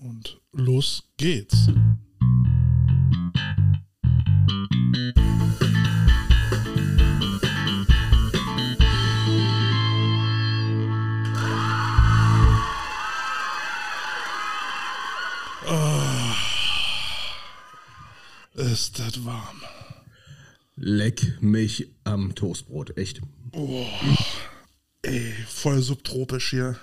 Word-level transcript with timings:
Und 0.00 0.40
los 0.52 1.02
geht's. 1.16 1.68
Ah, 15.66 16.36
ist 18.54 19.00
das 19.00 19.24
warm. 19.24 19.62
Leck 20.76 21.42
mich 21.42 21.88
am 22.04 22.36
Toastbrot, 22.36 22.96
echt. 22.96 23.20
Oh, 23.52 23.84
ey, 25.02 25.32
voll 25.48 25.82
subtropisch 25.82 26.50
hier. 26.50 26.78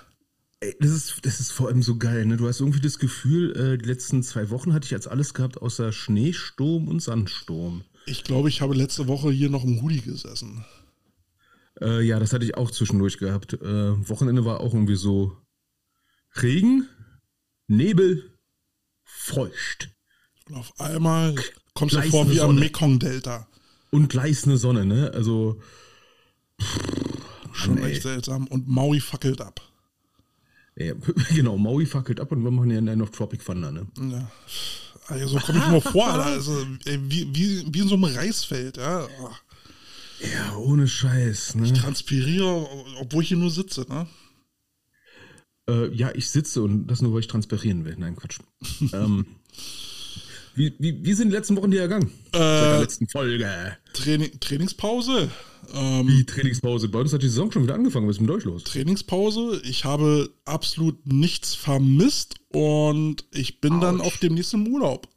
Ey, 0.60 0.74
das 0.80 0.90
ist, 0.90 1.18
das 1.22 1.40
ist 1.40 1.52
vor 1.52 1.68
allem 1.68 1.82
so 1.82 1.96
geil, 1.96 2.24
ne? 2.24 2.36
Du 2.38 2.48
hast 2.48 2.60
irgendwie 2.60 2.80
das 2.80 2.98
Gefühl, 2.98 3.54
äh, 3.56 3.78
die 3.78 3.84
letzten 3.84 4.22
zwei 4.22 4.48
Wochen 4.50 4.72
hatte 4.72 4.86
ich 4.86 4.90
jetzt 4.90 5.08
alles 5.08 5.34
gehabt 5.34 5.60
außer 5.60 5.92
Schneesturm 5.92 6.88
und 6.88 7.00
Sandsturm. 7.00 7.84
Ich 8.06 8.24
glaube, 8.24 8.48
ich 8.48 8.62
habe 8.62 8.74
letzte 8.74 9.06
Woche 9.06 9.30
hier 9.30 9.50
noch 9.50 9.64
im 9.64 9.82
Hoodie 9.82 10.00
gesessen. 10.00 10.64
Äh, 11.80 12.02
ja, 12.02 12.18
das 12.18 12.32
hatte 12.32 12.44
ich 12.44 12.56
auch 12.56 12.70
zwischendurch 12.70 13.18
gehabt. 13.18 13.52
Äh, 13.54 14.08
Wochenende 14.08 14.46
war 14.46 14.60
auch 14.60 14.72
irgendwie 14.72 14.96
so 14.96 15.36
Regen, 16.40 16.88
Nebel, 17.66 18.32
feucht. 19.04 19.90
Und 20.48 20.54
auf 20.54 20.80
einmal 20.80 21.34
kommst 21.74 21.96
du 21.96 22.02
vor 22.02 22.30
wie 22.30 22.40
am. 22.40 22.58
Mekong-Delta. 22.58 23.46
Und 23.90 24.08
gleißende 24.08 24.56
Sonne, 24.56 24.86
ne? 24.86 25.10
Also. 25.12 25.60
Schon 27.52 27.74
Mann, 27.74 27.84
ey. 27.84 27.92
echt 27.92 28.02
seltsam. 28.02 28.46
Und 28.46 28.68
Maui 28.68 29.00
fackelt 29.00 29.40
ab. 29.40 29.60
Ja, 30.78 30.94
genau, 31.34 31.56
Maui 31.56 31.86
fackelt 31.86 32.20
ab 32.20 32.32
und 32.32 32.44
wir 32.44 32.50
machen 32.50 32.70
ja 32.70 32.80
noch 32.96 33.10
Tropic 33.10 33.44
Thunder, 33.44 33.72
ne? 33.72 33.86
Ja. 33.98 34.30
Also, 35.08 35.38
so 35.38 35.38
komme 35.38 35.58
ich 35.58 35.68
mir 35.68 35.80
vor. 35.80 36.08
Also, 36.08 36.66
wie, 36.84 37.34
wie, 37.34 37.64
wie 37.72 37.78
in 37.80 37.88
so 37.88 37.94
einem 37.94 38.04
Reisfeld, 38.04 38.76
ja. 38.76 39.06
Ja, 40.20 40.56
ohne 40.56 40.88
Scheiß, 40.88 41.54
ne? 41.56 41.72
Transpiriere, 41.72 42.66
obwohl 42.98 43.22
ich 43.22 43.28
hier 43.28 43.36
nur 43.36 43.50
sitze, 43.50 43.86
ne? 43.88 44.06
Äh, 45.68 45.94
ja, 45.94 46.10
ich 46.14 46.30
sitze 46.30 46.62
und 46.62 46.86
das 46.86 47.02
nur, 47.02 47.12
weil 47.12 47.20
ich 47.20 47.26
transpirieren 47.26 47.84
will. 47.84 47.96
Nein, 47.98 48.16
Quatsch. 48.16 48.38
ähm, 48.92 49.26
wie, 50.56 50.74
wie, 50.78 51.04
wie 51.04 51.12
sind 51.12 51.28
die 51.30 51.34
letzten 51.36 51.56
Wochen 51.56 51.70
dir 51.70 51.82
ergangen? 51.82 52.10
Seit 52.32 52.40
der 52.42 52.74
Äh, 52.76 52.80
letzten 52.80 53.08
Folge. 53.08 53.76
Training, 53.92 54.30
Trainingspause. 54.40 55.30
Ähm, 55.74 56.06
Die 56.06 56.24
Trainingspause. 56.24 56.88
Bei 56.88 57.00
uns 57.00 57.12
hat 57.12 57.22
die 57.22 57.28
Saison 57.28 57.50
schon 57.52 57.62
wieder 57.64 57.74
angefangen. 57.74 58.08
Was 58.08 58.16
ist 58.16 58.20
mit 58.22 58.30
euch 58.30 58.44
los? 58.44 58.64
Trainingspause. 58.64 59.60
Ich 59.64 59.84
habe 59.84 60.30
absolut 60.44 61.06
nichts 61.06 61.54
vermisst 61.54 62.36
und 62.52 63.24
ich 63.32 63.60
bin 63.60 63.80
dann 63.80 64.00
Autsch. 64.00 64.06
auch 64.14 64.16
demnächst 64.18 64.54
im 64.54 64.66
Urlaub. 64.68 65.08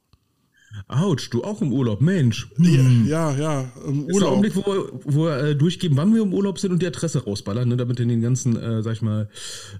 Autsch, 0.88 1.30
du 1.32 1.44
auch 1.44 1.62
im 1.62 1.73
Urlaub. 1.73 2.00
Mensch. 2.00 2.48
Ja, 2.60 3.36
ja, 3.36 3.72
im 3.88 4.02
Ist 4.02 4.08
der 4.08 4.16
Urlaub. 4.16 4.30
Augenblick, 4.32 4.56
wo 4.56 4.66
wir, 4.66 4.90
wo 5.04 5.26
wir 5.26 5.38
äh, 5.40 5.56
durchgeben, 5.56 5.98
wann 5.98 6.14
wir 6.14 6.22
im 6.22 6.34
Urlaub 6.34 6.60
sind 6.60 6.72
und 6.72 6.82
die 6.82 6.88
Adresse 6.88 7.23
rausballern, 7.23 7.67
ne, 7.70 7.76
damit 7.78 8.00
in 8.00 8.08
den 8.08 8.22
ganzen, 8.22 8.56
äh, 8.56 8.84
sag 8.84 8.94
ich 8.94 9.02
mal, 9.02 9.30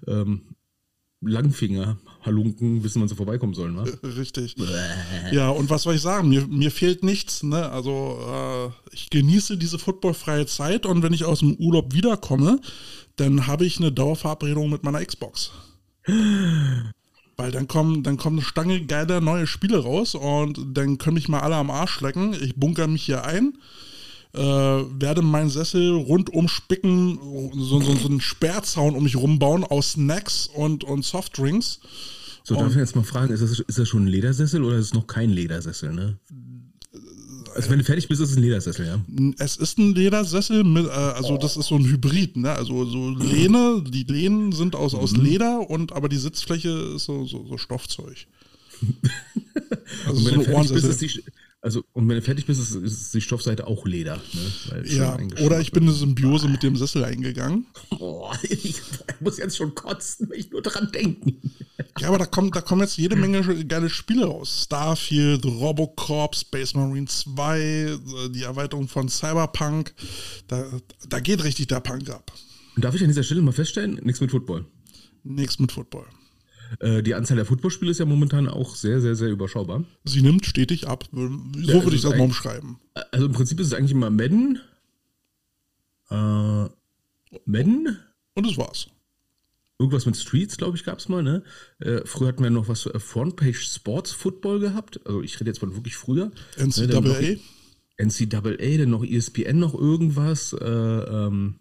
ähm, 0.07 0.41
Langfinger, 1.21 1.97
Halunken 2.21 2.83
wissen, 2.83 3.01
wann 3.01 3.07
sie 3.07 3.15
vorbeikommen 3.15 3.53
sollen, 3.53 3.77
wa? 3.77 3.85
Richtig. 4.03 4.55
Ja, 5.31 5.49
und 5.49 5.69
was 5.69 5.83
soll 5.83 5.95
ich 5.95 6.01
sagen? 6.01 6.29
Mir, 6.29 6.47
mir 6.47 6.71
fehlt 6.71 7.03
nichts. 7.03 7.43
Ne? 7.43 7.69
Also 7.69 8.19
äh, 8.27 8.93
ich 8.93 9.09
genieße 9.09 9.57
diese 9.57 9.79
footballfreie 9.79 10.45
Zeit 10.45 10.85
und 10.85 11.01
wenn 11.01 11.13
ich 11.13 11.25
aus 11.25 11.39
dem 11.39 11.55
Urlaub 11.55 11.93
wiederkomme, 11.93 12.59
dann 13.15 13.47
habe 13.47 13.65
ich 13.65 13.77
eine 13.77 13.91
Dauerverabredung 13.91 14.69
mit 14.69 14.83
meiner 14.83 15.03
Xbox. 15.03 15.51
Weil 17.37 17.51
dann 17.51 17.69
kommen, 17.69 18.03
dann 18.03 18.17
kommen 18.17 18.37
eine 18.37 18.45
Stange 18.45 18.85
geiler 18.85 19.21
neue 19.21 19.47
Spiele 19.47 19.77
raus 19.77 20.13
und 20.13 20.59
dann 20.73 20.97
können 20.97 21.13
mich 21.13 21.29
mal 21.29 21.39
alle 21.39 21.55
am 21.55 21.71
Arsch 21.71 22.01
lecken. 22.01 22.33
Ich 22.33 22.55
bunker 22.55 22.87
mich 22.87 23.03
hier 23.03 23.23
ein, 23.23 23.53
äh, 24.33 24.39
werde 24.39 25.22
meinen 25.22 25.49
Sessel 25.49 25.92
rundum 25.92 26.48
spicken, 26.48 27.20
so, 27.53 27.81
so, 27.81 27.95
so 27.95 28.08
einen 28.08 28.21
Sperrzaun 28.21 28.95
um 28.95 29.03
mich 29.03 29.15
rumbauen 29.15 29.64
aus 29.64 29.93
Snacks 29.93 30.48
und, 30.53 30.83
und 30.83 31.03
Softdrinks. 31.03 31.80
So, 32.43 32.55
darf 32.55 32.71
ich 32.71 32.77
jetzt 32.77 32.95
mal 32.95 33.03
fragen, 33.03 33.33
ist 33.33 33.42
das, 33.42 33.59
ist 33.59 33.77
das 33.77 33.87
schon 33.87 34.05
ein 34.05 34.08
Ledersessel 34.08 34.64
oder 34.64 34.77
ist 34.77 34.87
es 34.87 34.93
noch 34.93 35.08
kein 35.08 35.30
Ledersessel, 35.30 35.93
ne? 35.93 36.17
Also 37.55 37.71
wenn 37.71 37.80
du 37.80 37.86
fertig 37.86 38.08
bist, 38.08 38.21
ist 38.21 38.31
es 38.31 38.37
ein 38.37 38.43
Ledersessel, 38.43 38.86
ja? 38.86 38.99
Es 39.39 39.58
ist 39.58 39.80
ein 39.80 39.95
Ledersessel, 39.95 40.64
mit, 40.64 40.86
äh, 40.86 40.89
also 40.89 41.37
das 41.37 41.58
ist 41.58 41.67
so 41.67 41.76
ein 41.76 41.86
Hybrid, 41.86 42.37
ne? 42.37 42.52
Also 42.52 42.86
so 42.86 43.09
Lehne, 43.09 43.83
die 43.87 44.03
Lehnen 44.03 44.52
sind 44.52 44.76
aus, 44.76 44.93
aus 44.93 45.14
Mhm. 45.14 45.23
Leder 45.26 45.70
und 45.70 45.92
aber 45.92 46.08
die 46.09 46.17
Sitzfläche 46.17 46.70
ist 46.95 47.05
so, 47.05 47.26
so, 47.26 47.45
so 47.48 47.58
Stoffzeug. 47.58 48.27
Also 50.05 50.11
Und 50.11 50.17
so 50.17 50.26
wenn 50.26 50.33
eine 50.36 50.43
du 50.43 50.49
fertig 50.52 50.73
bist, 50.73 50.86
ist 50.86 51.02
die, 51.02 51.23
also, 51.61 51.83
und 51.92 52.08
wenn 52.08 52.15
du 52.15 52.21
fertig 52.21 52.45
bist, 52.45 52.61
ist, 52.61 52.75
ist 52.75 53.14
die 53.14 53.20
Stoffseite 53.20 53.67
auch 53.67 53.86
Leder, 53.86 54.15
ne? 54.33 54.83
Ja, 54.86 55.17
oder 55.43 55.59
ich 55.59 55.73
bin 55.73 55.83
eine 55.83 55.92
Symbiose 55.92 56.47
mit 56.47 56.64
dem 56.64 56.77
Sessel 56.77 57.03
eingegangen. 57.03 57.65
Boah, 57.89 58.33
ich 58.43 58.75
muss 59.20 59.37
jetzt 59.37 59.58
schon 59.58 59.75
kotzen, 59.75 60.30
wenn 60.30 60.39
ich 60.39 60.52
nur 60.52 60.61
dran 60.61 60.89
denken. 60.93 61.42
Ja, 61.99 62.08
aber 62.08 62.17
da 62.17 62.25
kommt, 62.25 62.55
da 62.55 62.61
kommen 62.61 62.81
jetzt 62.81 62.97
jede 62.97 63.17
Menge 63.17 63.65
geile 63.65 63.89
Spiele 63.89 64.25
raus. 64.25 64.64
Starfield, 64.65 65.45
Robocop, 65.45 66.33
Space 66.33 66.75
Marine 66.75 67.08
2, 67.08 67.59
äh, 67.59 67.97
die 68.30 68.43
Erweiterung 68.43 68.87
von 68.87 69.09
Cyberpunk. 69.09 69.93
Da, 70.47 70.65
da 71.09 71.20
geht 71.20 71.43
richtig 71.43 71.67
der 71.67 71.81
Punk 71.81 72.09
ab. 72.09 72.31
Und 72.77 72.86
darf 72.86 72.95
ich 72.95 73.02
an 73.02 73.09
dieser 73.09 73.23
Stelle 73.23 73.41
mal 73.41 73.52
feststellen, 73.52 73.99
nichts 74.03 74.21
mit 74.21 74.31
Football. 74.31 74.65
Nichts 75.23 75.59
mit 75.59 75.73
Football. 75.73 76.05
Äh, 76.80 77.02
die 77.03 77.15
Anzahl 77.15 77.37
der 77.37 77.45
Footballspiele 77.45 77.91
ist 77.91 77.99
ja 77.99 78.05
momentan 78.05 78.47
auch 78.47 78.75
sehr, 78.75 79.02
sehr, 79.02 79.15
sehr 79.15 79.30
überschaubar. 79.30 79.83
Sie 80.03 80.21
nimmt 80.21 80.45
stetig 80.45 80.87
ab. 80.87 81.05
So 81.11 81.19
Ja, 81.19 81.27
würde 81.27 81.85
also 81.85 81.89
ich 81.91 82.02
das 82.02 82.11
mal 82.11 82.21
umschreiben. 82.21 82.77
Also 83.11 83.25
im 83.25 83.31
Prinzip 83.31 83.59
ist 83.59 83.67
es 83.67 83.73
eigentlich 83.73 83.91
immer 83.91 84.09
Madden. 84.09 84.59
Äh, 86.09 86.65
Madden? 87.45 87.97
Und 88.35 88.45
das 88.45 88.58
war's. 88.58 88.87
Irgendwas 89.79 90.05
mit 90.05 90.17
Streets, 90.17 90.58
glaube 90.58 90.75
ich, 90.75 90.83
gab 90.83 90.99
es 90.99 91.08
mal, 91.08 91.23
ne? 91.23 91.43
Äh, 91.79 92.02
früher 92.03 92.27
hatten 92.27 92.43
wir 92.43 92.49
noch 92.49 92.67
was 92.67 92.85
äh, 92.85 92.99
Frontpage 92.99 93.61
Sports 93.61 94.11
Football 94.11 94.59
gehabt. 94.59 94.99
Also 95.05 95.21
ich 95.21 95.39
rede 95.39 95.49
jetzt 95.49 95.59
von 95.59 95.73
wirklich 95.75 95.95
früher. 95.95 96.31
Ne, 96.58 96.87
dann 96.87 97.03
noch 97.03 97.19
NCAA. 97.19 97.39
NCAA, 97.97 98.77
dann 98.77 98.89
noch 98.89 99.05
E 99.05 99.15
ESPN 99.15 99.59
noch 99.59 99.73
irgendwas. 99.73 100.53
Äh, 100.53 100.65
ähm, 100.65 101.59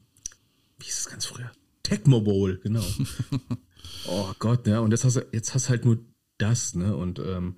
wie 0.79 0.85
hieß 0.85 0.99
es 0.99 1.09
ganz 1.09 1.27
früher? 1.27 1.51
Tecmo 1.85 2.21
Bowl, 2.21 2.59
genau. 2.63 2.85
oh 4.07 4.33
Gott, 4.39 4.67
ja. 4.67 4.81
Und 4.81 4.91
jetzt 4.91 5.05
hast 5.05 5.17
du, 5.17 5.27
jetzt 5.33 5.55
hast 5.55 5.69
halt 5.69 5.85
nur 5.85 5.99
das, 6.39 6.75
ne? 6.75 6.97
Und 6.97 7.19
ähm, 7.19 7.57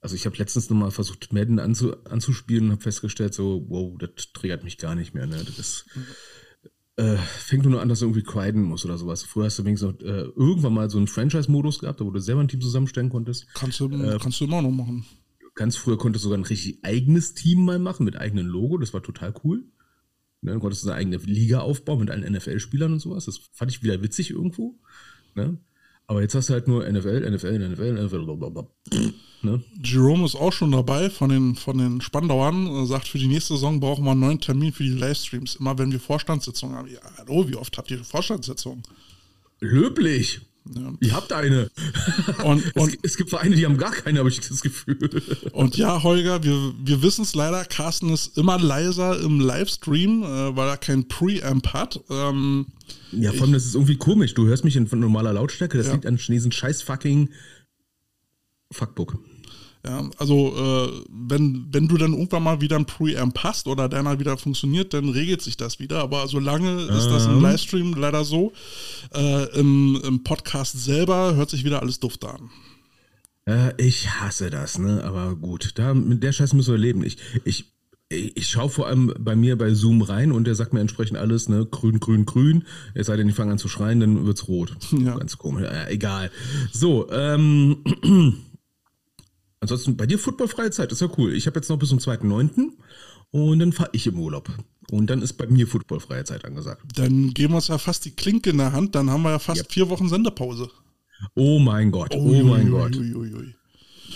also 0.00 0.14
ich 0.14 0.26
habe 0.26 0.36
letztens 0.36 0.70
noch 0.70 0.76
mal 0.76 0.90
versucht, 0.90 1.32
Madden 1.32 1.58
anzu, 1.58 1.96
anzuspielen 2.04 2.66
und 2.66 2.70
habe 2.72 2.82
festgestellt, 2.82 3.34
so, 3.34 3.64
wow, 3.68 3.96
das 3.98 4.32
triggert 4.32 4.64
mich 4.64 4.78
gar 4.78 4.94
nicht 4.94 5.14
mehr, 5.14 5.26
ne? 5.26 5.42
Das 5.44 5.58
ist, 5.58 5.86
äh, 6.96 7.16
fängt 7.16 7.64
nur 7.64 7.72
noch 7.72 7.80
an, 7.80 7.88
dass 7.88 8.00
du 8.00 8.06
irgendwie 8.06 8.22
quiden 8.22 8.62
musst 8.62 8.84
oder 8.84 8.98
sowas. 8.98 9.22
Früher 9.22 9.46
hast 9.46 9.58
du 9.58 9.64
wenigstens 9.64 9.92
noch, 9.92 10.00
äh, 10.00 10.22
irgendwann 10.36 10.74
mal 10.74 10.90
so 10.90 10.98
einen 10.98 11.08
Franchise-Modus 11.08 11.80
gehabt, 11.80 12.00
wo 12.00 12.10
du 12.10 12.20
selber 12.20 12.40
ein 12.40 12.48
Team 12.48 12.60
zusammenstellen 12.60 13.10
konntest. 13.10 13.46
Kannst 13.54 13.80
du, 13.80 13.90
Äh, 13.90 14.18
kannst 14.20 14.40
du 14.40 14.44
immer 14.44 14.62
noch 14.62 14.70
machen. 14.70 15.04
Ganz 15.54 15.76
früher 15.76 15.98
konntest 15.98 16.24
du 16.24 16.28
sogar 16.28 16.38
ein 16.38 16.44
richtig 16.44 16.78
eigenes 16.84 17.34
Team 17.34 17.64
mal 17.64 17.78
machen 17.78 18.04
mit 18.04 18.16
eigenem 18.16 18.46
Logo. 18.46 18.78
Das 18.78 18.92
war 18.92 19.02
total 19.02 19.34
cool. 19.42 19.64
Ne, 20.42 20.52
dann 20.52 20.60
konntest 20.60 20.84
du 20.84 20.90
eine 20.90 20.96
eigene 20.98 21.16
Liga 21.16 21.60
aufbauen 21.60 22.00
mit 22.00 22.10
allen 22.10 22.30
NFL-Spielern 22.30 22.92
und 22.92 23.00
sowas. 23.00 23.24
Das 23.24 23.40
fand 23.52 23.70
ich 23.70 23.82
wieder 23.82 24.02
witzig 24.02 24.30
irgendwo. 24.30 24.78
Ne? 25.36 25.58
Aber 26.08 26.22
jetzt 26.22 26.34
hast 26.34 26.48
du 26.48 26.54
halt 26.54 26.68
nur 26.68 26.88
NFL, 26.88 27.28
NFL, 27.30 27.58
NFL, 27.70 28.04
NFL, 28.04 28.24
blablabla. 28.24 28.66
ne? 29.42 29.62
Jerome 29.82 30.24
ist 30.24 30.36
auch 30.36 30.52
schon 30.52 30.70
dabei 30.70 31.10
von 31.10 31.30
den, 31.30 31.56
von 31.56 31.78
den 31.78 32.00
Spandauern. 32.00 32.66
Er 32.66 32.86
sagt, 32.86 33.08
für 33.08 33.18
die 33.18 33.26
nächste 33.26 33.54
Saison 33.54 33.80
brauchen 33.80 34.04
wir 34.04 34.12
einen 34.12 34.20
neuen 34.20 34.40
Termin 34.40 34.72
für 34.72 34.84
die 34.84 34.90
Livestreams. 34.90 35.56
Immer 35.56 35.78
wenn 35.78 35.90
wir 35.90 35.98
Vorstandssitzungen 36.00 36.76
haben. 36.76 36.88
Ja, 36.88 37.00
hallo, 37.18 37.48
wie 37.48 37.56
oft 37.56 37.76
habt 37.76 37.90
ihr 37.90 38.02
Vorstandssitzungen? 38.04 38.82
Löblich. 39.60 40.40
Ja. 40.74 40.92
Ihr 41.00 41.12
habt 41.14 41.32
eine. 41.32 41.70
Und, 42.44 42.64
Es, 42.74 42.82
und, 42.82 42.98
es 43.02 43.16
gibt 43.16 43.30
Vereine, 43.30 43.54
die 43.56 43.64
haben 43.64 43.78
gar 43.78 43.92
keine, 43.92 44.18
habe 44.18 44.28
ich 44.28 44.40
das 44.40 44.60
Gefühl. 44.60 44.98
und 45.52 45.76
ja, 45.76 46.02
Holger, 46.02 46.42
wir, 46.42 46.74
wir 46.82 47.02
wissen 47.02 47.22
es 47.22 47.34
leider, 47.34 47.64
Carsten 47.64 48.10
ist 48.10 48.36
immer 48.36 48.58
leiser 48.58 49.20
im 49.20 49.40
Livestream, 49.40 50.22
äh, 50.22 50.56
weil 50.56 50.68
er 50.68 50.76
kein 50.76 51.06
Preamp 51.08 51.68
hat. 51.72 52.00
Ähm, 52.10 52.66
Ja, 53.12 53.32
vor 53.32 53.42
allem, 53.42 53.52
das 53.52 53.64
ist 53.66 53.74
irgendwie 53.74 53.96
komisch. 53.96 54.34
Du 54.34 54.46
hörst 54.46 54.64
mich 54.64 54.76
in 54.76 54.88
normaler 54.92 55.32
Lautstärke. 55.32 55.78
Das 55.78 55.86
Ja. 55.88 55.92
liegt 55.94 56.06
an 56.06 56.16
diesen 56.16 56.52
scheiß 56.52 56.82
fucking 56.82 57.30
Fuckbook. 58.72 59.18
Ja, 59.86 60.10
also 60.18 60.52
äh, 60.56 61.04
wenn, 61.10 61.68
wenn 61.70 61.86
du 61.86 61.96
dann 61.96 62.12
irgendwann 62.12 62.42
mal 62.42 62.60
wieder 62.60 62.76
ein 62.76 62.86
Preamp 62.86 63.38
hast 63.38 63.68
oder 63.68 63.88
deiner 63.88 64.18
wieder 64.18 64.36
funktioniert, 64.36 64.92
dann 64.92 65.08
regelt 65.08 65.42
sich 65.42 65.56
das 65.56 65.78
wieder. 65.78 66.00
Aber 66.00 66.26
solange 66.26 66.82
ist 66.82 67.06
das 67.06 67.26
im 67.26 67.36
Ähm. 67.36 67.42
Livestream 67.42 67.94
leider 67.94 68.24
so. 68.24 68.52
Äh, 69.14 69.44
im, 69.58 70.00
Im 70.04 70.24
Podcast 70.24 70.82
selber 70.82 71.36
hört 71.36 71.50
sich 71.50 71.64
wieder 71.64 71.82
alles 71.82 72.00
duft 72.00 72.24
an. 72.24 72.50
Äh, 73.44 73.80
ich 73.80 74.10
hasse 74.10 74.50
das, 74.50 74.78
ne? 74.78 75.04
Aber 75.04 75.36
gut, 75.36 75.72
da, 75.76 75.94
mit 75.94 76.22
der 76.22 76.32
Scheiße 76.32 76.56
müssen 76.56 76.74
wir 76.74 76.78
leben. 76.78 77.04
Ich, 77.04 77.18
ich 77.44 77.72
ich 78.08 78.46
schaue 78.48 78.68
vor 78.68 78.86
allem 78.86 79.12
bei 79.18 79.34
mir 79.34 79.58
bei 79.58 79.74
Zoom 79.74 80.00
rein 80.00 80.30
und 80.30 80.46
der 80.46 80.54
sagt 80.54 80.72
mir 80.72 80.78
entsprechend 80.80 81.18
alles, 81.18 81.48
ne, 81.48 81.66
grün, 81.66 81.98
grün, 81.98 82.24
grün. 82.24 82.64
Es 82.94 83.08
sei 83.08 83.16
denn, 83.16 83.28
ich 83.28 83.34
fange 83.34 83.50
an 83.50 83.58
zu 83.58 83.68
schreien, 83.68 83.98
dann 83.98 84.26
wird's 84.26 84.46
rot. 84.46 84.76
Ja. 84.92 85.16
Ganz 85.16 85.38
komisch. 85.38 85.64
Äh, 85.64 85.92
egal. 85.92 86.30
So, 86.70 87.10
ähm, 87.10 87.78
ansonsten 89.66 89.96
bei 89.96 90.06
dir 90.06 90.18
footballfreie 90.18 90.70
Zeit, 90.70 90.92
ist 90.92 91.00
ja 91.00 91.08
cool. 91.18 91.34
Ich 91.34 91.46
habe 91.46 91.58
jetzt 91.58 91.68
noch 91.68 91.78
bis 91.78 91.88
zum 91.88 91.98
2.9. 91.98 92.70
und 93.32 93.58
dann 93.58 93.72
fahre 93.72 93.90
ich 93.92 94.06
im 94.06 94.18
Urlaub. 94.18 94.48
Und 94.90 95.10
dann 95.10 95.20
ist 95.20 95.32
bei 95.32 95.46
mir 95.48 95.66
footballfreie 95.66 96.24
Zeit 96.24 96.44
angesagt. 96.44 96.82
Dann 96.94 97.34
geben 97.34 97.54
wir 97.54 97.56
uns 97.56 97.68
ja 97.68 97.78
fast 97.78 98.04
die 98.04 98.12
Klinke 98.12 98.50
in 98.50 98.58
der 98.58 98.72
Hand, 98.72 98.94
dann 98.94 99.10
haben 99.10 99.22
wir 99.22 99.30
ja 99.30 99.38
fast 99.40 99.62
yep. 99.62 99.72
vier 99.72 99.88
Wochen 99.88 100.08
Sendepause. 100.08 100.70
Oh 101.34 101.58
mein 101.58 101.90
Gott, 101.90 102.14
oh, 102.14 102.18
oh 102.20 102.44
mein 102.44 102.70
Gott. 102.70 102.94
Ui, 102.96 103.14
ui, 103.14 103.34
ui. 103.34 103.55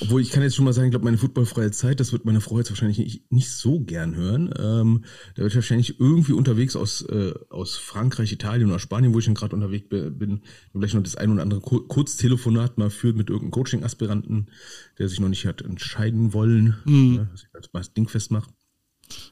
Obwohl 0.01 0.23
ich 0.23 0.31
kann 0.31 0.43
jetzt 0.43 0.57
schon 0.57 0.65
mal 0.65 0.73
sagen, 0.73 0.87
ich 0.89 0.93
glaube, 0.93 1.05
meine 1.05 1.19
footballfreie 1.19 1.71
Zeit, 1.71 2.01
das 2.01 2.13
wird 2.13 2.25
meine 2.25 2.41
Frau 2.41 2.59
jetzt 2.59 2.71
wahrscheinlich 2.71 2.99
nicht, 2.99 3.31
nicht 3.31 3.51
so 3.51 3.81
gern 3.81 4.15
hören. 4.15 4.53
Ähm, 4.59 5.05
da 5.35 5.43
wird 5.43 5.55
wahrscheinlich 5.55 6.01
irgendwie 6.01 6.33
unterwegs 6.33 6.75
aus, 6.77 7.03
äh, 7.03 7.35
aus 7.51 7.77
Frankreich, 7.77 8.33
Italien 8.33 8.71
oder 8.71 8.79
Spanien, 8.79 9.13
wo 9.13 9.19
ich 9.19 9.27
schon 9.27 9.35
gerade 9.35 9.55
unterwegs 9.55 9.89
bin, 9.89 10.43
vielleicht 10.73 10.95
noch 10.95 11.03
das 11.03 11.17
ein 11.17 11.31
oder 11.31 11.43
andere 11.43 11.61
Kurztelefonat 11.61 12.79
mal 12.79 12.91
führt 12.91 13.17
mit 13.17 13.29
irgendeinem 13.29 13.53
Coaching-Aspiranten, 13.53 14.51
der 14.99 15.09
sich 15.09 15.21
noch 15.21 15.29
nicht 15.29 15.47
hat 15.47 15.63
entscheiden 15.63 16.33
wollen, 16.33 16.77
mhm. 16.85 17.15
ne, 17.15 17.29
dass 17.31 17.43
ich 17.43 17.49
das, 17.53 17.71
das 17.73 17.93
Ding 17.93 18.09
festmache. 18.09 18.51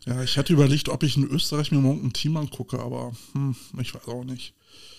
Ja, 0.06 0.22
ich 0.22 0.36
hatte 0.36 0.52
überlegt, 0.52 0.88
ob 0.88 1.02
ich 1.02 1.16
in 1.16 1.28
Österreich 1.28 1.70
mir 1.70 1.78
morgen 1.78 2.06
ein 2.06 2.12
Team 2.12 2.36
angucke, 2.36 2.78
aber 2.80 3.12
hm, 3.32 3.54
ich 3.80 3.94
weiß 3.94 4.08
auch 4.08 4.24
nicht. 4.24 4.54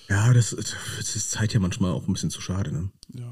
Ja, 0.10 0.34
das, 0.34 0.56
das 0.56 1.16
ist 1.16 1.32
Zeit 1.32 1.54
ja 1.54 1.60
manchmal 1.60 1.92
auch 1.92 2.08
ein 2.08 2.14
bisschen 2.14 2.32
zu 2.32 2.42
schade. 2.42 2.72
Ne? 2.72 2.90
Ja, 3.14 3.32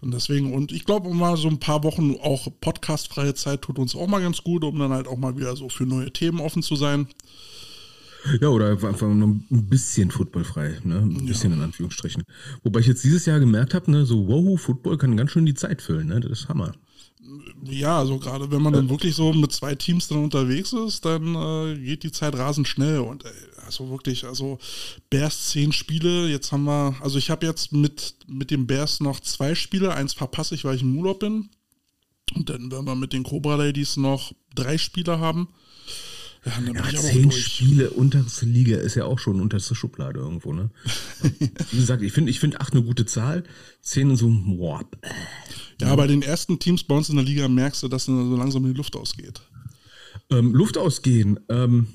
und 0.00 0.14
deswegen, 0.14 0.54
und 0.54 0.72
ich 0.72 0.86
glaube, 0.86 1.12
mal 1.12 1.36
so 1.36 1.48
ein 1.48 1.60
paar 1.60 1.84
Wochen 1.84 2.16
auch 2.22 2.48
podcastfreie 2.60 3.34
Zeit 3.34 3.62
tut 3.62 3.78
uns 3.78 3.94
auch 3.94 4.06
mal 4.06 4.22
ganz 4.22 4.42
gut, 4.42 4.64
um 4.64 4.78
dann 4.78 4.92
halt 4.92 5.08
auch 5.08 5.18
mal 5.18 5.36
wieder 5.36 5.54
so 5.56 5.68
für 5.68 5.84
neue 5.84 6.10
Themen 6.10 6.40
offen 6.40 6.62
zu 6.62 6.74
sein. 6.74 7.08
Ja, 8.40 8.48
oder 8.48 8.70
einfach 8.70 8.92
noch 9.02 9.26
ein 9.26 9.68
bisschen 9.68 10.10
footballfrei, 10.10 10.80
ne? 10.82 10.98
Ein 10.98 11.26
bisschen 11.26 11.50
ja. 11.50 11.58
in 11.58 11.62
Anführungsstrichen. 11.62 12.24
Wobei 12.64 12.80
ich 12.80 12.86
jetzt 12.86 13.04
dieses 13.04 13.26
Jahr 13.26 13.38
gemerkt 13.38 13.74
habe, 13.74 13.90
ne, 13.90 14.04
so 14.04 14.26
wow, 14.26 14.60
Football 14.60 14.98
kann 14.98 15.16
ganz 15.16 15.30
schön 15.30 15.46
die 15.46 15.54
Zeit 15.54 15.80
füllen, 15.80 16.08
ne? 16.08 16.20
Das 16.20 16.40
ist 16.40 16.48
Hammer. 16.48 16.74
Ja, 17.64 17.98
also 17.98 18.18
gerade 18.18 18.50
wenn 18.50 18.62
man 18.62 18.72
dann 18.72 18.88
wirklich 18.88 19.14
so 19.14 19.32
mit 19.32 19.52
zwei 19.52 19.74
Teams 19.74 20.08
dann 20.08 20.18
unterwegs 20.18 20.72
ist, 20.72 21.04
dann 21.04 21.34
äh, 21.34 21.78
geht 21.78 22.02
die 22.02 22.12
Zeit 22.12 22.34
rasend 22.34 22.68
schnell 22.68 23.00
und 23.00 23.24
äh, 23.24 23.28
also 23.64 23.90
wirklich, 23.90 24.24
also 24.24 24.58
Bears 25.10 25.50
zehn 25.50 25.72
Spiele, 25.72 26.28
jetzt 26.28 26.52
haben 26.52 26.64
wir, 26.64 26.96
also 27.00 27.18
ich 27.18 27.30
habe 27.30 27.46
jetzt 27.46 27.72
mit, 27.72 28.16
mit 28.28 28.50
dem 28.50 28.66
Bears 28.66 29.00
noch 29.00 29.20
zwei 29.20 29.54
Spiele, 29.54 29.94
eins 29.94 30.14
verpasse 30.14 30.54
ich, 30.54 30.64
weil 30.64 30.76
ich 30.76 30.82
im 30.82 30.96
Urlaub 30.98 31.20
bin 31.20 31.50
und 32.34 32.48
dann 32.48 32.70
werden 32.70 32.86
wir 32.86 32.94
mit 32.94 33.12
den 33.12 33.22
Cobra 33.22 33.56
Ladies 33.56 33.96
noch 33.96 34.32
drei 34.54 34.78
Spiele 34.78 35.18
haben. 35.18 35.48
Ja, 36.44 36.82
ja 36.90 37.00
zehn 37.00 37.32
Spiele 37.32 37.90
unterste 37.90 38.46
Liga 38.46 38.76
ist 38.76 38.94
ja 38.94 39.04
auch 39.04 39.18
schon 39.18 39.40
unterste 39.40 39.74
Schublade 39.74 40.20
irgendwo, 40.20 40.52
ne? 40.52 40.70
Wie 41.72 41.76
gesagt, 41.76 42.02
ich 42.02 42.12
finde 42.12 42.30
ich 42.30 42.38
finde 42.38 42.60
acht 42.60 42.72
eine 42.72 42.84
gute 42.84 43.04
Zahl. 43.04 43.42
Zehn 43.82 44.14
so, 44.14 44.28
boah. 44.28 44.84
Ja, 45.86 45.96
bei 45.96 46.06
den 46.06 46.22
ersten 46.22 46.58
Teams 46.58 46.84
bei 46.84 46.94
uns 46.94 47.08
in 47.08 47.16
der 47.16 47.24
Liga 47.24 47.48
merkst 47.48 47.82
du, 47.82 47.88
dass 47.88 48.04
so 48.06 48.36
langsam 48.36 48.64
die 48.64 48.72
Luft 48.72 48.96
ausgeht. 48.96 49.40
Ähm, 50.30 50.54
Luft 50.54 50.78
ausgehen, 50.78 51.40
ähm, 51.48 51.88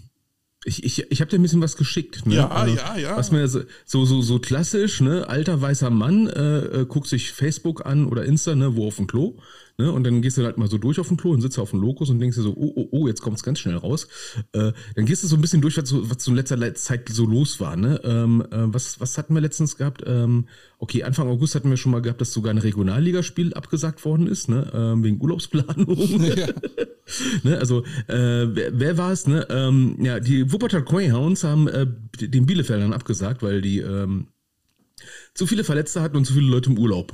ich, 0.63 0.83
ich, 0.83 1.11
ich 1.11 1.21
habe 1.21 1.31
dir 1.31 1.39
ein 1.39 1.41
bisschen 1.41 1.61
was 1.61 1.75
geschickt. 1.75 2.27
Ne? 2.27 2.35
Ja, 2.35 2.49
also, 2.49 2.75
ja, 2.75 2.95
ja. 2.95 3.17
Was 3.17 3.31
mir 3.31 3.47
so, 3.47 3.65
so, 3.85 4.21
so 4.21 4.39
klassisch, 4.39 5.01
ne? 5.01 5.27
Alter 5.27 5.59
weißer 5.59 5.89
Mann 5.89 6.27
äh, 6.27 6.59
äh, 6.59 6.85
guckt 6.85 7.07
sich 7.07 7.31
Facebook 7.31 7.85
an 7.85 8.05
oder 8.05 8.25
Insta, 8.25 8.53
ne? 8.53 8.75
Wo 8.75 8.87
auf 8.87 8.97
dem 8.97 9.07
Klo. 9.07 9.39
Ne? 9.77 9.91
Und 9.91 10.03
dann 10.03 10.21
gehst 10.21 10.37
du 10.37 10.43
halt 10.43 10.57
mal 10.57 10.69
so 10.69 10.77
durch 10.77 10.99
auf 10.99 11.07
dem 11.07 11.17
Klo 11.17 11.31
und 11.31 11.41
sitzt 11.41 11.59
auf 11.59 11.71
dem 11.71 11.81
Lokus 11.81 12.09
und 12.09 12.19
denkst 12.19 12.37
dir 12.37 12.43
so, 12.43 12.53
oh, 12.55 12.73
oh, 12.75 12.87
oh, 12.91 13.07
jetzt 13.07 13.21
kommt 13.21 13.37
es 13.37 13.43
ganz 13.43 13.59
schnell 13.59 13.75
raus. 13.75 14.07
Äh, 14.53 14.71
dann 14.95 15.05
gehst 15.05 15.23
du 15.23 15.27
so 15.27 15.35
ein 15.35 15.41
bisschen 15.41 15.61
durch, 15.61 15.77
was 15.77 15.89
so, 15.89 16.09
was 16.09 16.23
so 16.23 16.31
in 16.31 16.37
letzter 16.37 16.75
Zeit 16.75 17.09
so 17.09 17.25
los 17.25 17.59
war. 17.59 17.75
Ne? 17.75 17.99
Ähm, 18.03 18.41
äh, 18.51 18.73
was, 18.73 18.99
was 18.99 19.17
hatten 19.17 19.33
wir 19.33 19.41
letztens 19.41 19.77
gehabt? 19.77 20.03
Ähm, 20.05 20.47
okay, 20.79 21.03
Anfang 21.03 21.27
August 21.27 21.55
hatten 21.55 21.69
wir 21.69 21.77
schon 21.77 21.91
mal 21.91 22.01
gehabt, 22.01 22.21
dass 22.21 22.33
sogar 22.33 22.53
ein 22.53 22.57
Regionalligaspiel 22.57 23.53
abgesagt 23.53 24.03
worden 24.05 24.27
ist, 24.27 24.49
ne? 24.49 24.71
Ähm, 24.73 25.03
wegen 25.03 25.21
Urlaubsplanung. 25.21 25.97
Ja. 26.31 26.47
ne? 27.43 27.57
Also, 27.57 27.83
äh, 28.07 28.47
wer, 28.55 28.79
wer 28.79 28.97
war 28.97 29.11
es? 29.11 29.27
Ne? 29.27 29.45
Ähm, 29.49 29.97
ja, 29.99 30.19
die 30.19 30.51
Wuppertal 30.51 30.83
Greyhounds 30.83 31.43
haben 31.43 31.67
äh, 31.67 31.87
den 32.19 32.45
Bielefeldern 32.45 32.93
abgesagt, 32.93 33.43
weil 33.43 33.61
die 33.61 33.79
ähm, 33.79 34.27
zu 35.33 35.47
viele 35.47 35.63
Verletzte 35.63 36.01
hatten 36.01 36.17
und 36.17 36.25
zu 36.25 36.33
viele 36.33 36.49
Leute 36.49 36.69
im 36.69 36.77
Urlaub. 36.77 37.13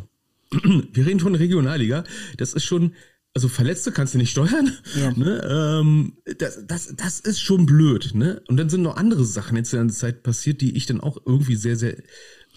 wir 0.94 1.06
reden 1.06 1.20
von 1.20 1.36
Regionalliga, 1.36 2.04
das 2.38 2.54
ist 2.54 2.64
schon, 2.64 2.94
also 3.34 3.50
Verletzte 3.50 3.92
kannst 3.92 4.14
du 4.14 4.18
nicht 4.18 4.32
steuern. 4.32 4.72
Ja. 4.96 5.12
Ne? 5.18 5.42
Ähm, 5.50 6.18
das, 6.38 6.66
das, 6.66 6.96
das 6.96 7.20
ist 7.20 7.40
schon 7.40 7.66
blöd. 7.66 8.12
Ne? 8.14 8.42
Und 8.48 8.58
dann 8.58 8.70
sind 8.70 8.82
noch 8.82 8.98
andere 8.98 9.26
Sachen 9.26 9.58
jetzt 9.58 9.74
in 9.74 9.88
der 9.88 9.96
Zeit 9.96 10.24
passiert, 10.24 10.62
die 10.62 10.76
ich 10.76 10.86
dann 10.86 11.02
auch 11.02 11.18
irgendwie 11.26 11.56
sehr, 11.56 11.76
sehr 11.76 11.98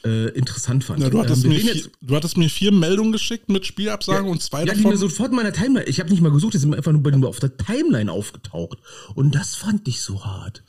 äh, 0.04 0.28
interessant 0.30 0.84
fand. 0.84 1.02
Ja, 1.02 1.10
du, 1.10 1.18
hattest 1.18 1.44
ähm, 1.44 1.50
mir 1.50 1.60
vier, 1.60 1.82
du 2.00 2.16
hattest 2.16 2.36
mir 2.36 2.48
vier 2.48 2.72
Meldungen 2.72 3.12
geschickt 3.12 3.48
mit 3.48 3.66
Spielabsagen 3.66 4.26
ja, 4.26 4.32
und 4.32 4.42
zwei 4.42 4.60
ja, 4.60 4.66
davon. 4.66 4.82
Ja, 4.82 4.88
die 4.88 4.94
mir 4.94 4.98
sofort 4.98 5.30
in 5.30 5.36
meiner 5.36 5.52
Timeline. 5.52 5.88
Ich 5.88 6.00
habe 6.00 6.10
nicht 6.10 6.22
mal 6.22 6.32
gesucht, 6.32 6.54
die 6.54 6.58
sind 6.58 6.74
einfach 6.74 6.92
nur 6.92 7.02
bei 7.02 7.12
auf 7.26 7.40
der 7.40 7.56
Timeline 7.56 8.10
aufgetaucht. 8.10 8.78
Und 9.14 9.34
das 9.34 9.54
fand 9.54 9.86
ich 9.88 10.00
so 10.00 10.24
hart. 10.24 10.64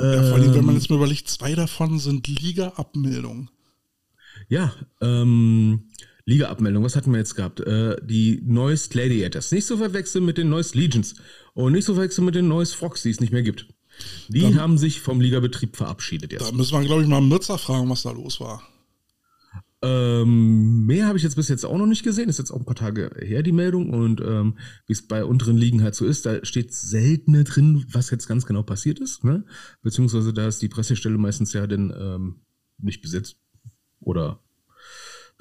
Ja, 0.00 0.22
vor 0.22 0.34
allem, 0.36 0.54
wenn 0.54 0.64
man 0.64 0.74
ähm, 0.74 0.80
jetzt 0.80 0.90
mal 0.90 0.96
überlegt, 0.96 1.28
zwei 1.28 1.54
davon 1.54 1.98
sind 1.98 2.26
Liga-Abmeldungen. 2.28 3.50
Ja, 4.48 4.72
ähm, 5.00 5.90
Liga-Abmeldung, 6.24 6.84
was 6.84 6.96
hatten 6.96 7.10
wir 7.12 7.18
jetzt 7.18 7.34
gehabt? 7.34 7.60
Äh, 7.60 7.96
die 8.04 8.40
Noise 8.44 8.88
Gladiators. 8.88 9.52
Nicht 9.52 9.66
zu 9.66 9.76
verwechseln 9.76 10.24
mit 10.24 10.38
den 10.38 10.48
Noise 10.48 10.76
Legions. 10.78 11.14
Und 11.54 11.72
nicht 11.72 11.84
zu 11.84 11.94
verwechseln 11.94 12.24
mit 12.24 12.34
den 12.34 12.48
Noise 12.48 12.76
Frogs, 12.76 13.02
die 13.02 13.10
es 13.10 13.20
nicht 13.20 13.32
mehr 13.32 13.42
gibt. 13.42 13.66
Die 14.28 14.40
dann, 14.40 14.60
haben 14.60 14.78
sich 14.78 15.00
vom 15.00 15.20
Ligabetrieb 15.20 15.76
verabschiedet 15.76 16.32
jetzt. 16.32 16.42
Da 16.42 16.52
müssen 16.52 16.72
wir, 16.72 16.84
glaube 16.86 17.02
ich, 17.02 17.08
mal 17.08 17.20
Mützer 17.20 17.58
fragen, 17.58 17.90
was 17.90 18.02
da 18.02 18.12
los 18.12 18.40
war. 18.40 18.62
Ähm, 19.84 20.86
mehr 20.86 21.08
habe 21.08 21.18
ich 21.18 21.24
jetzt 21.24 21.34
bis 21.34 21.48
jetzt 21.48 21.64
auch 21.64 21.76
noch 21.76 21.86
nicht 21.86 22.04
gesehen. 22.04 22.28
Ist 22.28 22.38
jetzt 22.38 22.52
auch 22.52 22.60
ein 22.60 22.64
paar 22.64 22.76
Tage 22.76 23.10
her, 23.20 23.42
die 23.42 23.52
Meldung. 23.52 23.90
Und 23.90 24.20
ähm, 24.20 24.58
wie 24.86 24.92
es 24.92 25.06
bei 25.06 25.24
unteren 25.24 25.56
Ligen 25.56 25.82
halt 25.82 25.96
so 25.96 26.06
ist, 26.06 26.24
da 26.24 26.44
steht 26.44 26.72
selten 26.72 27.44
drin, 27.44 27.84
was 27.90 28.10
jetzt 28.10 28.28
ganz 28.28 28.46
genau 28.46 28.62
passiert 28.62 29.00
ist. 29.00 29.24
Ne? 29.24 29.44
Beziehungsweise 29.82 30.32
da 30.32 30.46
ist 30.46 30.62
die 30.62 30.68
Pressestelle 30.68 31.18
meistens 31.18 31.52
ja 31.52 31.66
dann 31.66 31.92
ähm, 31.98 32.36
nicht 32.78 33.02
besetzt. 33.02 33.36
Oder 34.00 34.40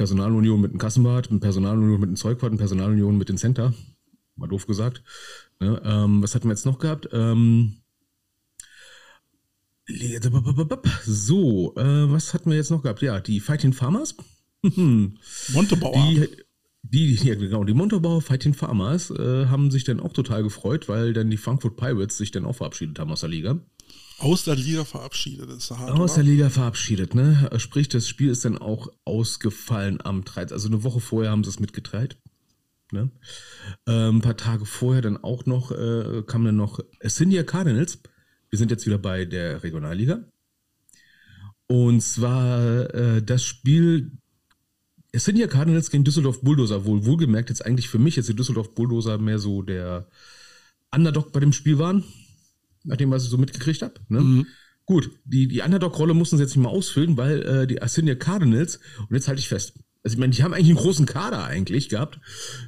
Personalunion 0.01 0.59
mit 0.59 0.71
dem 0.71 0.79
Kassenbad, 0.79 1.29
eine 1.29 1.37
Personalunion 1.37 1.99
mit 1.99 2.09
dem 2.09 2.15
Zeugwart, 2.15 2.51
eine 2.51 2.57
Personalunion 2.57 3.19
mit 3.19 3.29
dem 3.29 3.37
Center. 3.37 3.71
Mal 4.35 4.47
doof 4.47 4.65
gesagt. 4.65 5.03
Ne? 5.59 5.79
Ähm, 5.85 6.23
was 6.23 6.33
hatten 6.33 6.47
wir 6.47 6.53
jetzt 6.53 6.65
noch 6.65 6.79
gehabt? 6.79 7.07
Ähm, 7.11 7.75
so, 11.05 11.75
äh, 11.75 12.11
was 12.11 12.33
hatten 12.33 12.49
wir 12.49 12.57
jetzt 12.57 12.71
noch 12.71 12.81
gehabt? 12.81 13.03
Ja, 13.03 13.19
die 13.19 13.39
Fighting 13.39 13.73
Farmers. 13.73 14.15
Montebauer. 14.63 15.93
Die, 15.93 16.27
die, 16.81 17.13
ja, 17.13 17.35
genau, 17.35 17.63
die 17.63 17.75
Montebauer 17.75 18.23
Fighting 18.23 18.55
Farmers 18.55 19.11
äh, 19.11 19.45
haben 19.45 19.69
sich 19.69 19.83
dann 19.83 19.99
auch 19.99 20.13
total 20.13 20.41
gefreut, 20.41 20.89
weil 20.89 21.13
dann 21.13 21.29
die 21.29 21.37
Frankfurt 21.37 21.77
Pirates 21.77 22.17
sich 22.17 22.31
dann 22.31 22.45
auch 22.45 22.55
verabschiedet 22.55 22.97
haben 22.97 23.11
aus 23.11 23.19
der 23.19 23.29
Liga. 23.29 23.59
Aus 24.21 24.43
der 24.43 24.55
Liga 24.55 24.85
verabschiedet, 24.85 25.49
ist 25.49 25.71
hart, 25.71 25.97
Aus 25.97 26.13
der 26.13 26.23
Liga 26.23 26.51
verabschiedet, 26.51 27.15
ne? 27.15 27.49
Sprich, 27.57 27.89
das 27.89 28.07
Spiel 28.07 28.29
ist 28.29 28.45
dann 28.45 28.57
auch 28.57 28.87
ausgefallen 29.03 29.99
am 30.03 30.23
13. 30.23 30.53
Also 30.53 30.67
eine 30.67 30.83
Woche 30.83 30.99
vorher 30.99 31.31
haben 31.31 31.43
sie 31.43 31.49
es 31.49 31.59
mitgeteilt. 31.59 32.17
Ne? 32.91 33.09
Ähm, 33.87 34.17
ein 34.17 34.21
paar 34.21 34.37
Tage 34.37 34.65
vorher 34.65 35.01
dann 35.01 35.17
auch 35.17 35.47
noch, 35.47 35.71
äh, 35.71 36.21
kam 36.27 36.45
dann 36.45 36.55
noch 36.55 36.79
Cindia 37.07 37.41
Cardinals. 37.41 37.99
Wir 38.49 38.59
sind 38.59 38.69
jetzt 38.69 38.85
wieder 38.85 38.99
bei 38.99 39.25
der 39.25 39.63
Regionalliga. 39.63 40.19
Und 41.67 42.01
zwar 42.01 42.93
äh, 42.93 43.23
das 43.23 43.43
Spiel 43.43 44.11
Cindia 45.17 45.47
Cardinals 45.47 45.89
gegen 45.89 46.03
Düsseldorf 46.03 46.41
Bulldozer, 46.41 46.85
wohl 46.85 47.05
wohlgemerkt 47.05 47.49
jetzt 47.49 47.65
eigentlich 47.65 47.89
für 47.89 47.99
mich, 47.99 48.17
jetzt 48.17 48.29
die 48.29 48.35
Düsseldorf 48.35 48.75
Bulldozer 48.75 49.17
mehr 49.17 49.39
so 49.39 49.63
der 49.63 50.07
Underdog 50.93 51.31
bei 51.31 51.39
dem 51.39 51.53
Spiel 51.53 51.79
waren 51.79 52.03
nachdem 52.83 53.11
was 53.11 53.23
ich 53.23 53.29
so 53.29 53.37
mitgekriegt 53.37 53.81
habe. 53.81 53.95
Ne? 54.09 54.21
Mhm. 54.21 54.47
Gut, 54.85 55.11
die, 55.25 55.47
die 55.47 55.61
Underdog-Rolle 55.61 56.13
mussten 56.13 56.37
sie 56.37 56.43
jetzt 56.43 56.55
nicht 56.55 56.63
mal 56.63 56.69
ausfüllen, 56.69 57.17
weil 57.17 57.41
äh, 57.43 57.67
die 57.67 57.81
Arsenio 57.81 58.15
Cardinals, 58.15 58.79
und 58.97 59.15
jetzt 59.15 59.27
halte 59.27 59.39
ich 59.39 59.47
fest, 59.47 59.73
also 60.03 60.15
ich 60.15 60.19
meine, 60.19 60.33
die 60.33 60.43
haben 60.43 60.53
eigentlich 60.53 60.69
einen 60.69 60.77
großen 60.77 61.05
Kader 61.05 61.43
eigentlich 61.43 61.89
gehabt, 61.89 62.19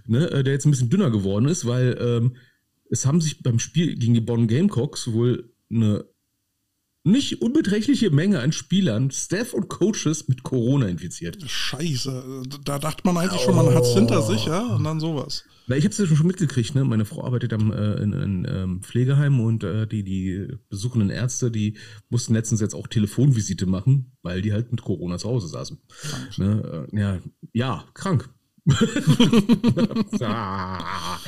ne, 0.06 0.30
äh, 0.30 0.44
der 0.44 0.54
jetzt 0.54 0.66
ein 0.66 0.72
bisschen 0.72 0.90
dünner 0.90 1.10
geworden 1.10 1.48
ist, 1.48 1.66
weil 1.66 1.98
ähm, 2.00 2.36
es 2.90 3.06
haben 3.06 3.22
sich 3.22 3.42
beim 3.42 3.60
Spiel 3.60 3.96
gegen 3.96 4.14
die 4.14 4.22
Bonn 4.22 4.48
Gamecocks 4.48 5.12
wohl 5.12 5.52
eine 5.72 6.06
nicht 7.04 7.42
unbeträchtliche 7.42 8.12
Menge 8.12 8.40
an 8.40 8.52
Spielern, 8.52 9.12
Staff 9.12 9.54
und 9.54 9.68
Coaches 9.68 10.28
mit 10.28 10.44
Corona 10.44 10.88
infiziert. 10.88 11.38
Scheiße, 11.46 12.44
da 12.64 12.80
dachte 12.80 13.02
man 13.06 13.18
eigentlich 13.18 13.42
oh. 13.42 13.46
schon, 13.46 13.56
man 13.56 13.74
hat 13.74 13.84
es 13.84 13.94
hinter 13.94 14.22
sich, 14.22 14.46
ja, 14.46 14.76
und 14.76 14.84
dann 14.84 15.00
sowas. 15.00 15.44
Na, 15.68 15.78
ich 15.78 15.86
habe 15.86 15.92
es 15.92 15.98
ja 15.98 16.06
schon 16.06 16.28
mitgekriegt, 16.28 16.76
ne? 16.76 16.84
Meine 16.84 17.06
Frau 17.06 17.24
arbeitet 17.24 17.54
am, 17.54 17.72
äh, 17.72 17.94
in 17.96 18.14
einem 18.14 18.46
ähm, 18.48 18.82
Pflegeheim 18.82 19.40
und 19.40 19.64
äh, 19.64 19.88
die, 19.88 20.04
die 20.04 20.50
besuchenden 20.70 21.10
Ärzte, 21.10 21.52
die 21.52 21.78
mussten 22.10 22.34
letztens 22.34 22.60
jetzt 22.60 22.76
auch 22.76 22.88
Telefonvisite 22.88 23.66
machen, 23.66 24.12
weil 24.22 24.42
die 24.42 24.52
halt 24.52 24.72
mit 24.72 24.82
Corona 24.82 25.18
zu 25.18 25.30
Hause 25.30 25.48
saßen. 25.48 25.80
Ne? 26.38 26.90
Äh, 26.92 27.00
ja, 27.00 27.20
ja, 27.54 27.86
krank. 27.94 28.30
ah. 30.22 31.20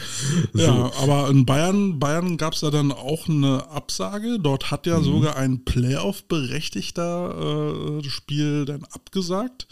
so. 0.53 0.61
Ja, 0.61 0.89
aber 1.01 1.29
in 1.29 1.45
Bayern, 1.45 1.99
Bayern 1.99 2.37
gab 2.37 2.53
es 2.53 2.61
ja 2.61 2.71
dann 2.71 2.93
auch 2.93 3.27
eine 3.27 3.69
Absage. 3.69 4.39
Dort 4.39 4.71
hat 4.71 4.87
ja 4.87 4.99
mhm. 4.99 5.03
sogar 5.03 5.35
ein 5.35 5.65
Playoff-berechtigter 5.65 7.99
äh, 7.99 8.09
Spiel 8.09 8.63
dann 8.65 8.85
abgesagt. 8.85 9.67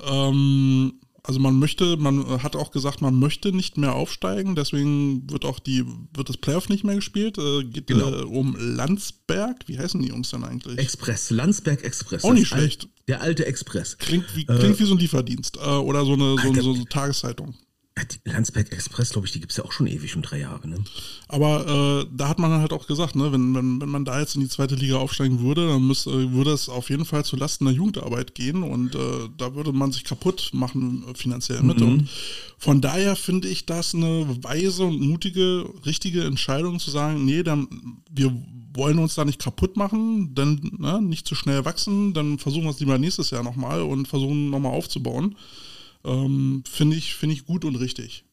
Ähm, 0.00 0.94
also 1.24 1.38
man 1.38 1.58
möchte, 1.58 1.96
man 1.96 2.42
hat 2.42 2.56
auch 2.56 2.72
gesagt, 2.72 3.00
man 3.00 3.14
möchte 3.14 3.52
nicht 3.52 3.78
mehr 3.78 3.94
aufsteigen, 3.94 4.56
deswegen 4.56 5.30
wird 5.30 5.44
auch 5.44 5.60
die, 5.60 5.84
wird 6.14 6.28
das 6.28 6.36
Playoff 6.36 6.68
nicht 6.68 6.82
mehr 6.82 6.96
gespielt. 6.96 7.38
Äh, 7.38 7.62
geht 7.64 7.86
genau. 7.86 8.10
äh, 8.10 8.22
um 8.24 8.56
Landsberg. 8.58 9.56
Wie 9.66 9.78
heißen 9.78 10.02
die 10.02 10.08
Jungs 10.08 10.30
denn 10.30 10.42
eigentlich? 10.42 10.78
Express, 10.78 11.30
Landsberg 11.30 11.84
Express. 11.84 12.24
Auch 12.24 12.32
nicht 12.32 12.48
schlecht. 12.48 12.82
Alt, 12.82 13.08
der 13.08 13.20
alte 13.22 13.46
Express. 13.46 13.98
Klingt 13.98 14.34
wie, 14.34 14.46
klingt 14.46 14.76
äh, 14.76 14.78
wie 14.80 14.84
so 14.84 14.94
ein 14.94 14.98
Lieferdienst 14.98 15.58
äh, 15.58 15.60
oder 15.60 16.04
so 16.04 16.14
eine, 16.14 16.36
so, 16.42 16.54
so, 16.54 16.74
so 16.74 16.84
Tageszeitung. 16.86 17.54
Die 17.94 18.30
Landsberg 18.30 18.72
Express, 18.72 19.10
glaube 19.10 19.26
ich, 19.26 19.32
die 19.32 19.40
gibt 19.40 19.52
es 19.52 19.58
ja 19.58 19.64
auch 19.64 19.72
schon 19.72 19.86
ewig, 19.86 20.10
schon 20.10 20.22
drei 20.22 20.40
Jahre. 20.40 20.66
Ne? 20.66 20.82
Aber 21.28 22.02
äh, 22.02 22.06
da 22.10 22.28
hat 22.28 22.38
man 22.38 22.50
halt 22.52 22.72
auch 22.72 22.86
gesagt, 22.86 23.16
ne, 23.16 23.32
wenn, 23.32 23.54
wenn, 23.54 23.82
wenn 23.82 23.88
man 23.88 24.06
da 24.06 24.18
jetzt 24.18 24.34
in 24.34 24.40
die 24.40 24.48
zweite 24.48 24.76
Liga 24.76 24.96
aufsteigen 24.96 25.40
würde, 25.40 25.68
dann 25.68 25.86
müsste, 25.86 26.10
äh, 26.10 26.32
würde 26.32 26.52
es 26.52 26.70
auf 26.70 26.88
jeden 26.88 27.04
Fall 27.04 27.24
zu 27.24 27.36
Lasten 27.36 27.66
der 27.66 27.74
Jugendarbeit 27.74 28.34
gehen 28.34 28.62
und 28.62 28.94
äh, 28.94 29.28
da 29.36 29.54
würde 29.54 29.72
man 29.72 29.92
sich 29.92 30.04
kaputt 30.04 30.50
machen 30.54 31.04
äh, 31.06 31.14
finanziell 31.14 31.62
mit. 31.62 31.80
Mhm. 31.80 31.86
Und 31.86 32.08
von 32.56 32.80
daher 32.80 33.14
finde 33.14 33.48
ich 33.48 33.66
das 33.66 33.94
eine 33.94 34.26
weise 34.42 34.84
und 34.84 35.00
mutige, 35.00 35.68
richtige 35.84 36.24
Entscheidung 36.24 36.78
zu 36.78 36.90
sagen, 36.90 37.26
nee, 37.26 37.42
dann, 37.42 37.68
wir 38.10 38.34
wollen 38.74 38.98
uns 38.98 39.14
da 39.14 39.26
nicht 39.26 39.38
kaputt 39.38 39.76
machen, 39.76 40.34
dann 40.34 40.60
ne, 40.78 41.02
nicht 41.02 41.26
zu 41.26 41.34
schnell 41.34 41.66
wachsen, 41.66 42.14
dann 42.14 42.38
versuchen 42.38 42.64
wir 42.64 42.70
es 42.70 42.80
lieber 42.80 42.96
nächstes 42.96 43.30
Jahr 43.30 43.42
nochmal 43.42 43.82
und 43.82 44.08
versuchen 44.08 44.48
nochmal 44.48 44.72
aufzubauen. 44.72 45.36
Ähm, 46.04 46.64
Finde 46.66 46.96
ich, 46.96 47.14
find 47.14 47.32
ich 47.32 47.44
gut 47.44 47.64
und 47.64 47.76
richtig. 47.76 48.24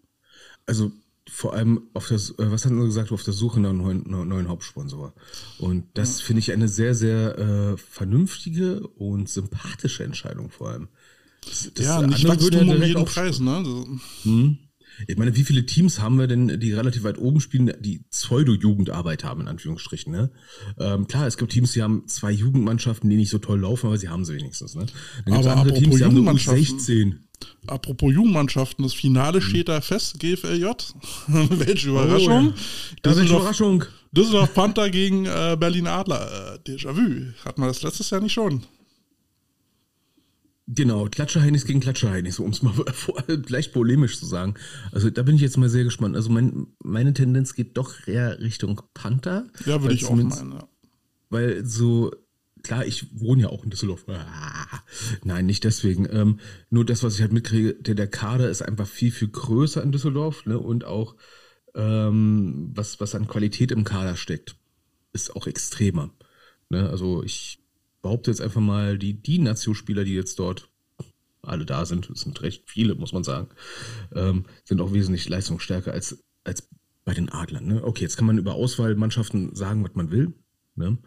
Also 0.66 0.92
vor 1.30 1.54
allem 1.54 1.84
auf 1.94 2.08
das, 2.08 2.32
äh, 2.32 2.52
was 2.52 2.66
hat 2.66 2.72
er 2.72 2.86
gesagt, 2.86 3.12
auf 3.12 3.24
der 3.24 3.34
Suche 3.34 3.60
nach 3.60 3.70
einem 3.70 4.04
neuen, 4.04 4.28
neuen 4.28 4.48
Hauptsponsor. 4.48 5.14
Und 5.60 5.86
das 5.94 6.20
ja. 6.20 6.26
finde 6.26 6.40
ich 6.40 6.52
eine 6.52 6.68
sehr, 6.68 6.96
sehr 6.96 7.38
äh, 7.38 7.78
vernünftige 7.78 8.88
und 8.88 9.30
sympathische 9.30 10.04
Entscheidung 10.04 10.50
vor 10.50 10.70
allem. 10.70 10.88
Das, 11.46 11.72
das 11.74 11.86
ja, 11.86 12.02
nicht 12.02 12.28
Wachstum 12.28 12.70
um 12.70 12.84
jeden 12.84 13.06
Preis, 13.06 13.40
ne? 13.40 13.64
Hm. 14.24 14.58
Ich 15.08 15.18
meine, 15.18 15.36
wie 15.36 15.44
viele 15.44 15.66
Teams 15.66 16.00
haben 16.00 16.20
wir 16.20 16.28
denn, 16.28 16.60
die 16.60 16.74
relativ 16.74 17.04
weit 17.04 17.18
oben 17.18 17.40
spielen, 17.40 17.72
die 17.80 18.00
Pseudo-Jugendarbeit 18.10 19.24
haben, 19.24 19.42
in 19.42 19.48
Anführungsstrichen, 19.48 20.12
ne? 20.12 20.32
Ähm, 20.78 21.08
klar, 21.08 21.26
es 21.26 21.38
gibt 21.38 21.54
Teams, 21.54 21.72
die 21.72 21.82
haben 21.82 22.08
zwei 22.08 22.32
Jugendmannschaften, 22.32 23.10
die 23.10 23.16
nicht 23.16 23.30
so 23.30 23.38
toll 23.38 23.62
laufen, 23.62 23.88
aber 23.88 23.98
sie 23.98 24.10
haben 24.10 24.26
sie 24.26 24.34
wenigstens, 24.34 24.76
ne? 24.76 24.88
Dann 25.26 25.36
gibt 25.36 25.46
es 25.46 25.52
andere 25.52 25.74
Teams, 25.74 25.96
die 25.96 26.04
haben 26.04 26.22
nur 26.22 26.38
16. 26.38 27.29
Apropos 27.68 28.12
Jugendmannschaften, 28.14 28.84
das 28.84 28.94
Finale 28.94 29.42
steht 29.42 29.70
da 29.70 29.82
fest, 29.82 30.20
GFLJ. 30.20 30.66
Welche 31.28 31.90
Überraschung. 31.90 32.48
Oh, 32.48 32.50
ja. 32.50 32.54
Düsseldorf, 33.06 33.42
Überraschung. 33.42 33.84
Düsseldorf 34.12 34.54
Panther 34.54 34.90
gegen 34.90 35.26
äh, 35.26 35.56
Berlin 35.60 35.88
Adler. 35.88 36.56
Äh, 36.56 36.70
Déjà-vu. 36.70 37.34
Hatten 37.46 37.62
wir 37.62 37.68
das 37.68 37.84
letztes 37.84 38.10
Jahr 38.10 38.22
nicht 38.22 38.34
schon? 38.34 38.64
Genau, 40.72 41.06
Klatscherheinis 41.06 41.66
gegen 41.66 41.80
Klatscherheinis, 41.80 42.38
um 42.38 42.52
es 42.52 42.62
mal 42.62 42.74
leicht 43.48 43.74
polemisch 43.74 44.20
zu 44.20 44.28
sagen. 44.28 44.54
Also 44.92 45.10
da 45.10 45.24
bin 45.24 45.36
ich 45.36 45.42
jetzt 45.42 45.58
mal 45.58 45.70
sehr 45.70 45.84
gespannt. 45.84 46.16
Also 46.16 46.30
mein, 46.30 46.68
meine 46.84 47.14
Tendenz 47.14 47.56
geht 47.56 47.76
doch 47.76 48.08
eher 48.08 48.40
Richtung 48.40 48.82
Panther. 48.94 49.48
Ja, 49.66 49.82
würde 49.82 49.96
ich 49.96 50.06
auch 50.06 50.16
meinen, 50.16 50.30
ja. 50.30 50.68
Weil 51.32 51.66
so 51.66 52.12
klar, 52.64 52.86
ich 52.86 53.20
wohne 53.20 53.44
ja 53.44 53.50
auch 53.50 53.64
in 53.64 53.70
Düsseldorf. 53.70 54.06
Ah, 54.08 54.82
nein, 55.24 55.46
nicht 55.46 55.64
deswegen. 55.64 56.08
Ähm, 56.12 56.40
nur 56.70 56.86
das, 56.86 57.04
was 57.04 57.16
ich 57.16 57.22
halt 57.22 57.34
mitkriege, 57.34 57.74
der, 57.76 57.96
der 57.96 58.08
Kader 58.08 58.50
ist 58.50 58.62
einfach 58.62 58.88
viel, 58.88 59.12
viel 59.12 59.30
größer 59.30 59.82
in 59.84 59.92
Düsseldorf 59.92 60.46
ne? 60.46 60.60
und 60.60 60.86
auch 60.86 61.16
ähm, 61.76 62.72
was, 62.74 63.00
was 63.00 63.16
an 63.16 63.28
Qualität 63.28 63.72
im 63.72 63.84
Kader 63.84 64.16
steckt, 64.16 64.56
ist 65.14 65.36
auch 65.36 65.48
extremer. 65.48 66.12
Ne? 66.70 66.90
Also 66.90 67.24
ich 67.24 67.60
behaupte 68.02 68.32
jetzt 68.32 68.42
einfach 68.42 68.62
mal, 68.62 68.98
die, 68.98 69.14
die 69.14 69.40
Nazio-Spieler, 69.40 70.04
die 70.04 70.16
jetzt 70.16 70.40
dort 70.40 70.70
alle 71.42 71.66
da 71.66 71.86
sind, 71.86 72.10
es 72.10 72.22
sind 72.22 72.42
recht 72.42 72.64
viele, 72.70 72.96
muss 72.96 73.14
man 73.14 73.24
sagen, 73.24 73.50
ähm, 74.14 74.46
sind 74.66 74.82
auch 74.82 74.94
wesentlich 74.94 75.28
leistungsstärker 75.28 75.94
als, 75.94 76.24
als 76.44 76.68
bei 77.06 77.14
den 77.14 77.30
Adlern. 77.30 77.66
Ne? 77.66 77.84
Okay, 77.84 78.04
jetzt 78.04 78.18
kann 78.18 78.28
man 78.28 78.38
über 78.38 78.54
Auswahlmannschaften 78.54 79.56
sagen, 79.56 79.84
was 79.84 79.96
man 79.96 80.12
will. 80.12 80.34
Ne? 80.76 80.98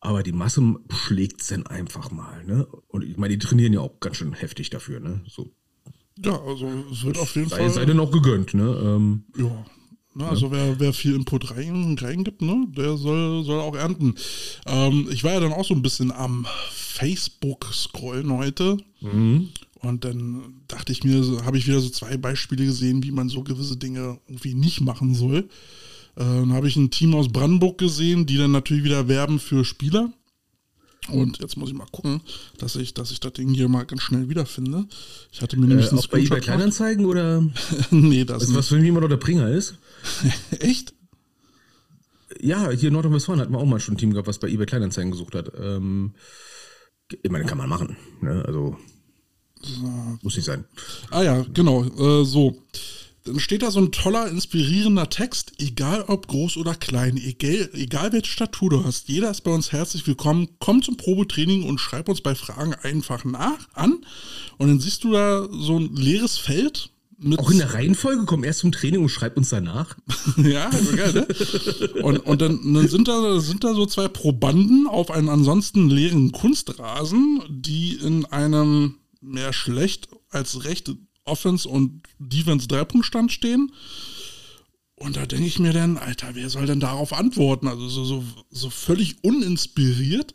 Aber 0.00 0.22
die 0.22 0.32
Masse 0.32 0.76
schlägt 0.90 1.40
es 1.40 1.48
dann 1.48 1.66
einfach 1.66 2.10
mal. 2.10 2.44
Ne? 2.44 2.66
Und 2.86 3.04
ich 3.04 3.16
meine, 3.16 3.36
die 3.36 3.44
trainieren 3.44 3.72
ja 3.72 3.80
auch 3.80 3.98
ganz 4.00 4.16
schön 4.16 4.32
heftig 4.32 4.70
dafür. 4.70 5.00
Ne? 5.00 5.22
So. 5.28 5.50
Ja, 6.24 6.40
also 6.40 6.68
es 6.92 7.04
wird 7.04 7.18
auf 7.18 7.34
jeden 7.34 7.48
sei, 7.48 7.56
Fall. 7.56 7.70
Sei 7.70 7.84
denn 7.84 8.00
auch 8.00 8.10
gegönnt. 8.10 8.54
Ne? 8.54 8.80
Ähm, 8.82 9.24
ja. 9.36 9.64
Na, 10.14 10.24
ne, 10.24 10.30
also 10.30 10.46
ja. 10.46 10.52
wer, 10.52 10.80
wer 10.80 10.92
viel 10.92 11.14
Input 11.14 11.50
rein, 11.52 11.96
reingibt, 12.00 12.42
ne, 12.42 12.66
der 12.76 12.96
soll, 12.96 13.44
soll 13.44 13.60
auch 13.60 13.76
ernten. 13.76 14.14
Ähm, 14.66 15.08
ich 15.12 15.22
war 15.22 15.32
ja 15.32 15.40
dann 15.40 15.52
auch 15.52 15.64
so 15.64 15.74
ein 15.74 15.82
bisschen 15.82 16.10
am 16.10 16.46
Facebook-Scrollen 16.72 18.32
heute. 18.32 18.78
Mhm. 19.00 19.50
Und 19.80 20.04
dann 20.04 20.62
dachte 20.66 20.90
ich 20.90 21.04
mir, 21.04 21.44
habe 21.44 21.56
ich 21.56 21.68
wieder 21.68 21.80
so 21.80 21.88
zwei 21.88 22.16
Beispiele 22.16 22.64
gesehen, 22.64 23.04
wie 23.04 23.12
man 23.12 23.28
so 23.28 23.44
gewisse 23.44 23.76
Dinge 23.76 24.18
irgendwie 24.26 24.54
nicht 24.54 24.80
machen 24.80 25.14
soll. 25.14 25.48
Äh, 26.18 26.24
dann 26.24 26.52
habe 26.52 26.66
ich 26.66 26.76
ein 26.76 26.90
Team 26.90 27.14
aus 27.14 27.28
Brandenburg 27.28 27.78
gesehen, 27.78 28.26
die 28.26 28.36
dann 28.36 28.50
natürlich 28.50 28.82
wieder 28.82 29.06
werben 29.06 29.38
für 29.38 29.64
Spieler. 29.64 30.12
Und 31.08 31.38
jetzt 31.38 31.56
muss 31.56 31.70
ich 31.70 31.76
mal 31.76 31.86
gucken, 31.90 32.20
dass 32.58 32.76
ich, 32.76 32.92
dass 32.92 33.12
ich 33.12 33.20
das 33.20 33.32
Ding 33.32 33.48
hier 33.48 33.68
mal 33.68 33.86
ganz 33.86 34.02
schnell 34.02 34.28
wiederfinde. 34.28 34.86
Ich 35.30 35.40
hatte 35.40 35.56
mir 35.56 35.66
äh, 35.66 35.68
nämlich 35.68 35.92
äh, 35.92 35.94
auch 35.94 36.06
bei 36.08 36.18
eBay 36.18 36.40
Kleinanzeigen 36.40 37.06
oder? 37.06 37.42
nee, 37.90 38.24
das 38.24 38.42
ist. 38.42 38.54
Was 38.54 38.68
für 38.68 38.78
jemand 38.78 39.04
oder 39.04 39.16
Bringer 39.16 39.48
ist? 39.48 39.78
Echt? 40.58 40.92
Ja, 42.40 42.70
hier 42.70 42.88
in 42.88 42.94
Nordrhein-Westfalen 42.94 43.40
hatten 43.40 43.52
wir 43.52 43.58
auch 43.58 43.64
mal 43.64 43.80
schon 43.80 43.94
ein 43.94 43.98
Team 43.98 44.12
gehabt, 44.12 44.28
was 44.28 44.38
bei 44.38 44.48
eBay 44.48 44.66
Kleinanzeigen 44.66 45.12
gesucht 45.12 45.34
hat. 45.34 45.52
Ähm, 45.58 46.14
ich 47.22 47.30
meine, 47.30 47.46
kann 47.46 47.58
man 47.58 47.68
machen. 47.68 47.96
Ne? 48.20 48.44
Also 48.44 48.76
so. 49.62 50.18
muss 50.22 50.36
nicht 50.36 50.44
sein. 50.44 50.64
Ah 51.10 51.22
ja, 51.22 51.46
genau. 51.54 51.84
Äh, 51.84 52.24
so 52.24 52.62
dann 53.28 53.40
steht 53.40 53.62
da 53.62 53.70
so 53.70 53.80
ein 53.80 53.92
toller, 53.92 54.28
inspirierender 54.28 55.10
Text, 55.10 55.52
egal 55.58 56.04
ob 56.08 56.28
groß 56.28 56.56
oder 56.56 56.74
klein, 56.74 57.16
egal, 57.16 57.68
egal 57.74 58.12
welche 58.12 58.30
Statur 58.30 58.70
du 58.70 58.84
hast, 58.84 59.08
jeder 59.08 59.30
ist 59.30 59.42
bei 59.42 59.50
uns 59.50 59.70
herzlich 59.72 60.06
willkommen. 60.06 60.48
Komm 60.60 60.82
zum 60.82 60.96
Probetraining 60.96 61.64
und 61.64 61.78
schreib 61.78 62.08
uns 62.08 62.20
bei 62.22 62.34
Fragen 62.34 62.74
einfach 62.74 63.24
nach 63.24 63.68
an. 63.74 63.98
Und 64.56 64.68
dann 64.68 64.80
siehst 64.80 65.04
du 65.04 65.12
da 65.12 65.46
so 65.50 65.78
ein 65.78 65.94
leeres 65.94 66.38
Feld. 66.38 66.90
Auch 67.36 67.50
in 67.50 67.58
der 67.58 67.74
Reihenfolge, 67.74 68.24
komm 68.26 68.44
erst 68.44 68.60
zum 68.60 68.70
Training 68.70 69.02
und 69.02 69.08
schreib 69.08 69.36
uns 69.36 69.48
danach. 69.48 69.96
ja, 70.36 70.70
geil, 70.94 71.12
ne? 71.12 72.02
Und, 72.02 72.18
und 72.18 72.40
dann, 72.40 72.74
dann 72.74 72.86
sind, 72.86 73.08
da, 73.08 73.40
sind 73.40 73.64
da 73.64 73.74
so 73.74 73.86
zwei 73.86 74.06
Probanden 74.06 74.86
auf 74.86 75.10
einem 75.10 75.28
ansonsten 75.28 75.90
leeren 75.90 76.30
Kunstrasen, 76.30 77.42
die 77.50 77.94
in 77.94 78.24
einem 78.26 78.94
mehr 79.20 79.52
schlecht 79.52 80.08
als 80.30 80.64
recht 80.64 80.92
Offense 81.28 81.68
und 81.68 82.02
Defense 82.18 82.66
Dreipunktstand 82.68 83.32
stehen. 83.32 83.72
Und 85.00 85.16
da 85.16 85.26
denke 85.26 85.46
ich 85.46 85.60
mir 85.60 85.72
dann, 85.72 85.96
Alter, 85.96 86.30
wer 86.32 86.50
soll 86.50 86.66
denn 86.66 86.80
darauf 86.80 87.12
antworten? 87.12 87.68
Also 87.68 87.88
so, 87.88 88.04
so, 88.04 88.24
so 88.50 88.68
völlig 88.68 89.22
uninspiriert. 89.22 90.34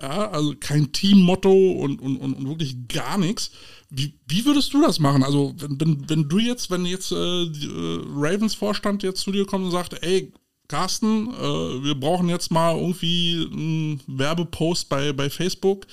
Ja, 0.00 0.30
also 0.30 0.54
kein 0.58 0.92
Teammotto 0.92 1.72
und, 1.72 2.00
und, 2.00 2.16
und, 2.16 2.32
und 2.32 2.48
wirklich 2.48 2.88
gar 2.88 3.18
nichts. 3.18 3.50
Wie, 3.90 4.14
wie 4.26 4.46
würdest 4.46 4.72
du 4.72 4.80
das 4.80 4.98
machen? 4.98 5.22
Also, 5.22 5.54
wenn, 5.58 5.78
wenn, 5.80 6.08
wenn 6.08 6.28
du 6.28 6.38
jetzt, 6.38 6.70
wenn 6.70 6.86
jetzt 6.86 7.12
äh, 7.12 7.16
äh, 7.16 8.00
Ravens 8.14 8.54
Vorstand 8.54 9.02
jetzt 9.02 9.20
zu 9.20 9.30
dir 9.30 9.44
kommt 9.44 9.66
und 9.66 9.72
sagt, 9.72 10.02
ey, 10.02 10.32
Carsten, 10.68 11.28
äh, 11.28 11.84
wir 11.84 11.94
brauchen 11.94 12.30
jetzt 12.30 12.50
mal 12.50 12.76
irgendwie 12.76 13.46
einen 13.52 14.00
Werbepost 14.06 14.88
bei, 14.88 15.12
bei 15.12 15.28
Facebook. 15.28 15.86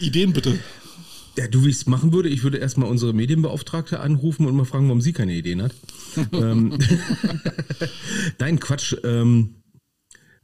Ideen 0.00 0.34
bitte. 0.34 0.58
Ja, 1.38 1.46
du, 1.46 1.64
wie 1.64 1.68
ich 1.68 1.76
es 1.76 1.86
machen 1.86 2.12
würde, 2.12 2.28
ich 2.28 2.42
würde 2.42 2.58
erstmal 2.58 2.90
unsere 2.90 3.12
Medienbeauftragte 3.12 4.00
anrufen 4.00 4.44
und 4.44 4.56
mal 4.56 4.64
fragen, 4.64 4.88
warum 4.88 5.00
sie 5.00 5.12
keine 5.12 5.34
Ideen 5.34 5.62
hat. 5.62 5.72
ähm, 6.32 6.76
Nein, 8.40 8.58
Quatsch. 8.58 8.96
Ähm, 9.04 9.62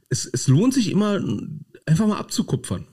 es, 0.07 0.25
es 0.25 0.47
lohnt 0.47 0.73
sich 0.73 0.89
immer, 0.89 1.21
einfach 1.85 2.07
mal 2.07 2.17
abzukupfern, 2.17 2.87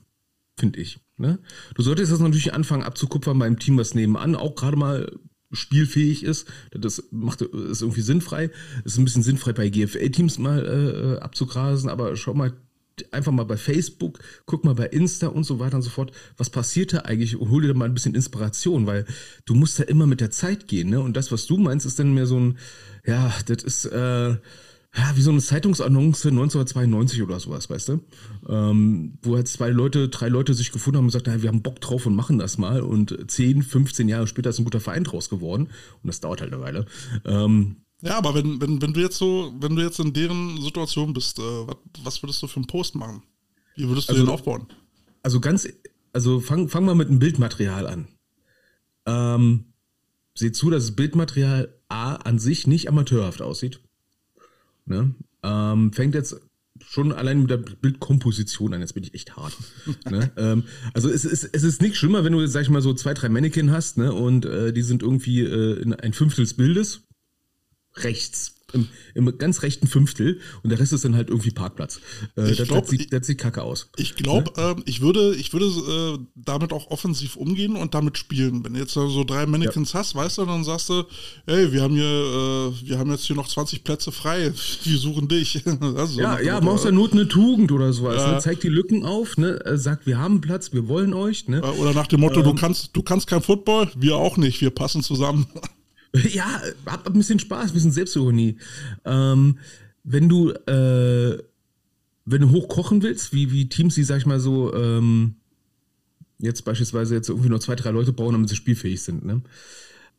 finde 0.59 0.81
ich. 0.81 0.99
Ne? 1.15 1.39
Du 1.75 1.81
solltest 1.81 2.11
das 2.11 2.19
natürlich 2.19 2.53
anfangen 2.53 2.83
abzukupfern 2.83 3.39
beim 3.39 3.57
Team, 3.57 3.77
was 3.77 3.95
nebenan 3.95 4.35
auch 4.35 4.55
gerade 4.55 4.75
mal 4.75 5.09
spielfähig 5.53 6.25
ist. 6.25 6.45
Das 6.71 7.03
macht 7.09 7.41
ist 7.41 7.83
irgendwie 7.83 8.01
sinnfrei. 8.01 8.49
Es 8.83 8.93
ist 8.93 8.97
ein 8.97 9.05
bisschen 9.05 9.23
sinnfrei 9.23 9.53
bei 9.53 9.69
GFL-Teams 9.69 10.39
mal 10.39 11.15
äh, 11.19 11.21
abzugrasen, 11.21 11.89
aber 11.89 12.17
schau 12.17 12.33
mal, 12.33 12.51
einfach 13.11 13.31
mal 13.31 13.45
bei 13.45 13.57
Facebook, 13.57 14.19
guck 14.45 14.63
mal 14.63 14.75
bei 14.75 14.87
Insta 14.87 15.27
und 15.27 15.43
so 15.43 15.59
weiter 15.59 15.77
und 15.77 15.81
so 15.81 15.89
fort, 15.89 16.11
was 16.37 16.49
passiert 16.49 16.93
da 16.93 16.99
eigentlich 16.99 17.35
und 17.35 17.49
hol 17.49 17.61
dir 17.61 17.69
da 17.69 17.73
mal 17.73 17.85
ein 17.85 17.93
bisschen 17.93 18.15
Inspiration, 18.15 18.85
weil 18.85 19.05
du 19.45 19.55
musst 19.55 19.79
ja 19.79 19.85
immer 19.85 20.07
mit 20.07 20.21
der 20.21 20.31
Zeit 20.31 20.67
gehen, 20.67 20.89
ne? 20.89 20.99
Und 20.99 21.17
das, 21.17 21.31
was 21.31 21.45
du 21.45 21.57
meinst, 21.57 21.85
ist 21.85 21.99
dann 21.99 22.13
mehr 22.13 22.25
so 22.25 22.39
ein, 22.39 22.57
ja, 23.05 23.33
das 23.47 23.63
ist, 23.63 23.85
äh, 23.85 24.35
ja, 24.95 25.11
wie 25.15 25.21
so 25.21 25.31
eine 25.31 25.39
Zeitungsannonce 25.39 26.27
1992 26.27 27.23
oder 27.23 27.39
sowas, 27.39 27.67
weißt 27.67 27.89
du? 27.89 28.01
Ähm, 28.47 29.17
wo 29.23 29.35
halt 29.35 29.47
zwei 29.47 29.69
Leute, 29.69 30.07
drei 30.09 30.29
Leute 30.29 30.53
sich 30.53 30.71
gefunden 30.71 30.97
haben 30.97 31.05
und 31.05 31.11
gesagt, 31.11 31.41
wir 31.41 31.49
haben 31.49 31.63
Bock 31.63 31.81
drauf 31.81 32.05
und 32.05 32.15
machen 32.15 32.37
das 32.37 32.59
mal. 32.59 32.81
Und 32.81 33.17
10, 33.27 33.63
15 33.63 34.07
Jahre 34.07 34.27
später 34.27 34.51
ist 34.51 34.59
ein 34.59 34.65
guter 34.65 34.79
Verein 34.79 35.03
draus 35.03 35.29
geworden. 35.29 35.69
Und 36.03 36.07
das 36.07 36.19
dauert 36.19 36.41
halt 36.41 36.53
eine 36.53 36.61
Weile. 36.61 36.85
Ähm, 37.25 37.77
ja, 38.03 38.17
aber 38.17 38.35
wenn, 38.35 38.59
wenn, 38.59 38.81
wenn 38.81 38.93
du 38.93 38.99
jetzt 38.99 39.17
so, 39.17 39.53
wenn 39.59 39.77
du 39.77 39.81
jetzt 39.81 39.97
in 39.99 40.11
deren 40.11 40.61
Situation 40.61 41.13
bist, 41.13 41.39
äh, 41.39 41.41
was, 41.41 41.77
was, 42.03 42.21
würdest 42.21 42.43
du 42.43 42.47
für 42.47 42.57
einen 42.57 42.67
Post 42.67 42.95
machen? 42.95 43.23
Wie 43.77 43.87
würdest 43.87 44.09
du 44.09 44.13
also, 44.13 44.25
den 44.25 44.29
aufbauen? 44.29 44.67
Also 45.21 45.39
ganz, 45.39 45.69
also 46.11 46.41
fang, 46.41 46.67
fang 46.67 46.83
mal 46.83 46.95
mit 46.95 47.07
einem 47.07 47.19
Bildmaterial 47.19 47.87
an. 47.87 48.07
Ähm, 49.05 49.65
seht 50.35 50.57
zu, 50.57 50.69
dass 50.69 50.87
das 50.87 50.95
Bildmaterial 50.97 51.73
A 51.87 52.15
an 52.15 52.39
sich 52.39 52.67
nicht 52.67 52.89
amateurhaft 52.89 53.41
aussieht. 53.41 53.79
Ne? 54.85 55.15
Ähm, 55.41 55.93
fängt 55.93 56.13
jetzt 56.13 56.41
schon 56.85 57.13
allein 57.13 57.39
mit 57.39 57.51
der 57.51 57.57
Bildkomposition 57.57 58.73
an, 58.73 58.81
jetzt 58.81 58.95
bin 58.95 59.03
ich 59.03 59.13
echt 59.13 59.37
hart. 59.37 59.55
ne? 60.09 60.29
ähm, 60.35 60.63
also 60.93 61.09
es 61.09 61.23
ist, 61.23 61.49
es 61.53 61.63
ist 61.63 61.81
nicht 61.81 61.95
schlimmer, 61.95 62.25
wenn 62.25 62.33
du, 62.33 62.45
sag 62.47 62.63
ich 62.63 62.69
mal, 62.69 62.81
so 62.81 62.93
zwei, 62.93 63.13
drei 63.13 63.29
Mannequin 63.29 63.71
hast, 63.71 63.97
ne? 63.97 64.11
Und 64.11 64.45
äh, 64.45 64.73
die 64.73 64.81
sind 64.81 65.03
irgendwie 65.03 65.39
äh, 65.39 65.81
in 65.81 65.93
ein 65.93 66.11
Fünftel 66.11 66.43
des 66.43 66.55
Bildes 66.55 67.03
rechts. 67.95 68.55
Im, 68.73 68.87
Im, 69.13 69.37
ganz 69.37 69.61
rechten 69.61 69.85
Fünftel 69.85 70.39
und 70.63 70.71
der 70.71 70.79
Rest 70.79 70.93
ist 70.93 71.05
dann 71.05 71.15
halt 71.15 71.29
irgendwie 71.29 71.51
Parkplatz. 71.51 71.97
Äh, 72.35 72.55
das, 72.55 72.67
glaub, 72.67 72.81
das, 72.81 72.89
sieht, 72.89 73.13
das, 73.13 73.27
sieht, 73.27 73.37
kacke 73.37 73.61
aus. 73.61 73.89
Ich 73.97 74.15
glaube, 74.15 74.51
ja? 74.57 74.71
äh, 74.71 74.75
ich 74.85 74.99
würde, 75.01 75.35
ich 75.35 75.53
würde 75.53 75.65
äh, 75.65 76.25
damit 76.33 76.73
auch 76.73 76.89
offensiv 76.89 77.35
umgehen 77.35 77.75
und 77.75 77.93
damit 77.93 78.17
spielen. 78.17 78.65
Wenn 78.65 78.73
du 78.73 78.79
jetzt 78.79 78.93
so 78.93 79.23
drei 79.23 79.45
Mannequins 79.45 79.93
ja. 79.93 79.99
hast, 79.99 80.15
weißt 80.15 80.39
du, 80.39 80.45
dann 80.45 80.63
sagst 80.63 80.89
du, 80.89 81.03
hey, 81.45 81.71
wir 81.71 81.83
haben 81.83 81.93
hier, 81.93 82.03
äh, 82.03 82.89
wir 82.89 82.97
haben 82.97 83.11
jetzt 83.11 83.25
hier 83.25 83.35
noch 83.35 83.47
20 83.47 83.83
Plätze 83.83 84.11
frei, 84.11 84.51
wir 84.83 84.97
suchen 84.97 85.27
dich. 85.27 85.63
so 86.05 86.19
ja, 86.19 86.39
ja, 86.39 86.59
machst 86.59 86.85
ja 86.85 86.91
Not 86.91 87.11
eine 87.11 87.27
Tugend 87.27 87.71
oder 87.71 87.93
sowas. 87.93 88.15
Ja. 88.17 88.31
Ne? 88.31 88.39
Zeig 88.39 88.61
die 88.61 88.69
Lücken 88.69 89.05
auf, 89.05 89.37
ne? 89.37 89.63
Äh, 89.65 89.77
sagt, 89.77 90.07
wir 90.07 90.17
haben 90.17 90.41
Platz, 90.41 90.73
wir 90.73 90.87
wollen 90.87 91.13
euch. 91.13 91.47
Ne? 91.47 91.61
Oder 91.61 91.93
nach 91.93 92.07
dem 92.07 92.21
Motto, 92.21 92.39
ähm, 92.39 92.45
du 92.45 92.55
kannst, 92.55 92.89
du 92.93 93.03
kannst 93.03 93.27
kein 93.27 93.43
Football, 93.43 93.91
wir 93.95 94.15
auch 94.15 94.37
nicht, 94.37 94.61
wir 94.61 94.71
passen 94.71 95.03
zusammen. 95.03 95.45
Ja, 96.33 96.61
hab 96.85 97.07
ein 97.07 97.13
bisschen 97.13 97.39
Spaß, 97.39 97.71
ein 97.71 97.73
bisschen 97.73 97.91
Selbstironie. 97.91 98.57
Ähm, 99.05 99.57
wenn 100.03 100.29
du, 100.29 100.51
äh, 100.51 101.41
wenn 102.25 102.41
du 102.41 102.51
hochkochen 102.51 103.01
willst, 103.01 103.33
wie, 103.33 103.51
wie 103.51 103.67
Teams, 103.69 103.95
die, 103.95 104.03
sag 104.03 104.17
ich 104.17 104.25
mal 104.25 104.39
so, 104.39 104.73
ähm, 104.73 105.35
jetzt 106.39 106.65
beispielsweise 106.65 107.15
jetzt 107.15 107.29
irgendwie 107.29 107.49
nur 107.49 107.61
zwei, 107.61 107.75
drei 107.75 107.91
Leute 107.91 108.13
bauen, 108.13 108.33
damit 108.33 108.49
sie 108.49 108.55
spielfähig 108.55 109.01
sind, 109.01 109.25
ne? 109.25 109.41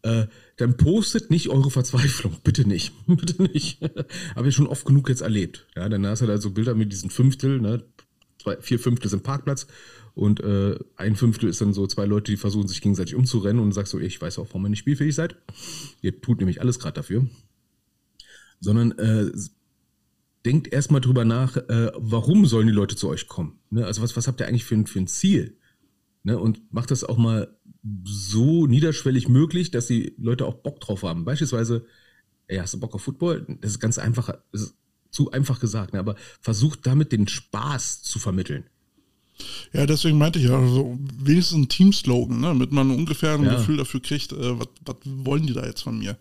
Äh, 0.02 0.26
dann 0.58 0.76
postet 0.76 1.30
nicht 1.30 1.48
eure 1.48 1.70
Verzweiflung. 1.70 2.36
Bitte 2.44 2.68
nicht. 2.68 2.92
Bitte 3.06 3.42
nicht. 3.42 3.80
Habe 4.36 4.48
ich 4.48 4.54
schon 4.54 4.66
oft 4.66 4.84
genug 4.84 5.08
jetzt 5.08 5.22
erlebt. 5.22 5.66
Ja, 5.76 5.88
dann 5.88 6.06
hast 6.06 6.20
du 6.20 6.26
da 6.26 6.36
so 6.38 6.50
Bilder 6.50 6.74
mit 6.74 6.92
diesen 6.92 7.08
Fünftel, 7.08 7.60
ne? 7.60 7.84
Zwei, 8.42 8.58
vier 8.60 8.78
Fünftel 8.78 9.10
sind 9.10 9.22
Parkplatz 9.22 9.66
und 10.14 10.40
äh, 10.40 10.78
ein 10.96 11.16
Fünftel 11.16 11.48
ist 11.48 11.60
dann 11.60 11.72
so 11.72 11.86
zwei 11.88 12.04
Leute, 12.04 12.30
die 12.30 12.36
versuchen 12.36 12.68
sich 12.68 12.80
gegenseitig 12.80 13.16
umzurennen 13.16 13.60
und 13.60 13.72
sagst 13.72 13.90
so, 13.90 13.98
ich 13.98 14.20
weiß 14.20 14.38
auch, 14.38 14.46
warum 14.48 14.66
ihr 14.66 14.70
nicht 14.70 14.78
spielfähig 14.78 15.14
seid. 15.14 15.36
Ihr 16.02 16.20
tut 16.20 16.38
nämlich 16.38 16.60
alles 16.60 16.78
gerade 16.78 16.94
dafür. 16.94 17.26
Sondern 18.60 18.92
äh, 18.92 19.32
denkt 20.44 20.72
erstmal 20.72 21.00
drüber 21.00 21.24
nach, 21.24 21.56
äh, 21.56 21.90
warum 21.96 22.46
sollen 22.46 22.68
die 22.68 22.72
Leute 22.72 22.94
zu 22.94 23.08
euch 23.08 23.26
kommen? 23.26 23.58
Ne? 23.70 23.84
Also 23.84 24.02
was, 24.02 24.16
was 24.16 24.28
habt 24.28 24.40
ihr 24.40 24.46
eigentlich 24.46 24.64
für 24.64 24.76
ein, 24.76 24.86
für 24.86 25.00
ein 25.00 25.08
Ziel? 25.08 25.58
Ne? 26.22 26.38
Und 26.38 26.72
macht 26.72 26.92
das 26.92 27.02
auch 27.02 27.18
mal 27.18 27.56
so 28.04 28.66
niederschwellig 28.66 29.28
möglich, 29.28 29.72
dass 29.72 29.88
die 29.88 30.14
Leute 30.16 30.46
auch 30.46 30.54
Bock 30.54 30.78
drauf 30.80 31.02
haben. 31.02 31.24
Beispielsweise, 31.24 31.86
ey, 32.46 32.58
hast 32.58 32.72
du 32.72 32.80
Bock 32.80 32.94
auf 32.94 33.02
Football? 33.02 33.46
Das 33.60 33.72
ist 33.72 33.80
ganz 33.80 33.98
einfach, 33.98 34.32
das 34.52 34.62
ist 34.62 34.76
zu 35.10 35.30
einfach 35.32 35.60
gesagt, 35.60 35.92
ne? 35.92 35.98
aber 35.98 36.16
versucht 36.40 36.86
damit 36.86 37.12
den 37.12 37.26
Spaß 37.28 38.02
zu 38.02 38.18
vermitteln. 38.18 38.64
Ja, 39.72 39.86
deswegen 39.86 40.18
meinte 40.18 40.38
ich 40.38 40.46
ja, 40.46 40.58
also 40.58 40.96
wenigstens 41.18 41.58
ein 41.58 41.68
Team-Slogan, 41.68 42.40
ne, 42.40 42.48
damit 42.48 42.72
man 42.72 42.90
ungefähr 42.90 43.34
ein 43.34 43.44
ja. 43.44 43.56
Gefühl 43.56 43.76
dafür 43.76 44.00
kriegt, 44.00 44.32
äh, 44.32 44.58
was, 44.58 44.68
wollen 45.04 45.46
die 45.46 45.52
da 45.52 45.66
jetzt 45.66 45.82
von 45.82 45.98
mir? 45.98 46.16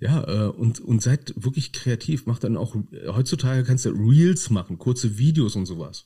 Ja, 0.00 0.24
äh, 0.26 0.48
und, 0.48 0.80
und 0.80 1.02
seid 1.02 1.32
wirklich 1.36 1.72
kreativ. 1.72 2.26
Macht 2.26 2.44
dann 2.44 2.56
auch, 2.56 2.76
heutzutage 3.06 3.64
kannst 3.64 3.84
du 3.84 3.90
Reels 3.90 4.50
machen, 4.50 4.78
kurze 4.78 5.18
Videos 5.18 5.56
und 5.56 5.66
sowas. 5.66 6.04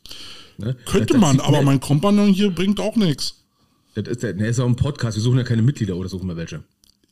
Ne? 0.58 0.76
Könnte 0.86 1.14
das, 1.14 1.20
man, 1.20 1.38
das 1.38 1.46
aber 1.46 1.62
mein 1.62 1.80
Kompagnon 1.80 2.32
hier 2.32 2.50
bringt 2.50 2.80
auch 2.80 2.96
nichts. 2.96 3.42
Das 3.94 4.06
ist, 4.08 4.22
der 4.22 4.36
ist 4.36 4.60
auch 4.60 4.66
ein 4.66 4.76
Podcast, 4.76 5.16
wir 5.16 5.22
suchen 5.22 5.38
ja 5.38 5.44
keine 5.44 5.62
Mitglieder 5.62 5.96
oder 5.96 6.08
suchen 6.08 6.28
wir 6.28 6.36
welche. 6.36 6.62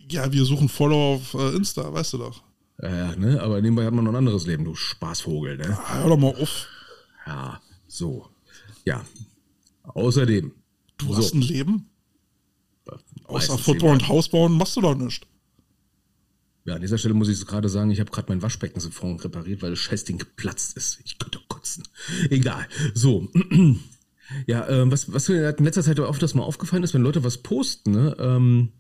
Ja, 0.09 0.33
wir 0.33 0.45
suchen 0.45 0.69
Follower 0.69 1.17
auf 1.17 1.35
äh, 1.35 1.57
Insta, 1.57 1.93
weißt 1.93 2.15
du 2.15 2.19
doch. 2.19 2.43
Ja, 2.83 3.15
ne? 3.17 3.41
aber 3.43 3.61
nebenbei 3.61 3.85
hat 3.85 3.93
man 3.93 4.05
noch 4.05 4.13
ein 4.13 4.17
anderes 4.17 4.47
Leben, 4.47 4.65
du 4.65 4.75
Spaßvogel, 4.75 5.59
ne? 5.59 5.65
Ja, 5.65 6.01
hör 6.01 6.09
doch 6.09 6.17
mal 6.17 6.29
auf. 6.29 6.67
Ja, 7.27 7.61
so. 7.87 8.27
Ja. 8.85 9.05
Außerdem. 9.83 10.53
Du 10.99 11.07
so. 11.07 11.17
hast 11.17 11.35
ein 11.35 11.43
Leben? 11.43 11.91
Außer 13.25 13.59
Football 13.59 13.93
und 13.93 14.09
Hausbauen 14.09 14.53
machst 14.53 14.77
du 14.77 14.81
doch 14.81 14.95
nichts. 14.95 15.27
Ja, 16.65 16.75
an 16.75 16.83
dieser 16.83 16.99
Stelle 16.99 17.15
muss 17.15 17.29
ich 17.29 17.47
gerade 17.47 17.69
sagen, 17.69 17.91
ich 17.91 18.01
habe 18.01 18.11
gerade 18.11 18.29
mein 18.29 18.43
Waschbecken 18.43 18.81
sofort 18.81 19.25
repariert, 19.25 19.63
weil 19.63 19.71
das 19.71 19.79
Scheißding 19.79 20.19
geplatzt 20.19 20.77
ist. 20.77 21.01
Ich 21.05 21.19
könnte 21.19 21.41
kotzen. 21.49 21.85
Egal. 22.31 22.67
So. 22.95 23.29
ja, 24.47 24.69
äh, 24.69 24.91
was, 24.91 25.13
was 25.13 25.29
mir 25.29 25.57
in 25.57 25.65
letzter 25.65 25.83
Zeit 25.83 25.99
oft 26.01 26.23
das 26.23 26.35
mal 26.35 26.43
aufgefallen 26.43 26.83
ist, 26.83 26.93
wenn 26.93 27.03
Leute 27.03 27.25
was 27.25 27.39
posten, 27.39 27.93
ne, 27.93 28.17
ähm, 28.19 28.73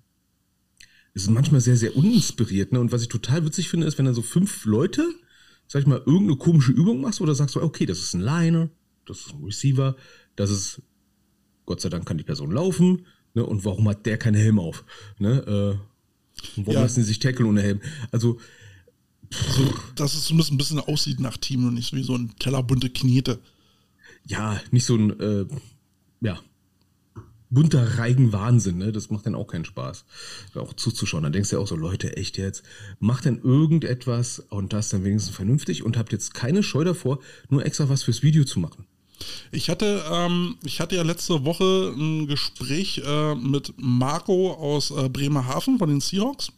ist 1.15 1.31
manchmal 1.31 1.61
sehr, 1.61 1.77
sehr 1.77 1.97
uninspiriert. 1.97 2.73
Ne? 2.73 2.81
Und 2.81 2.93
was 2.93 3.03
ich 3.03 3.09
total 3.09 3.45
witzig 3.45 3.69
finde, 3.69 3.87
ist, 3.87 3.99
wenn 3.99 4.05
dann 4.05 4.15
so 4.15 4.23
fünf 4.23 4.65
Leute, 4.65 5.09
sag 5.67 5.81
ich 5.81 5.87
mal, 5.87 5.99
irgendeine 5.99 6.37
komische 6.37 6.73
Übung 6.73 7.01
machst 7.01 7.21
oder 7.21 7.35
sagst 7.35 7.57
du, 7.57 7.63
okay, 7.63 7.87
das 7.87 7.99
ist 7.99 8.15
ein 8.15 8.21
Liner, 8.21 8.71
das 9.11 9.27
ist 9.27 9.35
ein 9.35 9.45
Receiver, 9.45 9.97
das 10.37 10.51
ist, 10.51 10.83
Gott 11.67 11.81
sei 11.81 11.89
Dank 11.89 12.07
kann 12.07 12.19
die 12.19 12.25
Person 12.25 12.51
laufen, 12.51 13.07
ne, 13.35 13.45
und 13.45 13.65
warum 13.65 13.89
hat 13.89 14.07
der 14.07 14.19
keinen 14.19 14.41
Helm 14.41 14.59
auf? 14.59 14.85
Ne, 15.19 15.39
äh, 15.47 16.57
und 16.57 16.67
warum 16.67 16.75
ja. 16.75 16.83
lassen 16.83 17.03
sie 17.03 17.09
sich 17.09 17.19
tackle 17.19 17.47
ohne 17.47 17.63
Helm? 17.63 17.81
Also, 18.13 18.39
so, 19.31 19.73
dass 19.95 20.15
es 20.15 20.25
zumindest 20.25 20.53
ein 20.53 20.59
bisschen 20.59 20.81
aussieht 20.81 21.21
nach 21.21 21.37
Team 21.37 21.67
und 21.67 21.75
nicht 21.75 21.93
wie 21.93 22.03
so 22.03 22.17
ein 22.17 22.35
Teller 22.39 22.63
bunte 22.63 22.91
Knete. 22.91 23.39
Ja, 24.27 24.61
nicht 24.71 24.85
so 24.85 24.97
ein, 24.97 25.21
äh, 25.21 25.47
ja, 26.21 26.41
bunter 27.51 27.99
Reigen 27.99 28.33
Wahnsinn, 28.33 28.79
ne? 28.79 28.93
Das 28.93 29.11
macht 29.11 29.27
dann 29.27 29.35
auch 29.35 29.49
keinen 29.49 29.65
Spaß, 29.65 30.05
auch 30.55 30.73
zuzuschauen. 30.73 31.25
Dann 31.25 31.33
denkst 31.33 31.51
du 31.51 31.57
ja 31.57 31.63
auch 31.63 31.67
so, 31.67 31.77
Leute, 31.77 32.17
echt 32.17 32.39
jetzt, 32.39 32.63
macht 32.99 33.25
denn 33.25 33.41
irgendetwas 33.43 34.39
und 34.39 34.73
das 34.73 34.89
dann 34.89 35.05
wenigstens 35.05 35.35
vernünftig 35.35 35.85
und 35.85 35.97
habt 35.97 36.13
jetzt 36.13 36.33
keine 36.33 36.63
Scheu 36.63 36.85
davor, 36.85 37.21
nur 37.49 37.65
extra 37.65 37.89
was 37.89 38.05
fürs 38.05 38.23
Video 38.23 38.45
zu 38.45 38.61
machen. 38.61 38.87
Ich 39.53 39.69
hatte, 39.69 40.05
ähm, 40.11 40.57
ich 40.65 40.81
hatte 40.81 40.97
ja 40.97 41.03
letzte 41.03 41.45
Woche 41.45 41.93
ein 41.97 42.27
Gespräch 42.27 43.03
äh, 43.05 43.35
mit 43.35 43.75
Marco 43.77 44.53
aus 44.53 44.91
äh, 44.91 45.09
Bremerhaven 45.09 45.79
von 45.79 45.89
den 45.89 46.01
Seahawks. 46.01 46.53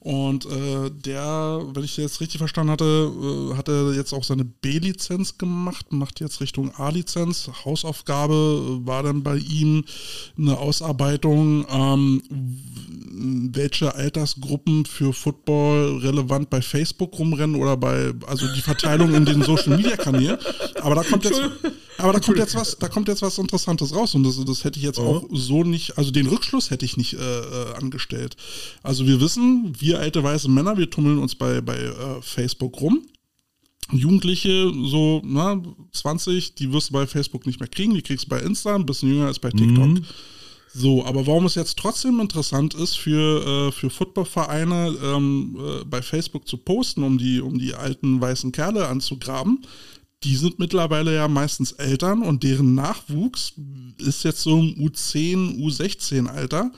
Und 0.00 0.46
äh, 0.46 0.90
der, 0.90 1.60
wenn 1.74 1.84
ich 1.84 1.98
jetzt 1.98 2.22
richtig 2.22 2.38
verstanden 2.38 2.72
hatte, 2.72 2.84
äh, 2.84 3.56
hat 3.56 3.68
er 3.68 3.92
jetzt 3.92 4.14
auch 4.14 4.24
seine 4.24 4.46
B-Lizenz 4.46 5.36
gemacht, 5.36 5.92
macht 5.92 6.20
jetzt 6.20 6.40
Richtung 6.40 6.74
A-Lizenz. 6.74 7.50
Hausaufgabe 7.66 8.80
war 8.86 9.02
dann 9.02 9.22
bei 9.22 9.36
ihm 9.36 9.84
eine 10.38 10.56
Ausarbeitung, 10.56 11.66
ähm, 11.70 12.22
welche 13.52 13.94
Altersgruppen 13.94 14.86
für 14.86 15.12
Football 15.12 15.98
relevant 15.98 16.48
bei 16.48 16.62
Facebook 16.62 17.18
rumrennen 17.18 17.60
oder 17.60 17.76
bei, 17.76 18.14
also 18.26 18.46
die 18.54 18.62
Verteilung 18.62 19.12
in 19.12 19.26
den 19.26 19.42
Social 19.42 19.76
Media 19.76 19.96
Kanälen. 19.96 20.38
Aber 20.80 20.94
da 20.94 21.02
kommt 21.02 21.24
jetzt, 21.24 21.42
aber 21.98 22.14
da 22.14 22.20
kommt 22.20 22.38
jetzt 22.38 22.54
was, 22.54 22.78
da 22.78 22.88
kommt 22.88 23.08
jetzt 23.08 23.20
was 23.20 23.36
Interessantes 23.36 23.94
raus 23.94 24.14
und 24.14 24.22
das, 24.22 24.42
das 24.44 24.64
hätte 24.64 24.78
ich 24.78 24.84
jetzt 24.84 24.98
oh. 24.98 25.02
auch 25.02 25.24
so 25.30 25.62
nicht, 25.62 25.98
also 25.98 26.10
den 26.10 26.26
Rückschluss 26.26 26.70
hätte 26.70 26.86
ich 26.86 26.96
nicht 26.96 27.14
äh, 27.14 27.18
äh, 27.18 27.74
angestellt. 27.74 28.36
Also 28.82 29.06
wir 29.06 29.20
wissen, 29.20 29.74
wir 29.78 29.89
alte 29.96 30.22
weiße 30.22 30.48
Männer, 30.48 30.76
wir 30.76 30.90
tummeln 30.90 31.18
uns 31.18 31.34
bei, 31.34 31.60
bei 31.60 31.76
äh, 31.76 32.22
Facebook 32.22 32.80
rum. 32.80 33.02
Jugendliche, 33.92 34.72
so 34.84 35.20
na, 35.24 35.60
20, 35.92 36.54
die 36.54 36.72
wirst 36.72 36.90
du 36.90 36.92
bei 36.92 37.06
Facebook 37.06 37.46
nicht 37.46 37.58
mehr 37.58 37.68
kriegen, 37.68 37.94
die 37.94 38.02
kriegst 38.02 38.26
du 38.26 38.28
bei 38.28 38.40
Insta, 38.40 38.74
ein 38.74 38.86
bisschen 38.86 39.08
jünger 39.08 39.26
als 39.26 39.38
bei 39.38 39.50
TikTok. 39.50 39.88
Mhm. 39.88 40.04
So, 40.72 41.04
aber 41.04 41.26
warum 41.26 41.46
es 41.46 41.56
jetzt 41.56 41.78
trotzdem 41.78 42.20
interessant 42.20 42.74
ist 42.74 42.96
für, 42.96 43.68
äh, 43.68 43.72
für 43.72 43.90
Footballvereine 43.90 44.94
ähm, 45.02 45.58
äh, 45.58 45.84
bei 45.84 46.00
Facebook 46.00 46.46
zu 46.46 46.58
posten, 46.58 47.02
um 47.02 47.18
die, 47.18 47.40
um 47.40 47.58
die 47.58 47.74
alten 47.74 48.20
weißen 48.20 48.52
Kerle 48.52 48.86
anzugraben, 48.86 49.62
die 50.22 50.36
sind 50.36 50.58
mittlerweile 50.58 51.14
ja 51.14 51.26
meistens 51.26 51.72
Eltern 51.72 52.22
und 52.22 52.42
deren 52.44 52.74
Nachwuchs 52.74 53.54
ist 53.98 54.22
jetzt 54.22 54.42
so 54.42 54.58
im 54.58 54.74
U10, 54.74 55.58
U16 55.58 56.26
Alter, 56.26 56.70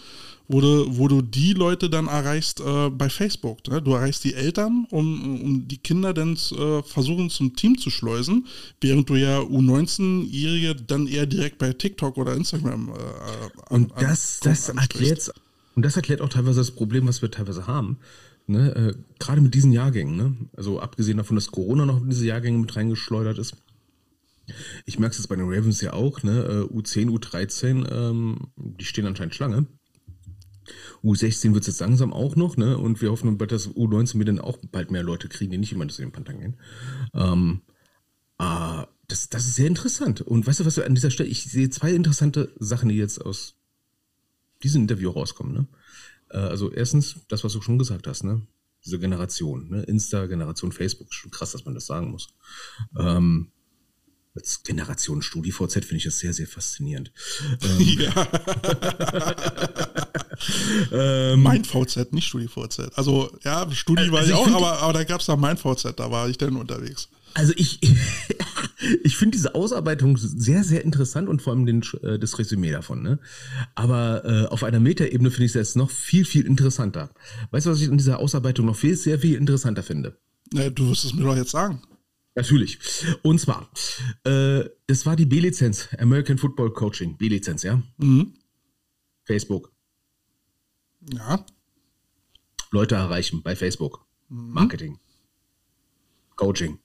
wo 0.49 0.61
du, 0.61 0.99
wo 0.99 1.09
du 1.09 1.23
die 1.23 1.53
Leute 1.53 1.89
dann 1.89 2.07
erreichst 2.07 2.61
äh, 2.61 2.91
bei 2.91 3.09
Facebook. 3.09 3.67
Ne? 3.69 3.81
Du 3.83 3.93
erreichst 3.93 4.25
die 4.25 4.35
Eltern, 4.35 4.87
um, 4.91 5.41
um 5.43 5.69
die 5.69 5.79
Kinder 5.79 6.13
dann 6.13 6.35
äh, 6.35 6.83
versuchen 6.83 7.31
zum 7.31 7.57
Team 7.57 7.79
zu 7.79 7.91
schleusen, 7.91 8.47
während 8.81 9.09
du 9.09 9.15
ja 9.15 9.41
U19-Jährige 9.41 10.75
dann 10.75 11.07
eher 11.07 11.27
direkt 11.27 11.59
bei 11.59 11.73
TikTok 11.73 12.17
oder 12.17 12.35
Instagram 12.35 12.91
äh, 12.91 13.73
Und 13.73 13.93
an, 13.97 14.03
das, 14.03 14.41
das 14.41 14.69
hat 14.75 14.95
jetzt 15.01 15.33
Und 15.75 15.85
das 15.85 15.97
erklärt 15.97 16.21
auch 16.21 16.29
teilweise 16.29 16.61
das 16.61 16.71
Problem, 16.71 17.07
was 17.07 17.23
wir 17.23 17.31
teilweise 17.31 17.67
haben. 17.67 17.99
Ne? 18.47 18.75
Äh, 18.75 18.95
Gerade 19.19 19.41
mit 19.41 19.55
diesen 19.55 19.73
Jahrgängen. 19.73 20.17
Ne? 20.17 20.37
Also 20.57 20.81
abgesehen 20.81 21.17
davon, 21.17 21.37
dass 21.37 21.51
Corona 21.51 21.87
noch 21.87 22.03
in 22.03 22.11
diese 22.11 22.27
Jahrgänge 22.27 22.59
mit 22.59 22.75
reingeschleudert 22.75 23.39
ist. 23.39 23.57
Ich 24.85 24.99
merke 24.99 25.13
es 25.13 25.19
jetzt 25.19 25.29
bei 25.29 25.37
den 25.37 25.49
Ravens 25.49 25.81
ja 25.81 25.93
auch. 25.93 26.23
Ne? 26.23 26.67
U10, 26.73 27.03
äh, 27.03 27.05
U13, 27.07 27.91
ähm, 27.91 28.39
die 28.57 28.85
stehen 28.85 29.07
anscheinend 29.07 29.35
Schlange. 29.35 29.67
U16 31.03 31.55
wird 31.55 31.63
es 31.63 31.69
jetzt 31.69 31.81
langsam 31.81 32.13
auch 32.13 32.37
noch, 32.37 32.57
ne? 32.57 32.79
Und 32.79 33.01
wir 33.01 33.11
hoffen 33.11 33.37
dass 33.39 33.69
U19 33.69 34.19
wir 34.19 34.25
dann 34.25 34.39
auch 34.39 34.59
bald 34.71 34.91
mehr 34.91 35.03
Leute 35.03 35.29
kriegen, 35.29 35.51
die 35.51 35.59
nicht 35.59 35.73
immer 35.73 35.89
zu 35.89 36.03
den 36.03 36.13
Panthern 36.13 36.41
gehen. 36.41 36.57
Ähm, 37.15 37.63
äh, 38.39 38.85
das, 39.09 39.29
das 39.29 39.47
ist 39.47 39.57
sehr 39.57 39.67
interessant. 39.67 40.21
Und 40.21 40.47
weißt 40.47 40.61
du, 40.61 40.65
was 40.65 40.77
wir 40.77 40.87
an 40.87 40.95
dieser 40.95 41.11
Stelle, 41.11 41.29
ich 41.29 41.45
sehe 41.45 41.71
zwei 41.71 41.93
interessante 41.93 42.53
Sachen, 42.59 42.89
die 42.89 42.97
jetzt 42.97 43.21
aus 43.21 43.57
diesem 44.63 44.83
Interview 44.83 45.11
rauskommen. 45.11 45.53
Ne? 45.53 45.67
Äh, 46.31 46.39
also 46.39 46.71
erstens, 46.71 47.17
das, 47.29 47.45
was 47.45 47.53
du 47.53 47.61
schon 47.61 47.79
gesagt 47.79 48.07
hast, 48.07 48.25
ne? 48.25 48.47
diese 48.85 48.99
Generation, 48.99 49.69
ne? 49.69 49.83
Insta, 49.83 50.27
Generation 50.27 50.73
Facebook, 50.73 51.13
schon 51.13 51.31
krass, 51.31 51.53
dass 51.53 51.65
man 51.65 51.75
das 51.75 51.87
sagen 51.87 52.11
muss. 52.11 52.29
Ähm, 52.99 53.53
als 54.35 54.63
Generation 54.63 55.23
StudiVZ 55.23 55.75
finde 55.75 55.97
ich 55.97 56.05
das 56.05 56.19
sehr, 56.19 56.33
sehr 56.33 56.47
faszinierend. 56.47 57.13
Ähm, 57.63 58.01
ja. 58.01 58.29
ähm, 61.33 61.43
mein 61.43 61.65
VZ, 61.65 62.13
nicht 62.13 62.27
StudiVZ. 62.27 62.91
Also, 62.95 63.31
ja, 63.45 63.71
Studi 63.71 64.11
war 64.11 64.21
also 64.21 64.33
ich 64.33 64.39
auch, 64.39 64.49
aber, 64.49 64.79
aber 64.79 64.93
da 64.93 65.05
gab 65.05 65.21
es 65.21 65.27
da 65.27 65.37
mein 65.37 65.57
VZ, 65.57 65.95
da 65.97 66.11
war 66.11 66.29
ich 66.29 66.39
dann 66.39 66.57
unterwegs. 66.57 67.09
Also 67.35 67.53
ich, 67.57 67.81
ich 69.05 69.17
finde 69.17 69.37
diese 69.37 69.55
Ausarbeitung 69.55 70.17
sehr, 70.17 70.65
sehr 70.65 70.85
interessant 70.85 71.29
und 71.29 71.41
vor 71.43 71.53
allem 71.53 71.67
den, 71.67 71.83
äh, 72.03 72.19
das 72.19 72.39
Resümee 72.39 72.73
davon. 72.73 73.03
Ne? 73.03 73.19
Aber 73.75 74.25
äh, 74.25 74.47
auf 74.47 74.65
einer 74.65 74.81
Metaebene 74.81 75.31
finde 75.31 75.45
ich 75.45 75.53
es 75.53 75.55
jetzt 75.55 75.77
noch 75.77 75.91
viel, 75.91 76.25
viel 76.25 76.47
interessanter. 76.47 77.11
Weißt 77.51 77.67
du, 77.67 77.71
was 77.71 77.81
ich 77.81 77.89
in 77.89 77.99
dieser 77.99 78.19
Ausarbeitung 78.19 78.67
noch 78.67 78.77
viel, 78.77 78.97
sehr 78.97 79.19
viel 79.19 79.37
interessanter 79.37 79.83
finde? 79.83 80.19
Na, 80.53 80.69
du 80.69 80.91
wirst 80.91 81.05
es 81.05 81.15
mir 81.15 81.25
doch 81.25 81.37
jetzt 81.37 81.53
sagen. 81.53 81.83
Natürlich. 82.35 82.79
Und 83.23 83.39
zwar, 83.41 83.71
äh, 84.25 84.65
das 84.87 85.05
war 85.05 85.17
die 85.17 85.27
B-Lizenz, 85.27 85.89
American 85.99 86.39
Football 86.39 86.73
Coaching, 86.73 87.17
B-Lizenz, 87.17 87.63
ja? 87.63 87.83
Mhm. 87.99 88.35
Facebook. 89.25 89.73
Ja. 91.13 91.45
Leute 92.71 92.95
erreichen 92.95 93.43
bei 93.43 93.55
Facebook. 93.55 94.07
Mhm. 94.29 94.51
Marketing. 94.53 94.99
Coaching. 96.37 96.79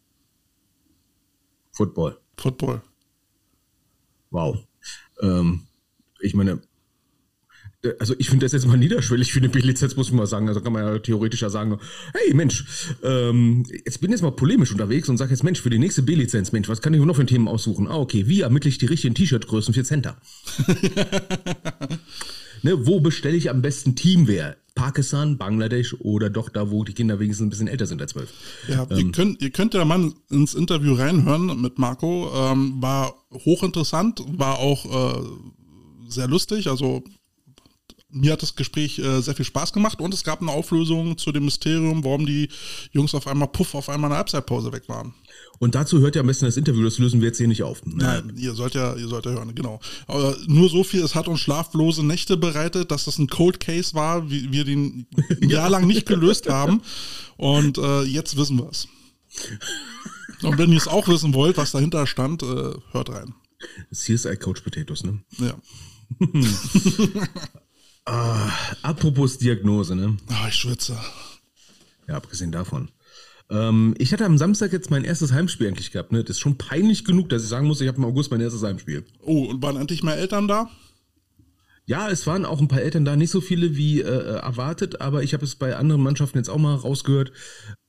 Football. 1.71 2.19
Football. 2.37 2.81
Wow. 4.31 4.67
Ähm, 5.21 5.67
ich 6.19 6.33
meine, 6.33 6.61
also 7.99 8.15
ich 8.17 8.29
finde 8.29 8.45
das 8.45 8.53
jetzt 8.53 8.65
mal 8.65 8.77
niederschwellig 8.77 9.31
für 9.31 9.39
eine 9.39 9.49
B-Lizenz, 9.49 9.95
muss 9.95 10.07
ich 10.07 10.13
mal 10.13 10.27
sagen. 10.27 10.47
Also 10.47 10.61
kann 10.61 10.73
man 10.73 10.83
ja 10.83 10.99
theoretisch 10.99 11.41
ja 11.41 11.49
sagen, 11.49 11.79
hey 12.13 12.33
Mensch, 12.33 12.65
ähm, 13.03 13.65
jetzt 13.85 14.01
bin 14.01 14.09
ich 14.09 14.15
jetzt 14.15 14.23
mal 14.23 14.31
polemisch 14.31 14.71
unterwegs 14.71 15.09
und 15.09 15.17
sage 15.17 15.31
jetzt, 15.31 15.43
Mensch, 15.43 15.61
für 15.61 15.69
die 15.69 15.79
nächste 15.79 16.01
B-Lizenz, 16.01 16.51
Mensch, 16.51 16.69
was 16.69 16.81
kann 16.81 16.93
ich 16.93 17.01
noch 17.01 17.15
für 17.15 17.21
ein 17.21 17.27
Thema 17.27 17.51
aussuchen? 17.51 17.87
Ah, 17.87 17.97
okay, 17.97 18.27
wie 18.27 18.41
ermittle 18.41 18.69
ich 18.69 18.77
die 18.77 18.87
richtigen 18.87 19.15
T-Shirt-Größen 19.15 19.73
für 19.73 19.83
Center? 19.83 20.17
ne, 22.63 22.85
wo 22.85 22.99
bestelle 22.99 23.37
ich 23.37 23.49
am 23.49 23.61
besten 23.61 23.95
Teamwear? 23.95 24.55
Pakistan, 24.73 25.39
Bangladesch 25.39 25.95
oder 25.99 26.29
doch 26.29 26.49
da, 26.49 26.69
wo 26.69 26.83
die 26.83 26.93
Kinder 26.93 27.19
wenigstens 27.19 27.47
ein 27.47 27.49
bisschen 27.49 27.67
älter 27.67 27.87
sind 27.87 27.99
als 27.99 28.11
zwölf. 28.11 28.31
Ja, 28.67 28.85
ähm, 28.91 28.97
ihr, 28.97 29.11
könnt, 29.11 29.41
ihr 29.41 29.49
könnt 29.49 29.73
ja 29.73 29.83
mal 29.83 30.11
ins 30.29 30.53
Interview 30.53 30.93
reinhören 30.93 31.59
mit 31.59 31.79
Marco. 31.79 32.31
Ähm, 32.35 32.75
war 32.79 33.15
hochinteressant, 33.33 34.23
war 34.37 34.59
auch 34.59 34.85
äh, 35.17 35.23
sehr 36.07 36.27
lustig. 36.27 36.67
Also 36.67 37.03
mir 38.09 38.33
hat 38.33 38.41
das 38.41 38.55
Gespräch 38.55 38.99
äh, 38.99 39.21
sehr 39.21 39.35
viel 39.35 39.45
Spaß 39.45 39.73
gemacht 39.73 39.99
und 39.99 40.13
es 40.13 40.23
gab 40.23 40.41
eine 40.41 40.51
Auflösung 40.51 41.17
zu 41.17 41.31
dem 41.31 41.45
Mysterium, 41.45 42.03
warum 42.03 42.25
die 42.25 42.49
Jungs 42.91 43.13
auf 43.13 43.27
einmal 43.27 43.49
puff 43.49 43.75
auf 43.75 43.89
einmal 43.89 44.09
eine 44.09 44.17
Halbzeitpause 44.17 44.71
weg 44.71 44.87
waren. 44.87 45.13
Und 45.59 45.75
dazu 45.75 45.99
hört 45.99 46.15
ihr 46.15 46.21
am 46.21 46.27
besten 46.27 46.45
das 46.45 46.55
Interview, 46.55 46.83
das 46.83 46.99
lösen 46.99 47.19
wir 47.19 47.27
jetzt 47.27 47.37
hier 47.37 47.47
nicht 47.47 47.63
auf. 47.63 47.81
Nein, 47.85 48.33
ihr 48.37 48.53
sollt 48.53 48.75
ja, 48.75 48.95
ihr 48.95 49.07
sollt 49.07 49.25
ja 49.25 49.31
hören, 49.31 49.53
genau. 49.55 49.79
Aber 50.07 50.37
nur 50.47 50.69
so 50.69 50.83
viel, 50.83 51.03
es 51.03 51.15
hat 51.15 51.27
uns 51.27 51.41
schlaflose 51.41 52.05
Nächte 52.05 52.37
bereitet, 52.37 52.91
dass 52.91 53.05
das 53.05 53.17
ein 53.17 53.27
Cold 53.27 53.59
Case 53.59 53.93
war, 53.93 54.29
wie 54.29 54.51
wir 54.51 54.63
den 54.63 55.07
ein 55.41 55.49
Jahr 55.49 55.69
lang 55.69 55.85
nicht 55.85 56.05
gelöst 56.05 56.47
haben. 56.47 56.81
Und 57.35 57.77
äh, 57.77 58.03
jetzt 58.03 58.37
wissen 58.37 58.57
wir 58.57 58.69
es. 58.69 58.87
Und 60.43 60.57
wenn 60.57 60.71
ihr 60.71 60.77
es 60.77 60.87
auch 60.87 61.07
wissen 61.07 61.33
wollt, 61.33 61.57
was 61.57 61.71
dahinter 61.71 62.07
stand, 62.07 62.43
äh, 62.43 62.73
hört 62.91 63.09
rein. 63.09 63.33
CSI 63.91 64.37
Coach 64.37 64.61
Potatoes, 64.61 65.03
ne? 65.03 65.19
Ja. 65.39 65.59
ah, 68.07 68.51
apropos 68.81 69.37
Diagnose, 69.37 69.95
ne? 69.95 70.17
Ah, 70.29 70.47
ich 70.47 70.55
schwitze. 70.55 70.97
Ja, 72.07 72.15
abgesehen 72.15 72.51
davon. 72.51 72.89
Ähm, 73.49 73.95
ich 73.97 74.11
hatte 74.11 74.25
am 74.25 74.37
Samstag 74.37 74.73
jetzt 74.73 74.91
mein 74.91 75.03
erstes 75.03 75.31
Heimspiel 75.31 75.67
eigentlich 75.67 75.91
gehabt. 75.91 76.11
Ne? 76.11 76.23
Das 76.23 76.37
ist 76.37 76.39
schon 76.39 76.57
peinlich 76.57 77.05
genug, 77.05 77.29
dass 77.29 77.43
ich 77.43 77.49
sagen 77.49 77.67
muss, 77.67 77.81
ich 77.81 77.87
habe 77.87 77.97
im 77.97 78.05
August 78.05 78.31
mein 78.31 78.41
erstes 78.41 78.63
Heimspiel. 78.63 79.05
Oh, 79.21 79.45
und 79.45 79.61
waren 79.61 79.77
endlich 79.77 80.03
mal 80.03 80.13
Eltern 80.13 80.47
da? 80.47 80.69
Ja, 81.85 82.09
es 82.09 82.27
waren 82.27 82.43
auch 82.43 82.59
ein 82.59 82.67
paar 82.67 82.81
Eltern 82.81 83.05
da, 83.05 83.15
nicht 83.15 83.31
so 83.31 83.39
viele 83.39 83.77
wie 83.77 84.01
äh, 84.01 84.39
erwartet, 84.39 84.99
aber 84.99 85.23
ich 85.23 85.33
habe 85.33 85.45
es 85.45 85.55
bei 85.55 85.77
anderen 85.77 86.03
Mannschaften 86.03 86.37
jetzt 86.37 86.49
auch 86.49 86.57
mal 86.57 86.75
rausgehört. 86.75 87.31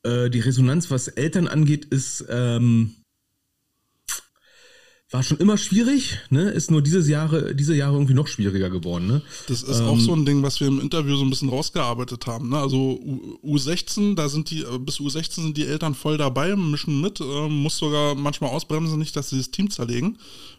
Äh, 0.04 0.30
die 0.30 0.38
Resonanz, 0.38 0.88
was 0.92 1.08
Eltern 1.08 1.48
angeht, 1.48 1.84
ist 1.86 2.24
ähm, 2.28 2.94
war 5.10 5.22
schon 5.22 5.38
immer 5.38 5.56
schwierig, 5.56 6.18
ne? 6.28 6.50
Ist 6.50 6.70
nur 6.70 6.82
dieses 6.82 7.08
Jahre, 7.08 7.54
diese 7.54 7.74
Jahre 7.74 7.94
irgendwie 7.94 8.12
noch 8.12 8.26
schwieriger 8.26 8.68
geworden, 8.68 9.06
ne? 9.06 9.22
Das 9.46 9.62
ist 9.62 9.80
ähm, 9.80 9.86
auch 9.86 9.98
so 9.98 10.14
ein 10.14 10.26
Ding, 10.26 10.42
was 10.42 10.60
wir 10.60 10.66
im 10.66 10.80
Interview 10.80 11.16
so 11.16 11.24
ein 11.24 11.30
bisschen 11.30 11.48
rausgearbeitet 11.48 12.26
haben, 12.26 12.50
ne? 12.50 12.58
Also 12.58 13.00
U 13.42 13.56
U16, 13.56 14.16
da 14.16 14.28
sind 14.28 14.50
die, 14.50 14.62
äh, 14.62 14.78
bis 14.78 15.00
U16 15.00 15.42
sind 15.42 15.56
die 15.56 15.66
Eltern 15.66 15.94
voll 15.94 16.18
dabei, 16.18 16.54
mischen 16.56 17.00
mit, 17.00 17.20
äh, 17.20 17.48
muss 17.48 17.78
sogar 17.78 18.14
manchmal 18.14 18.50
ausbremsen, 18.50 18.98
nicht, 18.98 19.16
dass 19.16 19.30
sie 19.30 19.38
das 19.38 19.50
Team 19.50 19.70
zerlegen. 19.70 20.18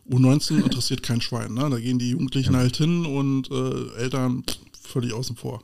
U19 0.10 0.58
interessiert 0.64 1.04
kein 1.04 1.22
Schwein, 1.22 1.54
ne? 1.54 1.70
Da 1.70 1.80
gehen 1.80 2.00
die 2.00 2.10
Jugendlichen 2.10 2.54
ja. 2.54 2.60
halt 2.60 2.76
hin 2.76 3.06
und 3.06 3.52
äh, 3.52 4.02
Eltern 4.02 4.44
völlig 4.82 5.14
außen 5.14 5.36
vor. 5.36 5.64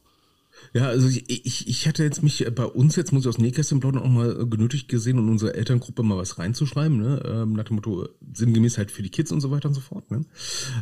Ja, 0.74 0.88
also 0.88 1.08
ich, 1.08 1.30
ich, 1.30 1.68
ich 1.68 1.88
hatte 1.88 2.04
jetzt 2.04 2.24
mich 2.24 2.46
bei 2.54 2.66
uns 2.66 2.96
jetzt, 2.96 3.12
muss 3.12 3.24
ich 3.24 3.30
aus 3.30 3.38
Nähkästchen 3.38 3.80
plaudern, 3.80 4.04
auch 4.04 4.10
mal 4.10 4.48
genötigt 4.48 4.88
gesehen, 4.88 5.18
in 5.18 5.30
unsere 5.30 5.54
Elterngruppe 5.54 6.04
mal 6.04 6.18
was 6.18 6.38
reinzuschreiben, 6.38 6.98
ne? 6.98 7.22
Ähm, 7.26 7.54
nach 7.54 7.66
dem 7.66 7.76
Motto, 7.76 8.08
sinngemäß 8.34 8.78
halt 8.78 8.92
für 8.92 9.04
die 9.04 9.10
Kids 9.10 9.32
und 9.32 9.42
so 9.42 9.52
weiter 9.52 9.70
und 9.70 9.76
so 9.76 9.82
fort, 9.82 10.10
ne? 10.12 10.26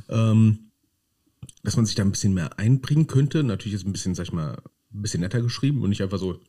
Ähm, 0.10 0.72
dass 1.64 1.76
man 1.76 1.86
sich 1.86 1.96
da 1.96 2.04
ein 2.04 2.12
bisschen 2.12 2.34
mehr 2.34 2.60
einbringen 2.60 3.08
könnte. 3.08 3.44
Natürlich 3.44 3.76
ist 3.76 3.86
ein 3.86 3.94
bisschen, 3.94 4.16
sag 4.16 4.28
ich 4.28 4.34
mal, 4.34 4.62
ein 4.94 5.02
bisschen 5.02 5.22
netter 5.22 5.42
geschrieben 5.42 5.82
und 5.82 5.90
nicht 5.90 6.04
einfach 6.04 6.20
so, 6.20 6.40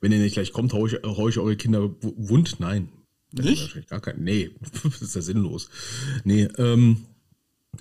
wenn 0.00 0.12
ihr 0.12 0.18
nicht 0.18 0.34
gleich 0.34 0.52
kommt, 0.52 0.72
hau 0.72 0.86
ich, 0.86 0.94
hau 1.02 1.28
ich 1.28 1.38
eure 1.38 1.56
Kinder 1.56 1.90
wund. 2.00 2.60
Nein. 2.60 2.88
Nicht? 3.32 3.88
Gar 3.88 4.00
kein, 4.00 4.22
nee, 4.22 4.50
das 4.82 5.02
ist 5.02 5.14
ja 5.14 5.22
sinnlos. 5.22 5.68
Nee, 6.24 6.48
ähm, 6.58 7.06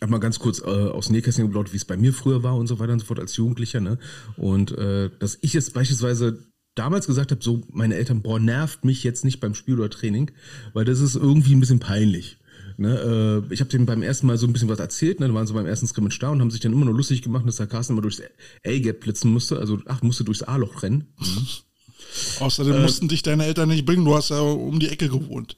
einmal 0.02 0.20
ganz 0.20 0.40
kurz 0.40 0.60
äh, 0.60 0.66
aus 0.66 1.10
Nähkästchen 1.10 1.46
geplaudert, 1.46 1.74
wie 1.74 1.78
es 1.78 1.86
bei 1.86 1.98
mir 1.98 2.14
früher 2.14 2.44
war 2.44 2.56
und 2.56 2.68
so 2.68 2.80
weiter 2.80 2.94
und 2.94 3.00
so 3.00 3.06
fort 3.06 3.20
als 3.20 3.36
Jugendlicher. 3.36 3.80
Ne? 3.80 3.98
Und 4.38 4.72
äh, 4.72 5.10
dass 5.20 5.38
ich 5.42 5.54
jetzt 5.54 5.74
beispielsweise 5.74 6.40
damals 6.76 7.08
gesagt 7.08 7.32
habe, 7.32 7.44
so 7.44 7.64
meine 7.72 7.96
Eltern, 7.96 8.22
boah, 8.22 8.40
nervt 8.40 8.86
mich 8.86 9.04
jetzt 9.04 9.26
nicht 9.26 9.40
beim 9.40 9.56
Spiel 9.56 9.80
oder 9.80 9.90
Training, 9.90 10.32
weil 10.74 10.86
das 10.86 11.00
ist 11.00 11.16
irgendwie 11.16 11.56
ein 11.56 11.60
bisschen 11.60 11.80
peinlich. 11.80 12.38
Ne, 12.78 13.44
äh, 13.50 13.54
ich 13.54 13.62
habe 13.62 13.70
denen 13.70 13.86
beim 13.86 14.04
ersten 14.04 14.28
Mal 14.28 14.38
so 14.38 14.46
ein 14.46 14.52
bisschen 14.52 14.68
was 14.68 14.80
erzählt, 14.80 15.22
ne, 15.22 15.30
da 15.30 15.34
waren 15.34 15.48
sie 15.48 15.54
beim 15.54 15.66
ersten 15.66 15.88
Scrimmage 15.88 16.20
da 16.20 16.30
und 16.30 16.42
haben 16.42 16.52
sich 16.52 16.60
dann 16.60 16.74
immer 16.74 16.84
nur 16.84 16.94
lustig 16.94 17.22
gemacht, 17.22 17.48
dass 17.48 17.56
der 17.56 17.68
Carsten 17.68 17.94
immer 17.94 18.02
durchs 18.02 18.22
A-Gap 18.66 19.00
blitzen 19.00 19.32
musste, 19.32 19.58
also 19.60 19.80
ach, 19.86 20.02
musste 20.02 20.26
durchs 20.26 20.44
A-Loch 20.44 20.84
rennen. 20.84 21.06
Mhm. 21.18 21.48
Außerdem 22.42 22.74
äh, 22.74 22.82
mussten 22.82 23.08
dich 23.08 23.24
deine 23.24 23.46
Eltern 23.46 23.70
nicht 23.70 23.86
bringen, 23.86 24.04
du 24.04 24.14
hast 24.14 24.30
ja 24.30 24.42
um 24.42 24.78
die 24.80 24.90
Ecke 24.90 25.08
gewohnt. 25.08 25.58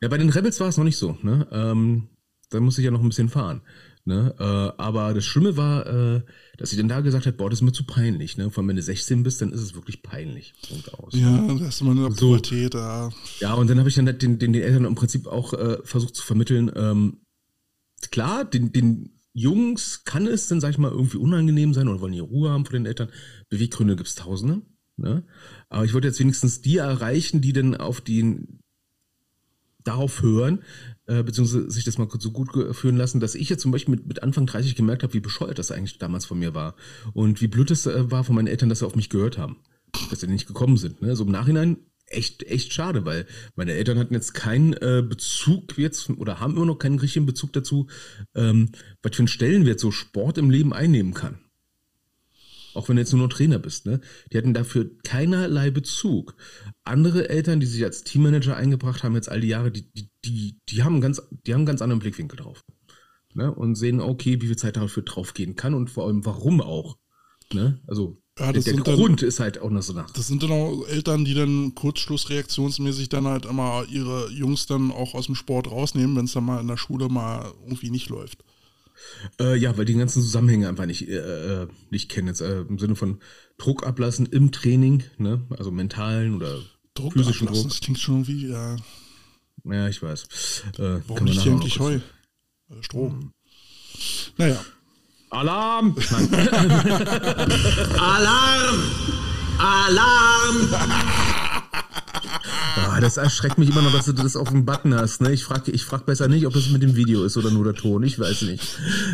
Ja, 0.00 0.08
bei 0.08 0.18
den 0.18 0.30
Rebels 0.30 0.60
war 0.60 0.68
es 0.68 0.76
noch 0.76 0.84
nicht 0.84 0.98
so. 0.98 1.18
Ne? 1.22 1.46
Ähm, 1.50 2.08
da 2.54 2.60
muss 2.60 2.78
ich 2.78 2.84
ja 2.84 2.90
noch 2.90 3.02
ein 3.02 3.08
bisschen 3.08 3.28
fahren. 3.28 3.62
Ne? 4.06 4.34
Äh, 4.38 4.82
aber 4.82 5.14
das 5.14 5.24
Schlimme 5.24 5.56
war, 5.56 5.86
äh, 5.86 6.22
dass 6.58 6.70
sie 6.70 6.76
dann 6.76 6.88
da 6.88 7.00
gesagt 7.00 7.24
hat, 7.24 7.38
boah, 7.38 7.48
das 7.48 7.60
ist 7.60 7.62
mir 7.62 7.72
zu 7.72 7.84
peinlich. 7.84 8.36
Ne? 8.36 8.50
Vor 8.50 8.60
allem, 8.60 8.68
wenn 8.68 8.76
du 8.76 8.82
16 8.82 9.22
bist, 9.22 9.40
dann 9.40 9.52
ist 9.52 9.62
es 9.62 9.74
wirklich 9.74 10.02
peinlich. 10.02 10.52
Punkt 10.68 10.92
aus. 10.94 11.14
Ja, 11.14 11.54
das 11.58 11.76
ist 11.76 11.80
immer 11.80 11.92
eine 11.92 12.12
so. 12.12 12.28
Pubertät. 12.28 12.74
Ja. 12.74 13.10
ja, 13.40 13.54
und 13.54 13.68
dann 13.68 13.78
habe 13.78 13.88
ich 13.88 13.94
dann 13.94 14.04
den, 14.04 14.18
den, 14.18 14.38
den, 14.38 14.54
Eltern 14.54 14.84
im 14.84 14.94
Prinzip 14.94 15.26
auch 15.26 15.54
äh, 15.54 15.78
versucht 15.84 16.16
zu 16.16 16.22
vermitteln, 16.22 16.70
ähm, 16.76 17.20
klar, 18.10 18.44
den, 18.44 18.72
den 18.72 19.20
Jungs 19.32 20.04
kann 20.04 20.26
es 20.26 20.48
dann, 20.48 20.60
sag 20.60 20.70
ich 20.70 20.78
mal, 20.78 20.92
irgendwie 20.92 21.16
unangenehm 21.16 21.72
sein 21.72 21.88
oder 21.88 22.00
wollen 22.00 22.12
die 22.12 22.20
Ruhe 22.20 22.50
haben 22.50 22.66
vor 22.66 22.74
den 22.74 22.86
Eltern. 22.86 23.08
Beweggründe 23.48 23.96
gibt 23.96 24.08
es 24.08 24.14
tausende. 24.14 24.62
Ne? 24.96 25.24
Aber 25.70 25.84
ich 25.84 25.94
wollte 25.94 26.08
jetzt 26.08 26.20
wenigstens 26.20 26.60
die 26.60 26.76
erreichen, 26.76 27.40
die 27.40 27.52
dann 27.52 27.74
auf 27.74 28.00
den 28.00 28.60
darauf 29.82 30.22
hören, 30.22 30.62
äh, 31.06 31.22
beziehungsweise 31.22 31.70
sich 31.70 31.84
das 31.84 31.98
mal 31.98 32.08
so 32.18 32.30
gut 32.30 32.50
führen 32.74 32.96
lassen, 32.96 33.20
dass 33.20 33.34
ich 33.34 33.48
jetzt 33.48 33.62
zum 33.62 33.72
Beispiel 33.72 33.96
mit, 33.96 34.06
mit 34.06 34.22
Anfang 34.22 34.46
30 34.46 34.74
gemerkt 34.74 35.02
habe, 35.02 35.14
wie 35.14 35.20
bescheuert 35.20 35.58
das 35.58 35.70
eigentlich 35.70 35.98
damals 35.98 36.24
von 36.24 36.38
mir 36.38 36.54
war. 36.54 36.74
Und 37.12 37.40
wie 37.40 37.48
blöd 37.48 37.70
es 37.70 37.86
äh, 37.86 38.10
war 38.10 38.24
von 38.24 38.34
meinen 38.34 38.46
Eltern, 38.46 38.68
dass 38.68 38.80
sie 38.80 38.86
auf 38.86 38.96
mich 38.96 39.10
gehört 39.10 39.38
haben. 39.38 39.56
Dass 40.10 40.20
sie 40.20 40.26
nicht 40.26 40.46
gekommen 40.46 40.76
sind. 40.76 41.02
Ne? 41.02 41.14
So 41.14 41.24
im 41.24 41.30
Nachhinein 41.30 41.78
echt, 42.06 42.42
echt 42.44 42.72
schade, 42.72 43.04
weil 43.04 43.26
meine 43.56 43.72
Eltern 43.72 43.98
hatten 43.98 44.14
jetzt 44.14 44.34
keinen 44.34 44.72
äh, 44.74 45.02
Bezug 45.06 45.76
jetzt 45.78 46.10
oder 46.10 46.40
haben 46.40 46.56
immer 46.56 46.66
noch 46.66 46.78
keinen 46.78 46.98
richtigen 46.98 47.26
Bezug 47.26 47.52
dazu, 47.52 47.88
ähm, 48.34 48.70
was 49.02 49.14
für 49.16 49.20
einen 49.20 49.28
Stellenwert 49.28 49.80
so 49.80 49.90
Sport 49.90 50.38
im 50.38 50.50
Leben 50.50 50.72
einnehmen 50.72 51.14
kann. 51.14 51.38
Auch 52.74 52.88
wenn 52.88 52.96
du 52.96 53.02
jetzt 53.02 53.12
nur 53.12 53.22
noch 53.22 53.32
Trainer 53.34 53.58
bist, 53.58 53.86
ne? 53.86 54.00
Die 54.32 54.36
hatten 54.38 54.52
dafür 54.54 54.90
keinerlei 55.04 55.70
Bezug. 55.70 56.34
Andere 56.82 57.28
Eltern, 57.28 57.60
die 57.60 57.66
sich 57.66 57.84
als 57.84 58.04
Teammanager 58.04 58.56
eingebracht 58.56 59.02
haben, 59.04 59.14
jetzt 59.14 59.28
all 59.28 59.40
die 59.40 59.48
Jahre, 59.48 59.70
die, 59.70 59.90
die, 59.92 60.10
die, 60.24 60.60
die 60.68 60.82
haben 60.82 61.00
ganz, 61.00 61.22
die 61.46 61.52
haben 61.54 61.60
einen 61.60 61.66
ganz 61.66 61.82
anderen 61.82 62.00
Blickwinkel 62.00 62.36
drauf. 62.38 62.64
Ne? 63.34 63.52
Und 63.52 63.74
sehen, 63.76 64.00
okay, 64.00 64.40
wie 64.42 64.46
viel 64.46 64.56
Zeit 64.56 64.76
dafür 64.76 65.02
draufgehen 65.02 65.56
kann 65.56 65.74
und 65.74 65.88
vor 65.90 66.06
allem 66.06 66.24
warum 66.26 66.60
auch. 66.60 66.98
Ne? 67.52 67.80
Also 67.86 68.20
Ja, 68.38 68.52
der, 68.52 68.62
sind 68.62 68.86
dann- 68.86 68.96
Grund 68.96 69.22
ist 69.22 69.38
halt 69.40 69.60
auch 69.60 69.70
noch 69.70 69.82
so 69.82 69.92
nach. 69.92 70.10
Das 70.10 70.26
sind 70.28 70.42
dann 70.42 70.50
auch 70.52 70.86
Eltern, 70.88 71.24
die 71.24 71.34
dann 71.34 71.74
kurzschlussreaktionsmäßig 71.74 73.08
dann 73.08 73.26
halt 73.26 73.44
immer 73.46 73.84
ihre 73.90 74.30
Jungs 74.30 74.66
dann 74.66 74.90
auch 74.90 75.14
aus 75.14 75.26
dem 75.26 75.34
Sport 75.34 75.70
rausnehmen, 75.70 76.16
wenn 76.16 76.24
es 76.24 76.32
dann 76.32 76.44
mal 76.44 76.60
in 76.60 76.68
der 76.68 76.76
Schule 76.76 77.08
mal 77.08 77.52
irgendwie 77.64 77.90
nicht 77.90 78.08
läuft. 78.08 78.44
Äh, 79.40 79.56
ja, 79.56 79.76
weil 79.76 79.84
die 79.84 79.94
ganzen 79.94 80.22
Zusammenhänge 80.22 80.68
einfach 80.68 80.86
nicht, 80.86 81.08
äh, 81.08 81.62
äh, 81.62 81.68
nicht 81.90 82.10
kennen. 82.10 82.28
Jetzt 82.28 82.40
äh, 82.40 82.60
im 82.60 82.78
Sinne 82.78 82.96
von 82.96 83.20
Druck 83.58 83.86
ablassen 83.86 84.26
im 84.26 84.52
Training, 84.52 85.04
ne? 85.18 85.42
Also 85.56 85.70
mentalen 85.70 86.34
oder 86.34 86.58
Druck 86.94 87.12
physischen 87.12 87.48
ablassen, 87.48 87.64
Druck. 87.64 87.72
das 87.72 87.80
klingt 87.80 87.98
schon 87.98 88.14
irgendwie, 88.16 88.48
ja, 88.48 88.76
Ja, 89.64 89.88
ich 89.88 90.02
weiß. 90.02 90.24
Äh, 90.78 91.00
warum 91.06 91.24
nicht 91.24 91.42
hier 91.42 91.52
noch 91.52 91.78
Heu? 91.78 91.94
Äh, 91.94 92.00
Strom. 92.80 93.32
Naja, 94.36 94.64
Alarm! 95.30 95.96
Alarm! 97.98 98.78
Alarm! 99.58 101.43
Ah, 102.76 103.00
das 103.00 103.16
erschreckt 103.16 103.58
mich 103.58 103.70
immer 103.70 103.82
noch, 103.82 103.92
dass 103.92 104.06
du 104.06 104.12
das 104.12 104.36
auf 104.36 104.48
dem 104.48 104.64
Button 104.64 104.94
hast. 104.94 105.20
Ne? 105.20 105.32
Ich 105.32 105.44
frage 105.44 105.70
ich 105.70 105.84
frag 105.84 106.06
besser 106.06 106.28
nicht, 106.28 106.46
ob 106.46 106.52
das 106.54 106.68
mit 106.70 106.82
dem 106.82 106.96
Video 106.96 107.24
ist 107.24 107.36
oder 107.36 107.50
nur 107.50 107.64
der 107.64 107.74
Ton. 107.74 108.02
Ich 108.02 108.18
weiß 108.18 108.42
nicht. 108.42 108.62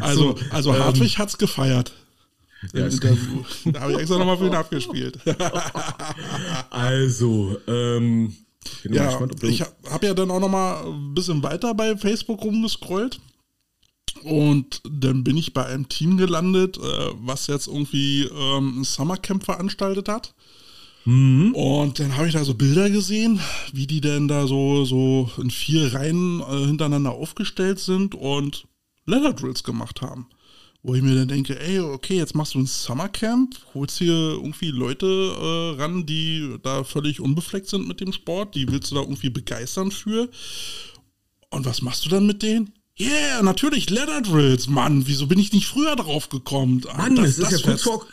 also, 0.00 0.36
So, 0.36 0.44
also 0.50 0.74
ähm, 0.74 0.82
Hartwig 0.84 1.18
hat's 1.18 1.38
gefeiert. 1.38 1.92
Ja. 2.74 2.88
Da 3.66 3.80
habe 3.80 3.92
ich 3.92 3.98
extra 3.98 4.18
nochmal 4.18 4.36
für 4.38 4.46
ihn 4.46 4.54
abgespielt. 4.54 5.18
Also, 6.70 7.58
ähm, 7.66 8.34
bin 8.82 8.92
mal 8.92 8.96
Ja, 8.96 9.06
gespannt, 9.06 9.32
ob 9.34 9.42
ich 9.44 9.62
habe 9.62 10.06
ja 10.06 10.14
dann 10.14 10.30
auch 10.30 10.40
noch 10.40 10.48
mal 10.48 10.84
ein 10.84 11.14
bisschen 11.14 11.42
weiter 11.42 11.74
bei 11.74 11.96
Facebook 11.96 12.42
rumgescrollt. 12.42 13.20
Und 14.24 14.82
dann 14.84 15.24
bin 15.24 15.36
ich 15.36 15.54
bei 15.54 15.64
einem 15.64 15.88
Team 15.88 16.18
gelandet, 16.18 16.76
äh, 16.76 16.80
was 17.22 17.46
jetzt 17.46 17.68
irgendwie 17.68 18.24
ähm, 18.24 18.80
ein 18.80 18.84
Summercamp 18.84 19.44
veranstaltet 19.44 20.08
hat. 20.08 20.34
Und 21.54 21.98
dann 21.98 22.16
habe 22.16 22.26
ich 22.26 22.34
da 22.34 22.44
so 22.44 22.54
Bilder 22.54 22.90
gesehen, 22.90 23.40
wie 23.72 23.86
die 23.86 24.00
denn 24.00 24.28
da 24.28 24.46
so, 24.46 24.84
so 24.84 25.30
in 25.38 25.50
vier 25.50 25.94
Reihen 25.94 26.40
äh, 26.40 26.66
hintereinander 26.66 27.12
aufgestellt 27.12 27.78
sind 27.78 28.14
und 28.14 28.66
Leather 29.06 29.32
Drills 29.32 29.64
gemacht 29.64 30.02
haben. 30.02 30.26
Wo 30.82 30.94
ich 30.94 31.02
mir 31.02 31.14
dann 31.14 31.28
denke, 31.28 31.60
ey, 31.60 31.78
okay, 31.80 32.16
jetzt 32.16 32.34
machst 32.34 32.54
du 32.54 32.60
ein 32.60 32.66
Summercamp, 32.66 33.54
holst 33.74 33.98
hier 33.98 34.14
irgendwie 34.14 34.70
Leute 34.70 35.06
äh, 35.06 35.80
ran, 35.80 36.06
die 36.06 36.56
da 36.62 36.84
völlig 36.84 37.20
unbefleckt 37.20 37.68
sind 37.68 37.86
mit 37.86 38.00
dem 38.00 38.14
Sport, 38.14 38.54
die 38.54 38.70
willst 38.70 38.90
du 38.90 38.94
da 38.94 39.02
irgendwie 39.02 39.28
begeistern 39.28 39.90
für. 39.90 40.30
Und 41.50 41.66
was 41.66 41.82
machst 41.82 42.04
du 42.06 42.08
dann 42.08 42.26
mit 42.26 42.42
denen? 42.42 42.72
Yeah, 42.98 43.42
natürlich 43.42 43.88
Leather 43.90 44.20
Drills, 44.20 44.68
Mann, 44.68 45.06
wieso 45.06 45.26
bin 45.26 45.38
ich 45.38 45.52
nicht 45.52 45.66
früher 45.66 45.96
drauf 45.96 46.28
gekommen? 46.28 46.82
Mann, 46.96 47.16
das, 47.16 47.38
ist 47.38 47.38
ja 47.38 47.48
fetzt. 47.48 47.64
kurz 47.64 47.82
vor. 47.82 48.06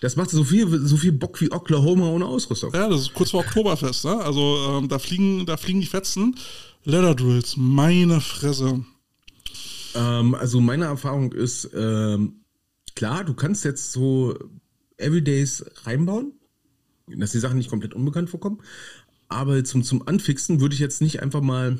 Das 0.00 0.16
macht 0.16 0.30
so 0.30 0.44
viel, 0.44 0.86
so 0.86 0.96
viel 0.96 1.12
Bock 1.12 1.40
wie 1.40 1.50
Oklahoma 1.50 2.08
ohne 2.08 2.26
Ausrüstung. 2.26 2.72
Ja, 2.74 2.88
das 2.88 3.02
ist 3.02 3.14
kurz 3.14 3.30
vor 3.30 3.40
Oktoberfest, 3.40 4.04
ne? 4.04 4.16
Also 4.18 4.58
ähm, 4.68 4.88
da 4.88 4.98
fliegen, 4.98 5.46
da 5.46 5.56
fliegen 5.56 5.80
die 5.80 5.86
Fetzen. 5.86 6.36
Leather 6.84 7.14
Drills, 7.14 7.56
meine 7.56 8.20
Fresse. 8.20 8.84
Ähm, 9.94 10.34
also 10.34 10.60
meine 10.60 10.84
Erfahrung 10.84 11.32
ist, 11.32 11.70
ähm, 11.74 12.44
klar, 12.94 13.24
du 13.24 13.34
kannst 13.34 13.64
jetzt 13.64 13.92
so 13.92 14.34
Everydays 14.98 15.64
reinbauen, 15.84 16.32
dass 17.06 17.32
die 17.32 17.38
Sachen 17.38 17.58
nicht 17.58 17.70
komplett 17.70 17.94
unbekannt 17.94 18.30
vorkommen. 18.30 18.62
Aber 19.28 19.64
zum, 19.64 19.82
zum 19.82 20.06
Anfixen 20.06 20.60
würde 20.60 20.74
ich 20.74 20.80
jetzt 20.80 21.00
nicht 21.00 21.22
einfach 21.22 21.40
mal 21.40 21.78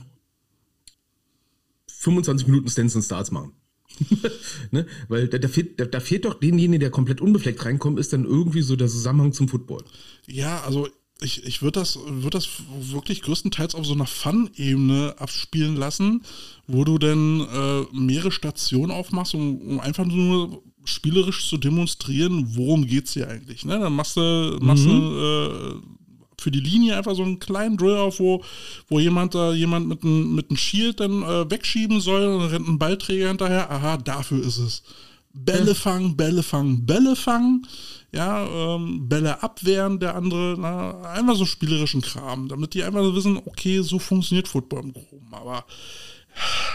25 1.89 2.47
Minuten 2.49 2.69
Stance 2.69 2.99
and 2.99 3.05
Starts 3.05 3.31
machen. 3.31 3.53
ne? 4.71 4.87
Weil 5.09 5.29
da, 5.29 5.39
da, 5.39 5.49
fehlt, 5.49 5.81
da, 5.81 5.85
da 5.85 6.01
fehlt 6.01 6.25
doch 6.25 6.35
denjenigen, 6.35 6.81
der 6.81 6.91
komplett 6.91 7.21
unbefleckt 7.21 7.65
reinkommt, 7.65 7.99
ist 7.99 8.13
dann 8.13 8.25
irgendwie 8.25 8.63
so 8.63 8.77
der 8.77 8.89
Zusammenhang 8.89 9.33
zum 9.33 9.49
Football. 9.49 9.85
Ja, 10.27 10.63
also 10.63 10.89
ich, 11.23 11.45
ich 11.45 11.63
würde 11.63 11.81
das, 11.81 11.99
würd 12.07 12.35
das 12.35 12.49
wirklich 12.69 13.23
größtenteils 13.23 13.75
auf 13.75 13.87
so 13.87 13.95
einer 13.95 14.07
Fun-Ebene 14.07 15.15
abspielen 15.19 15.77
lassen, 15.77 16.23
wo 16.67 16.85
du 16.85 16.99
dann 16.99 17.41
äh, 17.41 17.97
mehrere 17.97 18.33
Stationen 18.33 18.91
aufmachst, 18.91 19.35
um, 19.35 19.61
um 19.61 19.81
einfach 19.81 20.05
nur 20.05 20.63
spielerisch 20.85 21.49
zu 21.49 21.57
demonstrieren, 21.57 22.55
worum 22.55 22.87
geht's 22.87 23.15
hier 23.15 23.29
eigentlich. 23.29 23.65
Ne? 23.65 23.79
Dann 23.79 23.95
machst 23.95 24.17
du, 24.17 24.59
machst 24.61 24.85
du 24.85 24.91
äh, 24.91 25.75
für 26.41 26.51
die 26.51 26.61
Linie 26.61 26.97
einfach 26.97 27.15
so 27.15 27.23
einen 27.23 27.39
kleinen 27.39 27.77
Drill 27.77 27.97
auf, 27.97 28.21
wo, 28.21 28.43
wo 28.89 28.99
jemand 28.99 29.35
da 29.35 29.53
jemand 29.53 29.89
mit 29.89 30.03
einem 30.03 30.35
mit 30.35 30.51
einem 30.51 30.57
Shield 30.57 31.01
dann 31.01 31.23
äh, 31.23 31.51
wegschieben 31.51 32.01
soll 32.01 32.27
und 32.27 32.41
dann 32.41 32.51
rennt 32.51 32.69
ein 32.69 32.79
Ballträger 32.79 33.29
hinterher. 33.29 33.71
Aha, 33.71 33.97
dafür 33.97 34.45
ist 34.45 34.59
es. 34.59 34.83
Bälle 35.37 35.75
fangen, 35.75 36.17
Bälle 36.17 36.43
fangen, 36.43 36.87
Bälle 36.87 37.15
fangen, 37.15 37.67
ja, 38.11 38.47
ähm, 38.47 39.07
Bälle 39.09 39.43
abwehren, 39.43 40.01
der 40.01 40.15
andere, 40.15 40.57
na, 40.59 41.03
einfach 41.03 41.37
so 41.37 41.45
spielerischen 41.45 42.01
Kram, 42.01 42.49
damit 42.49 42.73
die 42.73 42.83
einfach 42.83 43.03
so 43.03 43.15
wissen, 43.15 43.37
okay, 43.45 43.83
so 43.83 43.99
funktioniert 43.99 44.49
Football 44.49 44.85
im 44.85 44.93
Groben, 44.95 45.33
aber 45.33 45.67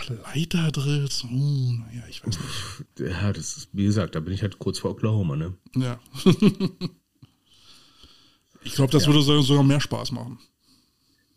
Leiterdrills, 0.08 1.24
oh, 1.26 1.71
naja, 1.71 2.04
ich 2.10 2.26
weiß 2.26 2.38
nicht. 2.38 3.12
Ja, 3.12 3.34
das 3.34 3.58
ist, 3.58 3.69
wie 3.74 3.86
gesagt, 3.86 4.15
da 4.15 4.19
bin 4.19 4.34
ich 4.34 4.41
halt 4.41 4.60
kurz 4.60 4.80
vor 4.80 4.91
Oklahoma, 4.91 5.36
ne? 5.36 5.54
Ja. 5.76 6.00
ich 8.63 8.74
glaube, 8.76 8.91
das 8.91 9.08
würde 9.08 9.21
so- 9.21 9.41
sogar 9.41 9.63
mehr 9.63 9.82
Spaß 9.82 10.12
machen. 10.12 10.39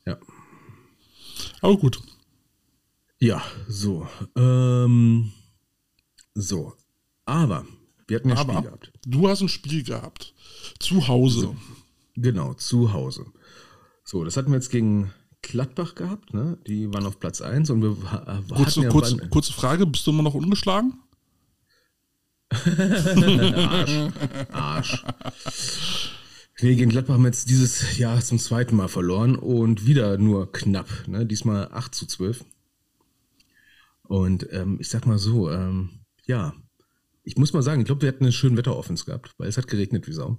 Ja. 0.06 0.18
Aber 1.60 1.76
gut. 1.76 2.00
Ja, 3.20 3.42
so. 3.68 4.06
Ähm, 4.36 5.32
so. 6.34 6.74
Aber, 7.26 7.64
wir 8.06 8.18
hatten 8.18 8.28
ja 8.28 8.36
Spiel 8.36 8.50
Aber 8.50 8.62
gehabt. 8.62 8.92
du 9.06 9.28
hast 9.28 9.40
ein 9.40 9.48
Spiel 9.48 9.82
gehabt. 9.82 10.34
Zu 10.78 11.08
Hause. 11.08 11.56
Genau, 12.16 12.52
zu 12.54 12.92
Hause. 12.92 13.26
So, 14.04 14.24
das 14.24 14.36
hatten 14.36 14.50
wir 14.50 14.56
jetzt 14.56 14.70
gegen 14.70 15.10
Gladbach 15.40 15.94
gehabt, 15.94 16.34
ne? 16.34 16.58
Die 16.66 16.92
waren 16.92 17.06
auf 17.06 17.18
Platz 17.18 17.40
1 17.40 17.70
und 17.70 17.80
wir 17.82 17.96
Kurze, 18.54 18.82
ja 18.82 18.90
kurze, 18.90 19.16
kurze 19.30 19.52
Frage, 19.54 19.86
bist 19.86 20.06
du 20.06 20.10
immer 20.10 20.22
noch 20.22 20.34
ungeschlagen? 20.34 20.98
Arsch. 24.52 25.02
Nee, 26.60 26.76
gegen 26.76 26.90
Gladbach 26.90 27.14
haben 27.14 27.22
wir 27.22 27.28
jetzt 27.28 27.50
dieses 27.50 27.98
Jahr 27.98 28.20
zum 28.20 28.38
zweiten 28.38 28.76
Mal 28.76 28.88
verloren 28.88 29.34
und 29.34 29.86
wieder 29.86 30.18
nur 30.18 30.52
knapp, 30.52 30.88
ne? 31.08 31.26
Diesmal 31.26 31.68
8 31.72 31.94
zu 31.94 32.06
12. 32.06 32.44
Und 34.04 34.46
ähm, 34.52 34.78
ich 34.80 34.88
sag 34.88 35.06
mal 35.06 35.18
so, 35.18 35.50
ähm, 35.50 35.90
ja, 36.26 36.54
ich 37.24 37.36
muss 37.36 37.52
mal 37.52 37.62
sagen, 37.62 37.80
ich 37.80 37.86
glaube, 37.86 38.02
wir 38.02 38.08
hatten 38.08 38.24
einen 38.24 38.32
schönen 38.32 38.56
Wetteroffens 38.56 39.04
gehabt, 39.04 39.34
weil 39.38 39.48
es 39.48 39.56
hat 39.56 39.66
geregnet 39.66 40.06
wie 40.06 40.12
Sau. 40.12 40.38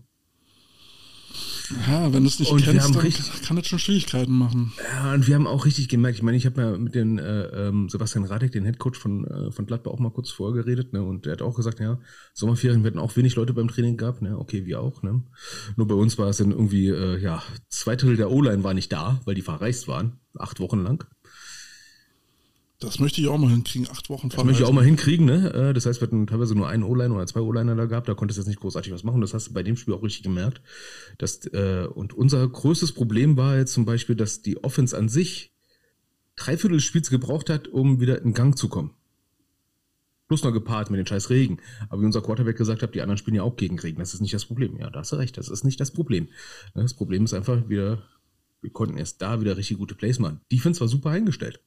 Ja, 1.87 2.13
wenn 2.13 2.23
du 2.23 2.27
es 2.27 2.39
nicht 2.39 2.51
Und 2.51 2.63
kennst, 2.63 2.93
dann 2.95 3.01
richtig- 3.01 3.41
kann 3.43 3.55
das 3.57 3.67
schon 3.67 3.79
Schwierigkeiten 3.79 4.31
machen. 4.37 4.73
Ja, 4.93 5.13
und 5.13 5.27
wir 5.27 5.35
haben 5.35 5.47
auch 5.47 5.65
richtig 5.65 5.89
gemerkt, 5.89 6.17
ich 6.17 6.23
meine, 6.23 6.37
ich 6.37 6.45
habe 6.45 6.61
ja 6.61 6.77
mit 6.77 6.95
den 6.95 7.17
äh, 7.17 7.67
ähm, 7.67 7.89
Sebastian 7.89 8.25
Radek, 8.25 8.51
den 8.51 8.65
Headcoach 8.65 8.95
von, 8.95 9.25
äh, 9.25 9.51
von 9.51 9.65
Gladbach, 9.65 9.91
auch 9.91 9.99
mal 9.99 10.11
kurz 10.11 10.29
vorher 10.29 10.63
geredet, 10.63 10.93
ne? 10.93 11.03
Und 11.03 11.25
der 11.25 11.33
hat 11.33 11.41
auch 11.41 11.55
gesagt, 11.55 11.79
ja, 11.79 11.99
Sommerferien 12.33 12.83
werden 12.83 12.99
auch 12.99 13.15
wenig 13.15 13.35
Leute 13.35 13.53
beim 13.53 13.67
Training 13.67 13.97
gehabt, 13.97 14.21
ne? 14.21 14.37
Okay, 14.37 14.65
wir 14.65 14.79
auch, 14.81 15.01
ne? 15.03 15.23
Nur 15.75 15.87
bei 15.87 15.95
uns 15.95 16.17
war 16.17 16.29
es 16.29 16.37
dann 16.37 16.51
irgendwie, 16.51 16.89
äh, 16.89 17.19
ja, 17.19 17.41
zwei 17.69 17.95
Drittel 17.95 18.17
der 18.17 18.31
O-Line 18.31 18.63
war 18.63 18.73
nicht 18.73 18.91
da, 18.91 19.19
weil 19.25 19.35
die 19.35 19.41
verreist 19.41 19.87
waren, 19.87 20.19
acht 20.37 20.59
Wochen 20.59 20.83
lang. 20.83 21.05
Das 22.85 22.99
möchte 22.99 23.19
ich 23.19 23.27
auch 23.27 23.37
mal 23.37 23.49
hinkriegen, 23.49 23.87
acht 23.89 24.09
Wochen 24.09 24.29
Das 24.29 24.43
möchte 24.43 24.63
ich 24.63 24.69
auch 24.69 24.73
mal 24.73 24.85
hinkriegen, 24.85 25.25
ne? 25.25 25.51
Äh, 25.53 25.73
Das 25.73 25.85
heißt, 25.85 26.01
wir 26.01 26.07
hatten 26.07 26.27
teilweise 26.27 26.55
nur 26.55 26.67
einen 26.67 26.83
O-Line 26.83 27.13
oder 27.13 27.25
zwei 27.27 27.41
O-Liner 27.41 27.75
da 27.75 27.85
gehabt, 27.85 28.07
da 28.07 28.13
konntest 28.13 28.37
du 28.37 28.41
jetzt 28.41 28.47
nicht 28.47 28.59
großartig 28.59 28.93
was 28.93 29.03
machen. 29.03 29.21
Das 29.21 29.33
hast 29.33 29.47
du 29.47 29.53
bei 29.53 29.63
dem 29.63 29.75
Spiel 29.75 29.93
auch 29.93 30.03
richtig 30.03 30.23
gemerkt. 30.23 30.61
Dass, 31.17 31.45
äh, 31.47 31.87
und 31.93 32.13
unser 32.13 32.47
größtes 32.47 32.93
Problem 32.93 33.37
war 33.37 33.57
jetzt 33.57 33.73
zum 33.73 33.85
Beispiel, 33.85 34.15
dass 34.15 34.41
die 34.41 34.63
Offense 34.63 34.97
an 34.97 35.09
sich 35.09 35.51
drei 36.35 36.57
Viertel 36.57 36.75
des 36.75 36.83
Spiels 36.83 37.09
gebraucht 37.09 37.49
hat, 37.49 37.67
um 37.67 37.99
wieder 37.99 38.21
in 38.21 38.33
Gang 38.33 38.57
zu 38.57 38.69
kommen. 38.69 38.91
Plus 40.27 40.43
noch 40.43 40.51
gepaart 40.51 40.89
mit 40.89 40.97
den 40.97 41.05
scheiß 41.05 41.29
Regen. 41.29 41.59
Aber 41.89 42.01
wie 42.01 42.05
unser 42.05 42.21
Quarterback 42.21 42.57
gesagt 42.57 42.81
hat, 42.81 42.95
die 42.95 43.01
anderen 43.01 43.17
spielen 43.17 43.35
ja 43.35 43.43
auch 43.43 43.55
gegen 43.55 43.77
Regen. 43.79 43.99
Das 43.99 44.13
ist 44.13 44.21
nicht 44.21 44.33
das 44.33 44.45
Problem. 44.45 44.77
Ja, 44.77 44.89
da 44.89 44.99
hast 44.99 45.11
du 45.11 45.17
recht. 45.17 45.37
Das 45.37 45.49
ist 45.49 45.63
nicht 45.63 45.79
das 45.79 45.91
Problem. 45.91 46.29
Ne, 46.73 46.81
Das 46.81 46.95
Problem 46.95 47.25
ist 47.25 47.33
einfach 47.33 47.69
wieder, 47.69 48.03
wir 48.61 48.71
konnten 48.71 48.97
erst 48.97 49.21
da 49.21 49.39
wieder 49.39 49.55
richtig 49.55 49.77
gute 49.77 49.93
Plays 49.93 50.17
machen. 50.17 50.41
Defense 50.51 50.79
war 50.79 50.87
super 50.87 51.11
eingestellt. 51.11 51.61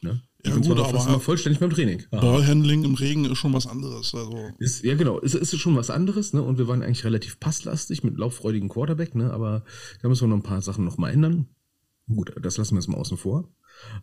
Ne? 0.00 0.22
Ja, 0.44 0.56
gut, 0.56 0.68
war 0.70 0.76
fast 0.90 0.94
aber- 1.06 1.08
immer 1.14 1.20
vollständig 1.20 1.60
beim 1.60 1.70
Training. 1.70 2.02
Ballhandling 2.10 2.84
im 2.84 2.94
Regen 2.94 3.24
ist 3.26 3.38
schon 3.38 3.52
was 3.52 3.66
anderes. 3.66 4.12
Also, 4.14 4.50
Ist, 4.58 4.82
ja, 4.82 4.94
genau. 4.96 5.20
Es 5.20 5.34
ist 5.34 5.56
schon 5.56 5.76
was 5.76 5.88
anderes, 5.90 6.32
ne? 6.32 6.42
Und 6.42 6.58
wir 6.58 6.66
waren 6.66 6.82
eigentlich 6.82 7.04
relativ 7.04 7.38
passlastig 7.38 8.02
mit 8.02 8.16
lauffreudigen 8.18 8.68
Quarterback, 8.68 9.14
ne? 9.14 9.32
Aber 9.32 9.64
da 10.02 10.08
müssen 10.08 10.22
wir 10.24 10.28
noch 10.28 10.36
ein 10.36 10.42
paar 10.42 10.60
Sachen 10.62 10.84
noch 10.84 10.98
mal 10.98 11.10
ändern. 11.10 11.46
Gut, 12.08 12.32
das 12.42 12.56
lassen 12.58 12.74
wir 12.74 12.80
jetzt 12.80 12.88
mal 12.88 12.96
außen 12.98 13.16
vor. 13.16 13.48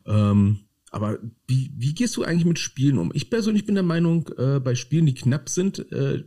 Ähm, 0.05 0.59
aber 0.91 1.19
wie, 1.47 1.71
wie 1.75 1.93
gehst 1.93 2.15
du 2.15 2.23
eigentlich 2.23 2.45
mit 2.45 2.57
Spielen 2.57 2.97
um? 2.97 3.11
Ich 3.13 3.29
persönlich 3.29 3.65
bin 3.65 3.75
der 3.75 3.83
Meinung, 3.83 4.29
äh, 4.37 4.59
bei 4.59 4.75
Spielen, 4.75 5.05
die 5.05 5.13
knapp 5.13 5.49
sind, 5.49 5.91
äh, 5.91 6.23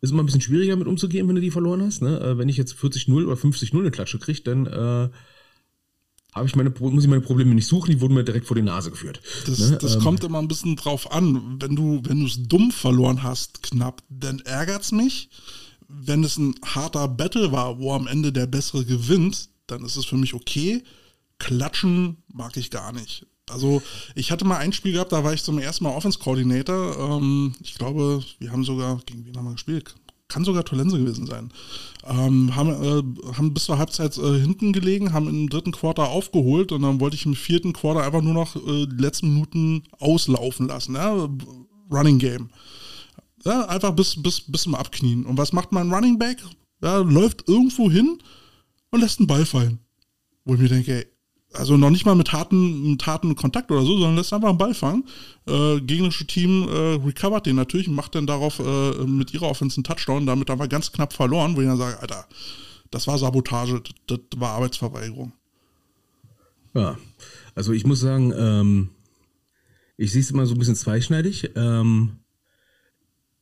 ist 0.00 0.12
immer 0.12 0.22
ein 0.22 0.26
bisschen 0.26 0.40
schwieriger 0.40 0.76
mit 0.76 0.86
umzugehen, 0.86 1.26
wenn 1.26 1.34
du 1.34 1.40
die 1.40 1.50
verloren 1.50 1.82
hast. 1.82 2.02
Ne? 2.02 2.20
Äh, 2.20 2.38
wenn 2.38 2.48
ich 2.48 2.56
jetzt 2.56 2.74
40-0 2.74 3.24
oder 3.26 3.34
50-0 3.36 3.80
eine 3.80 3.90
Klatsche 3.90 4.18
kriege, 4.20 4.42
dann 4.42 4.66
äh, 4.66 5.10
habe 6.34 6.46
ich 6.46 6.56
meine, 6.56 6.70
muss 6.78 7.04
ich 7.04 7.10
meine 7.10 7.22
Probleme 7.22 7.54
nicht 7.54 7.66
suchen, 7.66 7.90
die 7.90 8.00
wurden 8.00 8.14
mir 8.14 8.24
direkt 8.24 8.46
vor 8.46 8.54
die 8.54 8.62
Nase 8.62 8.90
geführt. 8.90 9.20
Das, 9.46 9.58
ne? 9.58 9.78
das 9.80 9.96
ähm, 9.96 10.02
kommt 10.02 10.24
immer 10.24 10.38
ein 10.38 10.48
bisschen 10.48 10.76
drauf 10.76 11.10
an. 11.10 11.60
Wenn 11.60 11.74
du 11.74 12.00
wenn 12.04 12.24
es 12.24 12.48
dumm 12.48 12.70
verloren 12.70 13.22
hast, 13.22 13.62
knapp, 13.62 14.02
dann 14.08 14.40
ärgert's 14.40 14.92
mich. 14.92 15.30
Wenn 15.88 16.22
es 16.22 16.36
ein 16.36 16.54
harter 16.64 17.08
Battle 17.08 17.50
war, 17.50 17.78
wo 17.78 17.94
am 17.94 18.06
Ende 18.06 18.32
der 18.32 18.46
Bessere 18.46 18.84
gewinnt, 18.84 19.48
dann 19.66 19.84
ist 19.84 19.96
es 19.96 20.04
für 20.04 20.16
mich 20.16 20.34
okay. 20.34 20.82
Klatschen 21.38 22.18
mag 22.28 22.56
ich 22.56 22.70
gar 22.70 22.92
nicht. 22.92 23.26
Also 23.48 23.82
ich 24.14 24.30
hatte 24.30 24.44
mal 24.44 24.58
ein 24.58 24.74
Spiel 24.74 24.92
gehabt, 24.92 25.12
da 25.12 25.24
war 25.24 25.32
ich 25.32 25.42
zum 25.42 25.58
ersten 25.58 25.84
Mal 25.84 25.94
Offense 25.94 26.18
Coordinator. 26.18 27.16
Ähm, 27.18 27.54
ich 27.62 27.74
glaube, 27.74 28.22
wir 28.38 28.52
haben 28.52 28.64
sogar, 28.64 29.00
gegen 29.06 29.24
wen 29.24 29.36
haben 29.36 29.46
wir 29.46 29.52
gespielt? 29.52 29.94
Kann 30.28 30.44
sogar 30.44 30.64
Tolense 30.64 30.98
gewesen 30.98 31.26
sein. 31.26 31.50
Ähm, 32.06 32.54
haben, 32.54 32.68
äh, 32.70 33.32
haben 33.34 33.54
bis 33.54 33.64
zur 33.64 33.78
Halbzeit 33.78 34.16
äh, 34.18 34.38
hinten 34.38 34.72
gelegen, 34.72 35.14
haben 35.14 35.28
im 35.28 35.48
dritten 35.48 35.72
Quarter 35.72 36.08
aufgeholt 36.08 36.70
und 36.70 36.82
dann 36.82 37.00
wollte 37.00 37.16
ich 37.16 37.24
im 37.24 37.34
vierten 37.34 37.72
Quarter 37.72 38.02
einfach 38.02 38.20
nur 38.20 38.34
noch 38.34 38.54
äh, 38.56 38.86
die 38.86 39.02
letzten 39.02 39.32
Minuten 39.32 39.84
auslaufen 39.98 40.68
lassen. 40.68 40.94
Ja? 40.94 41.28
Running 41.90 42.18
Game. 42.18 42.50
Ja, 43.44 43.66
einfach 43.66 43.92
bis, 43.92 44.20
bis, 44.22 44.40
bis 44.40 44.62
zum 44.62 44.74
Abknien. 44.74 45.24
Und 45.24 45.38
was 45.38 45.52
macht 45.52 45.72
mein 45.72 45.92
Running 45.92 46.18
Back? 46.18 46.42
Ja, 46.82 46.98
läuft 46.98 47.48
irgendwo 47.48 47.90
hin 47.90 48.18
und 48.90 49.00
lässt 49.00 49.20
einen 49.20 49.26
Ball 49.26 49.46
fallen. 49.46 49.78
Wo 50.44 50.54
ich 50.54 50.60
mir 50.60 50.68
denke, 50.68 50.92
ey, 50.92 51.06
also 51.52 51.76
noch 51.76 51.90
nicht 51.90 52.04
mal 52.04 52.14
mit 52.14 52.32
harten, 52.32 52.90
mit 52.92 53.06
harten 53.06 53.34
Kontakt 53.34 53.70
oder 53.70 53.82
so, 53.82 53.96
sondern 53.96 54.16
lässt 54.16 54.32
einfach 54.32 54.50
einen 54.50 54.58
Ball 54.58 54.74
fangen. 54.74 55.04
Äh, 55.46 55.80
gegnerische 55.80 56.26
Team 56.26 56.68
äh, 56.68 56.94
recovert 57.04 57.46
den 57.46 57.56
natürlich 57.56 57.88
und 57.88 57.94
macht 57.94 58.14
dann 58.14 58.26
darauf 58.26 58.58
äh, 58.58 59.04
mit 59.06 59.32
ihrer 59.32 59.48
Offense 59.48 59.78
einen 59.78 59.84
Touchdown. 59.84 60.26
Damit 60.26 60.50
haben 60.50 60.68
ganz 60.68 60.92
knapp 60.92 61.12
verloren, 61.12 61.56
wo 61.56 61.60
ich 61.60 61.66
dann 61.66 61.78
sage, 61.78 62.00
Alter, 62.00 62.26
das 62.90 63.06
war 63.06 63.18
Sabotage, 63.18 63.82
das, 64.06 64.18
das 64.28 64.40
war 64.40 64.50
Arbeitsverweigerung. 64.50 65.32
Ja, 66.74 66.98
also 67.54 67.72
ich 67.72 67.86
muss 67.86 68.00
sagen, 68.00 68.32
ähm, 68.36 68.90
ich 69.96 70.12
sehe 70.12 70.20
es 70.20 70.30
immer 70.30 70.46
so 70.46 70.54
ein 70.54 70.58
bisschen 70.58 70.76
zweischneidig. 70.76 71.50
Ähm, 71.56 72.18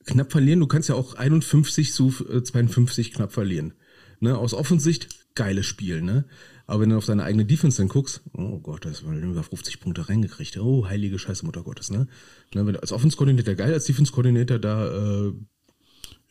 knapp 0.04 0.30
verlieren, 0.30 0.60
du 0.60 0.68
kannst 0.68 0.88
ja 0.88 0.94
auch 0.94 1.14
51 1.14 1.92
zu 1.92 2.10
52 2.10 3.12
knapp 3.12 3.32
verlieren. 3.32 3.74
Ne, 4.20 4.38
aus 4.38 4.54
Offensicht, 4.54 5.08
geiles 5.34 5.66
Spiel, 5.66 6.00
ne? 6.00 6.24
Aber 6.66 6.80
wenn 6.80 6.90
du 6.90 6.96
auf 6.96 7.06
deine 7.06 7.24
eigene 7.24 7.44
Defense 7.44 7.78
dann 7.78 7.88
guckst, 7.88 8.22
oh 8.32 8.58
Gott, 8.58 8.84
das 8.84 9.04
war 9.04 9.14
über 9.14 9.42
50 9.42 9.80
Punkte 9.80 10.08
reingekriegt. 10.08 10.56
Oh, 10.58 10.86
heilige 10.86 11.18
Scheiße, 11.18 11.46
Mutter 11.46 11.62
Gottes, 11.62 11.90
ne? 11.90 12.08
ne 12.54 12.66
wenn 12.66 12.74
du 12.74 12.80
als 12.80 12.92
Offense-Koordinator 12.92 13.54
geil, 13.54 13.72
als 13.72 13.84
Defense-Koordinator 13.84 14.58
da, 14.58 14.86
äh, 14.86 15.32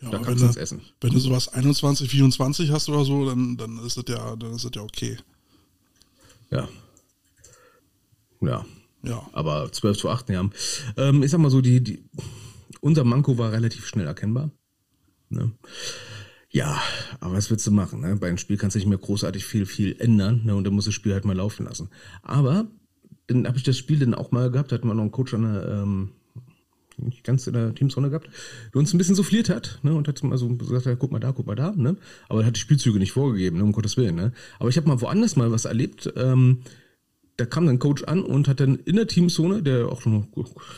Ja, 0.02 0.10
da 0.10 0.18
kannst 0.20 0.28
wenn, 0.28 0.38
du 0.38 0.46
es 0.46 0.56
du, 0.56 0.60
essen. 0.60 0.82
wenn 1.00 1.12
du 1.12 1.20
sowas 1.20 1.48
21, 1.48 2.10
24 2.10 2.72
hast 2.72 2.90
oder 2.90 3.06
so, 3.06 3.26
dann, 3.26 3.56
dann 3.56 3.80
ist 3.86 3.98
das 3.98 4.04
ja, 4.10 4.36
dann 4.36 4.56
ist 4.56 4.66
das 4.66 4.72
ja 4.76 4.82
okay. 4.82 5.18
Ja. 6.52 6.68
Ja. 8.42 8.66
Ja. 9.04 9.30
Aber 9.34 9.72
12 9.72 9.98
zu 9.98 10.10
8, 10.10 10.30
ja. 10.30 10.50
Ähm, 10.98 11.24
ich 11.24 11.32
sag 11.32 11.40
mal 11.40 11.52
so, 11.52 11.62
die, 11.62 11.82
die, 11.82 12.04
unser 12.82 13.04
Manko 13.04 13.38
war 13.38 13.52
relativ 13.52 13.88
schnell 13.88 14.08
erkennbar. 14.08 14.52
Ne? 15.30 15.52
Ja, 16.56 16.82
aber 17.20 17.36
was 17.36 17.52
willst 17.52 17.68
du 17.68 17.72
machen? 17.72 18.00
Ne? 18.00 18.16
Bei 18.16 18.30
einem 18.30 18.38
Spiel 18.38 18.56
kannst 18.56 18.76
du 18.76 18.80
nicht 18.80 18.88
mehr 18.88 18.98
großartig 18.98 19.44
viel, 19.44 19.66
viel 19.66 19.98
ändern 20.00 20.44
ne? 20.46 20.56
und 20.56 20.64
dann 20.64 20.74
muss 20.74 20.86
das 20.86 20.94
Spiel 20.94 21.12
halt 21.12 21.26
mal 21.26 21.36
laufen 21.36 21.66
lassen. 21.66 21.90
Aber 22.24 22.66
dann 23.28 23.46
habe 23.46 23.58
ich 23.58 23.64
das 23.64 23.78
Spiel 23.78 24.00
dann 24.00 24.14
auch 24.14 24.32
mal 24.32 24.50
gehabt, 24.50 24.72
da 24.72 24.78
hatten 24.78 24.88
wir 24.88 24.94
noch 24.94 25.02
einen 25.02 25.12
Coach 25.12 25.34
an 25.34 25.42
der, 25.42 25.68
ähm, 25.68 26.12
nicht 26.96 27.26
ganz 27.26 27.46
in 27.48 27.56
der 27.56 27.76
Teamzone 27.76 28.08
gehabt, 28.10 28.30
der 28.74 28.80
uns 28.80 28.94
ein 28.94 28.98
bisschen 28.98 29.16
souffliert 29.16 29.50
hat 29.50 29.80
ne? 29.84 29.94
und 29.94 30.08
hat 30.08 30.24
mal 30.24 30.38
so 30.38 30.48
gesagt, 30.48 30.88
guck 30.98 31.12
mal 31.12 31.20
da, 31.20 31.34
guck 31.34 31.46
mal 31.46 31.56
da. 31.56 31.74
Ne? 31.76 31.98
Aber 32.30 32.40
er 32.40 32.46
hat 32.46 32.56
die 32.56 32.62
Spielzüge 32.62 33.00
nicht 33.00 33.12
vorgegeben, 33.12 33.58
ne? 33.58 33.64
um 33.66 33.74
Gottes 33.74 33.98
Willen. 33.98 34.16
Ne? 34.16 34.32
Aber 34.58 34.70
ich 34.70 34.78
habe 34.78 34.88
mal 34.88 35.02
woanders 35.02 35.36
mal 35.36 35.52
was 35.52 35.66
erlebt, 35.66 36.14
ähm, 36.16 36.60
da 37.38 37.46
kam 37.46 37.66
dann 37.66 37.76
ein 37.76 37.80
Coach 37.80 38.04
an 38.04 38.24
und 38.24 38.48
hat 38.48 38.60
dann 38.60 38.76
in 38.76 38.96
der 38.96 39.08
Teamzone, 39.08 39.62
der 39.62 39.90
auch 39.90 40.06
noch 40.06 40.28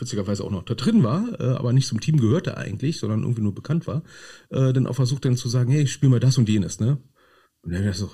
witzigerweise 0.00 0.44
auch 0.44 0.50
noch 0.50 0.64
da 0.64 0.74
drin 0.74 1.04
war, 1.04 1.40
äh, 1.40 1.44
aber 1.44 1.72
nicht 1.72 1.86
zum 1.86 2.00
Team 2.00 2.18
gehörte 2.18 2.56
eigentlich, 2.56 2.98
sondern 2.98 3.22
irgendwie 3.22 3.42
nur 3.42 3.54
bekannt 3.54 3.86
war, 3.86 4.02
äh, 4.50 4.72
dann 4.72 4.86
auch 4.86 4.96
versucht 4.96 5.24
dann 5.24 5.36
zu 5.36 5.48
sagen, 5.48 5.70
hey, 5.70 5.82
ich 5.82 5.92
spiel 5.92 6.08
mal 6.08 6.20
das 6.20 6.38
und 6.38 6.48
jenes, 6.48 6.80
ne? 6.80 6.98
Und 7.62 7.72
dann 7.72 7.92
so, 7.92 8.10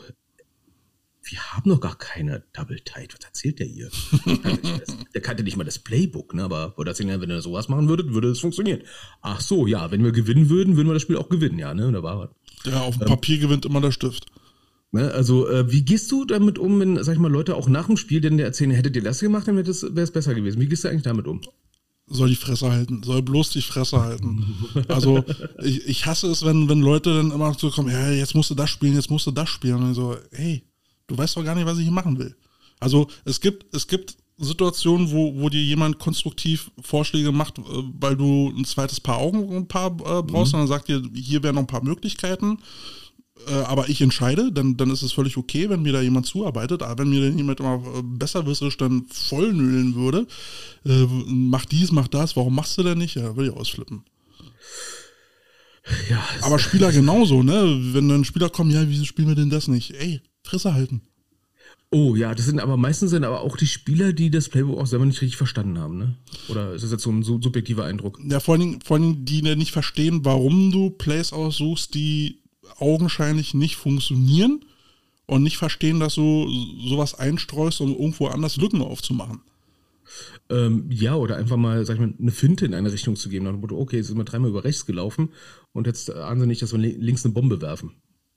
wir 1.23 1.39
haben 1.53 1.71
doch 1.71 1.81
gar 1.81 1.97
keine 1.97 2.45
Double 2.53 2.81
Tight, 2.85 3.15
was 3.15 3.25
erzählt 3.25 3.59
der 3.59 3.67
hier? 3.67 3.91
Der 4.27 4.37
kannte, 4.37 4.81
das, 4.85 4.97
der 5.15 5.21
kannte 5.23 5.43
nicht 5.43 5.57
mal 5.57 5.65
das 5.65 5.79
Playbook, 5.79 6.35
ne? 6.35 6.45
Aber 6.45 6.77
wollte 6.77 6.91
erzählen, 6.91 7.21
wenn 7.21 7.31
ihr 7.31 7.41
sowas 7.41 7.69
machen 7.69 7.89
würdet, 7.89 8.13
würde 8.13 8.29
es 8.29 8.41
funktionieren. 8.41 8.83
Ach 9.23 9.41
so, 9.41 9.67
ja, 9.67 9.91
wenn 9.91 10.05
wir 10.05 10.13
gewinnen 10.13 10.51
würden, 10.51 10.77
würden 10.77 10.89
wir 10.89 10.95
das 10.95 11.03
Spiel 11.03 11.17
auch 11.17 11.31
gewinnen, 11.31 11.59
ja, 11.59 11.73
ne? 11.73 11.87
Und 11.87 11.95
da 11.95 12.03
war 12.03 12.35
Ja, 12.67 12.83
auf 12.83 12.99
dem 12.99 13.07
Papier 13.07 13.39
gewinnt 13.39 13.65
immer 13.65 13.81
der 13.81 13.91
Stift. 13.91 14.27
Ne, 14.95 15.11
also, 15.11 15.49
äh, 15.49 15.73
wie 15.73 15.85
gehst 15.85 16.13
du 16.13 16.25
damit 16.25 16.57
um, 16.57 16.79
wenn, 16.79 17.03
sag 17.03 17.15
ich 17.15 17.19
mal, 17.19 17.31
Leute 17.31 17.57
auch 17.57 17.69
nach 17.69 17.87
dem 17.87 17.97
Spiel 17.97 18.21
denn 18.21 18.37
dir 18.37 18.45
erzählen, 18.45 18.71
hättet 18.71 18.95
ihr 18.95 19.03
das 19.03 19.19
gemacht, 19.19 19.49
dann 19.49 19.57
wäre 19.57 19.69
es 19.69 20.11
besser 20.13 20.37
gewesen. 20.37 20.61
Wie 20.61 20.69
gehst 20.69 20.85
du 20.85 20.89
eigentlich 20.89 21.03
damit 21.03 21.27
um? 21.27 21.41
soll 22.07 22.29
die 22.29 22.37
Fresse 22.37 22.71
halten, 22.71 23.03
soll 23.03 23.23
bloß 23.23 23.51
die 23.51 23.63
Fresse 23.63 24.01
halten. 24.01 24.55
Also 24.89 25.25
ich, 25.63 25.85
ich 25.89 26.07
hasse 26.07 26.29
es, 26.29 26.45
wenn, 26.45 26.69
wenn 26.69 26.81
Leute 26.81 27.13
dann 27.17 27.33
immer 27.33 27.53
so 27.55 27.71
kommen, 27.71 27.91
ja, 27.91 28.11
jetzt 28.13 28.35
musst 28.35 28.51
du 28.51 28.55
das 28.55 28.71
spielen, 28.71 28.95
jetzt 28.95 29.11
musst 29.11 29.27
du 29.27 29.31
das 29.33 29.49
spielen. 29.49 29.83
Und 29.83 29.91
ich 29.91 29.97
so, 29.97 30.15
hey, 30.31 30.63
du 31.07 31.17
weißt 31.17 31.37
doch 31.37 31.45
gar 31.45 31.55
nicht, 31.57 31.67
was 31.67 31.79
ich 31.79 31.85
hier 31.85 31.93
machen 31.93 32.19
will. 32.19 32.37
Also 32.79 33.09
es 33.25 33.41
gibt, 33.41 33.75
es 33.75 33.89
gibt 33.89 34.17
Situationen, 34.37 35.11
wo, 35.11 35.35
wo 35.41 35.49
dir 35.49 35.63
jemand 35.63 35.99
konstruktiv 35.99 36.71
Vorschläge 36.83 37.33
macht, 37.33 37.59
äh, 37.59 37.63
weil 37.99 38.17
du 38.17 38.53
ein 38.55 38.65
zweites 38.67 39.01
Paar 39.01 39.19
Augen 39.19 39.51
ein 39.57 39.67
paar 39.67 39.87
äh, 39.87 40.23
brauchst 40.23 40.53
Mhm. 40.53 40.61
und 40.61 40.69
dann 40.69 40.69
sagt 40.69 40.89
dir, 40.89 41.03
hier 41.15 41.43
wären 41.43 41.55
noch 41.55 41.63
ein 41.63 41.67
paar 41.67 41.83
Möglichkeiten. 41.85 42.59
Äh, 43.47 43.53
aber 43.53 43.89
ich 43.89 44.01
entscheide, 44.01 44.53
dann, 44.53 44.77
dann 44.77 44.91
ist 44.91 45.03
es 45.03 45.13
völlig 45.13 45.37
okay, 45.37 45.69
wenn 45.69 45.83
mir 45.83 45.93
da 45.93 46.01
jemand 46.01 46.27
zuarbeitet. 46.27 46.83
Aber 46.83 47.03
wenn 47.03 47.11
mir 47.11 47.29
dann 47.29 47.37
jemand 47.37 47.61
immer 47.61 47.75
äh, 47.75 48.03
besserwisserisch 48.03 48.77
dann 48.77 49.07
vollnölen 49.11 49.95
würde, 49.95 50.27
äh, 50.87 51.07
mach 51.27 51.65
dies, 51.65 51.93
mach 51.93 52.09
das, 52.09 52.37
warum 52.37 52.55
machst 52.55 52.79
du 52.79 52.83
denn 52.83 52.99
nicht? 52.99 53.17
Ja, 53.17 53.37
will 53.37 53.49
ich 53.49 53.53
ausflippen. 53.53 54.05
Ja, 56.09 56.25
Aber 56.41 56.59
Spieler 56.59 56.93
genauso, 56.93 57.43
ne? 57.43 57.79
Wenn 57.93 58.09
dann 58.09 58.25
Spieler 58.25 58.49
kommen, 58.49 58.71
ja, 58.71 58.89
wieso 58.89 59.05
spielen 59.05 59.29
wir 59.29 59.35
denn 59.35 59.51
das 59.51 59.69
nicht? 59.69 59.91
Ey, 59.91 60.23
Fresse 60.43 60.73
halten. 60.73 61.03
Oh 61.91 62.17
ja, 62.17 62.35
das 62.35 62.47
sind 62.47 62.59
aber 62.59 62.77
meistens 62.77 63.11
sind 63.11 63.25
aber 63.25 63.43
auch 63.43 63.57
die 63.57 63.67
Spieler, 63.67 64.13
die 64.13 64.31
das 64.31 64.49
Playbook 64.49 64.81
auch 64.81 64.87
selber 64.87 65.05
nicht 65.05 65.21
richtig 65.21 65.37
verstanden 65.37 65.79
haben, 65.79 65.99
ne? 65.99 66.17
Oder 66.49 66.73
ist 66.73 66.83
das 66.83 66.91
jetzt 66.91 67.05
so 67.05 67.11
ein 67.11 67.23
subjektiver 67.23 67.85
Eindruck? 67.85 68.19
Ja, 68.25 68.41
vor 68.41 68.55
allen, 68.55 68.63
Dingen, 68.63 68.81
vor 68.81 68.97
allen 68.97 69.25
Dingen, 69.25 69.25
die 69.27 69.57
nicht 69.57 69.71
verstehen, 69.71 70.25
warum 70.25 70.73
du 70.73 70.91
Plays 70.91 71.33
aussuchst, 71.33 71.95
die 71.95 72.41
augenscheinlich 72.79 73.55
nicht 73.55 73.77
funktionieren 73.77 74.65
und 75.27 75.43
nicht 75.43 75.57
verstehen, 75.57 76.01
dass 76.01 76.15
du 76.17 76.49
sowas 76.87 77.15
einstreust, 77.15 77.81
um 77.81 77.93
irgendwo 77.93 78.27
anders 78.27 78.57
Lücken 78.57 78.83
aufzumachen. 78.83 79.41
Ähm, 80.51 80.87
ja, 80.91 81.17
oder 81.17 81.37
einfach 81.37 81.57
mal, 81.57 81.85
sag 81.87 81.95
ich 81.95 82.01
mal, 82.01 82.13
eine 82.19 82.31
Finte 82.31 82.67
in 82.67 82.75
eine 82.75 82.93
Richtung 82.93 83.17
zu 83.17 83.29
geben. 83.31 83.47
Nach 83.47 83.53
dem 83.53 83.61
Motto, 83.61 83.79
okay, 83.79 83.97
jetzt 83.97 84.09
sind 84.09 84.19
wir 84.19 84.25
dreimal 84.25 84.51
über 84.51 84.63
rechts 84.65 84.85
gelaufen 84.85 85.31
und 85.73 85.87
jetzt 85.87 86.11
ahnen 86.13 86.41
sie 86.43 86.47
nicht, 86.47 86.61
dass 86.61 86.73
wir 86.73 86.79
li- 86.79 86.97
links 86.99 87.25
eine 87.25 87.33
Bombe 87.33 87.61
werfen. 87.63 87.93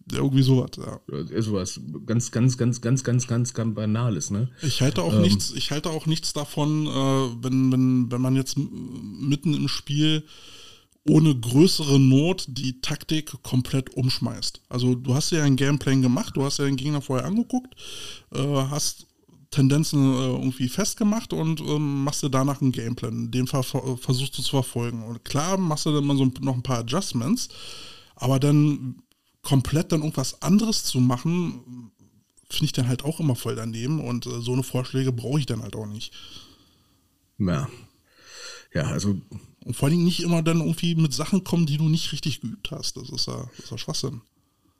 Ja, 0.09 0.19
Irgendwie 0.19 0.41
sowas, 0.43 0.71
ja. 0.77 1.01
Oder 1.09 1.41
sowas 1.41 1.81
ganz, 2.05 2.31
ganz, 2.31 2.57
ganz, 2.57 2.79
ganz, 2.79 3.03
ganz, 3.03 3.27
ganz, 3.27 3.53
ganz 3.53 3.75
banales, 3.75 4.31
ne? 4.31 4.49
Ich 4.61 4.81
halte 4.81 5.01
auch 5.03 5.19
nichts, 5.19 5.51
ich 5.53 5.71
halte 5.71 5.89
auch 5.89 6.05
nichts 6.05 6.31
davon, 6.31 6.87
äh, 6.87 7.43
wenn, 7.43 7.73
wenn, 7.73 8.09
wenn 8.09 8.21
man 8.21 8.37
jetzt 8.37 8.57
mitten 8.57 9.53
im 9.53 9.67
Spiel 9.67 10.23
ohne 11.09 11.35
größere 11.39 11.99
Not 11.99 12.45
die 12.47 12.81
Taktik 12.81 13.41
komplett 13.43 13.95
umschmeißt. 13.95 14.61
Also 14.69 14.95
du 14.95 15.15
hast 15.15 15.31
ja 15.31 15.43
ein 15.43 15.55
Gameplan 15.55 16.01
gemacht, 16.01 16.35
du 16.35 16.43
hast 16.43 16.59
ja 16.59 16.65
den 16.65 16.75
Gegner 16.75 17.01
vorher 17.01 17.25
angeguckt, 17.25 17.75
äh, 18.33 18.43
hast 18.43 19.07
Tendenzen 19.49 20.13
äh, 20.13 20.27
irgendwie 20.27 20.67
festgemacht 20.67 21.31
und 21.31 21.61
ähm, 21.61 22.03
machst 22.03 22.21
dir 22.23 22.29
danach 22.29 22.61
einen 22.61 22.73
Gameplan. 22.73 23.31
Den 23.31 23.47
ver 23.47 23.63
ver- 23.63 23.97
versuchst 23.97 24.37
du 24.37 24.41
zu 24.41 24.49
verfolgen. 24.49 25.03
Und 25.03 25.23
klar 25.23 25.57
machst 25.57 25.85
du 25.85 25.93
dann 25.93 26.05
mal 26.05 26.17
so 26.17 26.25
noch 26.41 26.55
ein 26.55 26.63
paar 26.63 26.79
Adjustments, 26.79 27.47
aber 28.15 28.39
dann 28.39 29.01
komplett 29.41 29.93
dann 29.93 30.01
irgendwas 30.01 30.41
anderes 30.41 30.83
zu 30.83 30.99
machen, 30.99 31.91
finde 32.49 32.65
ich 32.65 32.73
dann 32.73 32.87
halt 32.87 33.05
auch 33.05 33.19
immer 33.21 33.35
voll 33.35 33.55
daneben 33.55 34.01
und 34.01 34.25
äh, 34.25 34.41
so 34.41 34.53
eine 34.53 34.63
Vorschläge 34.63 35.13
brauche 35.13 35.39
ich 35.39 35.45
dann 35.45 35.61
halt 35.61 35.75
auch 35.75 35.85
nicht. 35.85 36.13
Ja. 37.37 37.69
Ja, 38.73 38.83
also 38.87 39.15
Und 39.67 39.75
vor 39.75 39.87
allen 39.87 39.97
Dingen 39.97 40.05
nicht 40.05 40.21
immer 40.21 40.41
dann 40.41 40.61
irgendwie 40.61 40.95
mit 40.95 41.13
Sachen 41.13 41.43
kommen, 41.43 41.65
die 41.65 41.77
du 41.77 41.89
nicht 41.89 42.13
richtig 42.13 42.39
geübt 42.39 42.71
hast. 42.71 42.95
Das 42.95 43.09
ist 43.09 43.27
ja, 43.27 43.49
das 43.57 43.65
ist 43.65 43.71
ja 43.71 43.77
Schwachsinn. 43.77 44.21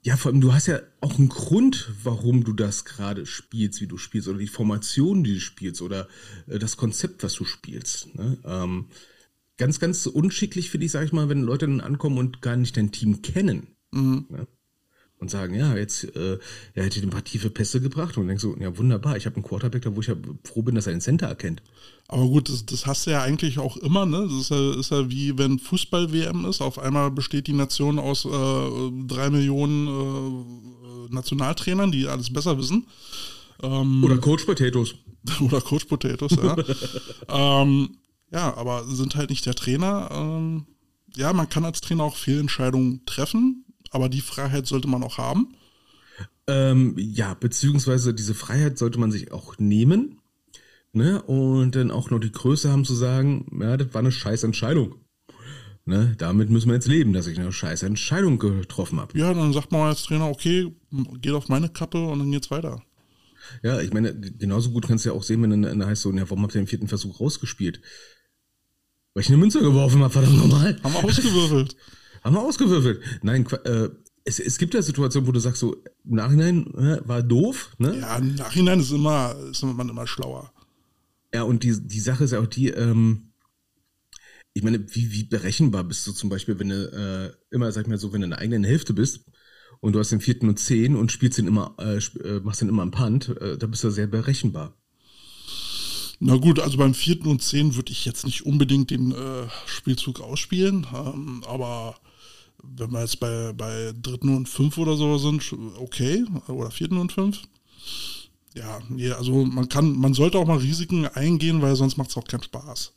Ja, 0.02 0.16
vor 0.16 0.32
allem, 0.32 0.40
du 0.40 0.54
hast 0.54 0.66
ja 0.66 0.80
auch 1.02 1.18
einen 1.18 1.28
Grund, 1.28 1.90
warum 2.02 2.42
du 2.42 2.54
das 2.54 2.86
gerade 2.86 3.26
spielst, 3.26 3.82
wie 3.82 3.86
du 3.86 3.98
spielst, 3.98 4.28
oder 4.28 4.38
die 4.38 4.46
Formation, 4.46 5.24
die 5.24 5.34
du 5.34 5.40
spielst, 5.40 5.82
oder 5.82 6.08
äh, 6.46 6.58
das 6.58 6.78
Konzept, 6.78 7.22
was 7.22 7.34
du 7.34 7.44
spielst. 7.44 8.14
Ne? 8.14 8.38
Ähm, 8.46 8.86
ganz, 9.58 9.78
ganz 9.78 10.06
unschicklich 10.06 10.70
finde 10.70 10.86
ich, 10.86 10.92
sag 10.92 11.04
ich 11.04 11.12
mal, 11.12 11.28
wenn 11.28 11.42
Leute 11.42 11.66
dann 11.66 11.82
ankommen 11.82 12.16
und 12.16 12.40
gar 12.40 12.56
nicht 12.56 12.74
dein 12.78 12.90
Team 12.90 13.20
kennen. 13.20 13.66
Ne? 14.30 14.46
Und 15.20 15.30
sagen, 15.30 15.54
ja, 15.54 15.76
jetzt, 15.76 16.04
äh, 16.16 16.38
er 16.74 16.84
hätte 16.84 17.00
ein 17.00 17.10
paar 17.10 17.24
tiefe 17.24 17.50
Pässe 17.50 17.80
gebracht 17.80 18.16
und 18.16 18.28
denkst 18.28 18.42
so, 18.42 18.56
ja, 18.56 18.76
wunderbar, 18.78 19.16
ich 19.16 19.26
habe 19.26 19.36
einen 19.36 19.44
Quarterback 19.44 19.82
da, 19.82 19.96
wo 19.96 20.00
ich 20.00 20.06
ja 20.06 20.14
froh 20.44 20.62
bin, 20.62 20.74
dass 20.74 20.86
er 20.86 20.92
den 20.92 21.00
Center 21.00 21.26
erkennt. 21.26 21.62
Aber 22.06 22.26
gut, 22.26 22.48
das, 22.48 22.64
das 22.64 22.86
hast 22.86 23.06
du 23.06 23.10
ja 23.10 23.22
eigentlich 23.22 23.58
auch 23.58 23.76
immer, 23.76 24.06
ne? 24.06 24.26
Das 24.28 24.40
ist 24.40 24.50
ja, 24.50 24.74
ist 24.74 24.90
ja 24.90 25.10
wie 25.10 25.36
wenn 25.36 25.58
Fußball-WM 25.58 26.46
ist. 26.46 26.62
Auf 26.62 26.78
einmal 26.78 27.10
besteht 27.10 27.46
die 27.48 27.52
Nation 27.52 27.98
aus 27.98 28.24
äh, 28.24 28.28
drei 29.06 29.28
Millionen 29.30 29.88
äh, 29.88 31.14
Nationaltrainern, 31.14 31.92
die 31.92 32.06
alles 32.06 32.32
besser 32.32 32.56
wissen. 32.56 32.86
Ähm, 33.62 34.02
oder 34.04 34.18
Coach 34.18 34.44
Potatoes. 34.44 34.94
Oder 35.40 35.60
Coach 35.60 35.84
Potatoes, 35.86 36.36
ja. 36.36 36.56
ähm, 37.62 37.98
ja, 38.30 38.56
aber 38.56 38.84
sind 38.86 39.16
halt 39.16 39.30
nicht 39.30 39.44
der 39.44 39.54
Trainer. 39.54 40.08
Ähm, 40.12 40.64
ja, 41.16 41.32
man 41.32 41.48
kann 41.48 41.64
als 41.64 41.80
Trainer 41.80 42.04
auch 42.04 42.16
Fehlentscheidungen 42.16 43.04
treffen, 43.04 43.64
aber 43.90 44.08
die 44.08 44.20
Freiheit 44.20 44.66
sollte 44.66 44.88
man 44.88 45.02
auch 45.02 45.18
haben. 45.18 45.54
Ähm, 46.46 46.94
ja, 46.96 47.34
beziehungsweise 47.34 48.14
diese 48.14 48.34
Freiheit 48.34 48.78
sollte 48.78 48.98
man 48.98 49.10
sich 49.10 49.32
auch 49.32 49.58
nehmen. 49.58 50.20
Ne? 50.92 51.22
Und 51.22 51.76
dann 51.76 51.90
auch 51.90 52.10
noch 52.10 52.18
die 52.18 52.32
Größe 52.32 52.72
haben 52.72 52.84
zu 52.84 52.94
sagen, 52.94 53.46
ja, 53.60 53.76
das 53.76 53.92
war 53.92 54.00
eine 54.00 54.12
scheiß 54.12 54.44
Entscheidung. 54.44 54.94
Ne? 55.84 56.14
Damit 56.18 56.50
müssen 56.50 56.68
wir 56.68 56.74
jetzt 56.74 56.88
leben, 56.88 57.12
dass 57.12 57.26
ich 57.26 57.38
eine 57.38 57.52
scheiß 57.52 57.82
Entscheidung 57.82 58.38
getroffen 58.38 59.00
habe. 59.00 59.16
Ja, 59.18 59.32
dann 59.32 59.52
sagt 59.52 59.72
man 59.72 59.88
als 59.88 60.02
Trainer, 60.02 60.28
okay, 60.28 60.72
geht 61.20 61.32
auf 61.32 61.48
meine 61.48 61.68
Kappe 61.68 62.02
und 62.02 62.18
dann 62.18 62.30
geht's 62.30 62.50
weiter. 62.50 62.82
Ja, 63.62 63.80
ich 63.80 63.92
meine, 63.92 64.14
genauso 64.14 64.70
gut 64.70 64.86
kannst 64.86 65.04
du 65.04 65.10
ja 65.10 65.14
auch 65.14 65.22
sehen, 65.22 65.42
wenn 65.42 65.62
dann 65.62 65.86
heißt 65.86 66.02
so, 66.02 66.12
ja, 66.12 66.28
warum 66.28 66.42
habt 66.42 66.54
ihr 66.54 66.60
den 66.60 66.66
vierten 66.66 66.88
Versuch 66.88 67.20
rausgespielt? 67.20 67.80
Weil 69.14 69.22
ich 69.22 69.28
eine 69.28 69.38
Münze 69.38 69.60
geworfen 69.60 70.02
habe, 70.02 70.12
verdammt 70.12 70.36
normal. 70.36 70.78
Haben 70.82 70.94
wir 70.94 71.04
ausgewürfelt. 71.04 71.76
Haben 72.22 72.34
wir 72.34 72.42
ausgewürfelt. 72.42 73.00
Nein, 73.22 73.46
äh, 73.64 73.88
es, 74.24 74.38
es 74.40 74.58
gibt 74.58 74.74
ja 74.74 74.82
Situationen, 74.82 75.26
wo 75.26 75.32
du 75.32 75.40
sagst, 75.40 75.60
so 75.60 75.82
im 76.04 76.14
Nachhinein 76.16 76.66
äh, 76.74 77.00
war 77.06 77.22
doof. 77.22 77.74
Ne? 77.78 77.98
Ja, 78.00 78.16
im 78.16 78.34
Nachhinein 78.34 78.80
ist, 78.80 78.90
immer, 78.90 79.34
ist 79.50 79.62
man 79.62 79.88
immer 79.88 80.06
schlauer. 80.06 80.52
Ja, 81.34 81.42
und 81.42 81.62
die, 81.62 81.78
die 81.80 82.00
Sache 82.00 82.24
ist 82.24 82.32
ja 82.32 82.40
auch 82.40 82.46
die, 82.46 82.68
ähm, 82.68 83.32
ich 84.54 84.62
meine, 84.62 84.84
wie, 84.94 85.12
wie 85.12 85.24
berechenbar 85.24 85.84
bist 85.84 86.06
du 86.06 86.12
zum 86.12 86.30
Beispiel, 86.30 86.58
wenn 86.58 86.70
du 86.70 87.32
äh, 87.50 87.54
immer, 87.54 87.70
sag 87.72 87.82
ich 87.82 87.88
mal 87.88 87.98
so, 87.98 88.12
wenn 88.12 88.20
du 88.20 88.26
in 88.26 88.30
der 88.30 88.40
eigenen 88.40 88.64
Hälfte 88.64 88.92
bist 88.92 89.24
und 89.80 89.92
du 89.94 89.98
hast 89.98 90.10
den 90.10 90.20
vierten 90.20 90.48
und 90.48 90.58
zehn 90.58 90.96
und 90.96 91.12
spielst 91.12 91.38
den 91.38 91.46
immer, 91.46 91.76
äh, 91.78 91.98
äh 91.98 92.40
machst 92.40 92.60
den 92.60 92.68
immer 92.68 92.82
am 92.82 92.90
Punt, 92.90 93.28
äh, 93.40 93.56
da 93.56 93.66
bist 93.66 93.84
du 93.84 93.90
sehr 93.90 94.06
berechenbar. 94.06 94.76
Na 96.20 96.36
gut, 96.36 96.58
also 96.58 96.78
beim 96.78 96.94
vierten 96.94 97.28
und 97.28 97.42
zehn 97.42 97.76
würde 97.76 97.92
ich 97.92 98.04
jetzt 98.04 98.24
nicht 98.24 98.44
unbedingt 98.44 98.90
den 98.90 99.12
äh, 99.12 99.46
Spielzug 99.66 100.20
ausspielen, 100.20 100.86
ähm, 100.92 101.44
aber 101.46 101.94
wenn 102.62 102.90
wir 102.90 103.00
jetzt 103.00 103.20
bei, 103.20 103.52
bei 103.52 103.92
dritten 104.00 104.36
und 104.36 104.48
fünf 104.48 104.78
oder 104.78 104.96
so 104.96 105.16
sind, 105.18 105.54
okay, 105.78 106.24
oder 106.48 106.70
vierten 106.72 106.98
und 106.98 107.12
fünf. 107.12 107.42
Ja, 108.54 108.80
also 109.16 109.44
man 109.44 109.68
kann, 109.68 109.92
man 109.92 110.14
sollte 110.14 110.38
auch 110.38 110.46
mal 110.46 110.58
Risiken 110.58 111.06
eingehen, 111.06 111.62
weil 111.62 111.76
sonst 111.76 111.96
macht 111.96 112.10
es 112.10 112.16
auch 112.16 112.24
keinen 112.24 112.42
Spaß. 112.42 112.92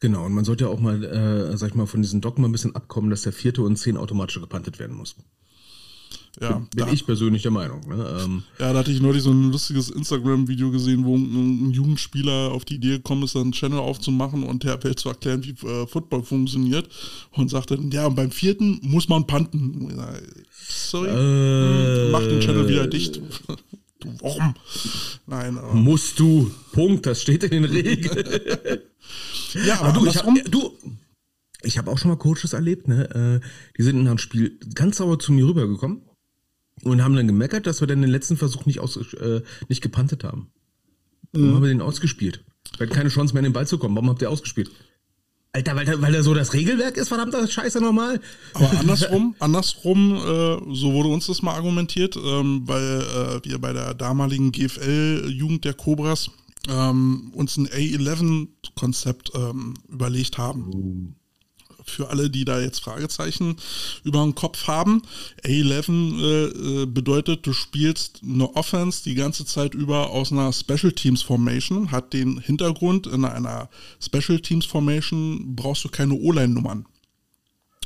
Genau, 0.00 0.26
und 0.26 0.32
man 0.32 0.44
sollte 0.44 0.64
ja 0.64 0.70
auch 0.70 0.80
mal, 0.80 1.04
äh, 1.04 1.56
sag 1.56 1.68
ich 1.68 1.74
mal, 1.74 1.86
von 1.86 2.02
diesen 2.02 2.20
Dogma 2.20 2.48
ein 2.48 2.52
bisschen 2.52 2.74
abkommen, 2.74 3.10
dass 3.10 3.22
der 3.22 3.32
vierte 3.32 3.62
und 3.62 3.76
zehn 3.76 3.96
automatisch 3.96 4.40
gepantet 4.40 4.80
werden 4.80 4.96
muss. 4.96 5.14
Ja, 6.40 6.58
bin 6.58 6.68
da, 6.86 6.92
ich 6.92 7.04
persönlich 7.04 7.42
der 7.42 7.50
Meinung. 7.50 7.80
Ne? 7.88 8.22
Ähm, 8.24 8.42
ja, 8.60 8.72
da 8.72 8.78
hatte 8.78 8.92
ich 8.92 9.00
neulich 9.00 9.22
so 9.22 9.30
ein 9.30 9.50
lustiges 9.50 9.90
Instagram-Video 9.90 10.70
gesehen, 10.70 11.04
wo 11.04 11.16
ein, 11.16 11.68
ein, 11.68 11.70
Jugendspieler 11.72 12.52
auf 12.52 12.64
die 12.64 12.76
Idee 12.76 12.98
gekommen 12.98 13.24
ist, 13.24 13.34
einen 13.34 13.52
Channel 13.52 13.80
aufzumachen 13.80 14.44
und 14.44 14.62
der 14.62 14.82
Welt 14.84 15.00
zu 15.00 15.08
erklären, 15.08 15.42
wie 15.44 15.50
äh, 15.66 15.86
Football 15.86 16.22
funktioniert 16.22 16.88
und 17.32 17.50
sagte, 17.50 17.78
ja, 17.90 18.06
und 18.06 18.14
beim 18.14 18.30
vierten 18.30 18.78
muss 18.82 19.08
man 19.08 19.26
panten. 19.26 20.00
Sorry, 20.52 21.08
äh, 21.08 22.10
mach 22.10 22.20
den 22.20 22.40
Channel 22.40 22.68
wieder 22.68 22.86
dicht. 22.86 23.16
du, 24.00 24.08
warum? 24.20 24.54
Nein. 25.26 25.58
Aber. 25.58 25.74
Musst 25.74 26.20
du. 26.20 26.52
Punkt, 26.72 27.06
das 27.06 27.20
steht 27.22 27.42
in 27.44 27.50
den 27.50 27.64
Regeln. 27.64 28.26
ja, 29.66 29.80
aber, 29.80 29.88
aber 29.88 30.00
du, 30.00 30.06
ich 30.06 30.16
hab, 30.16 30.52
du, 30.52 30.72
ich 31.62 31.78
habe 31.78 31.90
auch 31.90 31.98
schon 31.98 32.10
mal 32.10 32.16
Coaches 32.16 32.52
erlebt, 32.52 32.86
ne? 32.86 33.40
Äh, 33.42 33.46
die 33.76 33.82
sind 33.82 33.98
in 33.98 34.06
einem 34.06 34.18
Spiel 34.18 34.56
ganz 34.74 34.98
sauer 34.98 35.18
zu 35.18 35.32
mir 35.32 35.46
rübergekommen 35.46 36.07
und 36.84 37.02
haben 37.02 37.16
dann 37.16 37.26
gemeckert, 37.26 37.66
dass 37.66 37.80
wir 37.80 37.86
dann 37.86 38.02
den 38.02 38.10
letzten 38.10 38.36
Versuch 38.36 38.66
nicht, 38.66 38.80
aus, 38.80 38.96
äh, 39.14 39.42
nicht 39.68 39.82
gepantet 39.82 40.24
haben. 40.24 40.50
Warum 41.32 41.48
mhm. 41.48 41.54
haben 41.54 41.62
wir 41.62 41.68
den 41.68 41.82
ausgespielt? 41.82 42.44
Wir 42.76 42.86
hatten 42.86 42.96
keine 42.96 43.08
Chance 43.08 43.34
mehr, 43.34 43.40
in 43.40 43.44
den 43.44 43.52
Ball 43.52 43.66
zu 43.66 43.78
kommen. 43.78 43.94
Warum 43.94 44.10
habt 44.10 44.22
ihr 44.22 44.30
ausgespielt? 44.30 44.70
Alter, 45.52 45.76
weil 45.76 45.86
da, 45.86 46.00
weil 46.02 46.12
da 46.12 46.22
so 46.22 46.34
das 46.34 46.52
Regelwerk 46.52 46.96
ist, 46.96 47.08
verdammter 47.08 47.46
Scheiße 47.46 47.80
nochmal. 47.80 48.20
Aber 48.54 48.70
andersrum, 48.78 49.34
andersrum, 49.38 50.14
äh, 50.14 50.74
so 50.74 50.92
wurde 50.92 51.08
uns 51.08 51.26
das 51.26 51.42
mal 51.42 51.54
argumentiert, 51.54 52.16
ähm, 52.16 52.62
weil 52.66 53.00
äh, 53.00 53.44
wir 53.44 53.58
bei 53.58 53.72
der 53.72 53.94
damaligen 53.94 54.52
GFL-Jugend 54.52 55.64
der 55.64 55.74
Cobras 55.74 56.30
ähm, 56.68 57.32
uns 57.34 57.56
ein 57.56 57.66
A11-Konzept 57.66 59.32
ähm, 59.34 59.74
überlegt 59.88 60.36
haben. 60.38 61.16
Für 61.88 62.10
alle, 62.10 62.30
die 62.30 62.44
da 62.44 62.60
jetzt 62.60 62.80
Fragezeichen 62.80 63.56
über 64.04 64.22
den 64.22 64.34
Kopf 64.34 64.66
haben. 64.66 65.02
A11 65.44 66.20
äh, 66.20 66.82
äh, 66.82 66.86
bedeutet, 66.86 67.46
du 67.46 67.52
spielst 67.52 68.20
eine 68.22 68.54
Offense 68.54 69.02
die 69.04 69.14
ganze 69.14 69.44
Zeit 69.44 69.74
über 69.74 70.10
aus 70.10 70.32
einer 70.32 70.52
Special 70.52 70.92
Teams 70.92 71.22
Formation, 71.22 71.90
hat 71.90 72.12
den 72.12 72.38
Hintergrund, 72.38 73.06
in 73.06 73.24
einer 73.24 73.68
Special 74.00 74.40
Teams 74.40 74.66
Formation 74.66 75.56
brauchst 75.56 75.84
du 75.84 75.88
keine 75.88 76.14
O-Line-Nummern. 76.14 76.86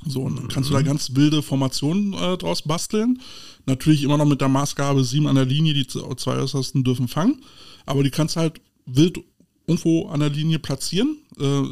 So, 0.05 0.23
und 0.23 0.37
dann 0.37 0.49
kannst 0.49 0.71
du 0.71 0.75
da 0.75 0.81
mhm. 0.81 0.87
ganz 0.87 1.15
wilde 1.15 1.43
Formationen 1.43 2.13
äh, 2.15 2.37
draus 2.37 2.63
basteln. 2.63 3.21
Natürlich 3.67 4.03
immer 4.03 4.19
noch 4.19 4.27
mit 4.27 4.41
der 4.41 4.49
Maßgabe 4.49 5.05
7 5.05 5.27
an 5.27 5.37
der 5.37 5.45
Linie, 5.45 5.75
die 5.75 5.87
zwei 5.87 6.37
Äußersten 6.37 6.83
dürfen 6.83 7.09
fangen. 7.09 7.43
Aber 7.87 8.03
die 8.03 8.11
kannst 8.11 8.37
halt 8.37 8.61
wild 8.87 9.21
irgendwo 9.67 10.09
an 10.09 10.21
der 10.21 10.31
Linie 10.31 10.59
platzieren. 10.59 11.19
Äh, 11.39 11.63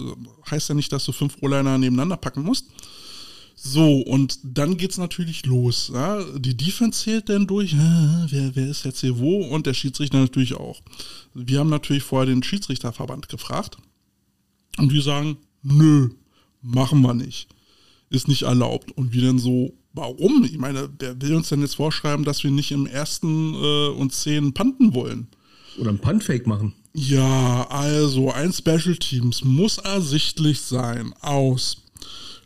heißt 0.51 0.69
ja 0.69 0.75
nicht, 0.75 0.93
dass 0.93 1.05
du 1.05 1.13
fünf 1.13 1.37
O-Liner 1.41 1.79
nebeneinander 1.79 2.17
packen 2.17 2.43
musst. 2.43 2.67
So, 3.63 3.99
und 4.01 4.39
dann 4.43 4.79
geht 4.79 4.93
es 4.93 4.99
natürlich 4.99 5.45
los. 5.45 5.91
Ja? 5.93 6.25
Die 6.39 6.57
Defense 6.57 7.05
zählt 7.05 7.29
dann 7.29 7.47
durch, 7.47 7.77
wer, 7.77 8.51
wer 8.55 8.69
ist 8.69 8.87
jetzt 8.87 9.01
hier 9.01 9.19
wo? 9.19 9.45
Und 9.45 9.67
der 9.67 9.75
Schiedsrichter 9.75 10.19
natürlich 10.19 10.55
auch. 10.55 10.81
Wir 11.35 11.59
haben 11.59 11.69
natürlich 11.69 12.03
vorher 12.03 12.27
den 12.27 12.43
Schiedsrichterverband 12.43 13.29
gefragt. 13.29 13.77
Und 14.79 14.91
die 14.91 15.03
sagen, 15.03 15.37
nö, 15.63 16.09
machen 16.63 17.03
wir 17.03 17.13
nicht. 17.13 17.49
Ist 18.09 18.29
nicht 18.29 18.43
erlaubt. 18.43 18.93
Und 18.93 19.13
wir 19.13 19.23
dann 19.23 19.39
so, 19.39 19.75
warum? 19.93 20.43
Ich 20.45 20.57
meine, 20.57 20.89
wer 20.99 21.21
will 21.21 21.35
uns 21.35 21.51
denn 21.51 21.61
jetzt 21.61 21.77
vorschreiben, 21.77 22.25
dass 22.25 22.43
wir 22.43 22.51
nicht 22.51 22.73
im 22.73 22.87
ersten 22.87 23.55
äh, 23.55 23.89
und 23.89 24.15
zehn 24.15 24.55
panten 24.55 24.95
wollen? 24.95 25.29
Oder 25.79 25.91
ein 25.91 25.99
Puntfake 25.99 26.47
machen. 26.47 26.75
Ja, 26.93 27.67
also 27.69 28.33
ein 28.33 28.53
Special 28.53 28.97
Teams 28.97 29.45
muss 29.45 29.79
ersichtlich 29.79 30.61
sein 30.61 31.13
aus 31.21 31.83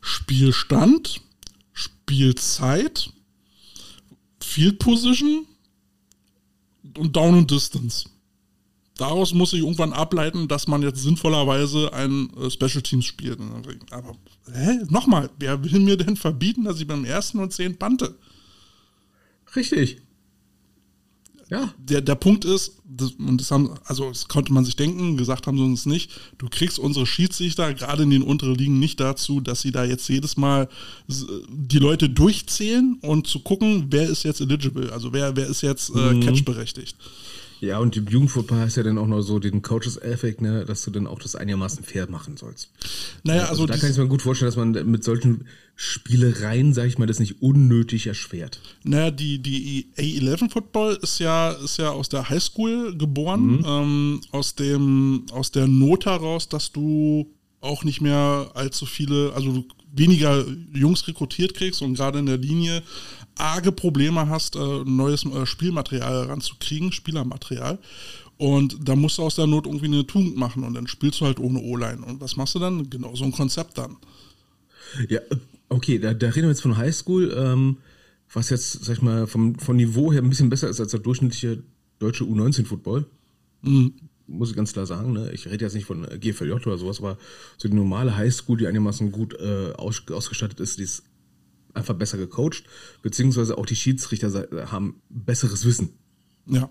Spielstand, 0.03 1.23
Spielzeit, 1.73 3.11
Field 4.41 4.79
Position 4.79 5.47
und 6.99 7.17
Down 7.17 7.39
and 7.39 7.51
Distance. 7.51 8.05
Daraus 8.97 9.33
muss 9.33 9.53
ich 9.53 9.61
irgendwann 9.61 9.93
ableiten, 9.93 10.47
dass 10.47 10.69
man 10.69 10.83
jetzt 10.83 11.03
sinnvollerweise 11.03 11.93
ein 11.93 12.31
äh, 12.37 12.51
Special 12.51 12.83
Teams 12.83 13.05
spielt. 13.05 13.41
Aber, 13.91 14.17
hä? 14.53 14.81
Nochmal, 14.89 15.31
wer 15.39 15.65
will 15.65 15.81
mir 15.81 15.97
denn 15.97 16.17
verbieten, 16.17 16.65
dass 16.65 16.81
ich 16.81 16.87
beim 16.87 17.05
ersten 17.05 17.41
und 17.41 17.53
zehn 17.53 17.77
pante? 17.77 18.15
Richtig. 19.57 20.01
Ja. 21.51 21.73
Der, 21.79 22.01
der 22.01 22.15
Punkt 22.15 22.45
ist, 22.45 22.79
das, 22.85 23.13
und 23.13 23.41
das 23.41 23.51
haben, 23.51 23.75
also 23.85 24.09
das 24.09 24.29
konnte 24.29 24.53
man 24.53 24.65
sich 24.65 24.77
denken, 24.77 25.17
gesagt 25.17 25.47
haben 25.47 25.59
sie 25.59 25.65
uns 25.65 25.87
nicht, 25.87 26.11
du 26.39 26.49
kriegst 26.49 26.79
unsere 26.79 27.07
Schiedsrichter 27.07 27.75
gerade 27.75 28.05
in 28.05 28.11
den 28.11 28.23
unteren 28.23 28.55
Ligen 28.55 28.79
nicht 28.79 29.01
dazu, 29.01 29.41
dass 29.41 29.61
sie 29.61 29.73
da 29.73 29.85
jetzt 29.85 30.09
jedes 30.09 30.37
Mal 30.37 30.69
die 31.07 31.79
Leute 31.79 32.09
durchzählen 32.09 32.99
und 33.03 33.27
zu 33.27 33.41
gucken, 33.41 33.87
wer 33.91 34.09
ist 34.09 34.23
jetzt 34.23 34.41
eligible, 34.41 34.93
also 34.93 35.13
wer, 35.13 35.37
wer 35.37 35.47
ist 35.47 35.63
jetzt 35.63 35.91
äh, 35.91 36.15
mhm. 36.15 36.21
catchberechtigt. 36.21 36.97
Ja, 37.65 37.79
und 37.79 37.97
im 37.97 38.07
Jugendfußball 38.07 38.61
hast 38.61 38.77
ja 38.77 38.83
dann 38.83 38.99
auch 38.99 39.07
noch 39.07 39.23
so 39.23 39.39
den 39.39 39.63
Coaches-Effekt, 39.63 40.41
ne, 40.43 40.65
dass 40.65 40.85
du 40.85 40.91
dann 40.91 41.07
auch 41.07 41.19
das 41.19 41.35
einigermaßen 41.35 41.83
fair 41.83 42.11
machen 42.11 42.37
sollst. 42.37 42.71
Naja, 43.23 43.43
also, 43.43 43.63
also 43.63 43.67
da 43.67 43.77
kann 43.77 43.91
ich 43.91 43.97
mir 43.97 44.07
gut 44.07 44.23
vorstellen, 44.23 44.49
dass 44.49 44.57
man 44.57 44.73
mit 44.91 45.03
solchen 45.03 45.47
Spielereien, 45.75 46.75
sag 46.75 46.87
ich 46.87 46.99
mal, 46.99 47.07
das 47.07 47.21
nicht 47.21 47.43
unnötig 47.43 48.07
erschwert. 48.07 48.61
Naja, 48.85 49.11
die, 49.11 49.39
die 49.39 49.89
A11-Football 49.97 50.99
ist 51.03 51.19
ja, 51.19 51.53
ist 51.53 51.79
ja 51.79 51.91
aus 51.91 52.09
der 52.09 52.29
Highschool 52.29 52.97
geboren, 52.97 53.59
mhm. 53.59 53.65
ähm, 53.67 54.21
aus, 54.31 54.55
dem, 54.55 55.25
aus 55.33 55.51
der 55.51 55.67
Not 55.67 56.07
heraus, 56.07 56.49
dass 56.49 56.71
du 56.71 57.33
auch 57.61 57.83
nicht 57.83 58.03
mehr 58.03 58.51
allzu 58.55 58.85
viele, 58.85 59.33
also 59.35 59.65
weniger 59.91 60.45
Jungs 60.73 61.07
rekrutiert 61.09 61.55
kriegst 61.55 61.81
und 61.81 61.95
gerade 61.95 62.19
in 62.19 62.27
der 62.27 62.37
Linie 62.37 62.83
arge 63.37 63.73
Probleme 63.73 64.29
hast, 64.29 64.57
äh, 64.57 64.85
neues 64.85 65.25
äh, 65.25 65.47
Spielmaterial 65.47 66.27
ranzukriegen, 66.27 66.93
Spielermaterial. 66.93 67.79
Und 68.37 68.89
da 68.89 68.97
musst 68.97 69.19
du 69.19 69.23
aus 69.23 69.37
der 69.37 69.47
Not 69.47 69.67
irgendwie 69.67 69.87
eine 69.87 70.07
Tugend 70.07 70.37
machen 70.37 70.65
und 70.65 70.75
dann 70.75 70.87
spielst 70.87 71.21
du 71.21 71.25
halt 71.27 71.39
ohne 71.39 71.61
O-Line. 71.61 72.05
Und 72.05 72.21
was 72.21 72.37
machst 72.37 72.55
du 72.55 72.59
dann? 72.59 72.91
Genau 72.91 73.15
so 73.15 73.25
ein 73.25 73.33
Konzept 73.33 73.79
dann. 73.79 73.97
Ja, 75.09 75.21
okay, 75.69 75.99
da, 75.99 76.15
da 76.15 76.29
reden 76.29 76.47
wir 76.47 76.51
jetzt 76.51 76.63
von 76.63 76.77
Highschool. 76.77 77.33
Ähm, 77.37 77.77
was 78.33 78.51
jetzt, 78.51 78.85
sag 78.85 78.97
ich 78.97 79.03
mal, 79.03 79.27
vom, 79.27 79.59
vom 79.59 79.77
Niveau 79.77 80.13
her 80.13 80.21
ein 80.21 80.29
bisschen 80.29 80.51
besser 80.51 80.69
ist 80.69 80.81
als 80.81 80.91
der 80.91 81.01
durchschnittliche 81.01 81.63
deutsche 81.99 82.25
U19-Football. 82.25 83.07
Mhm. 83.63 83.95
Muss 84.27 84.51
ich 84.51 84.57
ganz 84.57 84.73
klar 84.73 84.87
sagen. 84.87 85.13
Ne? 85.13 85.31
Ich 85.33 85.47
rede 85.47 85.65
jetzt 85.65 85.75
nicht 85.75 85.85
von 85.85 86.07
GFLJ 86.19 86.53
oder 86.53 86.79
sowas, 86.79 86.99
aber 86.99 87.19
so 87.59 87.69
die 87.69 87.75
normale 87.75 88.17
Highschool, 88.17 88.57
die 88.57 88.67
einigermaßen 88.67 89.13
gut 89.13 89.35
äh, 89.39 89.73
aus, 89.77 90.03
ausgestattet 90.11 90.61
ist, 90.61 90.79
die 90.79 90.85
ist 90.85 91.05
einfach 91.75 91.95
besser 91.95 92.19
gecoacht, 92.19 92.65
beziehungsweise 93.03 93.59
auch 93.59 93.67
die 93.67 93.77
Schiedsrichter 93.77 94.49
haben 94.71 95.03
besseres 95.09 95.65
Wissen. 95.65 95.91
Ja. 96.47 96.71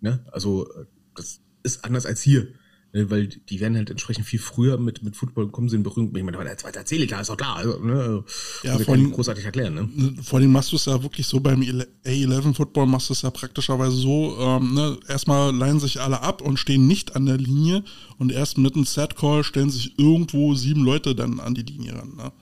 Ne? 0.00 0.24
Also, 0.32 0.68
das 1.14 1.40
ist 1.62 1.84
anders 1.84 2.06
als 2.06 2.22
hier. 2.22 2.48
Ne, 2.94 3.10
weil 3.10 3.26
die 3.26 3.60
werden 3.60 3.76
halt 3.76 3.90
entsprechend 3.90 4.24
viel 4.24 4.38
früher 4.38 4.78
mit, 4.78 5.02
mit 5.02 5.14
Football 5.14 5.50
kommen 5.50 5.68
sie 5.68 5.76
in 5.76 5.82
Berührung. 5.82 6.16
Ich 6.16 6.22
meine, 6.22 6.42
der 6.42 6.56
zweite 6.56 6.78
erzähle 6.78 7.06
klar, 7.06 7.20
ist 7.20 7.28
doch 7.28 7.36
klar. 7.36 7.56
Also, 7.56 7.78
ne, 7.80 8.24
ja, 8.62 8.78
vor 8.78 8.94
allem, 8.94 9.12
großartig 9.12 9.44
erklären. 9.44 9.74
Ne? 9.74 10.22
Vor 10.22 10.38
allem 10.38 10.50
machst 10.50 10.72
du 10.72 10.76
es 10.76 10.86
ja 10.86 11.02
wirklich 11.02 11.26
so 11.26 11.38
beim 11.38 11.60
A11 11.60 12.54
Football 12.54 12.86
machst 12.86 13.10
du 13.10 13.12
es 13.12 13.20
ja 13.20 13.30
praktischerweise 13.30 13.94
so, 13.94 14.38
ähm, 14.40 14.72
ne, 14.72 14.98
erstmal 15.06 15.54
leihen 15.54 15.80
sich 15.80 16.00
alle 16.00 16.22
ab 16.22 16.40
und 16.40 16.56
stehen 16.56 16.86
nicht 16.86 17.14
an 17.14 17.26
der 17.26 17.36
Linie 17.36 17.84
und 18.16 18.32
erst 18.32 18.56
mit 18.56 18.74
einem 18.74 18.86
Set 18.86 19.16
Call 19.16 19.44
stellen 19.44 19.68
sich 19.68 19.98
irgendwo 19.98 20.54
sieben 20.54 20.82
Leute 20.82 21.14
dann 21.14 21.40
an 21.40 21.54
die 21.54 21.62
Linie 21.62 21.94
ran. 21.94 22.16
Ne? 22.16 22.32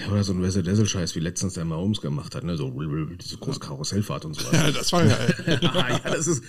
Ja, 0.00 0.12
oder 0.12 0.24
so 0.24 0.32
ein 0.32 0.42
Wessel-Dessel-Scheiß, 0.42 1.14
wie 1.14 1.20
letztens 1.20 1.54
der 1.54 1.64
Mahomes 1.64 2.00
gemacht 2.00 2.34
hat, 2.34 2.44
ne? 2.44 2.56
So 2.56 2.72
diese 3.20 3.38
große 3.38 3.60
Karussellfahrt 3.60 4.24
und 4.24 4.34
so 4.34 4.46
weiter. 4.46 4.64
Ja, 4.64 4.70
das 4.70 4.92
war 4.92 5.04
geil. 5.04 5.34
ja, 5.62 6.00
das 6.04 6.26
ist. 6.26 6.42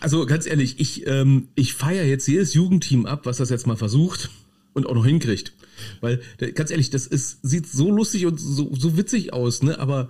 Also 0.00 0.26
ganz 0.26 0.46
ehrlich, 0.46 0.80
ich, 0.80 1.06
ähm, 1.06 1.48
ich 1.54 1.74
feiere 1.74 2.04
jetzt 2.04 2.26
jedes 2.26 2.54
Jugendteam 2.54 3.06
ab, 3.06 3.26
was 3.26 3.38
das 3.38 3.50
jetzt 3.50 3.66
mal 3.66 3.76
versucht 3.76 4.30
und 4.74 4.86
auch 4.86 4.94
noch 4.94 5.06
hinkriegt. 5.06 5.52
Weil, 6.00 6.20
ganz 6.54 6.70
ehrlich, 6.70 6.90
das 6.90 7.06
ist, 7.06 7.38
sieht 7.42 7.68
so 7.68 7.90
lustig 7.90 8.26
und 8.26 8.38
so, 8.38 8.74
so 8.74 8.96
witzig 8.96 9.32
aus, 9.32 9.62
ne? 9.62 9.78
Aber 9.78 10.08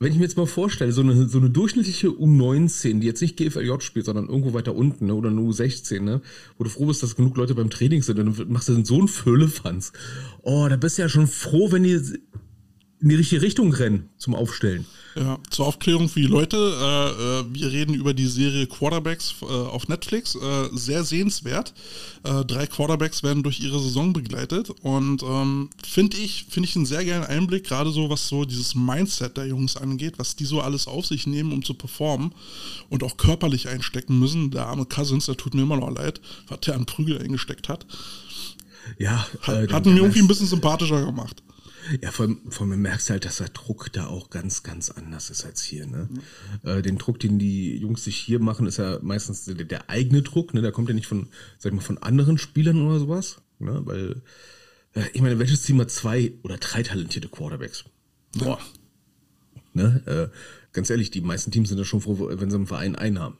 wenn 0.00 0.12
ich 0.12 0.18
mir 0.18 0.24
jetzt 0.24 0.36
mal 0.36 0.46
vorstelle, 0.46 0.92
so 0.92 1.00
eine, 1.00 1.28
so 1.28 1.38
eine 1.38 1.50
durchschnittliche 1.50 2.08
U19, 2.08 3.00
die 3.00 3.06
jetzt 3.06 3.20
nicht 3.20 3.36
GFLJ 3.36 3.80
spielt, 3.80 4.06
sondern 4.06 4.28
irgendwo 4.28 4.52
weiter 4.54 4.74
unten, 4.74 5.06
ne, 5.06 5.14
oder 5.14 5.30
eine 5.30 5.40
U16, 5.40 6.00
ne, 6.00 6.20
wo 6.56 6.64
du 6.64 6.70
froh 6.70 6.86
bist, 6.86 7.02
dass 7.02 7.16
genug 7.16 7.36
Leute 7.36 7.54
beim 7.54 7.70
Training 7.70 8.02
sind, 8.02 8.18
dann 8.18 8.34
machst 8.48 8.68
du 8.68 8.84
so 8.84 8.98
einen 8.98 9.08
Füllefanz. 9.08 9.92
Oh, 10.42 10.66
da 10.68 10.76
bist 10.76 10.98
du 10.98 11.02
ja 11.02 11.08
schon 11.08 11.26
froh, 11.26 11.72
wenn 11.72 11.82
die 11.82 12.00
in 13.00 13.08
die 13.10 13.14
richtige 13.14 13.42
Richtung 13.42 13.72
rennen 13.72 14.08
zum 14.18 14.34
Aufstellen. 14.34 14.84
Ja, 15.14 15.38
zur 15.50 15.66
Aufklärung 15.66 16.08
für 16.08 16.20
die 16.20 16.26
Leute, 16.26 16.56
äh, 16.56 17.40
äh, 17.40 17.44
wir 17.52 17.72
reden 17.72 17.94
über 17.94 18.14
die 18.14 18.26
Serie 18.26 18.66
Quarterbacks 18.66 19.34
äh, 19.42 19.46
auf 19.46 19.88
Netflix. 19.88 20.34
Äh, 20.34 20.68
sehr 20.72 21.04
sehenswert. 21.04 21.74
Äh, 22.24 22.44
drei 22.44 22.66
Quarterbacks 22.66 23.22
werden 23.22 23.42
durch 23.42 23.60
ihre 23.60 23.80
Saison 23.80 24.12
begleitet 24.12 24.70
und 24.82 25.22
ähm, 25.22 25.70
finde 25.84 26.16
ich, 26.18 26.46
finde 26.48 26.68
ich 26.68 26.76
einen 26.76 26.86
sehr 26.86 27.04
geilen 27.04 27.24
Einblick, 27.24 27.64
gerade 27.64 27.90
so 27.90 28.10
was 28.10 28.28
so 28.28 28.44
dieses 28.44 28.74
Mindset 28.74 29.36
der 29.36 29.46
Jungs 29.46 29.76
angeht, 29.76 30.18
was 30.18 30.36
die 30.36 30.44
so 30.44 30.60
alles 30.60 30.86
auf 30.86 31.06
sich 31.06 31.26
nehmen, 31.26 31.52
um 31.52 31.64
zu 31.64 31.74
performen 31.74 32.32
und 32.88 33.02
auch 33.02 33.16
körperlich 33.16 33.68
einstecken 33.68 34.18
müssen. 34.18 34.50
Der 34.50 34.66
arme 34.66 34.86
Cousins, 34.86 35.26
der 35.26 35.36
tut 35.36 35.54
mir 35.54 35.62
immer 35.62 35.76
noch 35.76 35.90
leid, 35.90 36.20
was 36.48 36.60
der 36.60 36.74
an 36.74 36.86
Prügel 36.86 37.20
eingesteckt 37.20 37.68
hat. 37.68 37.86
Ja, 38.98 39.26
hat, 39.42 39.72
hat 39.72 39.86
mir 39.86 39.96
irgendwie 39.96 40.20
ein 40.20 40.28
bisschen 40.28 40.46
sympathischer 40.46 41.04
gemacht. 41.04 41.42
Ja, 42.02 42.10
vor 42.10 42.26
allem, 42.26 42.50
vor 42.50 42.66
allem 42.66 42.82
merkst 42.82 43.08
du 43.08 43.12
halt, 43.12 43.24
dass 43.24 43.38
der 43.38 43.48
Druck 43.48 43.92
da 43.92 44.06
auch 44.06 44.30
ganz, 44.30 44.62
ganz 44.62 44.90
anders 44.90 45.30
ist 45.30 45.44
als 45.44 45.62
hier. 45.62 45.86
Ne? 45.86 46.08
Mhm. 46.10 46.68
Äh, 46.68 46.82
den 46.82 46.98
Druck, 46.98 47.18
den 47.20 47.38
die 47.38 47.76
Jungs 47.76 48.04
sich 48.04 48.16
hier 48.16 48.40
machen, 48.40 48.66
ist 48.66 48.78
ja 48.78 48.98
meistens 49.02 49.44
der, 49.44 49.54
der 49.54 49.88
eigene 49.88 50.22
Druck. 50.22 50.54
Ne? 50.54 50.62
Der 50.62 50.72
kommt 50.72 50.88
ja 50.88 50.94
nicht 50.94 51.06
von, 51.06 51.28
sag 51.58 51.72
ich 51.72 51.76
mal, 51.76 51.82
von 51.82 51.98
anderen 51.98 52.38
Spielern 52.38 52.86
oder 52.86 52.98
sowas. 52.98 53.40
Ne? 53.58 53.80
Weil, 53.84 54.22
äh, 54.94 55.04
ich 55.12 55.22
meine, 55.22 55.38
welches 55.38 55.62
Team 55.62 55.80
hat 55.80 55.90
zwei 55.90 56.34
oder 56.42 56.58
drei 56.58 56.82
talentierte 56.82 57.28
Quarterbacks? 57.28 57.84
Boah. 58.36 58.58
Ne? 59.72 60.02
Äh, 60.06 60.36
ganz 60.72 60.90
ehrlich, 60.90 61.10
die 61.10 61.20
meisten 61.20 61.50
Teams 61.50 61.68
sind 61.68 61.78
ja 61.78 61.84
schon 61.84 62.00
froh, 62.00 62.28
wenn 62.32 62.50
sie 62.50 62.56
im 62.56 62.66
Verein 62.66 62.96
einen 62.96 63.18
haben. 63.18 63.38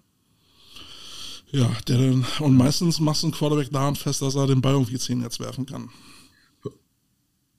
Ja, 1.51 1.71
der 1.87 1.99
und 2.41 2.57
meistens 2.57 3.01
machst 3.01 3.23
du 3.23 3.29
einen 3.29 3.35
Quarterback 3.35 3.71
daran 3.71 3.97
fest, 3.97 4.21
dass 4.21 4.35
er 4.35 4.47
den 4.47 4.61
Ball 4.61 4.75
irgendwie 4.75 4.99
10 4.99 5.23
jetzt 5.23 5.41
werfen 5.41 5.65
kann. 5.65 5.89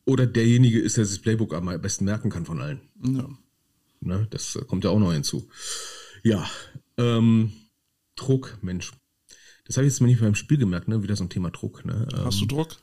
Oder 0.09 0.25
derjenige 0.25 0.79
ist, 0.79 0.97
der 0.97 1.05
sich 1.05 1.17
das 1.17 1.21
Playbook 1.21 1.53
am 1.53 1.65
besten 1.81 2.05
merken 2.05 2.31
kann 2.31 2.43
von 2.43 2.59
allen. 2.59 2.81
Ja. 3.03 3.29
Ne, 4.01 4.27
das 4.31 4.57
kommt 4.67 4.83
ja 4.83 4.89
auch 4.89 4.97
noch 4.97 5.13
hinzu. 5.13 5.47
Ja, 6.23 6.49
ähm, 6.97 7.51
Druck, 8.15 8.57
Mensch. 8.61 8.91
Das 9.65 9.77
habe 9.77 9.85
ich 9.85 9.93
jetzt 9.93 10.01
mal 10.01 10.07
nicht 10.07 10.19
beim 10.19 10.33
Spiel 10.33 10.57
gemerkt, 10.57 10.87
ne? 10.87 11.03
Wieder 11.03 11.15
so 11.15 11.23
ein 11.23 11.29
Thema 11.29 11.51
Druck. 11.51 11.85
Ne? 11.85 12.07
Hast 12.11 12.39
du 12.39 12.45
ähm, 12.45 12.47
Druck? 12.47 12.77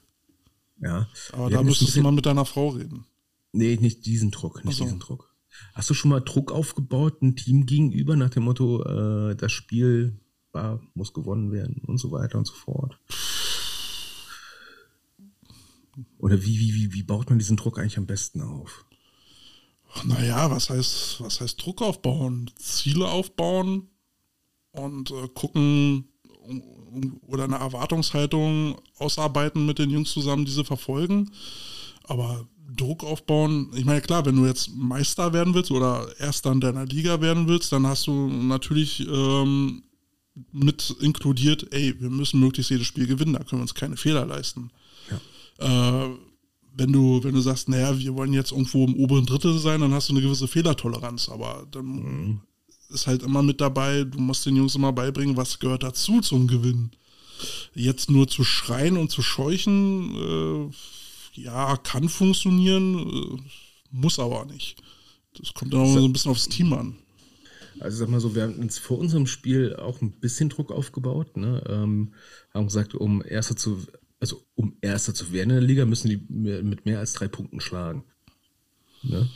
Ja. 0.80 1.08
Aber 1.32 1.50
da 1.50 1.64
müsstest 1.64 1.96
du 1.96 2.02
mal 2.02 2.12
mit 2.12 2.26
deiner 2.26 2.44
Frau 2.44 2.68
reden. 2.68 3.06
Nee, 3.50 3.76
nicht 3.80 4.06
diesen 4.06 4.30
Druck, 4.30 4.64
nicht 4.64 4.76
so. 4.76 4.84
diesen 4.84 5.00
Druck. 5.00 5.34
Hast 5.74 5.90
du 5.90 5.94
schon 5.94 6.10
mal 6.10 6.20
Druck 6.20 6.52
aufgebaut, 6.52 7.22
ein 7.22 7.34
Team 7.34 7.66
gegenüber, 7.66 8.14
nach 8.14 8.30
dem 8.30 8.44
Motto, 8.44 8.84
äh, 8.84 9.34
das 9.34 9.50
Spiel 9.50 10.20
war, 10.52 10.80
muss 10.94 11.12
gewonnen 11.12 11.50
werden 11.50 11.82
und 11.86 11.98
so 11.98 12.12
weiter 12.12 12.38
und 12.38 12.46
so 12.46 12.54
fort? 12.54 13.00
Oder 16.26 16.42
wie, 16.42 16.58
wie, 16.58 16.74
wie, 16.74 16.92
wie 16.92 17.04
baut 17.04 17.30
man 17.30 17.38
diesen 17.38 17.56
Druck 17.56 17.78
eigentlich 17.78 17.98
am 17.98 18.06
besten 18.06 18.40
auf? 18.40 18.84
Naja, 20.02 20.50
was 20.50 20.70
heißt, 20.70 21.20
was 21.20 21.40
heißt 21.40 21.64
Druck 21.64 21.82
aufbauen? 21.82 22.50
Ziele 22.56 23.06
aufbauen 23.06 23.86
und 24.72 25.12
äh, 25.12 25.28
gucken 25.32 26.08
oder 27.28 27.44
eine 27.44 27.58
Erwartungshaltung 27.58 28.74
ausarbeiten 28.98 29.66
mit 29.66 29.78
den 29.78 29.90
Jungs 29.90 30.10
zusammen, 30.10 30.44
diese 30.44 30.64
verfolgen. 30.64 31.30
Aber 32.02 32.48
Druck 32.76 33.04
aufbauen, 33.04 33.70
ich 33.76 33.84
meine, 33.84 34.00
klar, 34.00 34.26
wenn 34.26 34.34
du 34.34 34.46
jetzt 34.46 34.74
Meister 34.74 35.32
werden 35.32 35.54
willst 35.54 35.70
oder 35.70 36.08
Erster 36.18 36.50
in 36.50 36.60
deiner 36.60 36.86
Liga 36.86 37.20
werden 37.20 37.46
willst, 37.46 37.70
dann 37.70 37.86
hast 37.86 38.08
du 38.08 38.26
natürlich 38.26 38.98
ähm, 39.06 39.84
mit 40.50 40.90
inkludiert, 41.00 41.72
ey, 41.72 41.94
wir 42.00 42.10
müssen 42.10 42.40
möglichst 42.40 42.72
jedes 42.72 42.88
Spiel 42.88 43.06
gewinnen, 43.06 43.34
da 43.34 43.44
können 43.44 43.60
wir 43.60 43.62
uns 43.62 43.74
keine 43.74 43.96
Fehler 43.96 44.26
leisten. 44.26 44.72
Äh, 45.58 46.08
wenn 46.76 46.92
du, 46.92 47.22
wenn 47.24 47.34
du 47.34 47.40
sagst, 47.40 47.68
naja, 47.68 47.98
wir 47.98 48.14
wollen 48.14 48.32
jetzt 48.32 48.52
irgendwo 48.52 48.84
im 48.84 48.94
oberen 48.96 49.24
Drittel 49.24 49.58
sein, 49.58 49.80
dann 49.80 49.94
hast 49.94 50.08
du 50.08 50.12
eine 50.12 50.20
gewisse 50.20 50.46
Fehlertoleranz, 50.46 51.30
aber 51.30 51.66
dann 51.70 51.86
mhm. 51.86 52.40
ist 52.90 53.06
halt 53.06 53.22
immer 53.22 53.42
mit 53.42 53.60
dabei, 53.60 54.04
du 54.04 54.18
musst 54.18 54.44
den 54.44 54.56
Jungs 54.56 54.74
immer 54.74 54.92
beibringen, 54.92 55.36
was 55.36 55.58
gehört 55.58 55.82
dazu 55.82 56.20
zum 56.20 56.46
Gewinn. 56.46 56.90
Jetzt 57.74 58.10
nur 58.10 58.28
zu 58.28 58.44
schreien 58.44 58.96
und 58.96 59.10
zu 59.10 59.22
scheuchen, 59.22 60.70
äh, 61.34 61.40
ja, 61.40 61.76
kann 61.78 62.08
funktionieren, 62.08 62.98
äh, 62.98 63.38
muss 63.90 64.18
aber 64.18 64.44
nicht. 64.44 64.82
Das 65.38 65.54
kommt 65.54 65.72
dann 65.72 65.80
auch 65.80 65.92
so 65.92 66.04
ein 66.04 66.12
bisschen 66.12 66.30
aufs 66.30 66.48
Team 66.48 66.72
an. 66.72 66.96
Also 67.80 67.98
sag 67.98 68.08
mal 68.08 68.20
so, 68.20 68.34
wir 68.34 68.42
haben 68.42 68.58
uns 68.58 68.78
vor 68.78 68.98
unserem 68.98 69.26
Spiel 69.26 69.76
auch 69.76 70.00
ein 70.00 70.12
bisschen 70.12 70.48
Druck 70.48 70.72
aufgebaut, 70.72 71.36
ne? 71.36 71.62
ähm, 71.68 72.14
haben 72.54 72.66
gesagt, 72.66 72.94
um 72.94 73.22
Erster 73.22 73.56
zu, 73.56 73.82
also 74.20 74.46
um 74.54 74.76
Erster 74.80 75.14
zu 75.14 75.32
werden 75.32 75.50
in 75.50 75.56
der 75.56 75.66
Liga, 75.66 75.84
müssen 75.84 76.08
die 76.08 76.24
mit 76.28 76.86
mehr 76.86 76.98
als 76.98 77.12
drei 77.12 77.28
Punkten 77.28 77.60
schlagen. 77.60 78.04
Ne? 79.02 79.28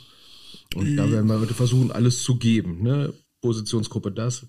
Und 0.75 0.91
mhm. 0.91 0.97
da 0.97 1.11
werden 1.11 1.27
wir 1.27 1.39
heute 1.39 1.53
versuchen, 1.53 1.91
alles 1.91 2.23
zu 2.23 2.37
geben. 2.37 2.81
Ne? 2.81 3.13
Positionsgruppe 3.41 4.11
das, 4.11 4.47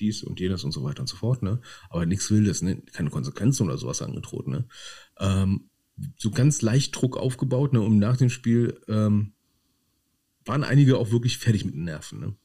dies 0.00 0.22
und 0.22 0.40
jenes 0.40 0.64
und 0.64 0.72
so 0.72 0.82
weiter 0.84 1.00
und 1.00 1.08
so 1.08 1.16
fort. 1.16 1.42
Ne? 1.42 1.60
Aber 1.90 2.06
nichts 2.06 2.30
Wildes, 2.30 2.62
ne? 2.62 2.82
keine 2.92 3.10
Konsequenzen 3.10 3.66
oder 3.66 3.78
sowas 3.78 4.02
angedroht. 4.02 4.48
Ne? 4.48 4.66
Ähm, 5.18 5.68
so 6.16 6.30
ganz 6.30 6.62
leicht 6.62 6.96
Druck 6.96 7.16
aufgebaut, 7.16 7.72
ne? 7.72 7.80
um 7.80 7.98
nach 7.98 8.16
dem 8.16 8.30
Spiel 8.30 8.80
ähm, 8.88 9.32
waren 10.44 10.64
einige 10.64 10.98
auch 10.98 11.10
wirklich 11.10 11.38
fertig 11.38 11.64
mit 11.64 11.74
den 11.74 11.84
Nerven. 11.84 12.20
Ne? 12.20 12.36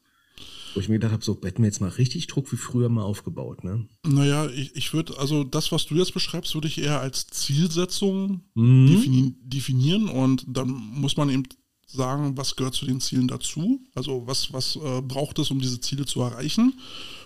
Wo 0.74 0.80
ich 0.80 0.88
mir 0.88 0.96
gedacht 0.96 1.12
habe, 1.12 1.24
so 1.24 1.38
hätten 1.42 1.62
wir 1.62 1.68
jetzt 1.68 1.80
mal 1.80 1.90
richtig 1.90 2.26
Druck 2.26 2.50
wie 2.52 2.56
früher 2.56 2.88
mal 2.88 3.02
aufgebaut, 3.02 3.64
ne? 3.64 3.86
Naja, 4.06 4.48
ich, 4.48 4.74
ich 4.76 4.92
würde, 4.92 5.18
also 5.18 5.44
das, 5.44 5.72
was 5.72 5.86
du 5.86 5.96
jetzt 5.96 6.14
beschreibst, 6.14 6.54
würde 6.54 6.68
ich 6.68 6.80
eher 6.80 7.00
als 7.00 7.26
Zielsetzung 7.26 8.42
mhm. 8.54 8.86
defini 8.86 9.34
definieren 9.42 10.08
und 10.08 10.44
dann 10.48 10.68
muss 10.68 11.16
man 11.16 11.30
eben 11.30 11.44
sagen, 11.86 12.36
was 12.36 12.56
gehört 12.56 12.74
zu 12.74 12.86
den 12.86 13.00
Zielen 13.00 13.28
dazu? 13.28 13.80
Also 13.94 14.26
was, 14.26 14.52
was 14.52 14.76
äh, 14.76 15.02
braucht 15.02 15.38
es, 15.38 15.50
um 15.50 15.60
diese 15.60 15.80
Ziele 15.80 16.06
zu 16.06 16.20
erreichen? 16.20 16.78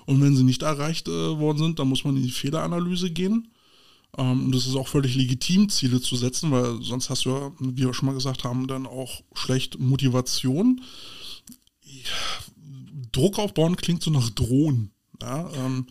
Und 0.06 0.22
wenn 0.22 0.36
sie 0.36 0.44
nicht 0.44 0.62
erreicht 0.62 1.08
äh, 1.08 1.38
worden 1.38 1.58
sind, 1.58 1.78
dann 1.78 1.88
muss 1.88 2.04
man 2.04 2.16
in 2.16 2.22
die 2.22 2.30
Fehleranalyse 2.30 3.10
gehen. 3.10 3.48
Ähm, 4.16 4.46
und 4.46 4.54
es 4.54 4.66
ist 4.66 4.76
auch 4.76 4.88
völlig 4.88 5.14
legitim, 5.14 5.68
Ziele 5.68 6.00
zu 6.00 6.16
setzen, 6.16 6.50
weil 6.50 6.82
sonst 6.82 7.10
hast 7.10 7.24
du 7.24 7.30
ja, 7.30 7.52
wie 7.58 7.84
wir 7.84 7.94
schon 7.94 8.06
mal 8.06 8.14
gesagt 8.14 8.44
haben, 8.44 8.66
dann 8.66 8.86
auch 8.86 9.22
schlecht 9.34 9.78
Motivation. 9.78 10.80
Druck 13.12 13.38
aufbauen 13.38 13.76
klingt 13.76 14.02
so 14.02 14.10
nach 14.10 14.30
Drohen. 14.30 14.90
Ja, 15.22 15.48
ähm, 15.54 15.86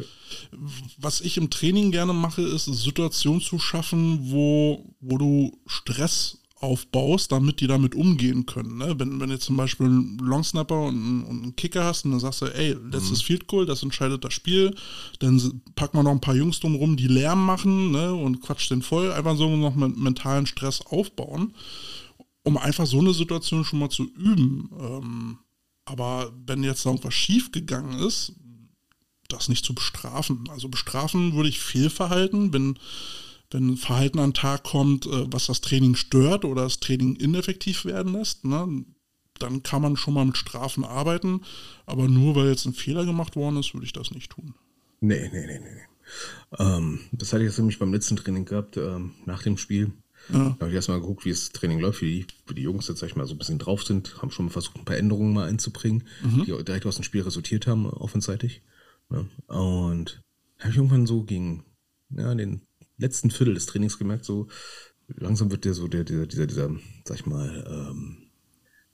was 0.98 1.22
ich 1.22 1.38
im 1.38 1.50
Training 1.50 1.92
gerne 1.92 2.14
mache, 2.14 2.42
ist 2.42 2.66
Situationen 2.66 3.42
zu 3.42 3.58
schaffen, 3.58 4.20
wo, 4.32 4.94
wo 5.00 5.18
du 5.18 5.58
Stress 5.66 6.40
aufbaust, 6.56 7.32
damit 7.32 7.60
die 7.60 7.68
damit 7.68 7.96
umgehen 7.96 8.46
können. 8.46 8.78
Ne? 8.78 8.96
Wenn, 8.98 9.20
wenn 9.20 9.30
du 9.30 9.40
zum 9.40 9.58
Beispiel 9.58 9.86
einen 9.86 10.18
Longsnapper 10.18 10.80
und, 10.80 11.24
und 11.24 11.44
einen 11.44 11.56
Kicker 11.56 11.84
hast 11.84 12.06
und 12.06 12.12
dann 12.12 12.20
sagst 12.20 12.42
du, 12.42 12.46
ey, 12.46 12.78
letztes 12.92 13.22
mhm. 13.22 13.26
Field 13.26 13.48
Goal, 13.48 13.66
das 13.66 13.82
entscheidet 13.84 14.24
das 14.24 14.34
Spiel, 14.34 14.76
dann 15.20 15.62
packen 15.76 15.98
wir 15.98 16.04
noch 16.04 16.12
ein 16.12 16.22
paar 16.22 16.36
Jungs 16.36 16.60
drumherum, 16.60 16.96
die 16.96 17.08
Lärm 17.08 17.46
machen 17.46 17.92
ne? 17.92 18.14
und 18.14 18.42
quatsch 18.42 18.70
den 18.70 18.82
voll, 18.82 19.12
einfach 19.12 19.36
so 19.36 19.54
noch 19.56 19.76
mit 19.76 19.98
mentalen 19.98 20.46
Stress 20.46 20.82
aufbauen 20.82 21.54
um 22.44 22.58
einfach 22.58 22.86
so 22.86 23.00
eine 23.00 23.14
Situation 23.14 23.64
schon 23.64 23.80
mal 23.80 23.90
zu 23.90 24.04
üben. 24.04 24.70
Ähm, 24.78 25.38
aber 25.86 26.34
wenn 26.46 26.64
jetzt 26.64 26.86
irgendwas 26.86 27.14
schief 27.14 27.52
gegangen 27.52 28.00
ist, 28.00 28.34
das 29.30 29.50
nicht 29.50 29.66
zu 29.66 29.74
bestrafen. 29.74 30.46
Also 30.50 30.70
bestrafen 30.70 31.34
würde 31.34 31.50
ich 31.50 31.60
Fehlverhalten, 31.60 32.54
wenn, 32.54 32.78
wenn 33.52 33.78
Verhalten 33.78 34.20
an 34.20 34.30
den 34.30 34.36
Tag 34.36 34.64
kommt, 34.64 35.06
äh, 35.06 35.32
was 35.32 35.48
das 35.48 35.62
Training 35.62 35.96
stört 35.96 36.46
oder 36.46 36.64
das 36.64 36.80
Training 36.80 37.16
ineffektiv 37.16 37.86
werden 37.86 38.14
lässt, 38.14 38.46
ne, 38.46 38.86
dann 39.40 39.64
kann 39.64 39.82
man 39.82 39.98
schon 39.98 40.14
mal 40.14 40.26
mit 40.26 40.38
Strafen 40.38 40.84
arbeiten. 40.84 41.42
Aber 41.86 42.08
nur 42.08 42.36
weil 42.36 42.50
jetzt 42.50 42.66
ein 42.66 42.74
Fehler 42.74 43.06
gemacht 43.06 43.36
worden 43.36 43.58
ist, 43.58 43.74
würde 43.74 43.86
ich 43.86 43.94
das 43.94 44.12
nicht 44.12 44.32
tun. 44.32 44.56
Nee, 45.02 45.30
nee, 45.34 45.46
nee, 45.46 45.60
nee. 45.60 45.82
Ähm, 46.60 47.00
das 47.12 47.34
hatte 47.34 47.44
ich 47.44 47.50
jetzt 47.50 47.58
nämlich 47.58 47.80
beim 47.80 47.94
letzten 47.94 48.16
Training 48.16 48.46
gehabt, 48.46 48.78
ähm, 48.78 49.16
nach 49.26 49.44
dem 49.44 49.58
Spiel. 49.58 49.92
Ja. 50.30 50.56
Da 50.58 50.60
habe 50.62 50.70
ich 50.70 50.76
erstmal 50.76 51.02
geguckt, 51.02 51.26
wie 51.26 51.32
das 51.32 51.52
Training 51.52 51.80
läuft, 51.80 52.02
wie 52.02 52.22
die, 52.22 52.28
wie 52.48 52.54
die 52.54 52.62
Jungs 52.62 52.88
jetzt, 52.88 53.00
sag 53.00 53.08
ich 53.08 53.16
mal, 53.16 53.28
so 53.28 53.34
ein 53.34 53.38
bisschen 53.38 53.60
drauf 53.60 53.84
sind, 53.84 54.22
haben 54.22 54.32
schon 54.32 54.46
mal 54.46 54.52
versucht, 54.52 54.78
ein 54.78 54.86
paar 54.86 54.98
Änderungen 54.98 55.34
mal 55.34 55.48
einzubringen, 55.48 56.04
mhm. 56.24 56.46
die 56.46 56.64
direkt 56.64 56.86
aus 56.86 56.96
dem 56.96 57.04
Spiel 57.04 57.22
resultiert 57.22 57.68
haben, 57.68 57.86
offenseitig. 57.86 58.62
Ja. 59.10 59.26
Und 59.48 60.22
habe 60.60 60.72
ich 60.72 60.78
irgendwann 60.78 61.06
so 61.06 61.24
gegen 61.24 61.66
ja, 62.10 62.34
den 62.36 62.62
letzten 62.98 63.32
Viertel 63.32 63.54
des 63.54 63.66
Trainings 63.66 63.98
gemerkt, 63.98 64.24
so 64.26 64.48
langsam 65.08 65.52
wird 65.52 65.66
der 65.66 65.74
so, 65.74 65.88
der, 65.88 66.04
dieser, 66.04 66.26
dieser, 66.26 66.48
dieser, 66.48 66.70
sag 67.06 67.18
ich 67.18 67.26
mal, 67.26 67.66
ähm, 67.68 68.30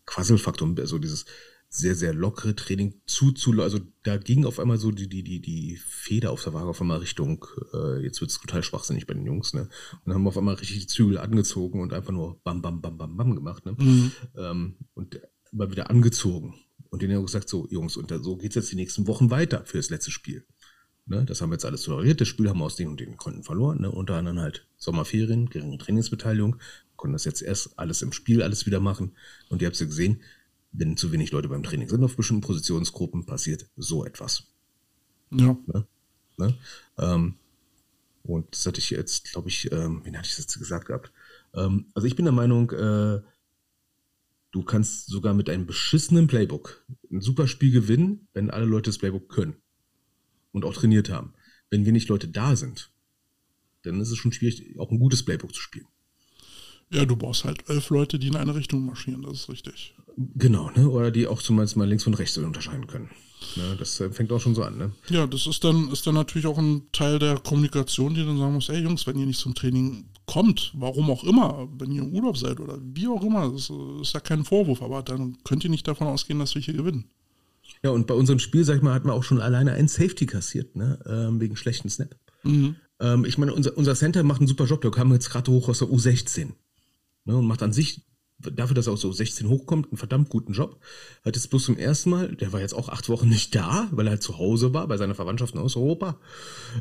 Quasselfaktor, 0.06 0.74
also 0.80 0.98
dieses 0.98 1.26
sehr, 1.70 1.94
sehr 1.94 2.14
lockere 2.14 2.56
Training 2.56 2.96
zu, 3.06 3.32
zu, 3.32 3.52
also 3.62 3.80
da 4.02 4.18
ging 4.18 4.46
auf 4.46 4.60
einmal 4.60 4.78
so 4.78 4.92
die, 4.92 5.08
die, 5.08 5.24
die, 5.24 5.40
die 5.40 5.78
Feder 5.78 6.32
auf 6.32 6.44
der 6.44 6.54
Waage 6.54 6.70
auf 6.70 6.82
einmal 6.82 6.98
Richtung, 6.98 7.46
äh, 7.74 8.02
jetzt 8.04 8.22
wird 8.22 8.32
es 8.32 8.40
total 8.40 8.64
schwachsinnig 8.64 9.06
bei 9.06 9.14
den 9.14 9.26
Jungs, 9.26 9.54
ne? 9.54 9.70
Und 10.04 10.14
haben 10.14 10.28
auf 10.28 10.38
einmal 10.38 10.56
richtig 10.56 10.80
die 10.80 10.88
Zügel 10.88 11.20
angezogen 11.20 11.80
und 11.80 11.94
einfach 11.94 12.12
nur 12.12 12.42
bam, 12.44 12.64
bam, 12.64 12.82
bam, 12.82 12.98
bam, 12.98 13.16
bam 13.16 13.36
gemacht, 13.36 13.66
ne? 13.66 13.76
Mhm. 13.78 14.12
Ähm, 14.36 14.76
und 14.96 15.22
immer 15.52 15.70
wieder 15.70 15.92
angezogen. 15.92 16.56
Und 16.90 17.04
denen 17.04 17.16
haben 17.16 17.26
gesagt, 17.26 17.50
so, 17.50 17.68
Jungs, 17.70 17.98
und 17.98 18.12
so 18.24 18.36
geht's 18.36 18.56
jetzt 18.56 18.72
die 18.72 18.76
nächsten 18.76 19.06
Wochen 19.06 19.30
weiter 19.30 19.64
für 19.66 19.78
das 19.78 19.92
letzte 19.92 20.10
Spiel. 20.10 20.46
Ne? 21.06 21.24
Das 21.26 21.42
haben 21.42 21.50
wir 21.50 21.56
jetzt 21.56 21.66
alles 21.66 21.84
toleriert. 21.84 22.20
Das 22.20 22.28
Spiel 22.28 22.50
haben 22.50 22.60
wir 22.60 22.66
aus 22.66 22.76
den 22.76 22.88
und 22.88 23.00
den 23.00 23.16
Gründen 23.16 23.44
verloren, 23.44 23.82
ne? 23.82 23.92
Unter 23.92 24.16
anderem 24.16 24.40
halt 24.40 24.68
Sommerferien, 24.78 25.50
geringe 25.50 25.78
Trainingsbeteiligung, 25.78 26.56
konnten 26.96 27.14
das 27.14 27.26
jetzt 27.26 27.42
erst 27.42 27.78
alles 27.78 28.02
im 28.02 28.12
Spiel 28.12 28.42
alles 28.42 28.66
wieder 28.66 28.80
machen. 28.80 29.16
Und 29.50 29.62
ihr 29.62 29.68
habt 29.68 29.80
ja 29.80 29.86
gesehen, 29.86 30.22
wenn 30.72 30.98
zu 30.98 31.12
wenig 31.12 31.32
Leute 31.32 31.50
beim 31.50 31.64
Training 31.64 31.90
sind 31.90 32.04
auf 32.04 32.16
bestimmten 32.16 32.42
Positionsgruppen, 32.42 33.26
passiert 33.26 33.68
so 33.76 34.06
etwas. 34.06 34.44
Ja. 35.32 35.58
Ne? 35.68 35.88
Ne? 36.38 36.58
Ähm, 36.98 37.36
und 38.24 38.48
das 38.52 38.66
hatte 38.66 38.80
ich 38.80 38.90
jetzt, 38.90 39.32
glaube 39.32 39.50
ich, 39.50 39.72
ähm, 39.72 40.02
wen 40.04 40.18
hatte 40.18 40.28
ich 40.28 40.36
das 40.36 40.46
jetzt 40.46 40.60
gesagt 40.60 40.88
gehabt? 40.88 41.12
Ähm, 41.54 41.88
also 41.94 42.08
ich 42.08 42.16
bin 42.16 42.26
der 42.26 42.34
Meinung, 42.34 42.72
äh, 42.72 43.22
du 44.52 44.64
kannst 44.64 45.08
sogar 45.08 45.34
mit 45.34 45.50
einem 45.50 45.66
beschissenen 45.66 46.28
Playbook 46.28 46.86
ein 47.12 47.22
super 47.22 47.48
Spiel 47.48 47.72
gewinnen, 47.72 48.28
wenn 48.34 48.50
alle 48.50 48.66
Leute 48.66 48.90
das 48.90 48.98
Playbook 48.98 49.30
können 49.30 49.56
und 50.52 50.66
auch 50.66 50.74
trainiert 50.74 51.10
haben. 51.10 51.34
Wenn 51.70 51.86
wenig 51.86 52.08
Leute 52.08 52.28
da 52.28 52.56
sind, 52.56 52.92
dann 53.84 54.02
ist 54.02 54.12
es 54.12 54.18
schon 54.18 54.32
schwierig, 54.32 54.78
auch 54.80 54.92
ein 54.92 55.00
gutes 55.00 55.24
Playbook 55.24 55.54
zu 55.54 55.62
spielen. 55.62 55.88
Ja, 56.92 57.06
du 57.06 57.16
brauchst 57.16 57.46
halt 57.46 57.70
elf 57.70 57.90
Leute, 57.90 58.18
die 58.18 58.28
in 58.28 58.36
eine 58.36 58.56
Richtung 58.56 58.86
marschieren, 58.86 59.22
das 59.22 59.42
ist 59.42 59.50
richtig. 59.50 59.96
Genau, 60.36 60.72
ne? 60.72 60.90
Oder 60.90 61.12
die 61.12 61.28
auch 61.28 61.42
zumindest 61.42 61.78
mal 61.78 61.88
links 61.88 62.08
und 62.08 62.16
rechts 62.16 62.38
unterscheiden 62.38 62.88
können. 62.88 63.10
Ne? 63.56 63.76
Das 63.78 64.00
äh, 64.00 64.10
fängt 64.10 64.32
auch 64.32 64.42
schon 64.42 64.56
so 64.56 64.64
an, 64.64 64.78
ne? 64.78 64.92
Ja, 65.10 65.28
das 65.28 65.48
ist 65.48 65.64
dann, 65.64 65.90
ist 65.92 66.06
dann 66.06 66.16
natürlich 66.16 66.48
auch 66.48 66.58
ein 66.58 66.84
Teil 66.92 67.20
der 67.20 67.40
Kommunikation, 67.40 68.14
die 68.14 68.26
dann 68.26 68.38
sagen 68.38 68.54
muss, 68.54 68.70
ey 68.70 68.82
Jungs, 68.82 69.08
wenn 69.08 69.18
ihr 69.18 69.26
nicht 69.26 69.40
zum 69.40 69.56
Training 69.56 70.06
kommt, 70.26 70.74
warum 70.76 71.10
auch 71.10 71.24
immer, 71.24 71.70
wenn 71.78 71.92
ihr 71.92 72.02
im 72.02 72.14
Urlaub 72.14 72.38
seid 72.38 72.60
oder 72.60 72.78
wie 72.82 73.08
auch 73.08 73.24
immer, 73.24 73.52
das 73.52 73.72
ist 74.02 74.14
ja 74.14 74.20
kein 74.20 74.44
Vorwurf, 74.44 74.82
aber 74.82 75.02
dann 75.04 75.38
könnt 75.44 75.64
ihr 75.64 75.70
nicht 75.70 75.88
davon 75.88 76.08
ausgehen, 76.08 76.40
dass 76.40 76.56
wir 76.56 76.62
hier 76.62 76.76
gewinnen. 76.76 77.06
Ja, 77.84 77.92
und 77.92 78.08
bei 78.08 78.14
unserem 78.14 78.40
Spiel, 78.40 78.64
sag 78.64 78.78
ich 78.78 78.82
mal, 78.82 78.94
hatten 78.94 79.08
wir 79.08 79.14
auch 79.14 79.24
schon 79.24 79.40
alleine 79.40 79.74
ein 79.74 79.88
Safety 79.88 80.26
kassiert, 80.26 80.76
ne? 80.76 81.00
Ähm, 81.06 81.40
wegen 81.40 81.56
schlechten 81.56 81.90
Snap. 81.90 82.16
Mhm. 82.44 82.76
Ähm, 83.00 83.26
ich 83.26 83.38
meine, 83.38 83.54
unser, 83.54 83.78
unser 83.78 83.96
Center 83.96 84.24
macht 84.24 84.42
einen 84.42 84.48
super 84.48 84.66
Job, 84.66 84.82
der 84.82 84.92
kam 84.92 85.14
jetzt 85.14 85.30
gerade 85.30 85.52
hoch 85.52 85.70
aus 85.70 85.80
der 85.80 85.88
U16. 85.88 86.50
Ne, 87.26 87.36
und 87.36 87.48
macht 87.48 87.62
an 87.64 87.74
sich 87.74 88.06
dafür, 88.40 88.76
dass 88.76 88.88
er 88.88 88.94
auch 88.94 88.98
so 88.98 89.12
16 89.12 89.50
hochkommt, 89.50 89.88
einen 89.88 89.98
verdammt 89.98 90.30
guten 90.30 90.54
Job. 90.54 90.80
Hat 91.26 91.36
jetzt 91.36 91.50
bloß 91.50 91.66
zum 91.66 91.78
ersten 91.78 92.10
Mal, 92.10 92.36
der 92.36 92.54
war 92.54 92.62
jetzt 92.62 92.74
auch 92.74 92.90
acht 92.90 93.10
Wochen 93.10 93.28
nicht 93.28 93.54
da, 93.54 93.90
weil 93.92 94.08
er 94.08 94.12
halt 94.12 94.24
zu 94.24 94.38
Hause 94.38 94.74
war, 94.74 94.88
bei 94.88 94.98
seiner 94.98 95.16
Verwandtschaft 95.16 95.56
aus 95.58 95.76
Europa, 95.76 96.18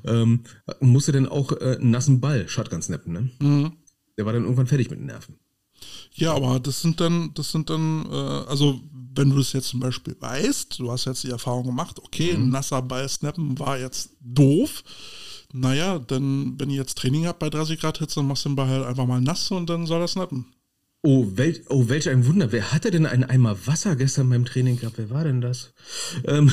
ähm, 0.04 0.44
musste 0.80 1.12
dann 1.12 1.26
auch 1.26 1.52
äh, 1.52 1.76
einen 1.80 1.90
nassen 1.90 2.20
Ball 2.20 2.48
Shotgun 2.48 2.82
snappen, 2.82 3.12
ne? 3.12 3.30
Mhm. 3.40 3.72
Der 4.16 4.26
war 4.26 4.32
dann 4.32 4.42
irgendwann 4.42 4.66
fertig 4.66 4.90
mit 4.90 4.98
den 4.98 5.06
Nerven. 5.06 5.38
Ja, 6.14 6.34
aber 6.34 6.58
das 6.58 6.80
sind 6.80 7.00
dann, 7.00 7.32
das 7.34 7.52
sind 7.52 7.70
dann, 7.70 8.06
äh, 8.10 8.48
also 8.48 8.80
wenn 9.14 9.30
du 9.30 9.38
es 9.38 9.52
jetzt 9.52 9.68
zum 9.68 9.80
Beispiel 9.80 10.16
weißt, 10.18 10.78
du 10.78 10.90
hast 10.90 11.04
jetzt 11.06 11.24
die 11.24 11.30
Erfahrung 11.30 11.64
gemacht, 11.64 11.98
okay, 12.02 12.36
mhm. 12.36 12.44
ein 12.44 12.48
nasser 12.50 12.82
Ball 12.82 13.08
snappen 13.08 13.58
war 13.58 13.78
jetzt 13.78 14.10
doof. 14.20 14.82
Naja, 15.52 15.98
dann, 15.98 16.58
wenn 16.58 16.70
ihr 16.70 16.76
jetzt 16.76 16.98
Training 16.98 17.26
habt 17.26 17.38
bei 17.38 17.48
30 17.48 17.80
Grad 17.80 17.98
Hitze, 17.98 18.16
dann 18.16 18.26
machst 18.26 18.44
du 18.44 18.50
den 18.50 18.56
Ball 18.56 18.68
halt 18.68 18.84
einfach 18.84 19.06
mal 19.06 19.20
nass 19.20 19.50
und 19.50 19.70
dann 19.70 19.86
soll 19.86 20.00
er 20.00 20.08
snappen. 20.08 20.46
Oh, 21.02 21.26
wel 21.34 21.60
oh, 21.68 21.88
welch 21.88 22.08
ein 22.08 22.26
Wunder. 22.26 22.52
Wer 22.52 22.72
hatte 22.72 22.90
denn 22.90 23.06
einen 23.06 23.24
Eimer 23.24 23.66
Wasser 23.66 23.96
gestern 23.96 24.28
beim 24.28 24.44
Training 24.44 24.78
gehabt? 24.78 24.98
Wer 24.98 25.10
war 25.10 25.24
denn 25.24 25.40
das? 25.40 25.72
Ähm, 26.24 26.52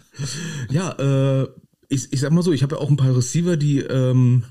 ja, 0.70 0.92
äh, 0.92 1.48
ich, 1.88 2.12
ich 2.12 2.20
sag 2.20 2.32
mal 2.32 2.42
so, 2.42 2.52
ich 2.52 2.62
habe 2.62 2.76
ja 2.76 2.80
auch 2.80 2.88
ein 2.88 2.96
paar 2.96 3.14
Receiver, 3.14 3.56
die, 3.56 3.80
ähm, 3.80 4.44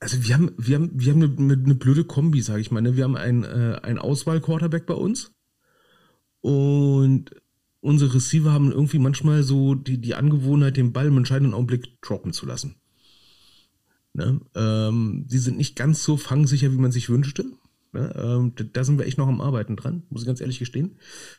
also 0.00 0.22
wir 0.24 0.34
haben, 0.34 0.52
wir 0.56 0.76
haben, 0.76 0.90
wir 0.94 1.12
haben 1.12 1.22
eine, 1.22 1.52
eine 1.52 1.74
blöde 1.74 2.04
Kombi, 2.04 2.40
sage 2.40 2.60
ich 2.60 2.70
mal. 2.70 2.80
Ne? 2.80 2.96
Wir 2.96 3.04
haben 3.04 3.16
einen, 3.16 3.42
äh, 3.42 3.80
einen 3.82 3.98
Auswahl-Quarterback 3.98 4.86
bei 4.86 4.94
uns 4.94 5.32
und 6.40 7.30
unsere 7.84 8.14
Receiver 8.14 8.50
haben 8.50 8.72
irgendwie 8.72 8.98
manchmal 8.98 9.42
so 9.42 9.74
die, 9.74 9.98
die 9.98 10.14
Angewohnheit, 10.14 10.76
den 10.76 10.92
Ball 10.92 11.06
im 11.06 11.18
entscheidenden 11.18 11.52
Augenblick 11.52 12.00
droppen 12.00 12.32
zu 12.32 12.46
lassen. 12.46 12.76
Ne? 14.14 14.40
Ähm, 14.54 15.26
die 15.28 15.38
sind 15.38 15.58
nicht 15.58 15.76
ganz 15.76 16.02
so 16.02 16.16
fangsicher, 16.16 16.72
wie 16.72 16.78
man 16.78 16.92
sich 16.92 17.10
wünschte. 17.10 17.44
Ne? 17.92 18.12
Ähm, 18.16 18.54
da 18.72 18.84
sind 18.84 18.98
wir 18.98 19.06
echt 19.06 19.18
noch 19.18 19.28
am 19.28 19.42
Arbeiten 19.42 19.76
dran, 19.76 20.04
muss 20.08 20.22
ich 20.22 20.26
ganz 20.26 20.40
ehrlich 20.40 20.58
gestehen. 20.58 20.98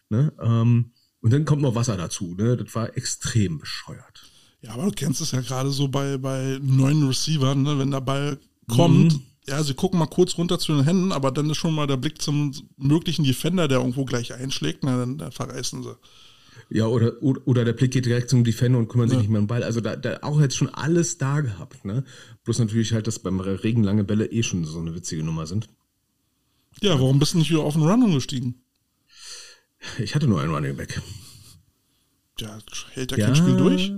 Ne? 0.09 0.33
Ähm, 0.39 0.91
und 1.19 1.33
dann 1.33 1.45
kommt 1.45 1.63
noch 1.63 1.73
Wasser 1.73 1.97
dazu. 1.97 2.35
Ne? 2.35 2.55
Das 2.57 2.75
war 2.75 2.95
extrem 2.95 3.57
bescheuert. 3.57 4.29
Ja, 4.61 4.73
aber 4.73 4.85
du 4.85 4.91
kennst 4.91 5.21
es 5.21 5.31
ja 5.31 5.41
gerade 5.41 5.71
so 5.71 5.87
bei, 5.87 6.19
bei 6.19 6.59
neuen 6.61 7.07
Receivern, 7.07 7.63
ne? 7.63 7.79
wenn 7.79 7.89
der 7.89 8.01
Ball 8.01 8.37
kommt. 8.67 9.13
Mhm. 9.13 9.21
Ja, 9.47 9.63
sie 9.63 9.73
gucken 9.73 9.97
mal 9.97 10.05
kurz 10.05 10.37
runter 10.37 10.59
zu 10.59 10.75
den 10.75 10.83
Händen, 10.83 11.11
aber 11.11 11.31
dann 11.31 11.49
ist 11.49 11.57
schon 11.57 11.73
mal 11.73 11.87
der 11.87 11.97
Blick 11.97 12.21
zum 12.21 12.51
möglichen 12.77 13.23
Defender, 13.23 13.67
der 13.67 13.79
irgendwo 13.79 14.05
gleich 14.05 14.33
einschlägt, 14.33 14.83
na, 14.83 14.97
dann, 14.97 15.17
dann 15.17 15.31
verreißen 15.31 15.83
sie. 15.83 15.95
Ja, 16.69 16.87
oder, 16.87 17.21
oder 17.21 17.63
der 17.63 17.73
Blick 17.73 17.91
geht 17.91 18.05
direkt 18.05 18.29
zum 18.29 18.43
Defender 18.43 18.79
und 18.79 18.87
kümmern 18.87 19.07
sich 19.07 19.17
ja. 19.17 19.21
nicht 19.21 19.29
mehr 19.29 19.39
um 19.39 19.45
den 19.45 19.47
Ball. 19.47 19.63
Also 19.63 19.81
da, 19.81 19.95
da 19.95 20.19
auch 20.21 20.41
jetzt 20.41 20.57
schon 20.57 20.69
alles 20.69 21.17
da 21.17 21.41
gehabt, 21.41 21.85
ne? 21.85 22.03
Bloß 22.43 22.59
natürlich 22.59 22.93
halt, 22.93 23.07
dass 23.07 23.19
beim 23.19 23.39
Regen 23.39 23.83
lange 23.83 24.03
Bälle 24.03 24.31
eh 24.31 24.41
schon 24.41 24.65
so 24.65 24.79
eine 24.79 24.95
witzige 24.95 25.23
Nummer 25.23 25.45
sind. 25.45 25.69
Ja, 26.81 26.93
warum 26.99 27.19
bist 27.19 27.33
du 27.33 27.37
nicht 27.37 27.49
wieder 27.51 27.61
auf 27.61 27.75
den 27.75 27.83
Run 27.83 28.03
umgestiegen? 28.03 28.61
Ich 29.99 30.15
hatte 30.15 30.27
nur 30.27 30.41
einen 30.41 30.53
Running 30.53 30.75
Back. 30.75 31.01
Ja, 32.39 32.59
hält 32.91 33.11
er 33.11 33.17
ja, 33.17 33.25
kein 33.27 33.35
Spiel 33.35 33.55
durch? 33.55 33.91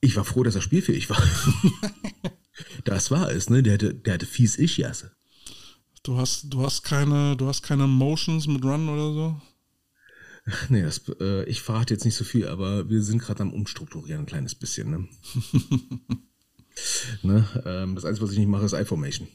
Ich 0.00 0.16
war 0.16 0.24
froh, 0.24 0.42
dass 0.42 0.54
er 0.54 0.60
spielfähig 0.60 1.10
war. 1.10 1.20
das 2.84 3.10
war 3.10 3.30
es, 3.30 3.50
ne? 3.50 3.62
Der 3.62 3.74
hatte, 3.74 3.94
der 3.94 4.14
hatte 4.14 4.26
fies 4.26 4.56
Ischias. 4.56 5.06
Du 6.02 6.16
hast, 6.18 6.44
du 6.52 6.62
hast 6.62 6.82
keine, 6.84 7.36
du 7.36 7.48
hast 7.48 7.62
keine 7.62 7.88
Motions 7.88 8.46
mit 8.46 8.64
Run 8.64 8.88
oder 8.88 9.12
so? 9.12 9.42
Nee, 10.68 10.82
das, 10.82 11.02
äh, 11.20 11.44
ich 11.44 11.60
verrate 11.60 11.94
jetzt 11.94 12.04
nicht 12.04 12.14
so 12.14 12.24
viel, 12.24 12.46
aber 12.46 12.88
wir 12.88 13.02
sind 13.02 13.20
gerade 13.20 13.42
am 13.42 13.52
Umstrukturieren 13.52 14.22
ein 14.22 14.26
kleines 14.26 14.54
bisschen. 14.54 14.90
Ne? 14.90 15.08
ne? 17.22 17.62
Ähm, 17.64 17.94
das 17.94 18.04
Einzige, 18.04 18.24
was 18.24 18.32
ich 18.32 18.38
nicht 18.38 18.48
mache, 18.48 18.64
ist 18.64 18.72
iFormation. 18.72 19.28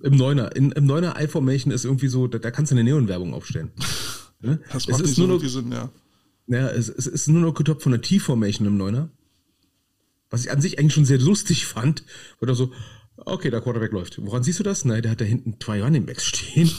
Im 0.00 0.16
Neuner. 0.16 0.54
In, 0.56 0.72
Im 0.72 0.86
Neuner 0.86 1.20
iFormation 1.20 1.72
ist 1.72 1.84
irgendwie 1.84 2.08
so, 2.08 2.26
da, 2.26 2.38
da 2.38 2.50
kannst 2.50 2.72
du 2.72 2.74
eine 2.74 2.84
Neon-Werbung 2.84 3.34
aufstellen. 3.34 3.70
Ne? 4.44 4.60
Das 4.72 4.88
macht 4.88 5.00
es 5.02 5.12
ist 5.12 5.18
nur 5.18 5.28
noch, 5.28 5.40
Sinn, 5.40 5.70
ja. 5.70 5.88
Ja, 6.48 6.68
es, 6.68 6.88
es 6.88 7.06
ist 7.06 7.28
nur 7.28 7.42
noch 7.42 7.54
getoppt 7.54 7.80
von 7.80 7.92
der 7.92 8.00
T-Formation 8.00 8.66
im 8.66 8.76
Neuner. 8.76 9.08
Was 10.30 10.44
ich 10.44 10.50
an 10.50 10.60
sich 10.60 10.80
eigentlich 10.80 10.94
schon 10.94 11.04
sehr 11.04 11.20
lustig 11.20 11.64
fand. 11.64 12.02
Oder 12.40 12.56
so, 12.56 12.72
okay, 13.18 13.50
der 13.50 13.60
Quarterback 13.60 13.92
läuft. 13.92 14.20
Woran 14.20 14.42
siehst 14.42 14.58
du 14.58 14.64
das? 14.64 14.84
Nein, 14.84 15.02
der 15.02 15.12
hat 15.12 15.20
da 15.20 15.24
hinten 15.24 15.60
zwei 15.60 15.80
Running 15.80 16.06
Backs 16.06 16.26
stehen. 16.26 16.72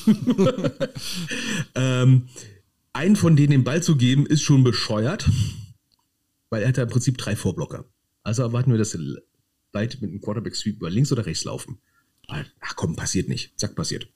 ähm, 1.76 2.28
einen 2.94 3.16
von 3.16 3.36
denen 3.36 3.52
den 3.52 3.64
Ball 3.64 3.84
zu 3.84 3.98
geben, 3.98 4.26
ist 4.26 4.42
schon 4.42 4.64
bescheuert. 4.64 5.30
Weil 6.50 6.62
er 6.62 6.70
hat 6.70 6.78
ja 6.78 6.84
im 6.84 6.90
Prinzip 6.90 7.18
drei 7.18 7.36
Vorblocker. 7.36 7.86
Also 8.22 8.44
erwarten 8.44 8.72
wir, 8.72 8.78
dass 8.78 8.92
sie 8.92 9.18
beide 9.72 9.98
mit 9.98 10.12
einem 10.12 10.22
Quarterback-Sweep 10.22 10.78
über 10.78 10.90
links 10.90 11.12
oder 11.12 11.26
rechts 11.26 11.44
laufen. 11.44 11.80
Ach 12.28 12.76
komm, 12.76 12.96
passiert 12.96 13.28
nicht. 13.28 13.60
Zack, 13.60 13.76
passiert. 13.76 14.08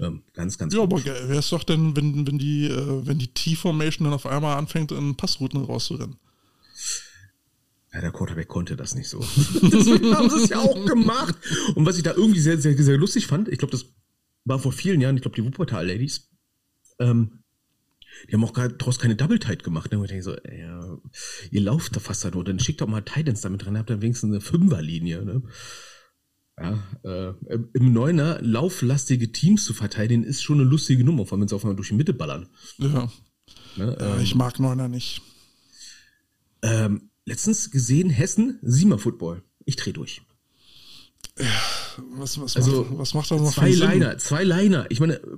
Ähm, 0.00 0.22
ganz, 0.32 0.58
ganz. 0.58 0.74
Ja, 0.74 0.84
gut. 0.84 1.06
aber 1.06 1.28
wäre 1.28 1.38
es 1.38 1.50
doch 1.50 1.62
denn, 1.62 1.96
wenn, 1.96 2.26
wenn 2.26 2.38
die, 2.38 2.66
äh, 2.66 3.06
wenn 3.06 3.18
die 3.18 3.32
T-Formation 3.32 4.04
dann 4.04 4.14
auf 4.14 4.26
einmal 4.26 4.56
anfängt, 4.56 4.90
in 4.90 5.16
Passrouten 5.16 5.62
rauszurennen? 5.62 6.16
Ja, 7.92 8.00
der 8.00 8.10
Quarterback 8.10 8.48
konnte 8.48 8.74
das 8.74 8.94
nicht 8.94 9.08
so. 9.08 9.20
Deswegen 9.62 10.14
haben 10.14 10.28
sie 10.30 10.42
es 10.42 10.48
ja 10.48 10.58
auch 10.58 10.84
gemacht. 10.86 11.36
Und 11.74 11.86
was 11.86 11.98
ich 11.98 12.02
da 12.02 12.14
irgendwie 12.14 12.40
sehr, 12.40 12.58
sehr, 12.58 12.76
sehr 12.76 12.98
lustig 12.98 13.26
fand, 13.26 13.48
ich 13.48 13.58
glaube, 13.58 13.72
das 13.72 13.86
war 14.44 14.58
vor 14.58 14.72
vielen 14.72 15.00
Jahren, 15.00 15.16
ich 15.16 15.22
glaube, 15.22 15.36
die 15.36 15.44
Wuppertal-Ladies, 15.44 16.30
ähm, 16.98 17.41
die 18.28 18.34
haben 18.34 18.44
auch 18.44 18.52
gar, 18.52 18.68
daraus 18.68 18.98
keine 18.98 19.16
Double 19.16 19.38
Tight 19.38 19.62
gemacht. 19.64 19.90
Ne? 19.90 19.98
Und 19.98 20.04
ich 20.04 20.10
denke 20.10 20.24
so, 20.24 20.36
ja, 20.36 20.98
ihr 21.50 21.60
lauft 21.60 21.96
da 21.96 22.00
fast 22.00 22.24
da 22.24 22.30
nur, 22.30 22.44
dann 22.44 22.58
schickt 22.60 22.80
doch 22.80 22.86
mal 22.86 23.02
Titans 23.02 23.40
damit 23.40 23.64
drin, 23.64 23.78
habt 23.78 23.90
dann 23.90 24.02
wenigstens 24.02 24.30
eine 24.30 24.40
Fünferlinie. 24.40 25.24
Ne? 25.24 25.42
Ja, 26.60 26.78
äh, 27.04 27.34
im 27.72 27.92
Neuner 27.92 28.40
lauflastige 28.42 29.32
Teams 29.32 29.64
zu 29.64 29.72
verteidigen, 29.72 30.22
ist 30.22 30.42
schon 30.42 30.60
eine 30.60 30.68
lustige 30.68 31.02
Nummer, 31.02 31.24
vor 31.24 31.32
allem 31.32 31.42
wenn 31.42 31.48
sie 31.48 31.56
auf 31.56 31.64
einmal 31.64 31.76
durch 31.76 31.88
die 31.88 31.94
Mitte 31.94 32.12
ballern. 32.12 32.48
Ja. 32.78 33.10
Ne? 33.76 33.96
ja 33.98 34.14
Ähm, 34.16 34.20
ich 34.22 34.34
mag 34.34 34.60
Neuner 34.60 34.88
nicht. 34.88 35.22
ähm, 36.62 37.10
letztens 37.24 37.70
gesehen, 37.70 38.10
Hessen, 38.10 38.58
Siemer 38.62 38.98
Football. 38.98 39.42
Ich 39.64 39.76
dreh 39.76 39.92
durch. 39.92 40.22
Was, 42.16 42.38
was, 42.40 42.56
Also, 42.56 42.84
macht, 42.84 42.98
was 42.98 43.14
macht 43.14 43.30
das 43.30 43.40
noch 43.40 43.54
für 43.54 43.60
Zwei? 43.60 43.70
Liner, 43.70 44.18
zwei 44.18 44.44
Liner. 44.44 44.86
Ich 44.90 45.00
meine, 45.00 45.14
äh, 45.14 45.36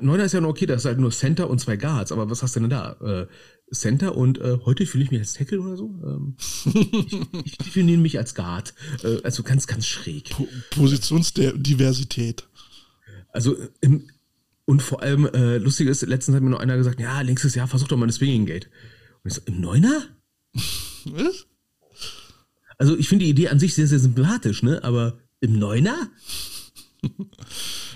Neuner 0.00 0.24
ist 0.24 0.32
ja 0.32 0.40
noch 0.40 0.50
okay, 0.50 0.66
das 0.66 0.82
ist 0.82 0.84
halt 0.86 0.98
nur 0.98 1.10
Center 1.10 1.48
und 1.48 1.60
zwei 1.60 1.76
Guards, 1.76 2.12
aber 2.12 2.28
was 2.30 2.42
hast 2.42 2.56
du 2.56 2.60
denn 2.60 2.70
da? 2.70 2.92
Äh, 3.00 3.26
Center 3.72 4.16
und 4.16 4.38
äh, 4.38 4.58
heute 4.64 4.86
fühle 4.86 5.04
ich 5.04 5.10
mich 5.10 5.20
als 5.20 5.34
Tackle 5.34 5.60
oder 5.60 5.76
so. 5.76 6.00
Ähm, 6.04 6.36
ich, 6.64 7.44
ich 7.44 7.58
definiere 7.58 7.98
mich 7.98 8.18
als 8.18 8.34
Guard. 8.34 8.74
Äh, 9.02 9.22
also 9.22 9.42
ganz, 9.42 9.66
ganz 9.66 9.86
schräg. 9.86 10.30
Po 10.30 10.48
Positionsdiversität. 10.70 12.48
Also 13.30 13.56
im, 13.80 14.08
und 14.64 14.82
vor 14.82 15.02
allem, 15.02 15.26
äh, 15.26 15.58
lustig 15.58 15.88
ist, 15.88 16.02
letztens 16.02 16.36
hat 16.36 16.42
mir 16.42 16.50
noch 16.50 16.60
einer 16.60 16.76
gesagt, 16.76 17.00
ja, 17.00 17.22
nächstes 17.22 17.54
Jahr 17.54 17.68
versuch 17.68 17.88
doch 17.88 17.96
mal 17.96 18.04
eine 18.04 18.12
Swinging 18.12 18.46
Gate. 18.46 18.68
Und 19.22 19.30
ich 19.30 19.34
so, 19.34 19.42
im 19.46 19.60
Neuner? 19.60 20.02
Was? 21.04 21.46
Also 22.78 22.96
ich 22.96 23.08
finde 23.08 23.24
die 23.24 23.30
Idee 23.30 23.48
an 23.48 23.58
sich 23.58 23.74
sehr, 23.74 23.86
sehr 23.86 23.98
sympathisch, 23.98 24.62
ne? 24.62 24.82
Aber 24.84 25.18
im 25.40 25.58
Neuner? 25.58 26.10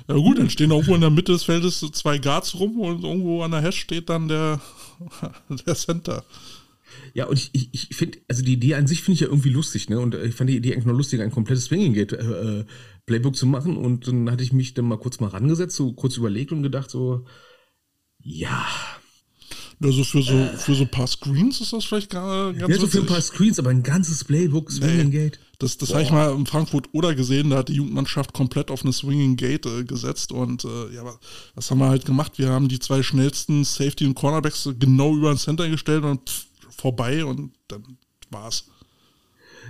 Ja 0.08 0.14
gut, 0.14 0.38
dann 0.38 0.50
stehen 0.50 0.70
irgendwo 0.70 0.94
in 0.94 1.00
der 1.00 1.10
Mitte 1.10 1.32
des 1.32 1.44
Feldes 1.44 1.80
zwei 1.92 2.18
Guards 2.18 2.58
rum 2.58 2.80
und 2.80 3.04
irgendwo 3.04 3.42
an 3.42 3.52
der 3.52 3.62
Hash 3.62 3.78
steht 3.78 4.08
dann 4.08 4.28
der, 4.28 4.60
der 5.66 5.74
Center. 5.74 6.24
Ja, 7.14 7.26
und 7.26 7.38
ich, 7.38 7.50
ich, 7.52 7.90
ich 7.90 7.96
finde, 7.96 8.18
also 8.28 8.42
die 8.42 8.54
Idee 8.54 8.74
an 8.74 8.86
sich 8.86 9.02
finde 9.02 9.14
ich 9.14 9.20
ja 9.20 9.28
irgendwie 9.28 9.50
lustig, 9.50 9.88
ne? 9.88 10.00
Und 10.00 10.14
ich 10.14 10.34
fand 10.34 10.50
die 10.50 10.56
Idee 10.56 10.72
eigentlich 10.72 10.86
noch 10.86 10.96
lustig, 10.96 11.20
ein 11.20 11.30
komplettes 11.30 11.66
Swinging 11.66 11.94
Gate 11.94 12.12
äh, 12.12 12.60
äh, 12.60 12.64
Playbook 13.06 13.36
zu 13.36 13.46
machen. 13.46 13.76
Und 13.76 14.06
dann 14.08 14.30
hatte 14.30 14.42
ich 14.42 14.52
mich 14.52 14.74
dann 14.74 14.86
mal 14.86 14.98
kurz 14.98 15.20
mal 15.20 15.28
rangesetzt, 15.28 15.76
so 15.76 15.92
kurz 15.92 16.16
überlegt 16.16 16.52
und 16.52 16.62
gedacht, 16.62 16.90
so, 16.90 17.24
ja, 18.18 18.66
Also 19.82 20.04
für 20.04 20.22
so, 20.22 20.48
für 20.58 20.74
so 20.74 20.82
ein 20.82 20.90
paar 20.90 21.06
Screens 21.06 21.60
ist 21.60 21.72
das 21.72 21.84
vielleicht 21.84 22.10
gar, 22.10 22.52
ganz 22.52 22.74
ja, 22.74 22.80
so 22.80 22.86
für 22.86 23.00
ein 23.00 23.06
paar 23.06 23.20
Screens, 23.20 23.58
aber 23.58 23.70
ein 23.70 23.82
ganzes 23.82 24.24
Playbook, 24.24 24.70
Swinging 24.70 25.08
Nee. 25.08 25.10
Gate. 25.10 25.40
Das, 25.58 25.78
das 25.78 25.90
habe 25.90 26.02
ich 26.02 26.10
mal 26.10 26.34
in 26.34 26.46
Frankfurt 26.46 26.88
oder 26.92 27.14
gesehen, 27.14 27.50
da 27.50 27.58
hat 27.58 27.68
die 27.68 27.74
Jugendmannschaft 27.74 28.32
komplett 28.32 28.70
auf 28.70 28.82
eine 28.82 28.92
Swinging 28.92 29.36
Gate 29.36 29.66
äh, 29.66 29.84
gesetzt 29.84 30.32
und 30.32 30.64
äh, 30.64 30.94
ja, 30.94 31.04
was 31.54 31.70
haben 31.70 31.78
wir 31.78 31.88
halt 31.88 32.04
gemacht? 32.04 32.38
Wir 32.38 32.50
haben 32.50 32.68
die 32.68 32.78
zwei 32.78 33.02
schnellsten 33.02 33.64
Safety 33.64 34.06
und 34.06 34.14
Cornerbacks 34.14 34.68
genau 34.78 35.14
über 35.14 35.32
den 35.32 35.38
Center 35.38 35.68
gestellt 35.68 36.04
und 36.04 36.28
pff, 36.28 36.46
vorbei 36.76 37.24
und 37.24 37.52
dann 37.68 37.98
war's. 38.30 38.66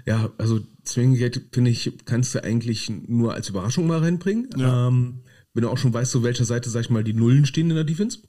Ja, 0.06 0.30
also 0.38 0.60
Swinging 0.86 1.18
Gate, 1.18 1.42
finde 1.52 1.70
ich, 1.70 1.92
kannst 2.04 2.34
du 2.34 2.42
eigentlich 2.42 2.90
nur 2.90 3.34
als 3.34 3.48
Überraschung 3.48 3.86
mal 3.86 3.98
reinbringen. 3.98 4.48
Ja. 4.56 4.88
Ähm, 4.88 5.20
wenn 5.54 5.62
du 5.62 5.68
auch 5.68 5.78
schon 5.78 5.92
weißt, 5.92 6.10
zu 6.10 6.22
welcher 6.22 6.44
Seite, 6.44 6.70
sag 6.70 6.80
ich 6.80 6.90
mal, 6.90 7.04
die 7.04 7.12
Nullen 7.12 7.44
stehen 7.44 7.68
in 7.68 7.76
der 7.76 7.84
Defense. 7.84 8.20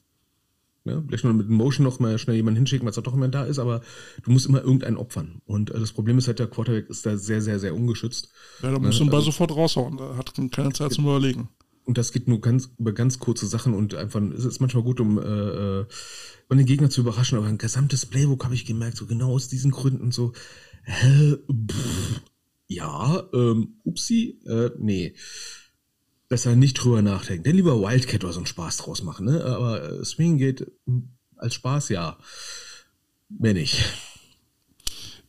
Ja, 0.85 1.01
vielleicht 1.07 1.23
noch 1.23 1.33
mit 1.33 1.47
Motion 1.49 1.85
noch 1.85 1.99
mal 1.99 2.17
schnell 2.17 2.35
jemanden 2.35 2.57
hinschicken, 2.57 2.85
weil 2.85 2.91
es 2.91 3.01
doch 3.01 3.13
jemand 3.13 3.33
da 3.33 3.45
ist, 3.45 3.57
aber 3.57 3.81
du 4.23 4.31
musst 4.31 4.47
immer 4.47 4.61
irgendeinen 4.61 4.97
opfern. 4.97 5.41
Und 5.45 5.71
äh, 5.71 5.79
das 5.79 5.93
Problem 5.93 6.17
ist 6.17 6.27
halt, 6.27 6.39
der 6.39 6.47
Quarterback 6.47 6.89
ist 6.89 7.05
da 7.05 7.15
sehr, 7.15 7.41
sehr, 7.41 7.59
sehr 7.59 7.73
ungeschützt. 7.73 8.29
Ja, 8.61 8.71
da 8.71 8.79
muss 8.79 8.99
man 8.99 9.09
Ball 9.09 9.21
sofort 9.21 9.51
raushauen. 9.51 9.97
Da 9.97 10.17
hat 10.17 10.33
keine 10.51 10.73
Zeit 10.73 10.91
zum 10.91 11.05
Überlegen. 11.05 11.47
Und 11.85 11.97
das 11.97 12.11
geht 12.11 12.27
nur 12.27 12.39
ganz 12.39 12.69
über 12.77 12.93
ganz 12.93 13.19
kurze 13.19 13.45
Sachen 13.45 13.73
und 13.73 13.93
einfach, 13.93 14.21
es 14.21 14.45
ist 14.45 14.59
manchmal 14.61 14.83
gut, 14.83 14.99
um, 14.99 15.17
äh, 15.17 15.21
äh, 15.21 15.85
um 16.49 16.57
den 16.57 16.65
Gegner 16.65 16.89
zu 16.89 17.01
überraschen, 17.01 17.37
aber 17.37 17.47
ein 17.47 17.57
gesamtes 17.57 18.05
Playbook 18.05 18.45
habe 18.45 18.55
ich 18.55 18.65
gemerkt, 18.65 18.97
so 18.97 19.05
genau 19.05 19.31
aus 19.33 19.49
diesen 19.49 19.71
Gründen 19.71 20.11
so, 20.11 20.33
hä, 20.83 21.37
pff, 21.51 22.21
ja, 22.67 23.23
ähm, 23.33 23.79
upsi, 23.83 24.39
äh, 24.45 24.71
nee. 24.77 25.13
Besser 26.33 26.55
nicht 26.55 26.73
drüber 26.73 27.03
nachdenken. 27.03 27.43
Denn 27.43 27.55
lieber 27.55 27.79
Wildcat 27.79 28.23
oder 28.23 28.33
so 28.33 28.39
einen 28.39 28.47
Spaß 28.47 28.77
draus 28.77 29.03
machen, 29.03 29.27
ne? 29.27 29.45
Aber 29.45 29.99
äh, 29.99 30.03
Swing 30.03 30.39
geht 30.39 30.65
mh, 30.87 31.03
als 31.37 31.53
Spaß, 31.53 31.89
ja. 31.89 32.17
Mehr 33.29 33.53
nicht. 33.53 33.83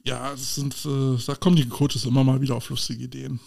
Ja, 0.03 0.31
das 0.31 0.55
sind, 0.55 0.75
äh, 0.87 1.19
da 1.27 1.35
kommen 1.35 1.57
die 1.57 1.69
Coaches 1.69 2.07
immer 2.07 2.25
mal 2.25 2.41
wieder 2.41 2.55
auf 2.55 2.71
lustige 2.71 3.05
Ideen. 3.05 3.39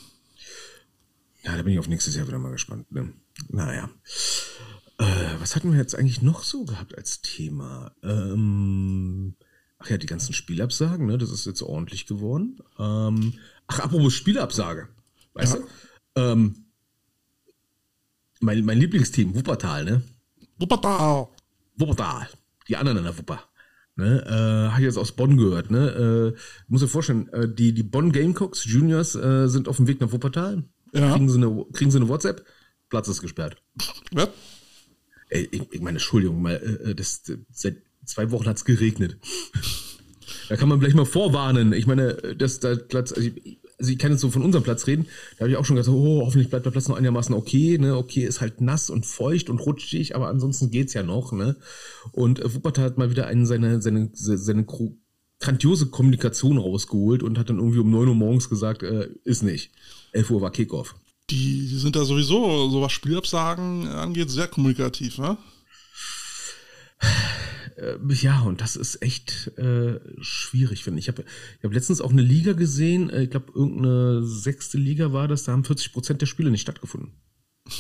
Ja, 1.41 1.57
da 1.57 1.63
bin 1.63 1.73
ich 1.73 1.79
auf 1.79 1.87
nächstes 1.87 2.15
Jahr 2.15 2.27
wieder 2.27 2.37
mal 2.37 2.51
gespannt. 2.51 2.91
Ne? 2.91 3.11
Naja. 3.49 3.89
Äh, 4.99 5.05
was 5.39 5.55
hatten 5.55 5.71
wir 5.71 5.79
jetzt 5.79 5.95
eigentlich 5.95 6.21
noch 6.21 6.43
so 6.43 6.63
gehabt 6.63 6.95
als 6.95 7.21
Thema? 7.23 7.91
Ähm, 8.03 9.35
ach 9.79 9.89
ja, 9.89 9.97
die 9.97 10.05
ganzen 10.05 10.33
Spielabsagen, 10.33 11.07
ne? 11.07 11.17
Das 11.17 11.31
ist 11.31 11.47
jetzt 11.47 11.63
ordentlich 11.63 12.05
geworden. 12.05 12.59
Ähm, 12.77 13.33
ach, 13.65 13.79
apropos 13.79 14.13
Spielabsage. 14.13 14.89
Weißt 15.33 15.55
Ja. 15.55 15.59
du? 15.59 16.21
Ähm, 16.21 16.63
mein, 18.39 18.65
mein 18.65 18.79
Lieblingsteam, 18.79 19.35
Wuppertal, 19.35 19.85
ne? 19.85 20.01
Wuppertal! 20.59 21.27
Wuppertal. 21.77 22.27
Die 22.67 22.75
anderen 22.75 22.97
in 22.99 23.03
der 23.03 23.17
Wupper. 23.17 23.43
Ne, 23.95 24.23
äh, 24.27 24.71
habe 24.71 24.81
ich 24.81 24.85
jetzt 24.85 24.97
aus 24.97 25.13
Bonn 25.13 25.37
gehört. 25.37 25.71
Ne? 25.71 26.33
Äh, 26.35 26.39
muss 26.67 26.81
dir 26.81 26.87
vorstellen, 26.87 27.29
äh, 27.29 27.47
die, 27.51 27.73
die 27.73 27.81
Bonn 27.81 28.11
Gamecocks 28.11 28.63
Juniors 28.65 29.15
äh, 29.15 29.47
sind 29.47 29.67
auf 29.67 29.77
dem 29.77 29.87
Weg 29.87 29.99
nach 30.01 30.11
Wuppertal. 30.11 30.63
Ja. 30.93 31.13
Kriegen, 31.13 31.29
sie 31.29 31.37
eine, 31.37 31.65
kriegen 31.73 31.89
sie 31.89 31.97
eine 31.97 32.07
WhatsApp, 32.07 32.45
Platz 32.89 33.07
ist 33.07 33.21
gesperrt. 33.21 33.57
Was? 34.11 34.29
Ey, 35.29 35.49
ich, 35.51 35.61
ich 35.71 35.81
meine, 35.81 35.97
Entschuldigung, 35.97 36.41
mal, 36.41 36.55
äh, 36.55 36.93
das, 36.93 37.23
seit 37.51 37.77
zwei 38.05 38.29
Wochen 38.29 38.45
hat's 38.45 38.65
geregnet. 38.65 39.17
da 40.49 40.55
kann 40.57 40.69
man 40.69 40.79
vielleicht 40.79 40.95
mal 40.95 41.05
vorwarnen. 41.05 41.73
Ich 41.73 41.87
meine, 41.87 42.13
das 42.37 42.59
da 42.59 42.75
Platz, 42.75 43.11
also 43.11 43.27
ich, 43.27 43.59
also 43.79 43.91
ich 43.91 43.99
kann 43.99 44.11
jetzt 44.11 44.21
so 44.21 44.31
von 44.31 44.41
unserem 44.41 44.63
Platz 44.63 44.87
reden. 44.87 45.07
Da 45.37 45.41
habe 45.41 45.51
ich 45.51 45.57
auch 45.57 45.65
schon 45.65 45.75
gesagt, 45.75 45.95
oh, 45.95 46.25
hoffentlich 46.25 46.49
bleibt 46.49 46.65
der 46.65 46.71
Platz 46.71 46.87
noch 46.87 46.97
einigermaßen 46.97 47.35
okay. 47.35 47.77
Ne? 47.77 47.95
Okay, 47.95 48.23
ist 48.25 48.41
halt 48.41 48.59
nass 48.61 48.89
und 48.89 49.05
feucht 49.05 49.49
und 49.49 49.59
rutschig, 49.59 50.15
aber 50.15 50.27
ansonsten 50.29 50.71
geht's 50.71 50.93
ja 50.93 51.03
noch. 51.03 51.31
Ne? 51.31 51.55
Und 52.11 52.39
äh, 52.39 52.53
Wuppertal 52.53 52.85
hat 52.85 52.97
mal 52.97 53.11
wieder 53.11 53.27
einen 53.27 53.45
seine, 53.45 53.81
seine, 53.81 54.09
seine 54.13 54.63
gro- 54.63 54.97
grandiose 55.39 55.87
Kommunikation 55.87 56.57
rausgeholt 56.57 57.21
und 57.21 57.37
hat 57.37 57.49
dann 57.49 57.59
irgendwie 57.59 57.79
um 57.79 57.91
9 57.91 58.07
Uhr 58.07 58.15
morgens 58.15 58.49
gesagt, 58.49 58.81
äh, 58.81 59.09
ist 59.23 59.43
nicht. 59.43 59.71
11 60.13 60.31
Uhr 60.31 60.41
war 60.41 60.51
Kickoff. 60.51 60.95
Die 61.29 61.67
sind 61.67 61.95
da 61.95 62.05
sowieso, 62.05 62.69
so 62.69 62.81
was 62.81 62.93
Spielabsagen 62.93 63.87
angeht, 63.89 64.31
sehr 64.31 64.47
kommunikativ, 64.47 65.17
ne? 65.19 65.37
Äh, 67.77 67.97
Ja, 68.21 68.41
und 68.41 68.61
das 68.61 68.75
ist 68.75 69.01
echt 69.01 69.51
äh, 69.57 69.99
schwierig, 70.19 70.83
finde 70.83 70.99
ich. 70.99 71.07
Ich 71.07 71.09
habe 71.09 71.23
ich 71.57 71.63
hab 71.63 71.73
letztens 71.73 72.01
auch 72.01 72.11
eine 72.11 72.21
Liga 72.21 72.53
gesehen, 72.53 73.09
äh, 73.09 73.23
ich 73.23 73.29
glaube, 73.29 73.51
irgendeine 73.53 74.25
sechste 74.25 74.77
Liga 74.77 75.13
war 75.13 75.27
das, 75.27 75.43
da 75.43 75.51
haben 75.51 75.63
40 75.63 75.93
Prozent 75.93 76.21
der 76.21 76.25
Spiele 76.25 76.51
nicht 76.51 76.61
stattgefunden. 76.61 77.13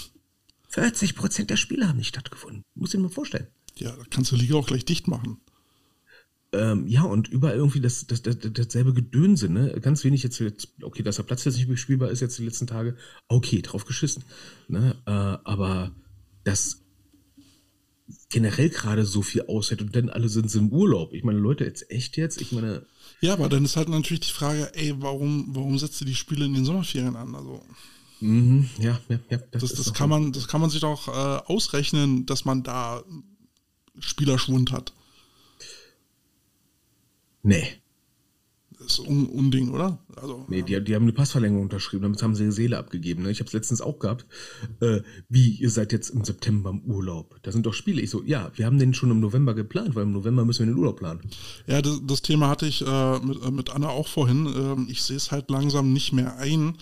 40 0.69 1.15
Prozent 1.15 1.49
der 1.49 1.57
Spiele 1.57 1.87
haben 1.87 1.97
nicht 1.97 2.09
stattgefunden. 2.09 2.63
Muss 2.75 2.93
ich 2.93 2.99
mir 2.99 3.07
mal 3.07 3.13
vorstellen. 3.13 3.47
Ja, 3.75 3.91
da 3.95 4.03
kannst 4.09 4.31
du 4.31 4.35
die 4.35 4.43
Liga 4.43 4.55
auch 4.55 4.67
gleich 4.67 4.85
dicht 4.85 5.07
machen. 5.07 5.39
Ähm, 6.53 6.87
ja, 6.87 7.03
und 7.03 7.27
überall 7.27 7.55
irgendwie 7.55 7.81
das, 7.81 8.07
das, 8.07 8.21
das, 8.21 8.37
dasselbe 8.39 8.93
Gedönse, 8.93 9.49
ne? 9.49 9.79
Ganz 9.81 10.03
wenig 10.03 10.23
jetzt, 10.23 10.39
jetzt, 10.39 10.69
okay, 10.81 11.03
dass 11.03 11.17
der 11.17 11.23
Platz 11.23 11.43
jetzt 11.43 11.57
nicht 11.57 11.67
bespielbar 11.67 12.09
ist 12.09 12.21
jetzt 12.21 12.37
die 12.37 12.45
letzten 12.45 12.67
Tage, 12.67 12.95
okay, 13.27 13.61
drauf 13.61 13.85
geschissen. 13.85 14.23
Ne? 14.69 14.95
Äh, 15.05 15.11
aber 15.11 15.93
das 16.45 16.86
generell 18.29 18.69
gerade 18.69 19.05
so 19.05 19.21
viel 19.21 19.43
aushält 19.47 19.81
und 19.81 19.95
dann 19.95 20.09
alle 20.09 20.27
sind 20.29 20.51
sie 20.51 20.59
im 20.59 20.69
Urlaub. 20.69 21.13
Ich 21.13 21.23
meine, 21.23 21.39
Leute, 21.39 21.63
jetzt 21.63 21.89
echt 21.89 22.17
jetzt? 22.17 22.41
Ich 22.41 22.51
meine, 22.51 22.85
Ja, 23.21 23.33
aber 23.33 23.47
dann 23.49 23.63
ist 23.63 23.77
halt 23.77 23.87
natürlich 23.89 24.19
die 24.21 24.33
Frage, 24.33 24.69
ey, 24.75 24.93
warum, 25.01 25.47
warum 25.55 25.77
setzt 25.79 26.01
ihr 26.01 26.07
die 26.07 26.15
Spiele 26.15 26.45
in 26.45 26.53
den 26.53 26.65
Sommerferien 26.65 27.15
an? 27.15 27.33
Also, 27.35 27.61
Mhm, 28.19 28.67
ja, 28.79 28.99
ja, 29.09 29.19
ja. 29.29 29.37
das, 29.51 29.61
das, 29.73 29.85
doch- 29.85 29.93
kann 29.93 30.09
man, 30.09 30.31
das 30.33 30.47
kann 30.47 30.59
man 30.59 30.69
sich 30.71 30.81
doch 30.81 31.07
äh, 31.07 31.11
ausrechnen, 31.45 32.25
dass 32.25 32.45
man 32.45 32.63
da 32.63 33.03
Spielerschwund 33.99 34.71
hat. 34.71 34.91
Nee, 37.43 37.61
Das 37.61 37.86
ist 38.87 38.99
un 38.99 39.27
Unding, 39.27 39.69
oder? 39.69 39.99
Also, 40.15 40.45
nee 40.47 40.61
die, 40.61 40.83
die 40.83 40.95
haben 40.95 41.03
eine 41.03 41.13
Passverlängerung 41.13 41.63
unterschrieben, 41.63 42.03
damit 42.03 42.21
haben 42.21 42.35
sie 42.35 42.43
ihre 42.43 42.51
Seele 42.51 42.77
abgegeben. 42.77 43.23
Ne? 43.23 43.31
Ich 43.31 43.39
habe 43.39 43.47
es 43.47 43.53
letztens 43.53 43.81
auch 43.81 43.99
gehabt. 43.99 44.25
Äh, 44.79 45.01
wie, 45.29 45.49
ihr 45.49 45.69
seid 45.69 45.91
jetzt 45.91 46.09
im 46.09 46.23
September 46.23 46.71
im 46.71 46.81
Urlaub? 46.81 47.37
Da 47.43 47.51
sind 47.51 47.65
doch 47.65 47.73
Spiele. 47.73 48.01
Ich 48.01 48.09
so, 48.09 48.23
ja, 48.23 48.51
wir 48.55 48.65
haben 48.65 48.79
den 48.79 48.93
schon 48.93 49.11
im 49.11 49.19
November 49.19 49.53
geplant, 49.53 49.95
weil 49.95 50.03
im 50.03 50.11
November 50.11 50.45
müssen 50.45 50.65
wir 50.65 50.73
den 50.73 50.79
Urlaub 50.79 50.97
planen. 50.97 51.21
Ja, 51.67 51.81
das, 51.81 52.01
das 52.05 52.21
Thema 52.21 52.49
hatte 52.49 52.65
ich 52.65 52.81
äh, 52.85 53.19
mit, 53.19 53.43
äh, 53.43 53.51
mit 53.51 53.69
Anna 53.69 53.89
auch 53.89 54.07
vorhin. 54.07 54.47
Ähm, 54.47 54.87
ich 54.89 55.03
sehe 55.03 55.17
es 55.17 55.31
halt 55.31 55.49
langsam 55.49 55.93
nicht 55.93 56.13
mehr 56.13 56.37
ein, 56.37 56.77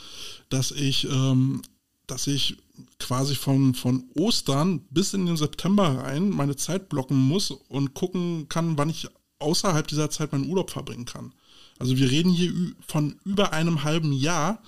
dass 0.49 0.71
ich, 0.71 1.07
ähm, 1.09 1.61
dass 2.07 2.27
ich 2.27 2.57
quasi 2.99 3.35
von, 3.35 3.73
von 3.73 4.05
Ostern 4.15 4.81
bis 4.89 5.13
in 5.13 5.25
den 5.25 5.37
September 5.37 6.03
rein 6.03 6.29
meine 6.29 6.55
Zeit 6.55 6.89
blocken 6.89 7.17
muss 7.17 7.51
und 7.51 7.93
gucken 7.93 8.47
kann, 8.49 8.77
wann 8.77 8.89
ich 8.89 9.07
außerhalb 9.39 9.87
dieser 9.87 10.09
Zeit 10.09 10.31
meinen 10.31 10.49
Urlaub 10.49 10.71
verbringen 10.71 11.05
kann. 11.05 11.33
Also 11.79 11.97
wir 11.97 12.09
reden 12.09 12.31
hier 12.31 12.51
von 12.87 13.15
über 13.25 13.53
einem 13.53 13.83
halben 13.83 14.13
Jahr, 14.13 14.61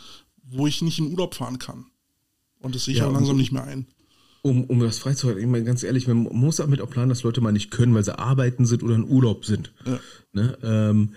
wo 0.44 0.68
ich 0.68 0.82
nicht 0.82 1.00
in 1.00 1.12
Urlaub 1.12 1.36
fahren 1.36 1.60
kann. 1.60 1.86
Und 2.60 2.76
das 2.76 2.86
sehe 2.86 2.94
ich 2.94 3.00
Ja, 3.00 3.08
auch 3.08 3.14
langsam 3.14 3.38
nicht 3.38 3.52
mehr 3.52 3.64
ein. 3.64 3.86
um, 4.42 4.64
um 4.66 4.80
das 4.80 5.00
freizuhalten. 5.00 5.42
Ich 5.44 5.50
meine, 5.50 5.64
ganz 5.66 5.84
ehrlich, 5.84 6.08
man 6.08 6.24
muss 6.24 6.58
damit 6.58 6.82
auch 6.82 6.90
planen, 6.90 7.10
dass 7.10 7.24
Leute 7.24 7.42
mal 7.42 7.52
nicht 7.52 7.72
können, 7.72 7.94
weil 7.94 8.04
sie 8.04 8.18
arbeiten 8.18 8.66
sind 8.66 8.84
oder 8.84 8.96
in 8.96 9.04
Urlaub 9.08 9.46
sind. 9.46 9.74
Ja. 9.86 10.00
Ne? 10.34 10.58
Ähm, 10.64 11.14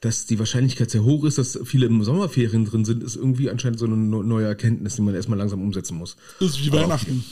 dass 0.00 0.26
die 0.26 0.38
Wahrscheinlichkeit 0.38 0.90
sehr 0.90 1.04
hoch 1.04 1.24
ist, 1.24 1.38
dass 1.38 1.58
viele 1.64 1.86
im 1.86 2.04
Sommerferien 2.04 2.66
drin 2.66 2.84
sind, 2.84 3.02
ist 3.02 3.16
irgendwie 3.16 3.48
anscheinend 3.48 3.78
so 3.78 3.86
eine 3.86 3.96
neue 3.96 4.46
Erkenntnis, 4.46 4.96
die 4.96 5.02
man 5.02 5.14
erstmal 5.14 5.38
langsam 5.38 5.62
umsetzen 5.62 5.96
muss. 5.96 6.16
Das 6.40 6.50
ist 6.50 6.64
wie 6.64 6.72
Weihnachten. 6.72 7.24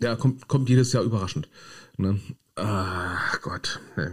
Ja, 0.00 0.16
kommt, 0.16 0.48
kommt 0.48 0.68
jedes 0.70 0.92
Jahr 0.94 1.04
überraschend. 1.04 1.48
Ne? 1.98 2.18
Ah, 2.54 3.18
Gott. 3.42 3.80
Nee. 3.98 4.08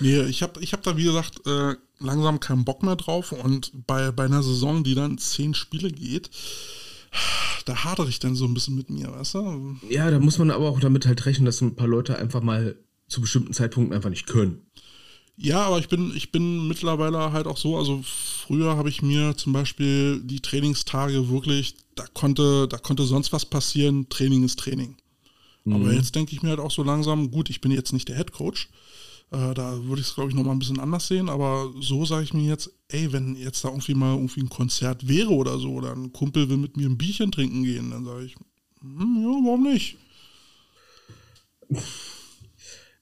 Nee, 0.00 0.22
ich 0.24 0.42
habe 0.42 0.62
ich 0.62 0.74
hab 0.74 0.82
da, 0.82 0.96
wie 0.98 1.04
gesagt, 1.04 1.46
äh, 1.46 1.76
langsam 1.98 2.40
keinen 2.40 2.64
Bock 2.64 2.82
mehr 2.82 2.96
drauf. 2.96 3.32
Und 3.32 3.72
bei, 3.86 4.10
bei 4.10 4.24
einer 4.24 4.42
Saison, 4.42 4.84
die 4.84 4.94
dann 4.94 5.18
zehn 5.18 5.54
Spiele 5.54 5.90
geht, 5.90 6.30
da 7.64 7.84
hadere 7.84 8.08
ich 8.08 8.18
dann 8.18 8.34
so 8.34 8.44
ein 8.44 8.54
bisschen 8.54 8.76
mit 8.76 8.90
mir, 8.90 9.10
weißt 9.12 9.34
du? 9.34 9.76
Ja, 9.88 10.10
da 10.10 10.18
muss 10.18 10.38
man 10.38 10.50
aber 10.50 10.68
auch 10.68 10.80
damit 10.80 11.06
halt 11.06 11.24
rechnen, 11.26 11.46
dass 11.46 11.60
ein 11.60 11.76
paar 11.76 11.88
Leute 11.88 12.18
einfach 12.18 12.42
mal 12.42 12.76
zu 13.08 13.20
bestimmten 13.20 13.52
Zeitpunkten 13.52 13.94
einfach 13.94 14.10
nicht 14.10 14.26
können. 14.26 14.66
Ja, 15.38 15.62
aber 15.62 15.78
ich 15.78 15.88
bin, 15.88 16.12
ich 16.16 16.32
bin 16.32 16.66
mittlerweile 16.66 17.32
halt 17.32 17.46
auch 17.46 17.58
so, 17.58 17.76
also 17.76 18.02
früher 18.02 18.76
habe 18.76 18.88
ich 18.88 19.02
mir 19.02 19.36
zum 19.36 19.52
Beispiel 19.52 20.20
die 20.22 20.40
Trainingstage 20.40 21.28
wirklich, 21.28 21.76
da 21.94 22.04
konnte, 22.14 22.66
da 22.68 22.78
konnte 22.78 23.04
sonst 23.04 23.32
was 23.32 23.44
passieren, 23.44 24.08
Training 24.08 24.44
ist 24.44 24.58
Training. 24.58 24.96
Aber 25.68 25.92
jetzt 25.92 26.14
denke 26.14 26.32
ich 26.32 26.42
mir 26.42 26.50
halt 26.50 26.60
auch 26.60 26.70
so 26.70 26.84
langsam, 26.84 27.30
gut, 27.32 27.50
ich 27.50 27.60
bin 27.60 27.72
jetzt 27.72 27.92
nicht 27.92 28.08
der 28.08 28.16
Head 28.16 28.32
Coach. 28.32 28.68
Äh, 29.30 29.54
da 29.54 29.84
würde 29.84 30.00
ich 30.00 30.08
es, 30.08 30.14
glaube 30.14 30.30
ich, 30.30 30.36
nochmal 30.36 30.54
ein 30.54 30.58
bisschen 30.58 30.80
anders 30.80 31.08
sehen. 31.08 31.28
Aber 31.28 31.72
so 31.80 32.04
sage 32.04 32.24
ich 32.24 32.34
mir 32.34 32.48
jetzt, 32.48 32.70
ey, 32.88 33.12
wenn 33.12 33.34
jetzt 33.36 33.64
da 33.64 33.68
irgendwie 33.68 33.94
mal 33.94 34.14
irgendwie 34.14 34.40
ein 34.40 34.48
Konzert 34.48 35.08
wäre 35.08 35.30
oder 35.30 35.58
so, 35.58 35.72
oder 35.72 35.92
ein 35.92 36.12
Kumpel 36.12 36.48
will 36.48 36.58
mit 36.58 36.76
mir 36.76 36.88
ein 36.88 36.98
Bierchen 36.98 37.32
trinken 37.32 37.64
gehen, 37.64 37.90
dann 37.90 38.04
sage 38.04 38.24
ich, 38.24 38.36
hm, 38.80 39.16
ja, 39.22 39.46
warum 39.46 39.62
nicht? 39.64 39.96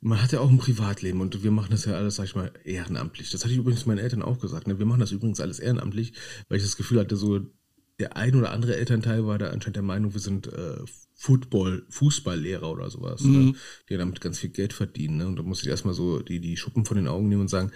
Man 0.00 0.22
hat 0.22 0.32
ja 0.32 0.40
auch 0.40 0.50
ein 0.50 0.58
Privatleben 0.58 1.20
und 1.20 1.42
wir 1.42 1.50
machen 1.50 1.70
das 1.70 1.86
ja 1.86 1.94
alles, 1.94 2.16
sag 2.16 2.24
ich 2.24 2.34
mal, 2.34 2.52
ehrenamtlich. 2.64 3.30
Das 3.30 3.42
hatte 3.42 3.52
ich 3.52 3.58
übrigens 3.58 3.86
meinen 3.86 3.98
Eltern 3.98 4.22
auch 4.22 4.38
gesagt. 4.38 4.66
Ne? 4.66 4.78
Wir 4.78 4.86
machen 4.86 5.00
das 5.00 5.12
übrigens 5.12 5.40
alles 5.40 5.58
ehrenamtlich, 5.58 6.12
weil 6.48 6.58
ich 6.58 6.64
das 6.64 6.76
Gefühl 6.76 7.00
hatte, 7.00 7.16
so 7.16 7.40
der 7.98 8.16
ein 8.16 8.34
oder 8.34 8.50
andere 8.50 8.76
Elternteil 8.76 9.26
war 9.26 9.38
da 9.38 9.50
anscheinend 9.50 9.76
der 9.76 9.82
Meinung, 9.82 10.12
wir 10.12 10.20
sind 10.20 10.46
äh, 10.48 10.76
Football, 11.14 11.86
Fußballlehrer 11.88 12.70
oder 12.70 12.90
sowas, 12.90 13.22
ne? 13.22 13.54
die 13.88 13.96
damit 13.96 14.20
ganz 14.20 14.40
viel 14.40 14.50
Geld 14.50 14.72
verdienen. 14.72 15.18
Ne? 15.18 15.26
Und 15.26 15.36
da 15.36 15.42
muss 15.42 15.62
ich 15.62 15.68
erstmal 15.68 15.94
so 15.94 16.20
die, 16.20 16.40
die 16.40 16.56
Schuppen 16.56 16.84
von 16.84 16.96
den 16.96 17.08
Augen 17.08 17.28
nehmen 17.28 17.42
und 17.42 17.48
sagen, 17.48 17.70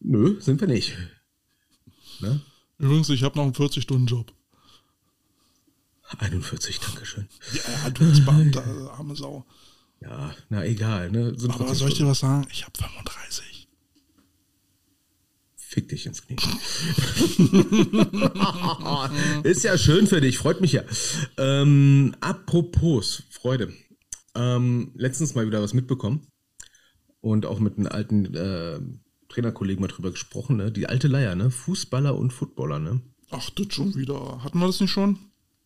nö, 0.00 0.40
sind 0.40 0.60
wir 0.60 0.68
nicht. 0.68 0.96
Ne? 2.20 2.40
Übrigens, 2.78 3.08
ich 3.08 3.22
habe 3.22 3.36
noch 3.36 3.44
einen 3.44 3.54
40-Stunden-Job. 3.54 4.32
41, 6.18 6.80
Dankeschön. 6.80 7.28
Ja, 7.52 7.90
du 7.90 8.04
als 8.04 8.24
Beamter, 8.24 8.62
arme 8.92 9.16
Sau. 9.16 9.44
Ja, 10.00 10.34
na 10.50 10.64
egal. 10.64 11.10
Ne? 11.10 11.38
Sind 11.38 11.50
Aber 11.50 11.64
40 11.64 11.78
soll 11.78 11.88
ich 11.88 11.94
dir 11.94 12.06
was 12.06 12.20
sagen? 12.20 12.46
Ich 12.50 12.64
habe 12.64 12.76
35. 12.76 13.53
Fick 15.74 15.88
dich 15.88 16.06
ins 16.06 16.24
Knie. 16.24 16.36
Ist 19.42 19.64
ja 19.64 19.76
schön 19.76 20.06
für 20.06 20.20
dich, 20.20 20.38
freut 20.38 20.60
mich 20.60 20.70
ja. 20.70 20.84
Ähm, 21.36 22.14
apropos 22.20 23.24
Freude. 23.28 23.72
Ähm, 24.36 24.92
letztens 24.94 25.34
mal 25.34 25.48
wieder 25.48 25.60
was 25.60 25.74
mitbekommen 25.74 26.28
und 27.20 27.44
auch 27.44 27.58
mit 27.58 27.76
einem 27.76 27.88
alten 27.88 28.32
äh, 28.36 28.78
Trainerkollegen 29.28 29.80
mal 29.80 29.88
drüber 29.88 30.12
gesprochen. 30.12 30.58
Ne? 30.58 30.70
Die 30.70 30.86
alte 30.86 31.08
Leier, 31.08 31.34
ne? 31.34 31.50
Fußballer 31.50 32.16
und 32.16 32.32
Footballer, 32.32 32.78
ne? 32.78 33.00
Ach, 33.30 33.50
das 33.50 33.74
schon 33.74 33.96
wieder. 33.96 34.44
Hatten 34.44 34.60
wir 34.60 34.68
das 34.68 34.78
nicht 34.78 34.92
schon? 34.92 35.18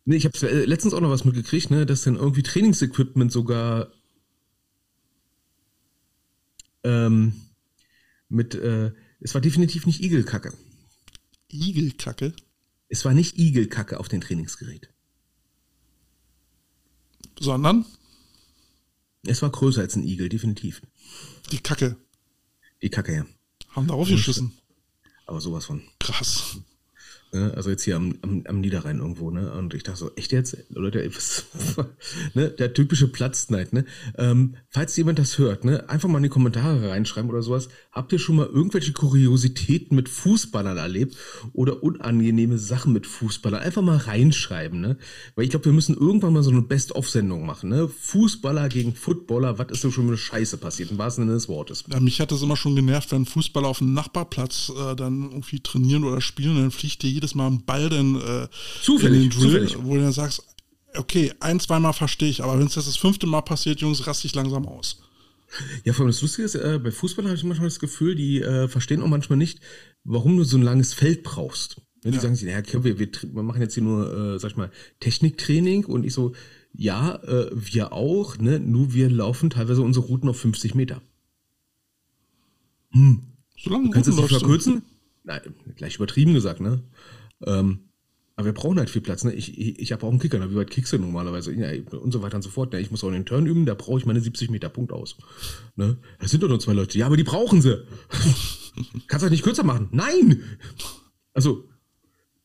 Nee, 0.06 0.16
ich 0.16 0.24
habe 0.24 0.38
äh, 0.48 0.64
letztens 0.64 0.94
auch 0.94 1.02
noch 1.02 1.10
was 1.10 1.26
mitgekriegt, 1.26 1.70
ne, 1.70 1.84
dass 1.84 2.04
dann 2.04 2.16
irgendwie 2.16 2.42
Trainingsequipment 2.42 3.30
sogar 3.30 3.92
ähm, 6.82 7.34
mit, 8.30 8.54
äh, 8.54 8.92
es 9.20 9.34
war 9.34 9.40
definitiv 9.40 9.86
nicht 9.86 10.02
Igelkacke. 10.02 10.52
Igelkacke. 11.50 12.34
Es 12.88 13.04
war 13.04 13.14
nicht 13.14 13.38
Igelkacke 13.38 14.00
auf 14.00 14.08
dem 14.08 14.20
Trainingsgerät. 14.20 14.88
Sondern 17.40 17.84
Es 19.24 19.42
war 19.42 19.50
größer 19.50 19.80
als 19.80 19.96
ein 19.96 20.04
Igel, 20.04 20.28
definitiv. 20.28 20.82
die 21.52 21.58
Kacke. 21.58 21.96
Die 22.82 22.88
Kacke, 22.88 23.14
ja. 23.14 23.26
Haben 23.70 23.86
darauf 23.86 24.08
geschissen. 24.08 24.52
Aber 25.26 25.40
sowas 25.40 25.66
von. 25.66 25.82
Krass. 25.98 26.58
Ne? 27.32 27.52
Also 27.54 27.70
jetzt 27.70 27.82
hier 27.82 27.96
am, 27.96 28.18
am, 28.22 28.44
am 28.46 28.60
Niederrhein 28.60 28.98
irgendwo, 28.98 29.30
ne? 29.30 29.52
Und 29.52 29.74
ich 29.74 29.82
dachte 29.82 29.98
so, 29.98 30.14
echt 30.16 30.32
jetzt? 30.32 30.56
Leute, 30.70 31.04
was, 31.14 31.44
ne? 32.34 32.50
Der 32.50 32.72
typische 32.72 33.08
Platzneid, 33.08 33.72
ne? 33.72 33.84
Ähm, 34.16 34.56
falls 34.70 34.96
jemand 34.96 35.18
das 35.18 35.36
hört, 35.36 35.64
ne? 35.64 35.88
Einfach 35.90 36.08
mal 36.08 36.18
in 36.18 36.22
die 36.24 36.28
Kommentare 36.30 36.88
reinschreiben 36.88 37.30
oder 37.30 37.42
sowas. 37.42 37.68
Habt 37.98 38.12
ihr 38.12 38.20
schon 38.20 38.36
mal 38.36 38.46
irgendwelche 38.46 38.92
Kuriositäten 38.92 39.96
mit 39.96 40.08
Fußballern 40.08 40.76
erlebt 40.76 41.16
oder 41.52 41.82
unangenehme 41.82 42.56
Sachen 42.56 42.92
mit 42.92 43.08
Fußballern? 43.08 43.60
Einfach 43.60 43.82
mal 43.82 43.96
reinschreiben, 43.96 44.80
ne? 44.80 44.96
Weil 45.34 45.46
ich 45.46 45.50
glaube, 45.50 45.64
wir 45.64 45.72
müssen 45.72 45.96
irgendwann 45.96 46.32
mal 46.32 46.44
so 46.44 46.50
eine 46.52 46.62
Best-of-Sendung 46.62 47.44
machen, 47.44 47.70
ne? 47.70 47.88
Fußballer 47.88 48.68
gegen 48.68 48.94
Footballer, 48.94 49.58
was 49.58 49.72
ist 49.72 49.80
so 49.80 49.90
schon 49.90 50.08
mit 50.08 50.16
Scheiße 50.16 50.58
passiert, 50.58 50.92
im 50.92 50.98
wahrsten 50.98 51.24
Sinne 51.24 51.34
des 51.34 51.48
Wortes. 51.48 51.82
Ja, 51.90 51.98
mich 51.98 52.20
hat 52.20 52.30
das 52.30 52.40
immer 52.40 52.56
schon 52.56 52.76
genervt, 52.76 53.10
wenn 53.10 53.26
Fußballer 53.26 53.66
auf 53.66 53.78
dem 53.78 53.94
Nachbarplatz 53.94 54.70
äh, 54.78 54.94
dann 54.94 55.32
irgendwie 55.32 55.58
trainieren 55.58 56.04
oder 56.04 56.20
spielen, 56.20 56.54
dann 56.54 56.70
fliegt 56.70 57.02
dir 57.02 57.10
jedes 57.10 57.34
Mal 57.34 57.48
ein 57.48 57.64
Ball 57.64 57.88
dann 57.88 58.14
äh, 58.14 58.46
Zufällig, 58.80 59.24
in 59.24 59.30
den 59.30 59.40
Drill, 59.40 59.66
zufällig. 59.66 59.76
wo 59.82 59.94
du 59.96 60.02
dann 60.02 60.12
sagst, 60.12 60.44
okay, 60.94 61.32
ein, 61.40 61.58
zweimal 61.58 61.94
verstehe 61.94 62.30
ich, 62.30 62.44
aber 62.44 62.60
wenn 62.60 62.68
es 62.68 62.76
jetzt 62.76 62.86
das 62.86 62.96
fünfte 62.96 63.26
Mal 63.26 63.42
passiert, 63.42 63.80
Jungs, 63.80 64.06
raste 64.06 64.28
ich 64.28 64.36
langsam 64.36 64.68
aus. 64.68 65.00
Ja, 65.84 65.92
vor 65.92 66.04
allem 66.04 66.12
das 66.12 66.20
Lustige 66.22 66.44
ist, 66.44 66.54
äh, 66.54 66.78
bei 66.82 66.90
Fußballern 66.90 67.30
habe 67.30 67.38
ich 67.38 67.44
manchmal 67.44 67.68
das 67.68 67.80
Gefühl, 67.80 68.14
die 68.14 68.40
äh, 68.42 68.68
verstehen 68.68 69.02
auch 69.02 69.08
manchmal 69.08 69.38
nicht, 69.38 69.60
warum 70.04 70.36
du 70.36 70.44
so 70.44 70.56
ein 70.56 70.62
langes 70.62 70.92
Feld 70.92 71.22
brauchst. 71.22 71.80
Wenn 72.02 72.12
die 72.12 72.16
Ja. 72.16 72.22
sagen, 72.22 72.34
sich, 72.36 72.44
naja, 72.44 72.58
okay, 72.58 72.84
wir, 72.84 72.98
wir, 72.98 73.08
wir 73.32 73.42
machen 73.42 73.60
jetzt 73.60 73.74
hier 73.74 73.82
nur, 73.82 74.34
äh, 74.34 74.38
sag 74.38 74.50
ich 74.50 74.56
mal, 74.56 74.70
Techniktraining 75.00 75.84
und 75.84 76.04
ich 76.04 76.12
so, 76.12 76.34
ja, 76.72 77.16
äh, 77.16 77.50
wir 77.52 77.92
auch, 77.92 78.38
ne? 78.38 78.60
Nur 78.60 78.92
wir 78.92 79.10
laufen 79.10 79.50
teilweise 79.50 79.82
unsere 79.82 80.06
Routen 80.06 80.28
auf 80.28 80.38
50 80.38 80.74
Meter. 80.74 81.02
Solange 83.56 83.90
Kannst 83.90 84.08
du 84.08 84.12
Routen 84.12 84.24
es 84.24 84.30
nicht 84.30 84.38
verkürzen? 84.40 84.82
Nein, 85.24 85.40
gleich 85.76 85.96
übertrieben 85.96 86.34
gesagt, 86.34 86.60
ne? 86.60 86.82
Ähm, 87.44 87.87
aber 88.38 88.44
wir 88.46 88.52
brauchen 88.54 88.78
halt 88.78 88.88
viel 88.88 89.02
Platz, 89.02 89.24
ne? 89.24 89.32
Ich, 89.34 89.58
ich, 89.58 89.80
ich 89.80 89.90
habe 89.90 90.06
auch 90.06 90.10
einen 90.10 90.20
Kicker, 90.20 90.38
ne? 90.38 90.48
Wie 90.48 90.54
weit 90.54 90.70
kickst 90.70 90.92
du 90.92 90.98
normalerweise? 90.98 91.52
Ja, 91.52 91.70
und 91.98 92.12
so 92.12 92.22
weiter 92.22 92.36
und 92.36 92.42
so 92.42 92.50
fort. 92.50 92.72
Ne? 92.72 92.78
Ich 92.78 92.92
muss 92.92 93.02
auch 93.02 93.10
den 93.10 93.26
Turn 93.26 93.46
üben, 93.46 93.66
da 93.66 93.74
brauche 93.74 93.98
ich 93.98 94.06
meine 94.06 94.20
70 94.20 94.48
Meter 94.48 94.68
Punkt 94.68 94.92
aus. 94.92 95.16
Ne? 95.74 95.98
Das 96.20 96.30
sind 96.30 96.44
doch 96.44 96.48
nur 96.48 96.60
zwei 96.60 96.72
Leute. 96.72 96.96
Ja, 96.96 97.06
aber 97.06 97.16
die 97.16 97.24
brauchen 97.24 97.60
sie. 97.60 97.82
Kannst 99.08 99.22
du 99.22 99.24
halt 99.24 99.32
nicht 99.32 99.42
kürzer 99.42 99.64
machen. 99.64 99.88
Nein! 99.90 100.40
Also, 101.34 101.64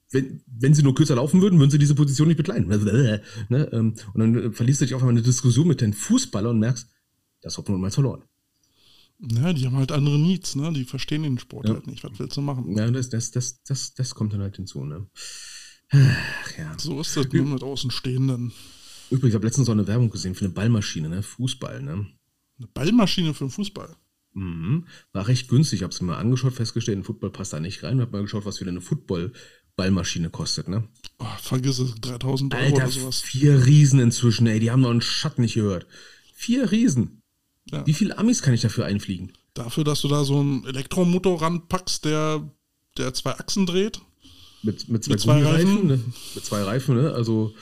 wenn, 0.10 0.42
wenn 0.48 0.74
sie 0.74 0.82
nur 0.82 0.96
kürzer 0.96 1.14
laufen 1.14 1.44
würden, 1.44 1.60
würden 1.60 1.70
sie 1.70 1.78
diese 1.78 1.94
Position 1.94 2.28
nicht 2.28 2.38
bekleiden. 2.38 2.68
Ne? 3.50 3.70
Ähm, 3.72 3.94
Und 4.16 4.20
dann 4.20 4.36
äh, 4.36 4.52
verlierst 4.52 4.82
du 4.82 4.86
dich 4.86 4.96
auf 4.96 5.02
einmal 5.04 5.14
eine 5.14 5.22
Diskussion 5.22 5.68
mit 5.68 5.80
den 5.80 5.94
Fußballern 5.94 6.54
und 6.56 6.60
merkst, 6.60 6.90
das 7.42 7.56
Hoffen 7.60 7.76
und 7.76 7.82
mal 7.82 7.92
verloren. 7.92 8.24
Ja, 9.20 9.54
die 9.54 9.68
haben 9.68 9.78
halt 9.78 9.92
andere 9.92 10.18
Needs, 10.18 10.56
ne? 10.56 10.74
Die 10.74 10.86
verstehen 10.86 11.22
den 11.22 11.38
Sport 11.38 11.68
Ja. 11.68 11.76
halt 11.76 11.86
nicht. 11.86 12.04
Was 12.04 12.18
willst 12.18 12.36
du 12.36 12.42
machen? 12.42 12.76
Ja, 12.76 12.90
das, 12.90 13.10
das, 13.10 13.30
das, 13.30 13.62
das, 13.62 13.94
das 13.94 14.16
kommt 14.16 14.34
dann 14.34 14.42
halt 14.42 14.56
hinzu, 14.56 14.84
ne? 14.86 15.06
Ach, 15.90 16.58
ja. 16.58 16.74
So 16.78 17.00
ist 17.02 17.16
das 17.16 17.32
nur 17.32 17.46
mit 17.46 17.64
Außenstehenden. 17.64 18.52
Übrigens, 19.10 19.30
ich 19.30 19.36
habe 19.36 19.46
letztens 19.46 19.70
auch 19.70 19.74
eine 19.74 19.88
Werbung 19.88 20.10
gesehen 20.10 20.36
für 20.36 20.46
eine 20.46 20.54
Ballmaschine, 20.54 21.10
ne? 21.10 21.22
Fußball, 21.22 21.82
ne? 21.82 22.08
Eine 22.58 22.68
Ballmaschine 22.74 23.34
für 23.34 23.46
den 23.46 23.52
Fußball. 23.52 23.96
Mhm. 24.34 24.86
War 25.12 25.28
recht 25.28 25.48
günstig. 25.48 25.80
Ich 25.80 25.84
habe 25.84 25.94
es 25.94 26.02
mir 26.02 26.08
mal 26.08 26.18
angeschaut, 26.18 26.54
festgestellt, 26.54 26.98
ein 26.98 27.04
Football 27.04 27.30
passt 27.32 27.54
da 27.54 27.60
nicht 27.60 27.84
rein. 27.84 28.02
Hab 28.02 28.12
mal 28.12 28.24
geschaut, 28.24 28.46
was 28.46 28.60
wieder 28.60 28.72
eine 28.72 28.82
Football-Ballmaschine 28.82 30.30
kostet, 30.30 30.68
ne? 30.68 30.88
Oh, 31.20 31.26
vergiss 31.40 31.80
es, 31.80 31.96
3000 31.96 32.54
Euro 32.54 32.64
Alter, 32.64 32.76
oder 32.76 32.88
sowas. 32.88 33.22
vier 33.22 33.66
Riesen 33.66 34.00
inzwischen, 34.00 34.48
ey. 34.48 34.60
Die 34.60 34.72
haben 34.72 34.82
noch 34.82 34.90
einen 34.90 35.02
Schatten 35.02 35.42
nicht 35.42 35.54
gehört. 35.54 35.86
Vier 36.34 36.72
Riesen. 36.72 37.22
Ja. 37.72 37.86
Wie 37.86 37.94
viele 37.94 38.18
Amis 38.18 38.42
kann 38.42 38.54
ich 38.54 38.62
dafür 38.62 38.86
einfliegen? 38.86 39.34
Dafür, 39.54 39.84
dass 39.84 40.02
du 40.02 40.08
da 40.08 40.24
so 40.24 40.40
einen 40.40 40.66
Elektromotor 40.66 41.42
ranpackst, 41.42 42.06
der, 42.06 42.50
der 42.98 43.14
zwei 43.14 43.32
Achsen 43.38 43.66
dreht. 43.66 44.02
Mit, 44.64 44.88
mit 44.88 45.04
zwei, 45.04 45.14
Mit 45.14 45.22
zwei 45.22 45.34
Gummireifen, 45.42 45.74
Reifen? 45.74 45.88
Ne? 45.88 46.00
Mit 46.36 46.46
zwei 46.46 46.64
Reifen, 46.64 46.96
ne? 46.96 47.12
Also, 47.14 47.54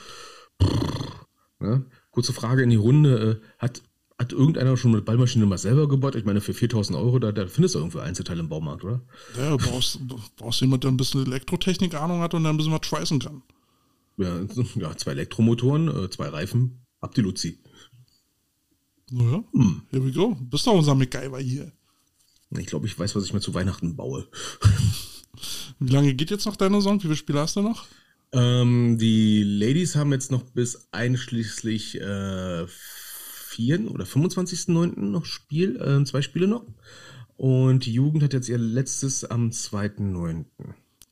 ne? 1.58 1.84
kurze 2.12 2.32
Frage 2.32 2.62
in 2.62 2.70
die 2.70 2.76
Runde. 2.76 3.40
Äh, 3.42 3.46
hat, 3.58 3.82
hat 4.18 4.32
irgendeiner 4.32 4.76
schon 4.76 4.92
mit 4.92 5.04
Ballmaschine 5.04 5.44
mal 5.46 5.58
selber 5.58 5.88
gebaut? 5.88 6.14
Ich 6.14 6.24
meine, 6.24 6.40
für 6.40 6.54
4000 6.54 6.96
Euro, 6.96 7.18
da, 7.18 7.32
da 7.32 7.48
findest 7.48 7.74
du 7.74 7.80
irgendwie 7.80 7.98
Einzelteile 7.98 8.40
im 8.40 8.48
Baumarkt, 8.48 8.84
oder? 8.84 9.00
Ja, 9.36 9.50
du 9.50 9.58
brauchst, 9.58 9.98
brauchst 10.36 10.60
jemanden, 10.60 10.82
der 10.82 10.90
ein 10.92 10.96
bisschen 10.96 11.26
Elektrotechnik 11.26 11.94
Ahnung 11.94 12.20
hat 12.20 12.34
und 12.34 12.44
der 12.44 12.52
ein 12.52 12.56
bisschen 12.56 12.72
was 12.72 12.86
schweißen 12.86 13.18
kann. 13.18 13.42
Ja, 14.16 14.40
ja 14.76 14.96
zwei 14.96 15.10
Elektromotoren, 15.10 15.88
äh, 15.88 16.10
zwei 16.10 16.28
Reifen, 16.28 16.86
ab 17.00 17.14
die 17.14 17.22
Luzi. 17.22 17.58
Naja, 19.10 19.42
Hm. 19.52 19.82
here 19.90 20.04
we 20.04 20.12
go. 20.12 20.36
Bist 20.40 20.66
doch 20.66 20.74
unser 20.74 20.94
MacGyver 20.94 21.40
hier. 21.40 21.72
Ich 22.50 22.66
glaube, 22.66 22.86
ich 22.86 22.98
weiß, 22.98 23.16
was 23.16 23.24
ich 23.24 23.32
mir 23.32 23.40
zu 23.40 23.54
Weihnachten 23.54 23.96
baue. 23.96 24.28
Wie 25.78 25.92
lange 25.92 26.14
geht 26.14 26.30
jetzt 26.30 26.46
noch 26.46 26.56
deine 26.56 26.76
Saison? 26.76 26.98
Wie 26.98 27.02
viele 27.02 27.16
Spiele 27.16 27.40
hast 27.40 27.56
du 27.56 27.62
noch? 27.62 27.86
Ähm, 28.32 28.96
die 28.98 29.42
Ladies 29.42 29.94
haben 29.94 30.12
jetzt 30.12 30.30
noch 30.30 30.42
bis 30.42 30.88
einschließlich 30.90 32.00
äh, 32.00 32.66
4. 32.66 33.90
oder 33.90 34.04
25.09. 34.04 34.98
noch 35.00 35.26
Spiel, 35.26 35.76
äh, 35.76 36.04
zwei 36.04 36.22
Spiele 36.22 36.48
noch. 36.48 36.64
Und 37.36 37.86
die 37.86 37.92
Jugend 37.92 38.22
hat 38.22 38.32
jetzt 38.32 38.48
ihr 38.48 38.58
letztes 38.58 39.24
am 39.24 39.50
2.9. 39.50 40.44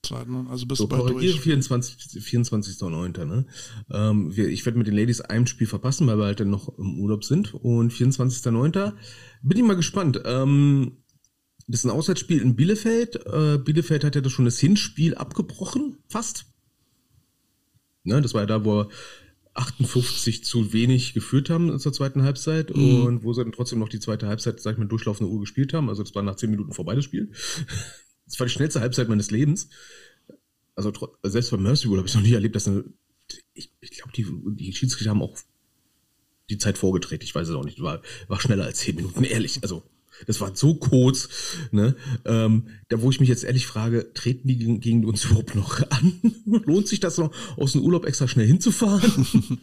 Zweiten, 0.02 0.46
also 0.48 0.66
bis 0.66 0.78
So, 0.78 0.88
bald 0.88 1.10
durch. 1.10 1.40
24. 1.40 1.96
24.09. 2.22 3.24
Ne? 3.24 3.46
Ähm, 3.90 4.34
wir, 4.34 4.48
ich 4.48 4.64
werde 4.64 4.78
mit 4.78 4.86
den 4.86 4.96
Ladies 4.96 5.20
ein 5.20 5.46
Spiel 5.46 5.66
verpassen, 5.66 6.06
weil 6.06 6.18
wir 6.18 6.24
halt 6.24 6.40
dann 6.40 6.50
noch 6.50 6.78
im 6.78 6.98
Urlaub 7.00 7.24
sind. 7.24 7.52
Und 7.54 7.92
24.09. 7.92 8.92
bin 9.42 9.58
ich 9.58 9.64
mal 9.64 9.76
gespannt. 9.76 10.22
Ähm, 10.24 10.96
das 11.70 11.80
ist 11.80 11.84
ein 11.84 11.90
Auswärtsspiel 11.90 12.40
in 12.40 12.56
Bielefeld. 12.56 13.24
Äh, 13.26 13.58
Bielefeld 13.58 14.02
hat 14.02 14.16
ja 14.16 14.20
das 14.20 14.32
schon 14.32 14.44
das 14.44 14.58
Hinspiel 14.58 15.14
abgebrochen, 15.14 15.98
fast. 16.08 16.46
Ne, 18.02 18.20
das 18.20 18.34
war 18.34 18.42
ja 18.42 18.46
da, 18.46 18.64
wo 18.64 18.76
wir 18.76 18.88
58 19.54 20.42
zu 20.44 20.72
wenig 20.72 21.12
geführt 21.14 21.50
haben 21.50 21.78
zur 21.78 21.92
zweiten 21.92 22.22
Halbzeit 22.22 22.74
Mhm. 22.74 23.02
und 23.02 23.24
wo 23.24 23.32
sie 23.32 23.42
dann 23.44 23.52
trotzdem 23.52 23.78
noch 23.78 23.88
die 23.88 24.00
zweite 24.00 24.26
Halbzeit, 24.26 24.60
sag 24.60 24.72
ich 24.72 24.78
mal, 24.78 24.88
durchlaufende 24.88 25.30
Uhr 25.30 25.40
gespielt 25.40 25.72
haben. 25.72 25.88
Also 25.88 26.02
das 26.02 26.14
war 26.14 26.22
nach 26.22 26.36
10 26.36 26.50
Minuten 26.50 26.72
vorbei, 26.72 26.94
das 26.94 27.04
Spiel. 27.04 27.30
Das 28.26 28.38
war 28.38 28.46
die 28.46 28.52
schnellste 28.52 28.80
Halbzeit 28.80 29.08
meines 29.08 29.32
Lebens. 29.32 29.70
Also 30.76 30.92
selbst 31.24 31.50
bei 31.50 31.56
Mercy 31.56 31.88
Rule 31.88 31.98
habe 31.98 32.08
ich 32.08 32.14
noch 32.14 32.22
nie 32.22 32.32
erlebt, 32.32 32.54
dass 32.54 32.68
eine, 32.68 32.84
ich, 33.54 33.72
ich 33.80 33.90
glaube, 33.90 34.12
die, 34.12 34.24
die 34.54 34.72
Schiedsrichter 34.72 35.10
haben 35.10 35.20
auch 35.20 35.36
die 36.48 36.56
Zeit 36.58 36.78
vorgedreht. 36.78 37.24
Ich 37.24 37.34
weiß 37.34 37.48
es 37.48 37.54
auch 37.56 37.64
nicht. 37.64 37.82
War, 37.82 38.02
war 38.28 38.40
schneller 38.40 38.66
als 38.66 38.78
10 38.78 38.94
Minuten, 38.94 39.24
ehrlich. 39.24 39.58
Also 39.62 39.82
das 40.26 40.40
war 40.40 40.54
so 40.54 40.74
kurz, 40.74 41.28
ne? 41.70 41.96
Ähm, 42.24 42.64
da 42.88 43.00
wo 43.00 43.10
ich 43.10 43.20
mich 43.20 43.28
jetzt 43.28 43.44
ehrlich 43.44 43.66
frage, 43.66 44.12
treten 44.14 44.48
die 44.48 44.58
gegen, 44.58 44.80
gegen 44.80 45.04
uns 45.04 45.24
überhaupt 45.26 45.54
noch 45.54 45.80
an? 45.90 46.20
Lohnt 46.64 46.88
sich 46.88 47.00
das 47.00 47.18
noch, 47.18 47.32
aus 47.56 47.72
dem 47.72 47.82
Urlaub 47.82 48.04
extra 48.06 48.28
schnell 48.28 48.46
hinzufahren? 48.46 49.26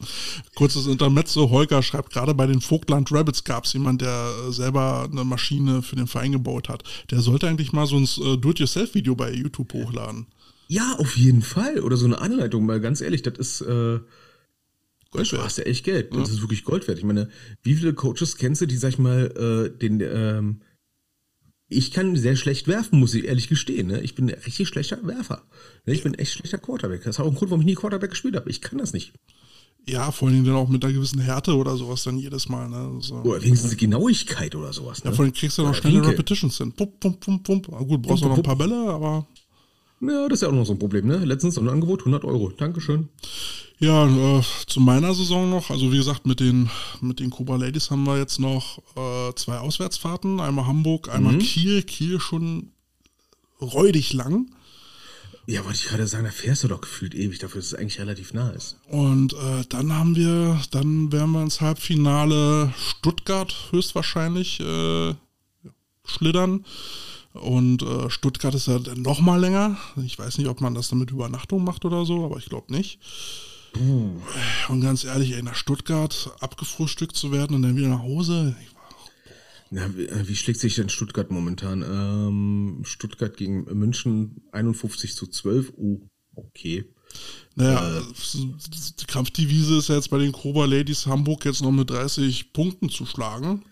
Kurzes 0.55 0.87
Intermezzo. 0.87 1.49
Holger 1.49 1.83
schreibt, 1.83 2.11
gerade 2.11 2.33
bei 2.33 2.47
den 2.47 2.61
Vogtland 2.61 3.11
Rabbits 3.11 3.43
gab 3.43 3.65
es 3.65 3.73
jemand, 3.73 4.01
der 4.01 4.31
äh, 4.47 4.51
selber 4.51 5.09
eine 5.11 5.23
Maschine 5.23 5.81
für 5.81 5.95
den 5.95 6.07
Verein 6.07 6.31
gebaut 6.31 6.69
hat. 6.69 6.83
Der 7.11 7.21
sollte 7.21 7.47
eigentlich 7.47 7.73
mal 7.73 7.85
so 7.87 7.97
ein 7.97 8.03
äh, 8.03 8.37
Do-it-yourself-Video 8.37 9.15
bei 9.15 9.31
YouTube 9.31 9.73
hochladen. 9.73 10.27
ja, 10.67 10.95
auf 10.97 11.17
jeden 11.17 11.41
Fall. 11.41 11.79
Oder 11.79 11.97
so 11.97 12.05
eine 12.05 12.19
Anleitung, 12.19 12.65
mal 12.65 12.81
ganz 12.81 13.01
ehrlich, 13.01 13.21
das 13.21 13.37
ist, 13.37 13.61
äh, 13.61 13.99
Gold 15.11 15.31
Du 15.31 15.37
hast 15.37 15.57
ja 15.57 15.63
echt 15.65 15.83
Geld. 15.83 16.13
Das 16.13 16.29
ist 16.29 16.41
wirklich 16.41 16.63
Gold 16.63 16.87
wert. 16.87 16.97
Ich 16.97 17.03
meine, 17.03 17.29
wie 17.63 17.75
viele 17.75 17.93
Coaches 17.93 18.37
kennst 18.37 18.61
du, 18.61 18.65
die, 18.65 18.77
sag 18.77 18.89
ich 18.89 18.99
mal, 18.99 19.71
äh, 19.73 19.77
den, 19.77 20.01
ähm, 20.01 20.61
ich 21.69 21.91
kann 21.91 22.15
sehr 22.15 22.35
schlecht 22.35 22.67
werfen, 22.67 22.99
muss 22.99 23.13
ich 23.13 23.25
ehrlich 23.25 23.49
gestehen. 23.49 23.87
Ne? 23.87 24.01
Ich 24.01 24.15
bin 24.15 24.29
ein 24.29 24.39
richtig 24.45 24.69
schlechter 24.69 25.05
Werfer. 25.05 25.43
Ne? 25.85 25.93
Ich 25.93 26.03
bin 26.03 26.13
echt 26.13 26.33
schlechter 26.33 26.57
Quarterback. 26.57 27.03
Das 27.03 27.17
ist 27.17 27.19
auch 27.19 27.27
ein 27.27 27.35
Grund, 27.35 27.51
warum 27.51 27.61
ich 27.61 27.67
nie 27.67 27.75
Quarterback 27.75 28.11
gespielt 28.11 28.35
habe. 28.35 28.49
Ich 28.49 28.61
kann 28.61 28.77
das 28.77 28.93
nicht. 28.93 29.13
Ja, 29.89 30.11
vor 30.11 30.27
allem 30.27 30.43
dann 30.43 30.55
auch 30.55 30.67
mit 30.67 30.83
einer 30.83 30.93
gewissen 30.93 31.19
Härte 31.19 31.55
oder 31.55 31.77
sowas 31.77 32.03
dann 32.03 32.17
jedes 32.17 32.49
Mal. 32.49 32.69
Ne? 32.69 32.99
So. 33.01 33.15
Oder 33.15 33.41
wenigstens 33.41 33.75
Genauigkeit 33.77 34.53
oder 34.55 34.73
sowas. 34.73 35.03
Ne? 35.03 35.11
Ja, 35.11 35.15
vor 35.15 35.23
allem 35.23 35.33
kriegst 35.33 35.57
du 35.57 35.61
noch 35.61 35.69
Oder 35.69 35.77
schnelle. 35.79 36.07
Repetitions 36.07 36.57
hin. 36.57 36.73
Pump, 36.73 36.99
pump, 36.99 37.19
pump, 37.21 37.43
pump. 37.43 37.67
Na 37.71 37.79
gut, 37.79 38.01
brauchst 38.01 38.23
du 38.23 38.27
noch 38.27 38.37
ein 38.37 38.43
paar 38.43 38.57
Bälle, 38.57 38.89
aber 38.89 39.27
Ja, 39.99 40.27
das 40.27 40.37
ist 40.37 40.41
ja 40.43 40.49
auch 40.49 40.53
noch 40.53 40.65
so 40.65 40.73
ein 40.73 40.79
Problem. 40.79 41.07
Ne? 41.07 41.17
Letztens 41.25 41.55
so 41.55 41.61
ein 41.61 41.69
Angebot, 41.69 42.01
100 42.01 42.23
Euro. 42.23 42.49
Dankeschön. 42.49 43.09
Ja, 43.79 44.07
äh, 44.07 44.43
zu 44.65 44.79
meiner 44.79 45.13
Saison 45.13 45.49
noch, 45.49 45.69
also 45.69 45.91
wie 45.91 45.97
gesagt, 45.97 46.25
mit 46.25 46.39
den, 46.39 46.69
mit 46.99 47.19
den 47.19 47.29
Cobra 47.29 47.57
Ladies 47.57 47.91
haben 47.91 48.05
wir 48.05 48.17
jetzt 48.17 48.39
noch 48.39 48.79
äh, 48.95 49.33
zwei 49.35 49.59
Auswärtsfahrten, 49.59 50.39
einmal 50.39 50.65
Hamburg, 50.65 51.09
einmal 51.13 51.37
Kiel, 51.37 51.83
Kiel 51.83 52.19
schon 52.19 52.71
räudig 53.61 54.13
lang. 54.13 54.49
Ja, 55.45 55.63
wollte 55.63 55.77
ich 55.77 55.85
gerade 55.85 56.07
sagen, 56.07 56.25
da 56.25 56.31
fährst 56.31 56.63
du 56.63 56.67
doch 56.67 56.81
gefühlt 56.81 57.15
ewig 57.15 57.39
dafür, 57.39 57.61
dass 57.61 57.67
es 57.67 57.73
eigentlich 57.73 57.99
relativ 57.99 58.33
nah 58.33 58.49
ist. 58.49 58.77
Und 58.89 59.33
äh, 59.33 59.63
dann 59.69 59.93
haben 59.93 60.15
wir, 60.15 60.59
dann 60.71 61.11
werden 61.11 61.31
wir 61.31 61.41
ins 61.41 61.61
Halbfinale 61.61 62.73
Stuttgart 62.77 63.55
höchstwahrscheinlich 63.71 64.59
äh, 64.59 65.13
schlittern. 66.03 66.65
Und 67.41 67.83
äh, 67.83 68.09
Stuttgart 68.09 68.55
ist 68.55 68.67
ja 68.67 68.79
dann 68.79 69.01
noch 69.01 69.19
mal 69.19 69.39
länger. 69.39 69.77
Ich 70.05 70.17
weiß 70.17 70.37
nicht, 70.37 70.47
ob 70.47 70.61
man 70.61 70.75
das 70.75 70.89
dann 70.89 70.99
mit 70.99 71.11
Übernachtung 71.11 71.63
macht 71.63 71.85
oder 71.85 72.05
so, 72.05 72.25
aber 72.25 72.37
ich 72.37 72.45
glaube 72.45 72.73
nicht. 72.73 72.99
Und 74.69 74.81
ganz 74.81 75.03
ehrlich, 75.03 75.33
ey, 75.33 75.43
nach 75.43 75.55
Stuttgart 75.55 76.31
abgefrühstückt 76.39 77.15
zu 77.15 77.31
werden 77.31 77.55
und 77.55 77.61
dann 77.61 77.75
wieder 77.75 77.89
nach 77.89 78.01
Hause. 78.01 78.55
War, 78.73 78.83
Na, 79.69 79.97
wie, 79.97 80.05
äh, 80.05 80.27
wie 80.27 80.35
schlägt 80.35 80.59
sich 80.59 80.75
denn 80.75 80.89
Stuttgart 80.89 81.31
momentan? 81.31 81.81
Ähm, 81.83 82.81
Stuttgart 82.83 83.35
gegen 83.37 83.65
München 83.77 84.41
51 84.51 85.15
zu 85.15 85.27
12. 85.27 85.73
Oh, 85.77 85.99
okay. 86.35 86.85
naja, 87.55 88.01
die 88.99 89.05
Kampfdivise 89.05 89.77
ist 89.77 89.89
ja 89.89 89.95
jetzt 89.95 90.09
bei 90.09 90.17
den 90.17 90.31
Cobra 90.31 90.65
Ladies 90.65 91.05
Hamburg 91.05 91.45
jetzt 91.45 91.61
noch 91.61 91.71
mit 91.71 91.89
30 91.89 92.53
Punkten 92.53 92.89
zu 92.89 93.05
schlagen. 93.05 93.63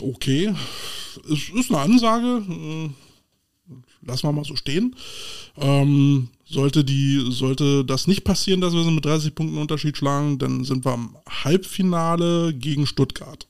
Okay, 0.00 0.54
es 1.30 1.48
ist 1.50 1.70
eine 1.70 1.80
Ansage. 1.80 2.42
äh, 2.48 2.90
Lassen 4.04 4.24
wir 4.26 4.32
mal 4.32 4.44
so 4.44 4.56
stehen. 4.56 4.96
Ähm, 5.56 6.28
sollte, 6.44 6.82
die, 6.84 7.24
sollte 7.30 7.84
das 7.84 8.06
nicht 8.08 8.24
passieren, 8.24 8.60
dass 8.60 8.72
wir 8.72 8.82
sie 8.82 8.90
mit 8.90 9.04
30 9.04 9.34
Punkten 9.34 9.58
Unterschied 9.58 9.96
schlagen, 9.96 10.38
dann 10.38 10.64
sind 10.64 10.84
wir 10.84 10.92
am 10.92 11.16
Halbfinale 11.28 12.52
gegen 12.54 12.86
Stuttgart. 12.86 13.46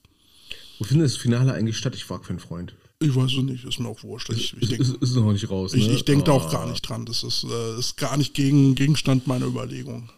Wo 0.79 0.85
findet 0.85 1.07
das 1.07 1.17
Finale 1.17 1.55
eigentlich 1.55 1.77
statt? 1.79 1.95
Ich 1.95 2.05
frage 2.05 2.25
für 2.25 2.31
einen 2.31 2.41
Freund. 2.41 2.75
Ich 3.03 3.15
weiß 3.15 3.33
es 3.33 3.43
nicht, 3.43 3.65
ist 3.65 3.79
mir 3.81 3.89
auch 3.89 4.03
wurscht. 4.03 4.29
Ich, 4.31 4.53
ich 4.55 4.63
Ist, 4.63 4.71
denke 4.73 4.83
ist, 4.85 4.97
ist 4.97 5.15
noch 5.15 5.33
nicht 5.33 5.49
raus. 5.49 5.73
ich, 5.73 5.87
ne? 5.87 5.95
ich 5.95 6.05
denk 6.05 6.27
da 6.27 6.33
auch 6.33 6.49
Ah. 6.49 6.53
gar 6.53 6.69
nicht 6.71 6.83
dran. 6.83 7.07
Das 7.07 7.23
ist, 7.23 7.45
äh, 7.45 7.79
ist 7.79 7.97
gar 7.97 8.17
nicht 8.19 8.35
gegen, 8.35 8.75
Gegenstand 8.75 9.27
meiner 9.27 9.47
Überlegung. 9.47 10.11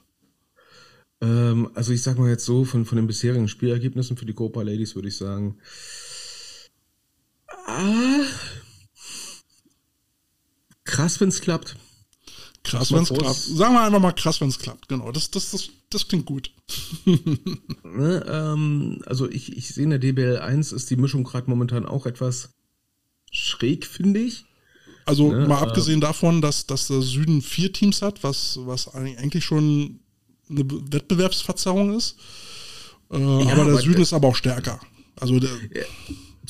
Ähm, 1.20 1.70
also 1.74 1.92
ich 1.92 2.02
sag 2.02 2.18
mal 2.18 2.28
jetzt 2.30 2.44
so, 2.44 2.64
von, 2.64 2.84
von 2.84 2.96
den 2.96 3.06
bisherigen 3.06 3.46
Spielergebnissen 3.48 4.16
für 4.16 4.26
die 4.26 4.32
Copa 4.34 4.62
Ladies 4.62 4.96
würde 4.96 5.08
ich 5.08 5.16
sagen, 5.16 5.58
ah, 7.66 8.24
krass, 10.84 11.20
wenn 11.20 11.28
es 11.28 11.40
klappt. 11.40 11.76
Krass, 12.64 12.90
mal 12.90 12.98
wenn 12.98 13.02
es 13.04 13.12
klappt. 13.12 13.36
Sagen 13.40 13.74
wir 13.74 13.82
einfach 13.82 14.00
mal 14.00 14.12
krass, 14.12 14.40
wenn 14.40 14.48
es 14.48 14.58
klappt. 14.58 14.88
Genau, 14.88 15.10
das, 15.10 15.30
das, 15.30 15.50
das, 15.50 15.68
das 15.90 16.08
klingt 16.08 16.26
gut. 16.26 16.50
Ne? 17.94 18.24
Ähm, 18.26 19.02
also 19.04 19.28
ich, 19.28 19.54
ich 19.54 19.68
sehe 19.74 19.84
in 19.84 19.90
der 19.90 19.98
DBL 19.98 20.38
1 20.38 20.72
ist 20.72 20.88
die 20.90 20.96
Mischung 20.96 21.24
gerade 21.24 21.50
momentan 21.50 21.84
auch 21.84 22.06
etwas 22.06 22.54
schräg, 23.30 23.84
finde 23.86 24.20
ich. 24.20 24.46
Also 25.04 25.30
Ne, 25.30 25.46
mal 25.46 25.58
äh, 25.58 25.66
abgesehen 25.66 26.00
davon, 26.00 26.40
dass, 26.40 26.66
dass 26.66 26.86
der 26.86 27.02
Süden 27.02 27.42
vier 27.42 27.70
Teams 27.70 28.00
hat, 28.00 28.22
was, 28.22 28.58
was 28.62 28.88
eigentlich 28.94 29.44
schon 29.44 30.00
eine 30.48 30.64
Be- 30.64 30.80
Wettbewerbsverzerrung 30.90 31.94
ist. 31.94 32.16
Äh, 33.10 33.16
aber 33.16 33.44
der 33.44 33.58
aber 33.58 33.78
Süden 33.82 33.94
der- 33.94 34.02
ist 34.02 34.14
aber 34.14 34.28
auch 34.28 34.36
stärker. 34.36 34.80
Also 35.20 35.38
der, 35.38 35.50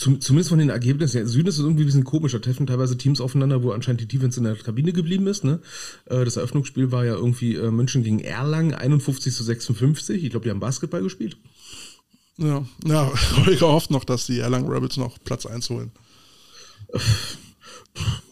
Zum, 0.02 0.20
zumindest 0.20 0.48
von 0.48 0.58
den 0.58 0.68
Ergebnissen. 0.68 1.18
Der 1.18 1.28
Süden 1.28 1.46
ist 1.46 1.60
irgendwie 1.60 1.84
ein 1.84 1.86
bisschen 1.86 2.02
komisch. 2.02 2.32
Da 2.32 2.40
treffen 2.40 2.66
teilweise 2.66 2.98
Teams 2.98 3.20
aufeinander, 3.20 3.62
wo 3.62 3.70
anscheinend 3.70 4.00
die 4.00 4.08
Defense 4.08 4.40
in 4.40 4.44
der 4.44 4.56
Kabine 4.56 4.92
geblieben 4.92 5.28
ist. 5.28 5.44
Ne? 5.44 5.60
Äh, 6.06 6.24
Das 6.24 6.34
Eröffnungsspiel 6.36 6.90
war 6.90 7.04
ja 7.04 7.14
irgendwie 7.14 7.54
äh, 7.54 7.70
München 7.70 8.02
gegen 8.02 8.18
Erlangen, 8.18 8.74
51 8.74 9.32
zu 9.32 9.44
56. 9.44 10.24
Ich 10.24 10.30
glaube, 10.30 10.42
die 10.42 10.50
haben 10.50 10.58
Basketball 10.58 11.04
gespielt. 11.04 11.36
ja, 12.36 12.66
ja, 12.84 13.12
Holger 13.46 13.68
hofft 13.68 13.92
noch, 13.92 14.02
dass 14.02 14.26
die 14.26 14.40
Erlangen 14.40 14.68
Rabbits 14.68 14.96
noch 14.96 15.18
Platz 15.22 15.46
1 15.46 15.70
holen. 15.70 15.92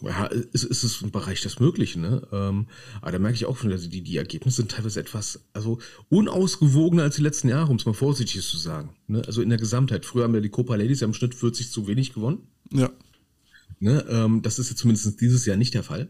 Ja, 0.01 0.27
es, 0.53 0.63
es 0.63 0.83
ist 0.83 1.01
im 1.03 1.11
Bereich 1.11 1.41
des 1.41 1.59
Möglichen, 1.59 2.01
ne? 2.01 2.27
Ähm, 2.31 2.67
aber 3.01 3.11
da 3.11 3.19
merke 3.19 3.35
ich 3.35 3.45
auch 3.45 3.57
schon, 3.57 3.71
also 3.71 3.87
die, 3.87 4.01
die 4.01 4.17
Ergebnisse 4.17 4.57
sind 4.57 4.71
teilweise 4.71 4.99
etwas, 4.99 5.45
also 5.53 5.77
unausgewogener 6.09 7.03
als 7.03 7.17
die 7.17 7.21
letzten 7.21 7.49
Jahre, 7.49 7.69
um 7.69 7.75
es 7.75 7.85
mal 7.85 7.93
vorsichtig 7.93 8.41
zu 8.41 8.57
sagen. 8.57 8.95
Ne? 9.07 9.21
Also 9.27 9.43
in 9.43 9.49
der 9.49 9.59
Gesamtheit. 9.59 10.05
Früher 10.05 10.23
haben 10.23 10.33
ja 10.33 10.41
die 10.41 10.49
Copa 10.49 10.75
Ladies 10.75 11.01
ja 11.01 11.07
im 11.07 11.13
Schnitt 11.13 11.35
40 11.35 11.71
zu 11.71 11.87
wenig 11.87 12.13
gewonnen. 12.13 12.47
Ja. 12.71 12.89
Ne? 13.79 14.03
Ähm, 14.09 14.41
das 14.41 14.57
ist 14.57 14.69
jetzt 14.69 14.79
zumindest 14.79 15.21
dieses 15.21 15.45
Jahr 15.45 15.57
nicht 15.57 15.75
der 15.75 15.83
Fall. 15.83 16.09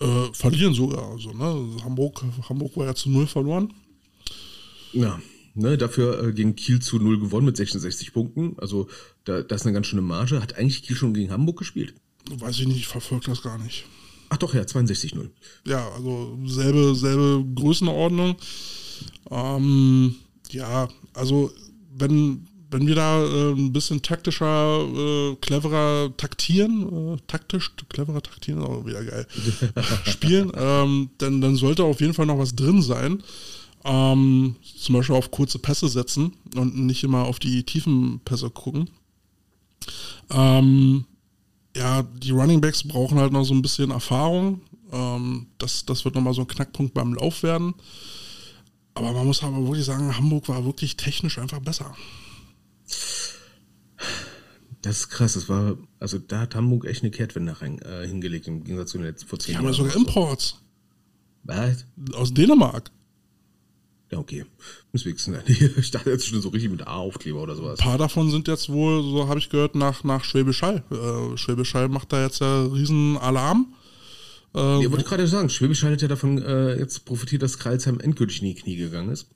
Äh, 0.00 0.32
verlieren 0.32 0.72
sogar. 0.72 1.10
Also, 1.12 1.32
ne? 1.32 1.82
Hamburg, 1.84 2.24
Hamburg 2.48 2.76
war 2.76 2.86
ja 2.86 2.94
zu 2.94 3.10
null 3.10 3.26
verloren. 3.26 3.72
Ja, 4.92 5.20
ne, 5.54 5.78
dafür 5.78 6.28
äh, 6.28 6.32
gegen 6.32 6.56
Kiel 6.56 6.80
zu 6.80 6.98
0 6.98 7.20
gewonnen 7.20 7.46
mit 7.46 7.56
66 7.56 8.12
Punkten. 8.12 8.56
Also 8.58 8.88
da, 9.24 9.42
das 9.42 9.62
ist 9.62 9.66
eine 9.66 9.74
ganz 9.74 9.86
schöne 9.86 10.02
Marge. 10.02 10.40
Hat 10.40 10.56
eigentlich 10.56 10.82
Kiel 10.82 10.96
schon 10.96 11.14
gegen 11.14 11.30
Hamburg 11.30 11.58
gespielt? 11.58 11.94
Weiß 12.30 12.58
ich 12.58 12.66
nicht, 12.66 12.78
ich 12.78 12.86
verfolge 12.86 13.26
das 13.26 13.42
gar 13.42 13.58
nicht. 13.58 13.84
Ach 14.28 14.38
doch, 14.38 14.54
ja, 14.54 14.62
62-0. 14.62 15.28
Ja, 15.66 15.90
also 15.90 16.38
selbe, 16.46 16.94
selbe 16.94 17.44
Größenordnung. 17.54 18.36
Ähm, 19.30 20.14
ja, 20.50 20.88
also 21.12 21.50
wenn, 21.94 22.46
wenn 22.70 22.86
wir 22.86 22.94
da 22.94 23.22
äh, 23.22 23.52
ein 23.52 23.72
bisschen 23.72 24.00
taktischer, 24.00 24.80
äh, 24.80 25.36
cleverer 25.36 26.16
taktieren, 26.16 27.14
äh, 27.14 27.18
taktisch, 27.26 27.72
cleverer 27.90 28.22
taktieren, 28.22 28.62
ist 28.62 28.68
auch 28.68 28.86
wieder 28.86 29.04
geil, 29.04 29.26
spielen, 30.06 30.50
ähm, 30.54 31.10
dann, 31.18 31.40
dann 31.42 31.56
sollte 31.56 31.84
auf 31.84 32.00
jeden 32.00 32.14
Fall 32.14 32.26
noch 32.26 32.38
was 32.38 32.54
drin 32.56 32.80
sein. 32.80 33.22
Ähm, 33.84 34.56
zum 34.78 34.94
Beispiel 34.94 35.16
auf 35.16 35.30
kurze 35.30 35.58
Pässe 35.58 35.88
setzen 35.88 36.32
und 36.54 36.74
nicht 36.78 37.04
immer 37.04 37.24
auf 37.24 37.38
die 37.38 37.64
tiefen 37.64 38.20
Pässe 38.24 38.48
gucken. 38.48 38.88
Ähm, 40.30 41.04
ja, 41.76 42.02
die 42.02 42.30
Running 42.30 42.60
Backs 42.60 42.86
brauchen 42.86 43.18
halt 43.18 43.32
noch 43.32 43.44
so 43.44 43.54
ein 43.54 43.62
bisschen 43.62 43.90
Erfahrung. 43.90 44.60
Ähm, 44.92 45.46
das, 45.58 45.84
das 45.86 46.04
wird 46.04 46.14
nochmal 46.14 46.34
so 46.34 46.42
ein 46.42 46.48
Knackpunkt 46.48 46.94
beim 46.94 47.14
Lauf 47.14 47.42
werden. 47.42 47.74
Aber 48.94 49.12
man 49.12 49.26
muss 49.26 49.42
aber 49.42 49.64
wirklich 49.66 49.86
sagen, 49.86 50.16
Hamburg 50.16 50.48
war 50.48 50.64
wirklich 50.64 50.96
technisch 50.96 51.38
einfach 51.38 51.60
besser. 51.60 51.94
Das 54.82 54.98
ist 54.98 55.08
krass. 55.08 55.34
Das 55.34 55.48
war, 55.48 55.76
also 55.98 56.18
da 56.18 56.40
hat 56.40 56.54
Hamburg 56.54 56.84
echt 56.84 57.02
eine 57.02 57.10
Kehrtwende 57.10 57.60
rein, 57.60 57.78
äh, 57.82 58.06
hingelegt 58.06 58.48
im 58.48 58.64
Gegensatz 58.64 58.90
zu 58.90 58.98
den 58.98 59.06
letzten 59.06 59.28
vor 59.28 59.38
zehn 59.38 59.52
Die 59.52 59.56
haben 59.58 59.64
ja 59.64 59.70
Jahren. 59.70 59.88
sogar 59.90 59.96
Imports 59.96 60.58
Was? 61.44 61.86
aus 62.14 62.34
Dänemark. 62.34 62.90
Ja, 64.12 64.18
okay. 64.18 64.44
Deswegen, 64.92 65.16
ich 65.78 65.90
dachte 65.90 66.10
jetzt 66.10 66.26
schon 66.26 66.42
so 66.42 66.50
richtig 66.50 66.70
mit 66.70 66.86
A-Aufkleber 66.86 67.42
oder 67.42 67.56
sowas. 67.56 67.80
Ein 67.80 67.84
paar 67.84 67.98
davon 67.98 68.30
sind 68.30 68.46
jetzt 68.46 68.68
wohl, 68.68 69.02
so 69.02 69.26
habe 69.26 69.40
ich 69.40 69.48
gehört, 69.48 69.74
nach, 69.74 70.04
nach 70.04 70.22
Schwäbisch 70.22 70.60
Hall. 70.62 70.84
Äh, 70.90 71.36
Schwäbisch 71.38 71.72
Hall 71.74 71.88
macht 71.88 72.12
da 72.12 72.22
jetzt 72.22 72.40
ja 72.40 72.66
riesen 72.66 73.16
Alarm. 73.16 73.74
Äh, 74.54 74.84
Ich 74.84 74.90
wollte 74.90 75.04
gerade 75.04 75.26
sagen, 75.26 75.48
Schwäbisch 75.48 75.82
Hall 75.82 75.92
hat 75.92 76.02
ja 76.02 76.08
davon 76.08 76.42
äh, 76.42 76.78
jetzt 76.78 77.06
profitiert, 77.06 77.40
dass 77.42 77.58
Kreilsheim 77.58 78.00
endgültig 78.00 78.42
in 78.42 78.48
die 78.48 78.54
Knie 78.54 78.76
gegangen 78.76 79.10
ist. 79.10 79.28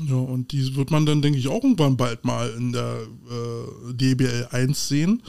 Ja, 0.00 0.16
und 0.16 0.52
die 0.52 0.74
wird 0.74 0.90
man 0.90 1.04
dann, 1.06 1.20
denke 1.22 1.38
ich, 1.38 1.46
auch 1.48 1.62
irgendwann 1.62 1.96
bald 1.96 2.24
mal 2.24 2.50
in 2.56 2.72
der 2.72 3.06
äh, 3.30 3.92
DBL 3.92 4.48
1 4.50 4.88
sehen. 4.88 5.22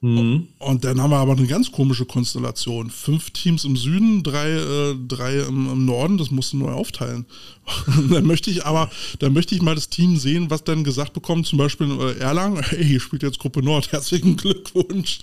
Und 0.00 0.84
dann 0.84 1.00
haben 1.00 1.10
wir 1.10 1.16
aber 1.16 1.32
eine 1.32 1.46
ganz 1.46 1.72
komische 1.72 2.04
Konstellation. 2.04 2.90
Fünf 2.90 3.30
Teams 3.30 3.64
im 3.64 3.76
Süden, 3.76 4.22
drei, 4.22 4.50
äh, 4.50 4.94
drei 5.08 5.40
im, 5.40 5.70
im 5.70 5.84
Norden, 5.86 6.18
das 6.18 6.30
musst 6.30 6.52
du 6.52 6.58
neu 6.58 6.72
aufteilen. 6.72 7.24
Dann 8.10 8.26
möchte 8.26 8.50
ich 8.50 8.64
aber, 8.64 8.90
dann 9.18 9.32
möchte 9.32 9.54
ich 9.56 9.62
mal 9.62 9.74
das 9.74 9.88
Team 9.88 10.18
sehen, 10.18 10.50
was 10.50 10.62
dann 10.62 10.84
gesagt 10.84 11.14
bekommt, 11.14 11.46
zum 11.46 11.58
Beispiel 11.58 11.90
äh, 12.00 12.18
Erlangen, 12.18 12.62
hey, 12.62 12.84
hier 12.84 13.00
spielt 13.00 13.24
jetzt 13.24 13.40
Gruppe 13.40 13.60
Nord, 13.60 13.90
herzlichen 13.92 14.36
Glückwunsch. 14.36 15.20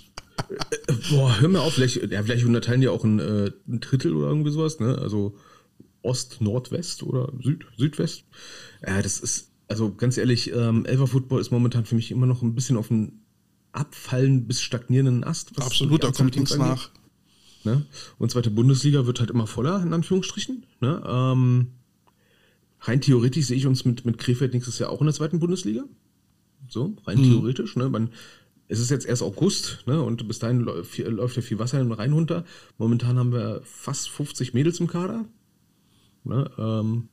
Boah, 1.10 1.40
hör 1.40 1.48
mir 1.48 1.62
auf, 1.62 1.74
vielleicht, 1.74 1.96
ja, 2.10 2.22
vielleicht 2.22 2.44
unterteilen 2.44 2.82
die 2.82 2.88
auch 2.88 3.04
ein, 3.04 3.18
äh, 3.18 3.50
ein 3.66 3.80
Drittel 3.80 4.14
oder 4.14 4.28
irgendwie 4.28 4.50
sowas, 4.50 4.78
ne? 4.80 4.98
Also 4.98 5.36
Ost, 6.02 6.40
Nordwest 6.40 7.02
oder 7.02 7.32
Süd, 7.42 7.64
Südwest. 7.78 8.24
Ja, 8.86 9.00
das 9.00 9.20
ist, 9.20 9.52
also 9.68 9.94
ganz 9.94 10.18
ehrlich, 10.18 10.52
ähm, 10.52 10.84
Elfer 10.84 11.06
Football 11.06 11.40
ist 11.40 11.50
momentan 11.50 11.86
für 11.86 11.94
mich 11.94 12.10
immer 12.10 12.26
noch 12.26 12.42
ein 12.42 12.54
bisschen 12.54 12.76
auf 12.76 12.90
einem 12.90 13.23
abfallen 13.74 14.46
bis 14.46 14.62
stagnierenden 14.62 15.24
Ast. 15.24 15.56
was 15.56 15.66
Absolut, 15.66 16.04
da 16.04 16.12
kommt 16.12 16.36
nichts 16.36 16.56
nach. 16.56 16.90
Ne? 17.64 17.86
Und 18.18 18.30
zweite 18.30 18.50
Bundesliga 18.50 19.06
wird 19.06 19.20
halt 19.20 19.30
immer 19.30 19.46
voller, 19.46 19.82
in 19.82 19.92
Anführungsstrichen. 19.92 20.66
Ne? 20.80 21.02
Ähm, 21.06 21.68
rein 22.80 23.00
theoretisch 23.00 23.46
sehe 23.46 23.56
ich 23.56 23.66
uns 23.66 23.84
mit, 23.84 24.04
mit 24.04 24.18
Krefeld 24.18 24.52
nächstes 24.52 24.78
Jahr 24.78 24.90
auch 24.90 25.00
in 25.00 25.06
der 25.06 25.14
zweiten 25.14 25.38
Bundesliga. 25.38 25.84
So, 26.68 26.96
rein 27.06 27.22
theoretisch. 27.22 27.76
Ne? 27.76 27.88
Man, 27.88 28.10
es 28.68 28.80
ist 28.80 28.90
jetzt 28.90 29.06
erst 29.06 29.22
August 29.22 29.84
ne? 29.86 30.02
und 30.02 30.26
bis 30.28 30.38
dahin 30.38 30.60
läuft, 30.60 30.98
läuft 30.98 31.36
ja 31.36 31.42
viel 31.42 31.58
Wasser 31.58 31.80
in 31.80 31.88
den 31.88 31.92
Rhein 31.92 32.12
runter. 32.12 32.44
Momentan 32.78 33.18
haben 33.18 33.32
wir 33.32 33.62
fast 33.64 34.10
50 34.10 34.54
Mädels 34.54 34.80
im 34.80 34.86
Kader. 34.86 35.24
Ne? 36.24 36.50
Ähm, 36.58 37.08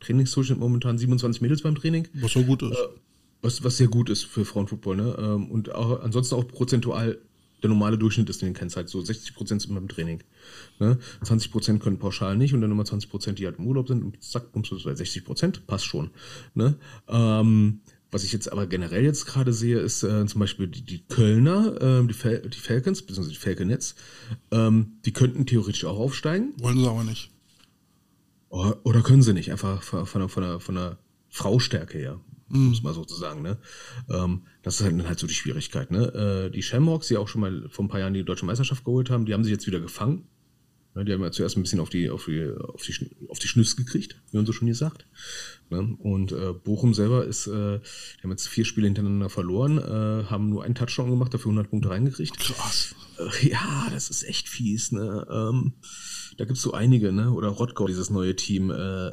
Trainingszustand 0.00 0.60
momentan 0.60 0.98
27 0.98 1.42
Mädels 1.42 1.62
beim 1.62 1.74
Training. 1.74 2.08
Was 2.14 2.32
so 2.32 2.42
gut 2.42 2.62
ist. 2.62 2.78
Was, 3.42 3.64
was 3.64 3.76
sehr 3.78 3.88
gut 3.88 4.10
ist 4.10 4.24
für 4.24 4.44
Frauenfußball, 4.44 4.96
ne? 4.96 5.16
Ähm, 5.18 5.50
Und 5.50 5.74
auch, 5.74 6.00
ansonsten 6.02 6.34
auch 6.34 6.46
prozentual 6.46 7.18
der 7.62 7.70
normale 7.70 7.98
Durchschnitt 7.98 8.28
ist 8.30 8.42
in 8.42 8.48
den 8.48 8.54
Kennzeit. 8.54 8.88
So 8.88 9.00
60 9.00 9.34
Prozent 9.34 9.62
sind 9.62 9.74
beim 9.74 9.88
Training. 9.88 10.22
Ne? 10.78 10.98
20 11.22 11.50
Prozent 11.50 11.82
können 11.82 11.98
pauschal 11.98 12.36
nicht 12.36 12.54
und 12.54 12.60
dann 12.60 12.70
nochmal 12.70 12.86
20 12.86 13.10
Prozent, 13.10 13.38
die 13.38 13.46
halt 13.46 13.58
im 13.58 13.66
Urlaub 13.66 13.88
sind 13.88 14.02
und 14.02 14.22
zack, 14.22 14.52
kommst 14.52 14.70
du 14.70 14.82
bei 14.82 14.94
60 14.94 15.24
Prozent, 15.24 15.66
passt 15.66 15.84
schon. 15.84 16.10
Ne? 16.54 16.76
Ähm, 17.08 17.80
was 18.10 18.24
ich 18.24 18.32
jetzt 18.32 18.50
aber 18.50 18.66
generell 18.66 19.04
jetzt 19.04 19.26
gerade 19.26 19.52
sehe, 19.52 19.78
ist 19.78 20.02
äh, 20.02 20.26
zum 20.26 20.40
Beispiel 20.40 20.66
die, 20.66 20.82
die 20.82 21.04
Kölner, 21.06 21.76
ähm, 21.80 22.08
die, 22.08 22.14
Fal 22.14 22.40
die 22.40 22.58
Falcons, 22.58 23.02
beziehungsweise 23.02 23.30
die 23.30 23.40
Falconets, 23.40 23.94
ähm, 24.50 24.94
die 25.04 25.12
könnten 25.12 25.46
theoretisch 25.46 25.84
auch 25.84 25.98
aufsteigen. 25.98 26.54
Wollen 26.58 26.78
sie 26.78 26.88
aber 26.88 27.04
nicht. 27.04 27.30
Oder, 28.48 28.84
oder 28.84 29.02
können 29.02 29.22
sie 29.22 29.32
nicht, 29.32 29.52
einfach 29.52 29.82
von, 29.82 30.06
von, 30.06 30.42
der, 30.42 30.58
von 30.58 30.74
der 30.74 30.98
Fraustärke 31.28 31.98
her, 31.98 32.20
um 32.52 32.72
es 32.72 32.82
mal 32.82 32.94
so 32.94 33.04
zu 33.04 33.16
sagen. 33.16 33.42
Ne? 33.42 33.58
Ähm, 34.10 34.42
das 34.62 34.76
ist 34.76 34.82
halt 34.82 34.98
dann 34.98 35.06
halt 35.06 35.18
so 35.18 35.26
die 35.26 35.34
Schwierigkeit. 35.34 35.90
Ne? 35.90 36.46
Äh, 36.46 36.50
die 36.50 36.62
Shamrocks, 36.62 37.08
die 37.08 37.16
auch 37.16 37.28
schon 37.28 37.40
mal 37.40 37.68
vor 37.70 37.84
ein 37.84 37.88
paar 37.88 38.00
Jahren 38.00 38.14
die 38.14 38.24
deutsche 38.24 38.46
Meisterschaft 38.46 38.84
geholt 38.84 39.10
haben, 39.10 39.26
die 39.26 39.34
haben 39.34 39.44
sich 39.44 39.52
jetzt 39.52 39.66
wieder 39.66 39.80
gefangen. 39.80 40.26
Ne? 40.94 41.04
Die 41.04 41.12
haben 41.12 41.22
ja 41.22 41.30
zuerst 41.30 41.56
ein 41.56 41.62
bisschen 41.62 41.80
auf 41.80 41.90
die, 41.90 42.10
auf 42.10 42.24
die, 42.24 42.50
auf 42.50 42.82
die, 42.82 43.10
auf 43.28 43.38
die 43.38 43.48
Schnüsse 43.48 43.76
gekriegt, 43.76 44.16
wie 44.30 44.36
man 44.36 44.46
so 44.46 44.52
schon 44.52 44.66
hier 44.66 44.74
sagt. 44.74 45.06
Ne? 45.70 45.96
Und 45.98 46.32
äh, 46.32 46.52
Bochum 46.52 46.94
selber 46.94 47.24
ist, 47.24 47.46
äh, 47.46 47.78
die 47.78 48.22
haben 48.22 48.30
jetzt 48.30 48.48
vier 48.48 48.64
Spiele 48.64 48.86
hintereinander 48.86 49.30
verloren, 49.30 49.78
äh, 49.78 50.24
haben 50.28 50.48
nur 50.48 50.64
einen 50.64 50.74
Touchdown 50.74 51.10
gemacht, 51.10 51.32
dafür 51.32 51.50
100 51.50 51.70
Punkte 51.70 51.90
reingekriegt. 51.90 52.38
Krass. 52.38 52.94
Äh, 53.18 53.48
Ja, 53.50 53.88
das 53.92 54.10
ist 54.10 54.22
echt 54.24 54.48
fies, 54.48 54.92
ne? 54.92 55.26
Ähm, 55.30 55.74
da 56.36 56.44
gibt's 56.44 56.62
so 56.62 56.72
einige, 56.72 57.12
ne? 57.12 57.32
Oder 57.32 57.48
Rottgau, 57.48 57.86
dieses 57.86 58.10
neue 58.10 58.34
Team, 58.34 58.70
äh, 58.70 59.12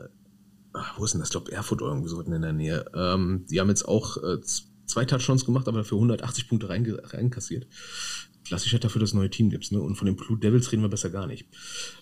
ach, 0.78 0.97
wo 0.97 1.05
ist 1.05 1.13
denn 1.13 1.19
das? 1.19 1.30
Ich 1.30 1.32
glaube, 1.34 1.51
Erfurt 1.51 1.82
oder 1.82 1.91
irgendwie 1.91 2.09
so 2.09 2.21
in 2.21 2.41
der 2.41 2.53
Nähe. 2.53 2.86
Ähm, 2.93 3.45
die 3.49 3.59
haben 3.59 3.69
jetzt 3.69 3.88
auch 3.88 4.17
äh, 4.17 4.39
zwei 4.86 5.05
Touchdowns 5.05 5.45
gemacht, 5.45 5.67
aber 5.67 5.80
dafür 5.80 5.97
180 5.97 6.47
Punkte 6.47 6.69
reinkassiert. 6.69 7.67
Klassisch 8.45 8.73
hat 8.73 8.84
dafür 8.84 9.01
das 9.01 9.13
neue 9.13 9.30
Team 9.30 9.49
gibt's, 9.49 9.71
ne? 9.71 9.82
Und 9.82 9.95
von 9.95 10.05
den 10.05 10.15
Blue 10.15 10.39
Devils 10.39 10.71
reden 10.71 10.82
wir 10.82 10.89
besser 10.89 11.09
gar 11.09 11.28
nicht. 11.28 11.45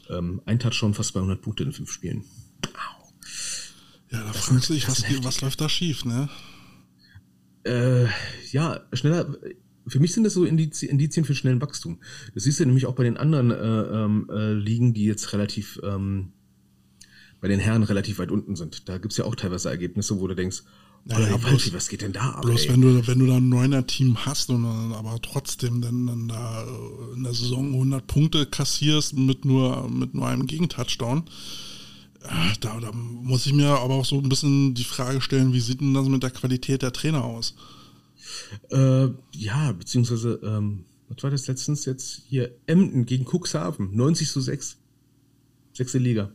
Ähm, 0.09 0.41
ein 0.45 0.59
Touchdown 0.59 0.93
fast 0.93 1.13
bei 1.13 1.19
100 1.19 1.41
Punkte 1.41 1.63
in 1.63 1.73
fünf 1.73 1.91
Spielen. 1.91 2.23
Au. 2.73 3.11
Ja, 4.11 4.23
da 4.23 4.33
fragst 4.33 4.69
du 4.69 4.73
dich, 4.73 4.85
das 4.85 5.01
was, 5.03 5.23
was 5.23 5.41
läuft 5.41 5.61
da 5.61 5.67
schief, 5.67 6.05
ne? 6.05 6.29
Äh, 7.63 8.05
ja, 8.51 8.81
schneller. 8.93 9.35
Für 9.87 9.99
mich 9.99 10.13
sind 10.13 10.23
das 10.23 10.33
so 10.33 10.43
Indizi- 10.43 10.87
Indizien 10.87 11.25
für 11.25 11.35
schnellen 11.35 11.61
Wachstum. 11.61 11.99
Das 12.33 12.43
siehst 12.43 12.59
du 12.59 12.65
nämlich 12.65 12.85
auch 12.85 12.95
bei 12.95 13.03
den 13.03 13.17
anderen 13.17 13.51
äh, 13.51 13.55
ähm, 13.55 14.29
äh, 14.31 14.53
Ligen, 14.53 14.93
die 14.93 15.05
jetzt 15.05 15.33
relativ, 15.33 15.79
ähm, 15.83 16.33
bei 17.45 17.49
den 17.49 17.59
Herren 17.59 17.83
relativ 17.83 18.17
weit 18.17 18.31
unten 18.31 18.55
sind. 18.55 18.89
Da 18.89 18.97
gibt's 18.97 19.17
ja 19.17 19.25
auch 19.25 19.35
teilweise 19.35 19.69
Ergebnisse, 19.69 20.19
wo 20.19 20.25
du 20.25 20.33
denkst, 20.33 20.63
Naja, 21.03 21.35
oh, 21.35 21.37
bloß- 21.37 21.71
was 21.75 21.89
geht 21.89 22.01
denn 22.01 22.11
da 22.11 22.31
ab? 22.31 22.41
Bloß 22.41 22.63
ey? 22.65 22.69
wenn 22.71 22.81
du, 22.81 23.05
wenn 23.05 23.19
du 23.19 23.27
da 23.27 23.35
ein 23.35 23.49
neuner 23.49 23.85
Team 23.85 24.25
hast 24.25 24.49
und 24.49 24.63
dann 24.63 24.93
aber 24.93 25.21
trotzdem 25.21 25.79
dann, 25.79 26.07
dann 26.07 26.27
da 26.27 26.63
äh, 26.63 27.13
in 27.15 27.21
der 27.21 27.35
Saison 27.35 27.67
100 27.71 28.07
Punkte 28.07 28.47
kassierst 28.47 29.15
mit 29.15 29.45
nur, 29.45 29.87
mit 29.91 30.15
nur 30.15 30.27
einem 30.27 30.47
Gegentouchdown, 30.47 31.25
äh, 32.23 32.53
da, 32.61 32.79
da 32.79 32.91
muss 32.93 33.45
ich 33.45 33.53
mir 33.53 33.67
aber 33.67 33.93
auch 33.93 34.05
so 34.05 34.19
ein 34.19 34.27
bisschen 34.27 34.73
die 34.73 34.83
Frage 34.83 35.21
stellen, 35.21 35.53
wie 35.53 35.59
sieht 35.59 35.81
denn 35.81 35.93
das 35.93 36.07
mit 36.07 36.23
der 36.23 36.31
Qualität 36.31 36.81
der 36.81 36.93
Trainer 36.93 37.25
aus? 37.25 37.53
Äh, 38.71 39.09
ja, 39.33 39.71
beziehungsweise, 39.73 40.39
ähm, 40.43 40.85
was 41.09 41.21
war 41.21 41.29
das 41.29 41.45
letztens 41.45 41.85
jetzt 41.85 42.23
hier? 42.27 42.55
Emden 42.65 43.05
gegen 43.05 43.25
Cuxhaven, 43.25 43.95
90 43.95 44.31
zu 44.31 44.41
6. 44.41 44.77
Sechste 45.73 45.99
Liga. 45.99 46.31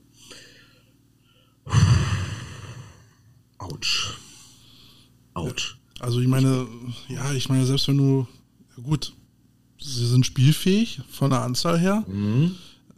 Autsch. 3.58 4.14
Autsch. 5.34 5.76
Also 6.00 6.20
ich 6.20 6.28
meine, 6.28 6.66
ja, 7.08 7.32
ich 7.32 7.48
meine, 7.48 7.66
selbst 7.66 7.88
wenn 7.88 7.98
du, 7.98 8.26
gut, 8.82 9.14
sie 9.78 10.06
sind 10.06 10.24
spielfähig 10.26 11.00
von 11.11 11.30
der 11.30 11.42
Anzahl 11.42 11.78
her, 11.78 12.04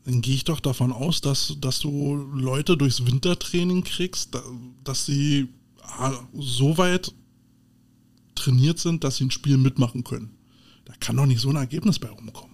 dann 0.04 0.20
gehe 0.20 0.34
ich 0.34 0.44
doch 0.44 0.60
davon 0.60 0.92
aus, 0.92 1.20
dass, 1.20 1.56
dass 1.60 1.80
du 1.80 2.14
Leute 2.34 2.76
durchs 2.76 3.04
Wintertraining 3.06 3.84
kriegst, 3.84 4.34
da, 4.34 4.42
dass 4.84 5.06
sie 5.06 5.48
ah, 5.82 6.12
so 6.34 6.78
weit 6.78 7.12
trainiert 8.34 8.78
sind, 8.78 9.04
dass 9.04 9.16
sie 9.16 9.24
ein 9.24 9.30
Spiel 9.30 9.56
mitmachen 9.56 10.04
können. 10.04 10.30
Da 10.84 10.94
kann 10.98 11.16
doch 11.16 11.26
nicht 11.26 11.40
so 11.40 11.50
ein 11.50 11.56
Ergebnis 11.56 11.98
bei 11.98 12.08
rumkommen. 12.08 12.51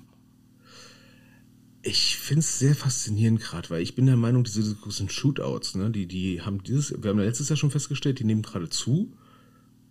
Ich 1.82 2.16
finde 2.16 2.40
es 2.40 2.58
sehr 2.58 2.74
faszinierend 2.74 3.40
gerade, 3.40 3.70
weil 3.70 3.82
ich 3.82 3.94
bin 3.94 4.06
der 4.06 4.16
Meinung, 4.16 4.44
diese 4.44 4.74
großen 4.74 5.08
Shootouts, 5.08 5.76
ne, 5.76 5.90
die, 5.90 6.06
die 6.06 6.42
haben 6.42 6.62
dieses, 6.62 7.02
wir 7.02 7.10
haben 7.10 7.18
letztes 7.18 7.48
Jahr 7.48 7.56
schon 7.56 7.70
festgestellt, 7.70 8.18
die 8.18 8.24
nehmen 8.24 8.42
gerade 8.42 8.68
zu. 8.68 9.12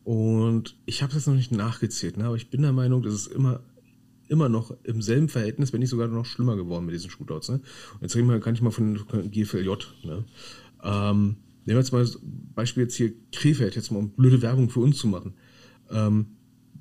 Und 0.04 0.78
ich 0.86 1.02
habe 1.02 1.12
es 1.12 1.16
jetzt 1.16 1.28
noch 1.28 1.36
nicht 1.36 1.52
nachgezählt, 1.52 2.18
ne, 2.18 2.26
aber 2.26 2.36
ich 2.36 2.50
bin 2.50 2.62
der 2.62 2.74
Meinung, 2.74 3.04
das 3.04 3.14
ist 3.14 3.28
immer, 3.28 3.62
immer 4.28 4.50
noch 4.50 4.76
im 4.84 5.02
selben 5.02 5.30
Verhältnis, 5.30 5.74
wenn 5.74 5.80
nicht 5.80 5.90
sogar 5.90 6.08
noch 6.08 6.26
schlimmer 6.26 6.56
geworden 6.56 6.86
mit 6.86 6.96
diesen 6.96 7.10
Shootouts. 7.10 7.50
Ne? 7.50 7.56
Und 7.56 8.02
jetzt 8.02 8.16
reden 8.16 8.30
wir 8.30 8.40
gar 8.40 8.52
nicht 8.52 8.62
mal 8.62 8.72
von 8.72 8.96
GFLJ. 9.32 9.70
Ne? 10.04 10.26
Ähm, 10.84 11.38
nehmen 11.66 11.78
wir 11.78 11.78
jetzt 11.78 11.92
mal 11.92 12.00
das 12.00 12.20
Beispiel 12.56 12.84
jetzt 12.84 12.96
hier 12.96 13.14
Krefeld, 13.32 13.76
jetzt 13.76 13.92
mal 13.92 14.00
um 14.00 14.12
blöde 14.12 14.42
Werbung 14.42 14.70
für 14.70 14.82
uns 14.82 14.98
zu 14.98 15.08
machen. 15.08 15.34
Ähm, 15.90 16.28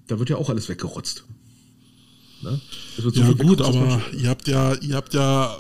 da 0.07 0.19
wird 0.19 0.31
ja 0.31 0.37
auch 0.37 0.51
alles 0.51 0.69
weggerotzt. 0.69 1.27
Ne? 2.43 2.61
So 2.99 3.11
Ja 3.11 3.33
gut, 3.33 3.61
aber 3.61 4.01
ihr 4.17 4.29
habt 4.29 4.49
ja, 4.49 4.75
ihr 4.75 4.95
habt 4.95 5.15
ja 5.15 5.57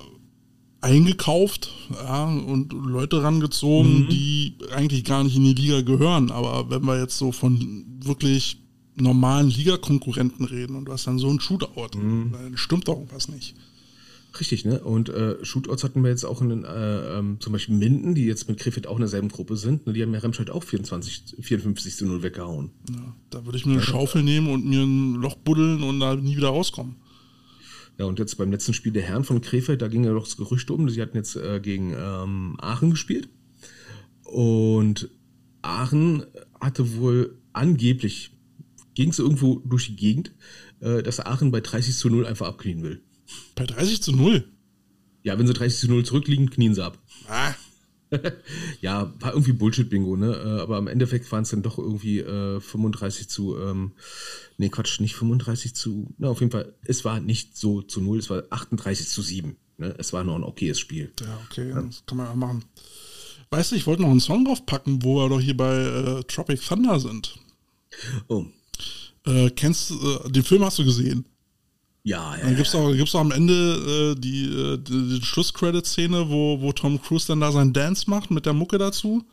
eingekauft 0.80 1.70
ja, 1.90 2.24
und 2.24 2.72
Leute 2.72 3.22
rangezogen, 3.22 4.08
die 4.08 4.54
eigentlich 4.74 5.04
gar 5.04 5.24
nicht 5.24 5.36
in 5.36 5.44
die 5.44 5.54
Liga 5.54 5.80
gehören. 5.80 6.30
Aber 6.30 6.70
wenn 6.70 6.84
wir 6.84 7.00
jetzt 7.00 7.18
so 7.18 7.32
von 7.32 7.84
wirklich 8.02 8.58
normalen 8.94 9.50
Ligakonkurrenten 9.50 10.46
reden 10.46 10.76
und 10.76 10.86
du 10.86 10.92
hast 10.92 11.06
dann 11.06 11.18
so 11.18 11.28
einen 11.28 11.40
Shootout, 11.40 11.88
dann 11.92 12.52
stimmt 12.54 12.88
doch 12.88 12.94
irgendwas 12.94 13.28
nicht. 13.28 13.54
Richtig, 14.38 14.64
ne? 14.64 14.82
Und 14.82 15.08
äh, 15.08 15.42
Shootouts 15.44 15.84
hatten 15.84 16.02
wir 16.02 16.10
jetzt 16.10 16.24
auch 16.24 16.42
in 16.42 16.48
den, 16.48 16.64
äh, 16.64 17.18
ähm, 17.18 17.38
zum 17.40 17.52
Beispiel 17.52 17.76
Minden, 17.76 18.14
die 18.14 18.26
jetzt 18.26 18.48
mit 18.48 18.58
Krefeld 18.58 18.86
auch 18.86 18.96
in 18.96 19.00
derselben 19.00 19.28
Gruppe 19.28 19.56
sind. 19.56 19.86
Ne? 19.86 19.92
Die 19.92 20.02
haben 20.02 20.12
ja 20.12 20.20
Remscheid 20.20 20.50
auch 20.50 20.62
24, 20.62 21.36
54 21.40 21.96
zu 21.96 22.06
0 22.06 22.22
weggehauen. 22.22 22.70
Ja, 22.90 23.14
da 23.30 23.44
würde 23.44 23.58
ich 23.58 23.66
mir 23.66 23.72
eine 23.72 23.82
Schaufel 23.82 24.22
nehmen 24.22 24.48
und 24.48 24.66
mir 24.66 24.82
ein 24.82 25.14
Loch 25.14 25.36
buddeln 25.36 25.82
und 25.82 26.00
da 26.00 26.16
nie 26.16 26.36
wieder 26.36 26.48
rauskommen. 26.48 26.96
Ja, 27.98 28.04
und 28.04 28.18
jetzt 28.18 28.36
beim 28.36 28.50
letzten 28.50 28.74
Spiel 28.74 28.92
der 28.92 29.02
Herren 29.02 29.24
von 29.24 29.40
Krefeld, 29.40 29.80
da 29.80 29.88
ging 29.88 30.04
ja 30.04 30.12
doch 30.12 30.24
das 30.24 30.36
Gerücht 30.36 30.70
um, 30.70 30.88
sie 30.90 31.00
hatten 31.00 31.16
jetzt 31.16 31.36
äh, 31.36 31.60
gegen 31.60 31.94
ähm, 31.98 32.56
Aachen 32.58 32.90
gespielt. 32.90 33.28
Und 34.24 35.08
Aachen 35.62 36.24
hatte 36.60 36.96
wohl 36.96 37.38
angeblich, 37.52 38.32
ging 38.94 39.10
es 39.10 39.18
irgendwo 39.18 39.62
durch 39.64 39.86
die 39.86 39.96
Gegend, 39.96 40.32
äh, 40.80 41.02
dass 41.02 41.20
Aachen 41.20 41.50
bei 41.50 41.60
30 41.60 41.96
zu 41.96 42.10
0 42.10 42.26
einfach 42.26 42.48
abknien 42.48 42.82
will. 42.82 43.02
Bei 43.54 43.66
30 43.66 44.02
zu 44.02 44.12
0? 44.12 44.44
Ja, 45.22 45.38
wenn 45.38 45.46
sie 45.46 45.52
30 45.54 45.80
zu 45.80 45.88
0 45.88 46.04
zurückliegen, 46.04 46.50
knien 46.50 46.74
sie 46.74 46.84
ab. 46.84 46.98
Ah, 47.28 47.54
ja, 48.80 49.12
war 49.18 49.32
irgendwie 49.32 49.52
Bullshit-Bingo, 49.52 50.16
ne? 50.16 50.32
Äh, 50.32 50.60
Aber 50.62 50.78
im 50.78 50.86
Endeffekt 50.86 51.30
waren 51.32 51.42
es 51.42 51.50
dann 51.50 51.62
doch 51.62 51.76
irgendwie 51.78 52.20
äh, 52.20 52.60
35 52.60 53.28
zu, 53.28 53.58
ähm, 53.58 53.92
nee, 54.58 54.68
Quatsch, 54.68 55.00
nicht 55.00 55.16
35 55.16 55.74
zu, 55.74 56.14
na, 56.18 56.28
auf 56.28 56.38
jeden 56.40 56.52
Fall, 56.52 56.72
es 56.84 57.04
war 57.04 57.18
nicht 57.18 57.56
so 57.56 57.82
zu 57.82 58.00
0, 58.00 58.18
es 58.18 58.30
war 58.30 58.44
38 58.50 59.08
zu 59.08 59.22
7. 59.22 59.56
Ne? 59.78 59.94
Es 59.98 60.12
war 60.12 60.22
noch 60.22 60.36
ein 60.36 60.44
okayes 60.44 60.78
Spiel. 60.78 61.12
ja, 61.20 61.40
okay, 61.50 61.72
das 61.74 62.04
kann 62.06 62.18
man 62.18 62.28
ja 62.28 62.34
machen. 62.36 62.64
Weißt 63.50 63.72
du, 63.72 63.76
ich 63.76 63.86
wollte 63.88 64.02
noch 64.02 64.10
einen 64.10 64.20
Song 64.20 64.44
draufpacken, 64.44 65.02
wo 65.02 65.16
wir 65.16 65.28
doch 65.28 65.40
hier 65.40 65.56
bei 65.56 65.74
äh, 65.76 66.22
Tropic 66.24 66.60
Thunder 66.64 67.00
sind. 67.00 67.36
Oh, 68.28 68.44
Äh, 69.26 69.50
kennst 69.50 69.90
du, 69.90 69.94
äh, 69.96 70.30
den 70.30 70.44
Film 70.44 70.64
hast 70.64 70.78
du 70.78 70.84
gesehen? 70.84 71.24
Ja, 72.06 72.36
ja. 72.36 72.44
Dann 72.44 72.56
gibt's 72.56 72.72
ja. 72.72 72.80
auch, 72.80 72.92
gibt's 72.92 73.14
auch 73.14 73.20
am 73.20 73.32
Ende 73.32 74.14
äh, 74.16 74.20
die, 74.20 74.44
äh, 74.44 74.78
die, 74.78 75.18
die 75.18 75.24
Schlusscredit-Szene, 75.24 76.30
wo, 76.30 76.60
wo 76.60 76.72
Tom 76.72 77.02
Cruise 77.02 77.26
dann 77.26 77.40
da 77.40 77.50
seinen 77.50 77.72
Dance 77.72 78.08
macht 78.08 78.30
mit 78.30 78.46
der 78.46 78.52
Mucke 78.52 78.78
dazu. 78.78 79.24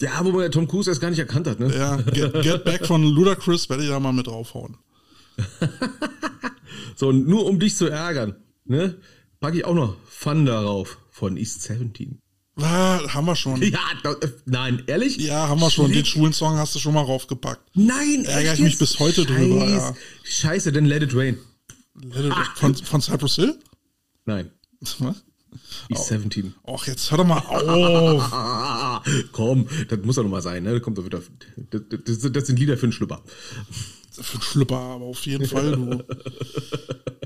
ja, 0.00 0.24
wo 0.24 0.30
man 0.30 0.42
ja 0.42 0.48
Tom 0.48 0.68
Cruise 0.68 0.88
erst 0.88 1.00
gar 1.00 1.10
nicht 1.10 1.18
erkannt 1.18 1.46
hat, 1.46 1.58
ne? 1.60 1.74
Ja, 1.74 1.96
Get, 1.96 2.42
Get 2.42 2.64
Back 2.64 2.86
von 2.86 3.02
Ludacris 3.02 3.68
werde 3.68 3.82
ich 3.82 3.90
da 3.90 3.98
mal 4.00 4.12
mit 4.12 4.26
draufhauen. 4.28 4.76
So, 6.96 7.08
und 7.08 7.26
nur 7.26 7.46
um 7.46 7.58
dich 7.58 7.76
zu 7.76 7.88
ärgern, 7.88 8.36
ne? 8.64 8.96
Packe 9.40 9.58
ich 9.58 9.64
auch 9.64 9.74
noch 9.74 9.96
Fun 10.08 10.46
darauf 10.46 10.98
von 11.10 11.36
East 11.36 11.62
17. 11.62 12.18
Ah, 12.60 13.00
haben 13.08 13.26
wir 13.26 13.34
schon. 13.34 13.60
Ja, 13.62 13.80
äh, 14.04 14.28
nein, 14.44 14.82
ehrlich? 14.86 15.16
Ja, 15.16 15.48
haben 15.48 15.60
wir 15.60 15.70
schon. 15.70 15.90
Den 15.90 16.04
schwulen 16.04 16.32
Song 16.32 16.56
hast 16.56 16.74
du 16.74 16.78
schon 16.78 16.94
mal 16.94 17.02
raufgepackt. 17.02 17.62
Nein, 17.74 18.24
Ärgere 18.24 18.54
ich 18.54 18.60
mich 18.60 18.78
bis 18.78 18.98
heute 18.98 19.24
drüber, 19.24 19.68
ja. 19.68 19.96
Scheiße, 20.22 20.70
dann 20.70 20.84
Let 20.84 21.02
It 21.02 21.14
Rain. 21.16 21.38
Von, 22.56 22.74
von 22.84 23.00
Cypress 23.00 23.36
Hill? 23.36 23.58
Nein, 24.24 24.50
Was? 24.98 25.24
East 25.90 26.06
17. 26.06 26.54
Och, 26.66 26.86
jetzt 26.86 27.10
hör 27.10 27.18
doch 27.18 27.26
mal 27.26 27.38
auf. 27.38 29.02
Komm, 29.32 29.68
das 29.88 29.98
muss 30.02 30.16
doch 30.16 30.22
noch 30.22 30.30
mal 30.30 30.40
sein, 30.40 30.62
ne? 30.62 30.72
Da 30.72 30.80
kommt 30.80 30.96
doch 30.96 31.04
wieder. 31.04 31.20
Das, 31.70 31.82
das, 32.04 32.32
das 32.32 32.46
sind 32.46 32.58
Lieder 32.58 32.78
für 32.78 32.84
einen 32.84 32.92
Schlüpper. 32.92 33.22
Für 34.10 34.34
einen 34.34 34.42
Schlüpper, 34.42 34.78
aber 34.78 35.04
auf 35.04 35.26
jeden 35.26 35.46
Fall, 35.46 35.72
du. 35.72 36.04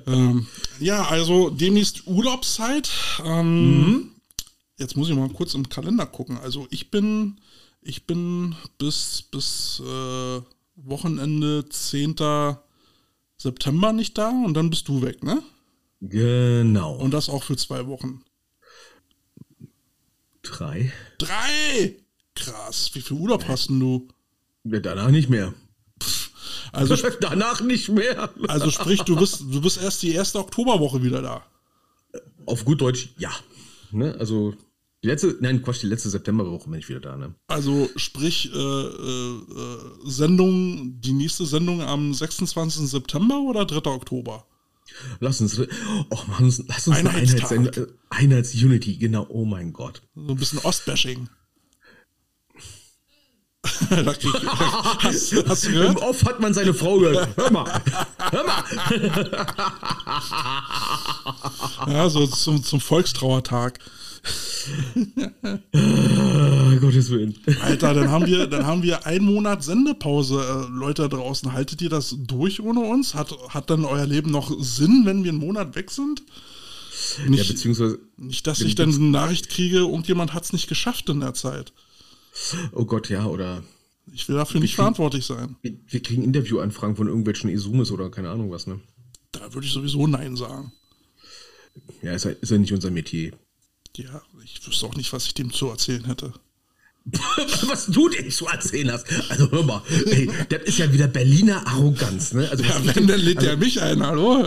ähm, 0.06 0.46
ja, 0.80 1.06
also 1.06 1.50
demnächst 1.50 2.06
Urlaubszeit. 2.08 2.90
Ähm, 3.24 4.10
Jetzt 4.78 4.96
muss 4.96 5.08
ich 5.08 5.14
mal 5.16 5.28
kurz 5.30 5.54
im 5.54 5.68
Kalender 5.68 6.04
gucken. 6.06 6.36
Also 6.38 6.66
ich 6.70 6.90
bin, 6.90 7.40
ich 7.80 8.06
bin 8.06 8.54
bis, 8.78 9.22
bis 9.22 9.80
äh, 9.80 10.40
Wochenende 10.76 11.66
10. 11.68 12.16
September 13.38 13.92
nicht 13.92 14.16
da 14.18 14.30
und 14.30 14.54
dann 14.54 14.70
bist 14.70 14.88
du 14.88 15.02
weg, 15.02 15.22
ne? 15.22 15.42
Genau. 16.00 16.94
Und 16.94 17.12
das 17.12 17.28
auch 17.28 17.42
für 17.42 17.56
zwei 17.56 17.86
Wochen. 17.86 18.22
drei. 20.42 20.92
Drei! 21.18 21.96
Krass, 22.34 22.90
wie 22.94 23.00
viel 23.00 23.16
Urlaub 23.16 23.48
hast 23.48 23.68
denn 23.68 23.80
du? 23.80 24.08
Ja, 24.64 24.80
danach 24.80 25.10
nicht 25.10 25.28
mehr. 25.28 25.54
Also, 26.72 26.96
danach 27.20 27.60
nicht 27.62 27.88
mehr. 27.88 28.30
also 28.48 28.70
sprich, 28.70 29.02
du 29.02 29.16
bist, 29.16 29.40
du 29.40 29.60
bist 29.60 29.80
erst 29.80 30.02
die 30.02 30.12
erste 30.12 30.38
Oktoberwoche 30.38 31.02
wieder 31.02 31.22
da. 31.22 31.46
Auf 32.44 32.64
gut 32.64 32.80
Deutsch, 32.80 33.10
ja. 33.18 33.30
Ne? 33.90 34.14
Also, 34.18 34.54
die 35.06 35.10
letzte, 35.12 35.36
nein, 35.38 35.62
Quatsch, 35.62 35.82
die 35.82 35.86
letzte 35.86 36.10
Septemberwoche 36.10 36.68
bin 36.68 36.80
ich 36.80 36.88
wieder 36.88 36.98
da, 36.98 37.16
ne? 37.16 37.32
Also 37.46 37.88
sprich, 37.94 38.50
äh, 38.52 38.58
äh, 38.58 39.40
Sendung, 40.04 41.00
die 41.00 41.12
nächste 41.12 41.46
Sendung 41.46 41.80
am 41.80 42.12
26. 42.12 42.90
September 42.90 43.38
oder 43.38 43.64
3. 43.64 43.88
Oktober? 43.88 44.44
Lass 45.20 45.40
uns, 45.40 45.60
oh 45.60 46.18
Mann, 46.26 46.52
lass 46.66 46.88
uns 46.88 46.96
eine 46.96 47.10
Einheitstag. 47.10 47.52
Einheits, 47.52 47.76
äh, 47.76 47.86
Einheits-Unity, 48.10 48.96
genau, 48.96 49.26
oh 49.28 49.44
mein 49.44 49.72
Gott. 49.72 50.02
So 50.16 50.32
ein 50.32 50.36
bisschen 50.36 50.58
Ostbashing. 50.58 51.28
Hast, 53.62 54.24
hast 55.48 55.66
du 55.66 55.86
Im? 55.86 55.96
Off 55.98 56.24
hat 56.24 56.40
man 56.40 56.52
seine 56.52 56.74
Frau 56.74 56.98
gehört. 56.98 57.28
Hör 57.36 57.52
mal, 57.52 57.80
hör 58.32 58.44
mal. 58.44 58.64
Ja, 61.92 62.10
so 62.10 62.26
zum, 62.26 62.64
zum 62.64 62.80
Volkstrauertag. 62.80 63.78
Oh, 65.74 66.76
Gottes 66.80 67.10
Willen. 67.10 67.36
Alter, 67.62 67.94
dann 67.94 68.10
haben 68.10 68.26
wir, 68.26 68.46
dann 68.46 68.66
haben 68.66 68.82
wir 68.82 69.06
einen 69.06 69.24
Monat 69.24 69.62
Sendepause. 69.62 70.66
Äh, 70.68 70.72
Leute 70.72 71.02
da 71.02 71.08
draußen, 71.08 71.52
haltet 71.52 71.82
ihr 71.82 71.88
das 71.88 72.16
durch 72.18 72.60
ohne 72.60 72.80
uns? 72.80 73.14
Hat, 73.14 73.32
hat 73.48 73.70
dann 73.70 73.84
euer 73.84 74.06
Leben 74.06 74.30
noch 74.30 74.52
Sinn, 74.60 75.02
wenn 75.04 75.24
wir 75.24 75.30
einen 75.30 75.40
Monat 75.40 75.74
weg 75.76 75.90
sind? 75.90 76.22
Ja, 77.18 77.30
Nicht, 77.30 77.48
beziehungsweise, 77.48 77.98
nicht 78.16 78.46
dass 78.46 78.60
ich 78.60 78.74
dann 78.74 78.92
eine 78.92 79.04
Nachricht 79.04 79.48
kriege, 79.48 79.78
irgendjemand 79.78 80.32
hat 80.34 80.44
es 80.44 80.52
nicht 80.52 80.66
geschafft 80.68 81.08
in 81.08 81.20
der 81.20 81.34
Zeit. 81.34 81.72
oh 82.72 82.84
Gott, 82.84 83.08
ja, 83.10 83.26
oder 83.26 83.62
Ich 84.12 84.28
will 84.28 84.36
dafür 84.36 84.60
nicht 84.60 84.74
verantwortlich 84.74 85.26
sein. 85.26 85.56
wir, 85.62 85.74
wir 85.88 86.02
kriegen 86.02 86.24
Interviewanfragen 86.24 86.96
von 86.96 87.06
irgendwelchen 87.06 87.50
Izumes 87.50 87.90
oder 87.90 88.10
keine 88.10 88.30
Ahnung 88.30 88.50
was, 88.50 88.66
ne? 88.66 88.80
Da 89.32 89.52
würde 89.52 89.66
ich 89.66 89.72
sowieso 89.72 90.06
Nein 90.06 90.36
sagen. 90.36 90.72
Ja, 92.02 92.12
ist 92.12 92.24
ja, 92.24 92.30
ist 92.30 92.50
ja 92.50 92.58
nicht 92.58 92.72
unser 92.72 92.90
Metier. 92.90 93.32
Ja, 93.96 94.22
ich 94.44 94.66
wüsste 94.66 94.86
auch 94.86 94.94
nicht, 94.94 95.12
was 95.12 95.26
ich 95.26 95.34
dem 95.34 95.52
zu 95.52 95.68
erzählen 95.68 96.04
hätte. 96.04 96.32
Was 97.68 97.86
du 97.86 98.08
denn 98.08 98.28
zu 98.32 98.46
erzählen 98.48 98.90
hast. 98.90 99.06
Also 99.30 99.48
hör 99.52 99.62
mal, 99.62 99.80
ey, 100.06 100.28
das 100.48 100.62
ist 100.64 100.78
ja 100.78 100.92
wieder 100.92 101.06
Berliner 101.06 101.64
Arroganz, 101.64 102.32
ne? 102.32 102.48
Also, 102.50 102.64
Ja, 102.64 102.80
wenn, 102.82 103.06
dann 103.06 103.20
lädt 103.20 103.42
der 103.42 103.56
mich 103.56 103.80
ein, 103.80 104.04
hallo? 104.04 104.44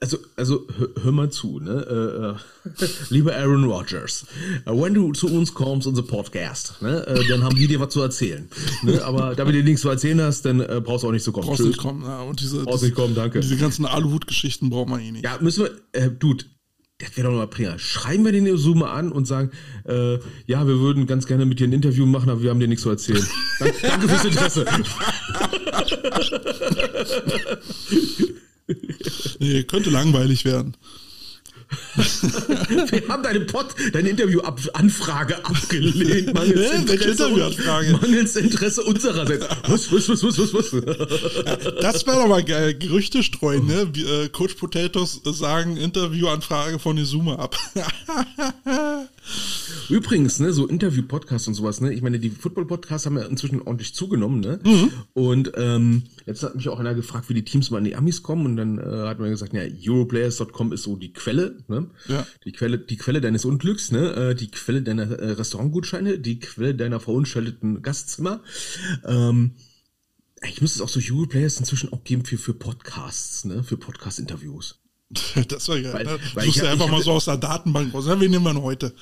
also, 0.00 0.18
also 0.36 0.66
hör, 0.78 0.88
hör 1.02 1.12
mal 1.12 1.30
zu, 1.30 1.58
ne? 1.60 2.36
Äh, 2.78 2.82
äh, 2.84 2.88
lieber 3.10 3.36
Aaron 3.36 3.64
Rodgers, 3.64 4.24
äh, 4.64 4.70
wenn 4.70 4.94
du 4.94 5.12
zu 5.12 5.26
uns 5.26 5.52
kommst, 5.52 5.86
unser 5.86 6.02
Podcast, 6.02 6.80
ne? 6.80 7.06
Äh, 7.06 7.28
dann 7.28 7.44
haben 7.44 7.56
die 7.56 7.66
dir 7.66 7.80
was 7.80 7.92
zu 7.92 8.00
erzählen. 8.00 8.48
Ne? 8.82 9.02
Aber 9.04 9.34
da 9.34 9.44
du 9.44 9.52
dir 9.52 9.62
nichts 9.64 9.82
zu 9.82 9.90
erzählen 9.90 10.20
hast, 10.22 10.46
dann 10.46 10.60
äh, 10.60 10.80
brauchst 10.82 11.04
du 11.04 11.08
auch 11.08 11.12
nicht 11.12 11.24
zu 11.24 11.32
kommen. 11.32 11.46
Brauchst 11.46 11.64
nicht 11.64 11.78
kommen. 11.78 12.04
Ja, 12.04 12.22
und 12.22 12.40
diese, 12.40 12.64
Brauchst 12.64 12.84
nicht 12.84 12.94
kommen, 12.94 13.14
danke. 13.14 13.40
diese 13.40 13.56
ganzen 13.58 13.84
Aluhut-Geschichten 13.84 14.70
braucht 14.70 14.88
man 14.88 15.00
eh 15.00 15.10
nicht. 15.12 15.24
Ja, 15.24 15.36
müssen 15.40 15.64
wir, 15.64 15.72
äh, 15.92 16.10
Dude, 16.10 16.44
das 17.02 17.16
wäre 17.16 17.28
doch 17.28 17.34
mal 17.36 17.46
prima. 17.48 17.78
Schreiben 17.78 18.24
wir 18.24 18.32
den 18.32 18.46
Izume 18.46 18.88
an 18.88 19.10
und 19.10 19.26
sagen, 19.26 19.50
äh, 19.84 20.14
ja, 20.46 20.66
wir 20.66 20.78
würden 20.78 21.06
ganz 21.06 21.26
gerne 21.26 21.46
mit 21.46 21.58
dir 21.60 21.66
ein 21.66 21.72
Interview 21.72 22.06
machen, 22.06 22.30
aber 22.30 22.42
wir 22.42 22.50
haben 22.50 22.60
dir 22.60 22.68
nichts 22.68 22.82
zu 22.84 22.90
erzählen. 22.90 23.26
Dank, 23.58 23.74
danke 23.82 24.08
fürs 24.08 24.24
Interesse. 24.24 24.64
Nee, 29.40 29.64
könnte 29.64 29.90
langweilig 29.90 30.44
werden. 30.44 30.76
Wir 31.94 33.08
haben 33.08 33.22
deine 33.22 33.40
Pod, 33.40 33.74
deine 33.92 34.08
Interview-Anfrage 34.08 35.44
abgelehnt. 35.44 36.32
Mangels 36.32 36.70
Interesse, 36.72 37.10
Interviewanfrage? 37.10 37.92
mangels 37.92 38.36
Interesse 38.36 38.82
unsererseits. 38.82 39.46
Was, 39.68 39.92
was, 39.92 40.08
was, 40.08 40.22
was, 40.22 40.38
was, 40.38 40.54
was? 40.54 40.70
Das 41.80 42.06
wäre 42.06 42.16
doch 42.16 42.28
mal 42.28 42.42
geil. 42.44 42.74
Gerüchte 42.74 43.22
streuen, 43.22 43.66
ne? 43.66 43.88
Wie, 43.92 44.04
äh, 44.04 44.28
Coach 44.30 44.54
Potatoes 44.54 45.20
sagen 45.24 45.76
Interviewanfrage 45.76 46.78
von 46.78 46.96
Izuma 46.96 47.36
ab. 47.36 47.56
Übrigens, 49.88 50.40
ne, 50.40 50.52
so 50.52 50.66
Interview-Podcasts 50.66 51.48
und 51.48 51.54
sowas, 51.54 51.80
ne? 51.80 51.92
Ich 51.92 52.02
meine, 52.02 52.18
die 52.18 52.30
Football-Podcasts 52.30 53.06
haben 53.06 53.18
ja 53.18 53.24
inzwischen 53.24 53.62
ordentlich 53.62 53.94
zugenommen, 53.94 54.40
ne? 54.40 54.58
Mhm. 54.64 54.90
Und 55.12 55.52
ähm, 55.56 56.02
jetzt 56.26 56.42
hat 56.42 56.54
mich 56.54 56.68
auch 56.68 56.80
einer 56.80 56.94
gefragt, 56.94 57.28
wie 57.28 57.34
die 57.34 57.44
Teams 57.44 57.70
mal 57.70 57.78
an 57.78 57.84
die 57.84 57.94
Amis 57.94 58.22
kommen 58.22 58.46
und 58.46 58.56
dann 58.56 58.78
äh, 58.78 59.08
hat 59.08 59.18
man 59.18 59.30
gesagt, 59.30 59.52
ja, 59.52 59.62
Europlayers.com 59.62 60.72
ist 60.72 60.84
so 60.84 60.96
die 60.96 61.12
Quelle, 61.12 61.58
ne? 61.68 61.81
Ja. 62.08 62.26
Die 62.44 62.52
Quelle, 62.52 62.78
die 62.78 62.96
Quelle 62.96 63.20
deines 63.20 63.44
Unglücks, 63.44 63.90
ne? 63.92 64.14
Äh, 64.30 64.34
die 64.34 64.50
Quelle 64.50 64.82
deiner 64.82 65.10
äh, 65.10 65.32
Restaurantgutscheine, 65.32 66.18
die 66.18 66.38
Quelle 66.40 66.74
deiner 66.74 67.00
verunstalteten 67.00 67.82
Gastzimmer. 67.82 68.42
Ähm, 69.04 69.52
ich 70.44 70.60
müsste 70.60 70.78
es 70.78 70.80
auch 70.82 70.88
so 70.88 71.00
Europlayers 71.00 71.58
inzwischen 71.58 71.92
auch 71.92 72.02
geben 72.04 72.24
für, 72.24 72.36
für 72.38 72.54
Podcasts, 72.54 73.44
ne? 73.44 73.62
Für 73.62 73.76
Podcast-Interviews. 73.76 74.78
Das 75.48 75.68
war 75.68 75.80
geil. 75.80 75.92
Weil- 75.92 76.04
ne? 76.06 76.18
weil 76.34 76.48
ich 76.48 76.60
hab- 76.60 76.68
einfach 76.70 76.86
ich 76.86 76.90
mal 76.92 77.02
so 77.02 77.12
aus 77.12 77.26
der 77.26 77.36
Datenbank 77.36 77.92
raus. 77.94 78.06
Ja, 78.06 78.18
wen 78.20 78.30
nehmen 78.30 78.44
wir 78.44 78.52
denn 78.54 78.62
heute? 78.62 78.94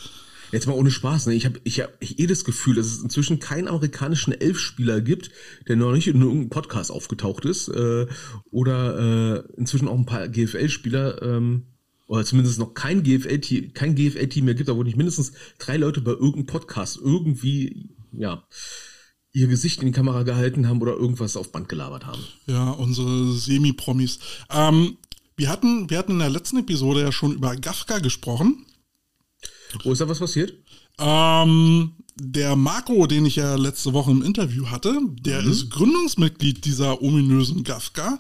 Jetzt 0.52 0.66
mal 0.66 0.73
ohne 0.73 0.90
Spaß, 0.90 1.27
ne? 1.27 1.35
Ich 1.35 1.47
habe 1.47 1.61
ich 1.62 1.78
hab 1.81 1.93
eh 2.01 2.27
das 2.27 2.44
Gefühl, 2.44 2.74
dass 2.74 2.86
es 2.86 2.98
inzwischen 3.01 3.39
keinen 3.39 3.69
amerikanischen 3.69 4.32
Elfspieler 4.32 5.01
gibt, 5.01 5.31
der 5.69 5.77
noch 5.77 5.93
nicht 5.93 6.09
in 6.09 6.20
irgendeinem 6.20 6.51
Podcast 6.51 6.90
aufgetaucht 6.90 7.44
ist. 7.44 7.69
Äh, 7.69 8.09
oder 8.51 9.44
äh, 9.47 9.52
inzwischen 9.57 9.86
auch 9.86 9.97
ein 9.97 10.07
paar 10.07 10.27
GFL-Spieler, 10.27 11.23
ähm, 11.23 11.66
oder 12.10 12.24
zumindest 12.24 12.58
noch 12.58 12.74
kein 12.74 13.04
GFL-Team 13.04 13.72
kein 13.72 13.94
GFL-Team 13.94 14.44
mehr 14.44 14.54
gibt, 14.54 14.68
da 14.68 14.74
wo 14.74 14.82
nicht 14.82 14.96
mindestens 14.96 15.30
drei 15.58 15.76
Leute 15.76 16.00
bei 16.00 16.10
irgendeinem 16.10 16.46
Podcast 16.46 16.98
irgendwie, 17.00 17.88
ja, 18.10 18.42
ihr 19.32 19.46
Gesicht 19.46 19.78
in 19.80 19.86
die 19.86 19.92
Kamera 19.92 20.24
gehalten 20.24 20.68
haben 20.68 20.82
oder 20.82 20.94
irgendwas 20.94 21.36
auf 21.36 21.52
Band 21.52 21.68
gelabert 21.68 22.06
haben. 22.06 22.20
Ja, 22.48 22.70
unsere 22.72 23.32
Semi-Promis. 23.32 24.18
Ähm, 24.50 24.98
Wir 25.36 25.48
hatten, 25.48 25.88
wir 25.88 25.98
hatten 25.98 26.12
in 26.12 26.18
der 26.18 26.30
letzten 26.30 26.58
Episode 26.58 27.00
ja 27.00 27.12
schon 27.12 27.32
über 27.32 27.54
Gafka 27.54 28.00
gesprochen. 28.00 28.66
Wo 29.84 29.92
ist 29.92 30.00
da 30.00 30.08
was 30.08 30.18
passiert? 30.18 30.52
Ähm, 30.98 31.92
der 32.16 32.56
Marco, 32.56 33.06
den 33.06 33.24
ich 33.24 33.36
ja 33.36 33.54
letzte 33.54 33.92
Woche 33.92 34.10
im 34.10 34.22
Interview 34.22 34.66
hatte, 34.66 34.98
der 35.20 35.42
mhm. 35.42 35.50
ist 35.52 35.70
Gründungsmitglied 35.70 36.64
dieser 36.64 37.00
ominösen 37.02 37.62
Gafka. 37.62 38.18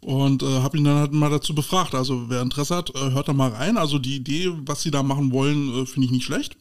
Und 0.00 0.42
äh, 0.42 0.46
habe 0.46 0.78
ihn 0.78 0.84
dann 0.84 0.96
halt 0.96 1.12
mal 1.12 1.30
dazu 1.30 1.54
befragt. 1.54 1.94
Also 1.94 2.30
wer 2.30 2.40
Interesse 2.40 2.76
hat, 2.76 2.94
äh, 2.94 3.10
hört 3.10 3.28
da 3.28 3.32
mal 3.32 3.50
rein. 3.50 3.76
Also 3.76 3.98
die 3.98 4.16
Idee, 4.16 4.50
was 4.64 4.82
sie 4.82 4.90
da 4.90 5.02
machen 5.02 5.32
wollen, 5.32 5.82
äh, 5.82 5.86
finde 5.86 6.06
ich 6.06 6.12
nicht 6.12 6.24
schlecht. 6.24 6.56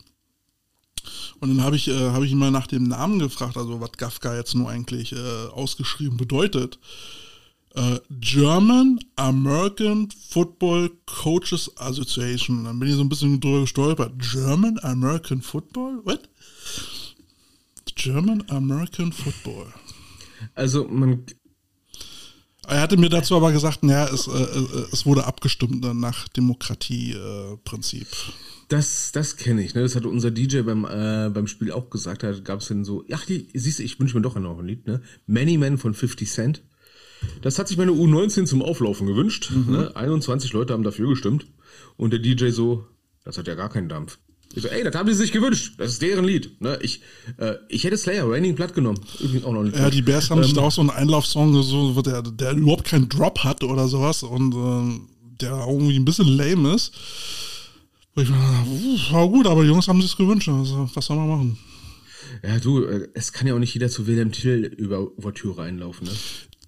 Und 1.39 1.49
dann 1.49 1.63
habe 1.63 1.77
ich, 1.77 1.87
äh, 1.87 2.09
hab 2.11 2.23
ich 2.23 2.31
ihn 2.31 2.37
mal 2.37 2.51
nach 2.51 2.67
dem 2.67 2.83
Namen 2.83 3.19
gefragt, 3.19 3.55
also 3.55 3.79
was 3.79 3.93
Gafka 3.93 4.35
jetzt 4.35 4.55
nur 4.55 4.69
eigentlich 4.69 5.13
äh, 5.13 5.47
ausgeschrieben 5.53 6.17
bedeutet. 6.17 6.79
Äh, 7.75 7.99
German 8.09 8.99
American 9.15 10.09
Football 10.29 10.91
Coaches 11.05 11.71
Association. 11.77 12.65
Dann 12.65 12.79
bin 12.79 12.89
ich 12.89 12.95
so 12.95 13.01
ein 13.01 13.09
bisschen 13.09 13.39
drüber 13.39 13.61
gestolpert. 13.61 14.13
German 14.17 14.79
American 14.79 15.41
Football? 15.41 16.01
What? 16.03 16.27
German 17.95 18.43
American 18.49 19.11
Football. 19.11 19.67
Also 20.55 20.87
man. 20.87 21.25
Er 22.67 22.81
hatte 22.81 22.97
mir 22.97 23.09
dazu 23.09 23.35
aber 23.35 23.51
gesagt, 23.51 23.83
naja, 23.83 24.07
es, 24.13 24.27
äh, 24.27 24.31
äh 24.31 24.85
es 24.91 25.05
wurde 25.05 25.25
abgestimmt 25.25 25.81
nach 25.95 26.27
Demokratieprinzip. 26.27 28.07
Äh, 28.07 28.31
das, 28.67 29.11
das 29.11 29.37
kenne 29.37 29.63
ich, 29.63 29.73
ne? 29.73 29.81
Das 29.81 29.95
hatte 29.95 30.07
unser 30.07 30.29
DJ 30.29 30.61
beim, 30.61 30.85
äh, 30.85 31.29
beim 31.33 31.47
Spiel 31.47 31.71
auch 31.71 31.89
gesagt. 31.89 32.21
Da 32.21 32.31
gab 32.33 32.59
es 32.61 32.67
dann 32.67 32.85
so, 32.85 33.03
ach, 33.11 33.25
die, 33.25 33.47
siehst 33.53 33.79
du, 33.79 33.83
ich 33.83 33.99
wünsche 33.99 34.15
mir 34.15 34.21
doch 34.21 34.35
noch 34.35 34.59
ein 34.59 34.65
Lied, 34.65 34.85
ne? 34.85 35.01
Many 35.25 35.57
Men 35.57 35.79
von 35.79 35.95
50 35.95 36.29
Cent. 36.29 36.61
Das 37.41 37.59
hat 37.59 37.67
sich 37.67 37.77
meine 37.77 37.91
U19 37.91 38.45
zum 38.45 38.61
Auflaufen 38.61 39.07
gewünscht. 39.07 39.51
Mhm. 39.51 39.71
Ne? 39.71 39.95
21 39.95 40.53
Leute 40.53 40.73
haben 40.73 40.83
dafür 40.83 41.09
gestimmt. 41.09 41.47
Und 41.97 42.11
der 42.11 42.19
DJ 42.19 42.49
so, 42.49 42.85
das 43.23 43.37
hat 43.37 43.47
ja 43.47 43.55
gar 43.55 43.69
keinen 43.69 43.89
Dampf. 43.89 44.19
Ey, 44.55 44.83
das 44.83 44.95
haben 44.95 45.07
die 45.07 45.13
sich 45.13 45.31
gewünscht. 45.31 45.73
Das 45.77 45.91
ist 45.91 46.01
deren 46.01 46.25
Lied. 46.25 46.59
Ne? 46.59 46.79
Ich, 46.81 47.01
äh, 47.37 47.55
ich 47.67 47.83
hätte 47.83 47.97
Slayer, 47.97 48.29
Raining 48.29 48.55
Blood 48.55 48.73
genommen. 48.73 48.99
Übrigens 49.19 49.45
auch 49.45 49.53
noch 49.53 49.63
nicht. 49.63 49.77
Ja, 49.77 49.89
die 49.91 50.01
Bears 50.01 50.29
haben 50.31 50.39
ähm, 50.39 50.43
sich 50.45 50.53
da 50.53 50.61
auch 50.61 50.71
so 50.71 50.81
einen 50.81 50.89
Einlaufsong, 50.89 51.61
so, 51.61 52.01
der, 52.01 52.23
der 52.23 52.53
überhaupt 52.53 52.85
keinen 52.85 53.09
Drop 53.09 53.43
hat 53.43 53.63
oder 53.63 53.87
sowas 53.87 54.23
und 54.23 54.55
äh, 54.55 54.99
der 55.41 55.51
irgendwie 55.67 55.97
ein 55.97 56.05
bisschen 56.05 56.27
lame 56.27 56.73
ist. 56.73 56.93
Wo 58.15 58.21
ich 58.21 58.29
war 59.11 59.27
gut, 59.29 59.45
aber 59.45 59.61
die 59.61 59.69
Jungs 59.69 59.87
haben 59.87 60.01
sich 60.01 60.17
gewünscht. 60.17 60.49
Also, 60.49 60.89
was 60.93 61.05
soll 61.05 61.17
man 61.17 61.29
machen? 61.29 61.57
Ja, 62.43 62.57
du, 62.59 62.83
äh, 62.85 63.07
es 63.13 63.31
kann 63.31 63.47
ja 63.47 63.53
auch 63.53 63.59
nicht 63.59 63.73
jeder 63.73 63.89
zu 63.89 64.07
Wilhelm 64.07 64.31
Till 64.31 64.65
über 64.65 64.99
Ouvertüre 64.99 65.61
einlaufen, 65.61 66.07
ne? 66.07 66.13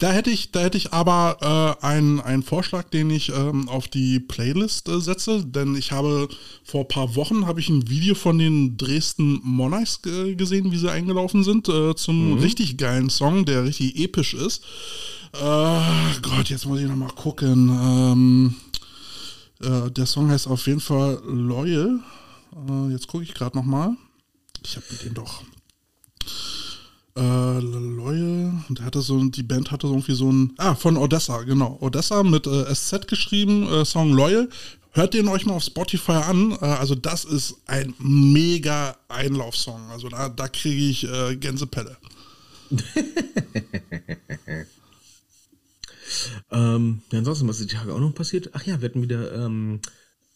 Da 0.01 0.11
hätte 0.11 0.31
ich, 0.31 0.51
da 0.51 0.61
hätte 0.61 0.79
ich 0.79 0.93
aber 0.93 1.77
äh, 1.79 1.85
einen, 1.85 2.19
einen 2.21 2.41
Vorschlag, 2.41 2.89
den 2.89 3.11
ich 3.11 3.29
ähm, 3.29 3.69
auf 3.69 3.87
die 3.87 4.19
Playlist 4.19 4.89
äh, 4.89 4.99
setze, 4.99 5.45
denn 5.45 5.75
ich 5.75 5.91
habe 5.91 6.27
vor 6.63 6.81
ein 6.81 6.87
paar 6.87 7.15
Wochen 7.15 7.45
habe 7.45 7.59
ich 7.59 7.69
ein 7.69 7.87
Video 7.87 8.15
von 8.15 8.39
den 8.39 8.77
Dresden 8.77 9.39
Monarchs 9.43 9.99
äh, 10.07 10.33
gesehen, 10.33 10.71
wie 10.71 10.79
sie 10.79 10.91
eingelaufen 10.91 11.43
sind, 11.43 11.69
äh, 11.69 11.93
zum 11.93 12.31
mhm. 12.31 12.39
richtig 12.39 12.77
geilen 12.77 13.11
Song, 13.11 13.45
der 13.45 13.63
richtig 13.63 13.99
episch 13.99 14.33
ist. 14.33 14.63
Äh, 15.33 15.79
Gott, 16.23 16.49
jetzt 16.49 16.65
muss 16.65 16.79
ich 16.79 16.87
noch 16.87 16.95
mal 16.95 17.13
gucken. 17.13 17.69
Ähm, 17.69 18.55
äh, 19.61 19.91
der 19.91 20.07
Song 20.07 20.31
heißt 20.31 20.47
auf 20.47 20.65
jeden 20.65 20.81
Fall 20.81 21.21
Loyal. 21.27 21.99
jetzt 22.89 23.05
gucke 23.05 23.23
ich 23.23 23.35
gerade 23.35 23.55
noch 23.55 23.65
mal. 23.65 23.95
Ich 24.65 24.77
habe 24.77 24.85
den 25.03 25.13
doch 25.13 25.43
äh, 27.15 27.59
Loyal, 27.59 28.53
der 28.69 28.85
hatte 28.85 29.01
so, 29.01 29.23
die 29.25 29.43
Band 29.43 29.71
hatte 29.71 29.87
so 29.87 29.93
irgendwie 29.93 30.15
so 30.15 30.31
ein, 30.31 30.53
ah, 30.57 30.75
von 30.75 30.97
Odessa, 30.97 31.43
genau. 31.43 31.77
Odessa 31.81 32.23
mit 32.23 32.47
äh, 32.47 32.73
SZ 32.73 33.07
geschrieben, 33.07 33.67
äh, 33.67 33.85
Song 33.85 34.13
Loyal. 34.13 34.49
Hört 34.93 35.13
den 35.13 35.29
euch 35.29 35.45
mal 35.45 35.53
auf 35.53 35.63
Spotify 35.63 36.11
an. 36.13 36.51
Äh, 36.53 36.65
also 36.65 36.95
das 36.95 37.23
ist 37.25 37.55
ein 37.65 37.93
mega 37.99 38.97
Einlaufsong. 39.07 39.89
Also 39.89 40.09
da, 40.09 40.29
da 40.29 40.47
kriege 40.47 40.89
ich 40.89 41.07
äh, 41.07 41.35
Gänsepelle. 41.37 41.97
ähm, 46.51 47.01
ja, 47.11 47.19
ansonsten, 47.19 47.47
was 47.47 47.59
ist 47.59 47.71
die 47.71 47.75
Tage 47.75 47.93
auch 47.93 47.99
noch 47.99 48.13
passiert? 48.15 48.49
Ach 48.53 48.63
ja, 48.63 48.81
wir 48.81 48.89
hatten 48.89 49.01
wieder 49.01 49.33
ähm, 49.33 49.81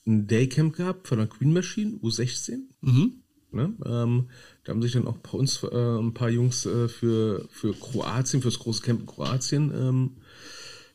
ein 0.06 0.28
Daycamp 0.28 0.76
gehabt 0.76 1.08
von 1.08 1.18
der 1.18 1.28
Queen 1.28 1.54
Machine, 1.54 1.98
U16. 2.02 2.60
Mhm. 2.82 3.24
Ne? 3.52 3.74
Ähm, 3.86 4.30
da 4.66 4.72
haben 4.72 4.82
sich 4.82 4.94
dann 4.94 5.08
auch 5.08 5.18
bei 5.18 5.38
uns 5.38 5.62
äh, 5.64 6.00
ein 6.00 6.14
paar 6.14 6.30
Jungs 6.30 6.66
äh, 6.66 6.88
für, 6.90 7.48
für 7.52 7.74
Kroatien, 7.74 8.42
fürs 8.42 8.58
große 8.58 8.82
Camp 8.82 9.00
in 9.02 9.06
Kroatien, 9.06 9.72
ähm, 9.74 10.12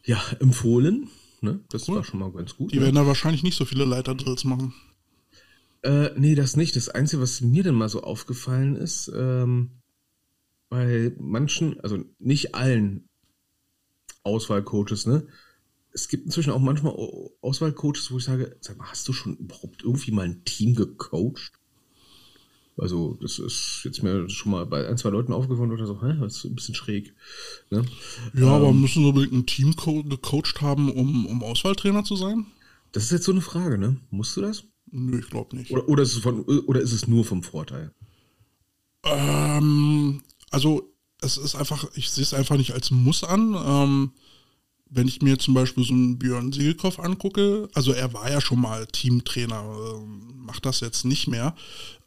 ja, 0.04 0.20
empfohlen. 0.40 1.08
Ne? 1.40 1.60
Das 1.68 1.88
cool. 1.88 1.96
war 1.96 2.04
schon 2.04 2.18
mal 2.18 2.32
ganz 2.32 2.56
gut. 2.56 2.72
Die 2.72 2.76
ne? 2.76 2.82
werden 2.82 2.96
da 2.96 3.06
wahrscheinlich 3.06 3.44
nicht 3.44 3.56
so 3.56 3.64
viele 3.64 3.84
Leiterdrills 3.84 4.44
machen. 4.44 4.74
Äh, 5.82 6.10
nee, 6.16 6.34
das 6.34 6.56
nicht. 6.56 6.74
Das 6.74 6.88
Einzige, 6.88 7.22
was 7.22 7.40
mir 7.40 7.62
dann 7.62 7.76
mal 7.76 7.88
so 7.88 8.02
aufgefallen 8.02 8.74
ist, 8.74 9.10
ähm, 9.14 9.70
bei 10.68 11.12
manchen, 11.18 11.80
also 11.80 12.04
nicht 12.18 12.56
allen 12.56 13.08
Auswahlcoaches, 14.24 15.06
ne? 15.06 15.26
Es 15.92 16.08
gibt 16.08 16.24
inzwischen 16.24 16.52
auch 16.52 16.60
manchmal 16.60 16.94
Auswahlcoaches, 17.40 18.10
wo 18.10 18.18
ich 18.18 18.24
sage, 18.24 18.56
sag 18.60 18.78
mal, 18.78 18.90
hast 18.90 19.08
du 19.08 19.12
schon 19.12 19.36
überhaupt 19.36 19.82
irgendwie 19.82 20.12
mal 20.12 20.24
ein 20.24 20.44
Team 20.44 20.74
gecoacht? 20.74 21.59
Also, 22.76 23.18
das 23.20 23.38
ist 23.38 23.82
jetzt 23.84 24.02
mir 24.02 24.28
schon 24.30 24.52
mal 24.52 24.64
bei 24.64 24.88
ein, 24.88 24.96
zwei 24.96 25.10
Leuten 25.10 25.32
aufgefallen 25.32 25.72
oder 25.72 25.86
so, 25.86 26.00
hä, 26.02 26.14
das 26.20 26.36
ist 26.36 26.44
ein 26.44 26.54
bisschen 26.54 26.74
schräg. 26.74 27.14
Ne? 27.70 27.84
Ja, 28.34 28.42
ähm, 28.42 28.48
aber 28.48 28.72
müssen 28.72 29.02
so 29.02 29.20
ein 29.20 29.46
Team 29.46 29.74
gecoacht 29.76 30.62
haben, 30.62 30.90
um, 30.90 31.26
um 31.26 31.42
Auswahltrainer 31.42 32.04
zu 32.04 32.16
sein? 32.16 32.46
Das 32.92 33.04
ist 33.04 33.12
jetzt 33.12 33.24
so 33.24 33.32
eine 33.32 33.42
Frage, 33.42 33.76
ne? 33.76 33.96
Musst 34.10 34.36
du 34.36 34.40
das? 34.40 34.64
Nö, 34.90 35.18
ich 35.18 35.28
glaube 35.28 35.56
nicht. 35.56 35.70
Oder, 35.70 35.88
oder, 35.88 36.02
ist 36.02 36.14
es 36.14 36.20
von, 36.20 36.42
oder 36.42 36.80
ist 36.80 36.92
es 36.92 37.06
nur 37.06 37.24
vom 37.24 37.42
Vorteil? 37.42 37.92
Ähm, 39.04 40.22
also, 40.50 40.92
es 41.20 41.36
ist 41.36 41.54
einfach, 41.54 41.88
ich 41.94 42.10
sehe 42.10 42.24
es 42.24 42.34
einfach 42.34 42.56
nicht 42.56 42.72
als 42.72 42.90
Muss 42.90 43.24
an. 43.24 43.54
Ähm, 43.54 44.12
wenn 44.90 45.08
ich 45.08 45.22
mir 45.22 45.38
zum 45.38 45.54
Beispiel 45.54 45.84
so 45.84 45.94
einen 45.94 46.18
Björn 46.18 46.52
Siegelkopf 46.52 46.98
angucke, 46.98 47.68
also 47.74 47.92
er 47.92 48.12
war 48.12 48.30
ja 48.30 48.40
schon 48.40 48.60
mal 48.60 48.86
Teamtrainer, 48.86 49.62
äh, 49.62 50.06
macht 50.44 50.66
das 50.66 50.80
jetzt 50.80 51.04
nicht 51.04 51.28
mehr. 51.28 51.54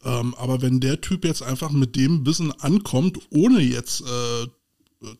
Ähm, 0.04 0.34
aber 0.34 0.62
wenn 0.62 0.80
der 0.80 1.00
Typ 1.00 1.24
jetzt 1.24 1.42
einfach 1.42 1.70
mit 1.70 1.96
dem 1.96 2.26
Wissen 2.26 2.52
ankommt, 2.60 3.18
ohne 3.30 3.60
jetzt 3.60 4.02
äh, 4.02 4.46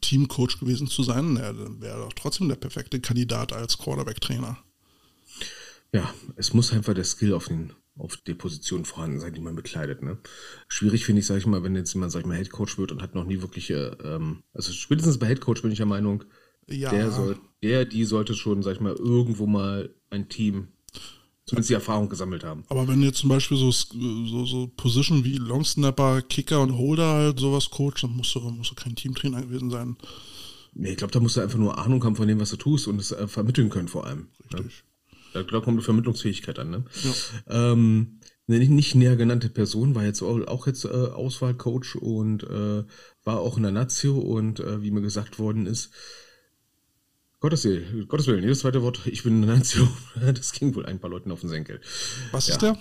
Teamcoach 0.01 0.61
gewesen 0.61 0.87
zu 0.87 1.03
sein, 1.03 1.35
dann 1.37 1.81
wäre 1.81 1.99
er 1.99 2.05
doch 2.05 2.13
trotzdem 2.13 2.49
der 2.49 2.57
perfekte 2.57 3.01
Kandidat 3.01 3.53
als 3.53 3.79
Quarterback-Trainer. 3.79 4.59
Ja, 5.93 6.13
es 6.37 6.55
muss 6.55 6.73
einfach 6.73 6.95
der 6.95 7.05
Skill 7.05 7.35
auf 7.35 7.49
den 7.49 7.73
auf 7.97 8.17
der 8.17 8.35
Position 8.35 8.85
vorhanden 8.85 9.21
sein, 9.21 9.35
die 9.35 9.41
man 9.41 9.55
bekleidet. 9.55 10.03
Ne? 10.03 10.19
Schwierig 10.67 11.05
finde 11.05 11.21
ich, 11.21 11.27
sage 11.27 11.39
ich 11.39 11.47
mal, 11.47 11.63
wenn 11.63 11.77
jetzt 11.77 11.95
jemand, 11.95 12.11
sag 12.11 12.21
ich 12.21 12.27
mal, 12.27 12.37
Headcoach 12.37 12.77
wird 12.77 12.91
und 12.91 13.01
hat 13.01 13.15
noch 13.15 13.25
nie 13.25 13.41
wirkliche, 13.41 13.97
ähm, 14.03 14.43
also 14.53 14.73
spätestens 14.73 15.19
bei 15.19 15.27
Headcoach 15.27 15.63
bin 15.63 15.71
ich 15.71 15.77
der 15.77 15.87
Meinung, 15.87 16.25
ja. 16.69 16.91
der 16.91 17.13
soll, 17.13 17.39
der, 17.65 17.85
die 17.87 18.05
sollte 18.05 18.35
schon, 18.35 18.63
sag 18.63 18.75
ich 18.75 18.81
mal, 18.81 18.95
irgendwo 18.95 19.47
mal 19.47 19.93
ein 20.11 20.29
Team, 20.29 20.69
zumindest 21.47 21.71
die 21.71 21.75
Erfahrung 21.75 22.09
gesammelt 22.09 22.45
haben. 22.45 22.65
Aber 22.69 22.87
wenn 22.87 23.03
jetzt 23.03 23.19
zum 23.19 23.31
Beispiel 23.31 23.57
so, 23.57 23.71
so, 23.71 24.45
so 24.45 24.71
Position 24.77 25.25
wie 25.25 25.39
Longsnapper, 25.39 26.23
Kicker 26.23 26.61
und 26.61 26.77
Holder 26.77 27.09
halt 27.15 27.41
sowas 27.41 27.71
coacht, 27.71 28.03
dann 28.03 28.17
musst 28.17 28.35
du, 28.35 28.41
musst 28.41 28.71
du 28.71 28.75
kein 28.75 28.95
Teamtrainer 28.95 29.43
gewesen 29.43 29.71
sein. 29.71 29.97
Nee, 30.75 30.91
ich 30.91 30.97
glaube, 30.97 31.13
da 31.13 31.21
musst 31.21 31.37
du 31.37 31.41
einfach 31.41 31.59
nur 31.59 31.79
Ahnung 31.79 32.05
haben 32.05 32.17
von 32.17 32.29
dem, 32.29 32.41
was 32.41 32.51
du 32.51 32.57
tust 32.57 32.87
und 32.87 33.01
es 33.01 33.13
äh, 33.13 33.27
vermitteln 33.27 33.71
können 33.71 33.89
vor 33.89 34.07
allem. 34.07 34.29
Ne? 34.53 34.59
Richtig. 34.59 34.85
Ja? 35.33 35.43
Da 35.43 35.61
kommt 35.61 35.81
die 35.81 35.85
Vermittlungsfähigkeit 35.85 36.59
an. 36.59 36.71
Ne? 36.71 36.85
Ja. 37.03 37.73
Ähm, 37.73 38.21
eine 38.47 38.59
nicht 38.59 38.95
näher 38.95 39.17
genannte 39.17 39.49
Person 39.49 39.95
war 39.95 40.05
jetzt 40.05 40.23
auch 40.23 40.67
jetzt 40.67 40.85
äh, 40.85 40.89
Auswahlcoach 40.89 41.97
und 41.97 42.43
äh, 42.45 42.85
war 43.25 43.41
auch 43.41 43.57
in 43.57 43.63
der 43.63 43.73
Nazio 43.73 44.19
und 44.19 44.61
äh, 44.61 44.83
wie 44.83 44.91
mir 44.91 45.01
gesagt 45.01 45.39
worden 45.39 45.67
ist, 45.67 45.91
Gottes 47.45 47.67
Willen, 47.67 48.09
Gottes 48.09 48.27
Willen, 48.27 48.43
jedes 48.43 48.61
zweite 48.61 48.81
Wort, 48.81 49.03
ich 49.05 49.23
bin 49.23 49.43
in 49.43 49.47
der 49.47 49.57
Nazio. 49.57 49.87
Das 50.35 50.53
ging 50.53 50.75
wohl 50.75 50.87
ein 50.87 50.99
paar 50.99 51.11
Leuten 51.11 51.31
auf 51.31 51.41
den 51.41 51.51
Senkel. 51.51 51.79
Was 52.33 52.47
ja. 52.47 52.55
ist 52.55 52.63
der? 52.63 52.79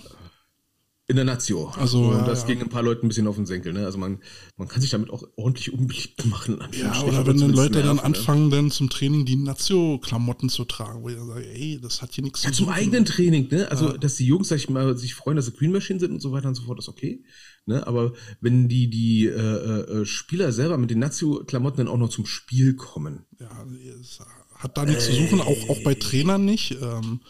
In 1.06 1.16
der 1.16 1.26
Nazio. 1.26 1.68
Also, 1.76 2.04
und 2.04 2.20
ja, 2.20 2.24
das 2.24 2.40
ja. 2.40 2.46
ging 2.46 2.62
ein 2.62 2.70
paar 2.70 2.82
Leuten 2.82 3.04
ein 3.04 3.08
bisschen 3.08 3.26
auf 3.26 3.36
den 3.36 3.44
Senkel. 3.44 3.74
Ne? 3.74 3.84
Also 3.84 3.98
man, 3.98 4.22
man 4.56 4.66
kann 4.66 4.80
sich 4.80 4.88
damit 4.88 5.10
auch 5.10 5.22
ordentlich 5.36 5.70
unbeliebt 5.70 6.24
machen. 6.24 6.64
Ja, 6.72 7.02
oder 7.02 7.26
wenn 7.26 7.38
dann 7.38 7.50
Leute 7.50 7.80
nerven, 7.80 7.88
dann 7.88 7.96
ne? 7.96 8.04
anfangen, 8.04 8.48
ne? 8.48 8.56
dann 8.56 8.70
zum 8.70 8.88
Training 8.88 9.26
die 9.26 9.36
Nazio-Klamotten 9.36 10.48
zu 10.48 10.64
tragen, 10.64 11.02
wo 11.02 11.10
ich 11.10 11.16
dann 11.16 11.26
sage, 11.26 11.46
ey, 11.46 11.78
das 11.82 12.00
hat 12.00 12.14
hier 12.14 12.24
nichts 12.24 12.42
ja, 12.42 12.50
zu 12.50 12.56
tun. 12.56 12.68
Zum 12.68 12.74
eigenen 12.74 13.04
Training, 13.04 13.48
ne? 13.50 13.70
Also, 13.70 13.98
dass 13.98 14.14
die 14.14 14.24
Jungs, 14.24 14.48
sag 14.48 14.56
ich 14.56 14.70
mal, 14.70 14.96
sich 14.96 15.14
freuen, 15.14 15.36
dass 15.36 15.44
sie 15.44 15.52
Green 15.52 15.72
Machine 15.72 16.00
sind 16.00 16.10
und 16.10 16.20
so 16.20 16.32
weiter 16.32 16.48
und 16.48 16.54
so 16.54 16.62
fort, 16.62 16.78
ist 16.78 16.88
okay. 16.88 17.22
Ne? 17.66 17.86
Aber 17.86 18.14
wenn 18.40 18.68
die, 18.68 18.88
die 18.88 19.26
äh, 19.26 19.30
äh, 19.30 20.06
Spieler 20.06 20.52
selber 20.52 20.78
mit 20.78 20.90
den 20.90 21.00
Nazio-Klamotten 21.00 21.76
dann 21.76 21.88
auch 21.88 21.98
noch 21.98 22.08
zum 22.08 22.24
Spiel 22.24 22.76
kommen. 22.76 23.26
Ja, 23.38 23.66
ist 24.00 24.22
hat 24.58 24.76
da 24.76 24.84
nichts 24.84 25.06
zu 25.06 25.12
suchen, 25.12 25.40
auch, 25.40 25.68
auch 25.68 25.82
bei 25.82 25.94
Trainern 25.94 26.44
nicht. 26.44 26.76
Ähm, 26.80 27.20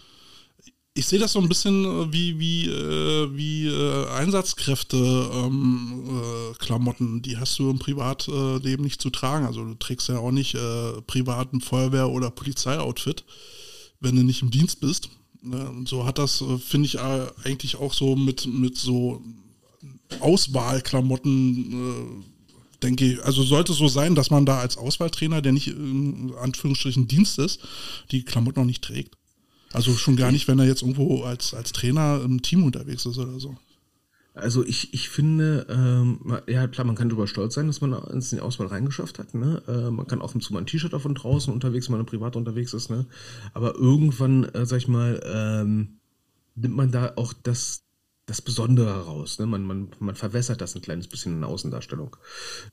ich 0.97 1.07
sehe 1.07 1.19
das 1.19 1.33
so 1.33 1.41
ein 1.41 1.49
bisschen 1.49 1.85
äh, 1.85 2.13
wie, 2.13 2.39
wie, 2.39 2.69
äh, 2.69 3.37
wie 3.37 3.67
äh, 3.67 4.07
Einsatzkräfte-Klamotten. 4.11 7.07
Ähm, 7.07 7.19
äh, 7.19 7.21
die 7.21 7.37
hast 7.37 7.59
du 7.59 7.69
im 7.71 7.81
Privatleben 7.81 8.85
nicht 8.85 9.03
zu 9.03 9.11
tragen. 9.11 9.45
Also 9.45 9.65
du 9.65 9.75
trägst 9.75 10.09
ja 10.09 10.19
auch 10.19 10.31
nicht 10.31 10.55
äh, 10.55 11.03
privaten 11.03 11.61
Feuerwehr- 11.61 12.11
oder 12.11 12.31
Polizeioutfit, 12.31 13.25
wenn 14.01 14.15
du 14.15 14.23
nicht 14.23 14.43
im 14.43 14.53
Dienst 14.53 14.81
bist. 14.81 15.11
Ne, 15.43 15.69
und 15.69 15.89
so 15.89 16.07
hat 16.07 16.19
das, 16.19 16.41
äh, 16.41 16.59
finde 16.59 16.87
ich, 16.87 17.01
eigentlich 17.01 17.75
auch 17.77 17.93
so 17.93 18.15
mit, 18.15 18.47
mit 18.47 18.79
so 18.79 19.21
Auswahlklamotten, 20.21 22.25
denke 22.85 23.05
ich, 23.05 23.25
also 23.25 23.43
sollte 23.43 23.73
es 23.73 23.79
so 23.79 23.89
sein, 23.89 24.15
dass 24.15 24.31
man 24.31 24.47
da 24.47 24.59
als 24.59 24.77
Auswahltrainer, 24.77 25.43
der 25.43 25.53
nicht 25.53 25.69
in 25.69 26.33
Anführungsstrichen 26.41 27.09
Dienst 27.09 27.39
ist, 27.39 27.61
die 28.11 28.25
Klamotten 28.25 28.61
noch 28.61 28.67
nicht 28.67 28.85
trägt. 28.85 29.17
Also 29.73 29.93
schon 29.95 30.17
gar 30.17 30.31
nicht, 30.31 30.47
wenn 30.47 30.59
er 30.61 30.67
jetzt 30.67 30.83
irgendwo 30.83 31.25
als, 31.25 31.53
als 31.53 31.73
Trainer 31.73 32.23
im 32.25 32.43
Team 32.43 32.63
unterwegs 32.63 33.07
ist 33.07 33.19
oder 33.19 33.41
so. 33.41 33.57
Also 34.35 34.65
ich, 34.65 34.93
ich 34.93 35.09
finde, 35.09 35.67
ähm, 35.71 36.19
ja 36.49 36.67
klar, 36.67 36.85
man 36.85 36.97
kann 36.97 37.09
darüber 37.09 37.29
stolz 37.29 37.55
sein, 37.55 37.69
dass 37.69 37.81
man 37.81 37.93
ins 38.13 38.33
in 38.33 38.39
die 38.39 38.43
Auswahl 38.43 38.67
reingeschafft 38.67 39.19
hat. 39.21 39.33
Ne? 39.33 39.63
Äh, 39.69 39.91
man 39.91 40.09
kann 40.09 40.21
auch 40.21 40.37
zu 40.37 40.57
ein 40.57 40.67
T-Shirt 40.67 40.93
davon 40.93 41.15
draußen 41.15 41.53
unterwegs, 41.53 41.89
wenn 41.89 41.97
man 41.97 42.07
privat 42.07 42.35
unterwegs 42.35 42.75
ist. 42.75 42.91
Ne? 42.91 43.07
Aber 43.53 43.77
irgendwann, 43.77 44.45
äh, 44.47 44.67
sag 44.67 44.79
ich 44.79 44.89
mal, 44.89 45.21
ähm, 45.25 46.01
nimmt 46.57 46.75
man 46.75 46.91
da 46.91 47.13
auch 47.15 47.33
das, 47.33 47.84
das 48.27 48.41
Besondere 48.41 49.05
raus. 49.05 49.39
Ne? 49.39 49.47
Man, 49.47 49.65
man, 49.65 49.89
man 49.99 50.15
verwässert 50.15 50.61
das 50.61 50.75
ein 50.75 50.83
kleines 50.83 51.09
bisschen 51.09 51.35
in 51.35 51.41
der 51.41 51.51
Außendarstellung. 51.51 52.17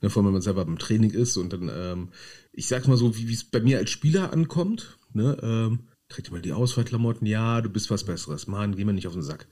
Ne? 0.01 0.09
Vor 0.09 0.21
allem, 0.21 0.27
wenn 0.27 0.33
man 0.33 0.41
selber 0.41 0.65
beim 0.65 0.79
Training 0.79 1.11
ist 1.11 1.37
und 1.37 1.53
dann, 1.53 1.69
ähm, 1.73 2.09
ich 2.53 2.67
sag's 2.67 2.87
mal 2.87 2.97
so, 2.97 3.17
wie 3.17 3.31
es 3.31 3.43
bei 3.43 3.59
mir 3.59 3.77
als 3.77 3.89
Spieler 3.89 4.31
ankommt. 4.31 4.97
Ne? 5.13 5.37
Ähm, 5.41 5.79
trägt 6.11 6.31
mal 6.31 6.41
die 6.41 6.53
Auswahlklamotten, 6.53 7.25
ja, 7.25 7.61
du 7.61 7.69
bist 7.69 7.89
was 7.89 8.03
Besseres, 8.03 8.47
Mann, 8.47 8.75
geh 8.75 8.85
mir 8.85 8.93
nicht 8.93 9.07
auf 9.07 9.13
den 9.13 9.21
Sack. 9.21 9.47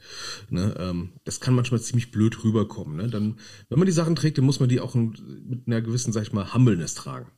Ne, 0.50 0.76
ähm, 0.78 1.14
das 1.24 1.40
kann 1.40 1.56
manchmal 1.56 1.82
ziemlich 1.82 2.12
blöd 2.12 2.44
rüberkommen. 2.44 2.98
Ne? 2.98 3.08
Dann, 3.08 3.38
wenn 3.70 3.80
man 3.80 3.86
die 3.86 3.92
Sachen 3.92 4.16
trägt, 4.16 4.38
dann 4.38 4.46
muss 4.46 4.60
man 4.60 4.70
die 4.70 4.80
auch 4.80 4.94
mit 4.94 5.68
einer 5.68 5.82
gewissen, 5.82 6.14
sag 6.14 6.24
ich 6.24 6.34
mal, 6.34 6.54
Humbleness 6.54 6.96
tragen. 6.96 7.32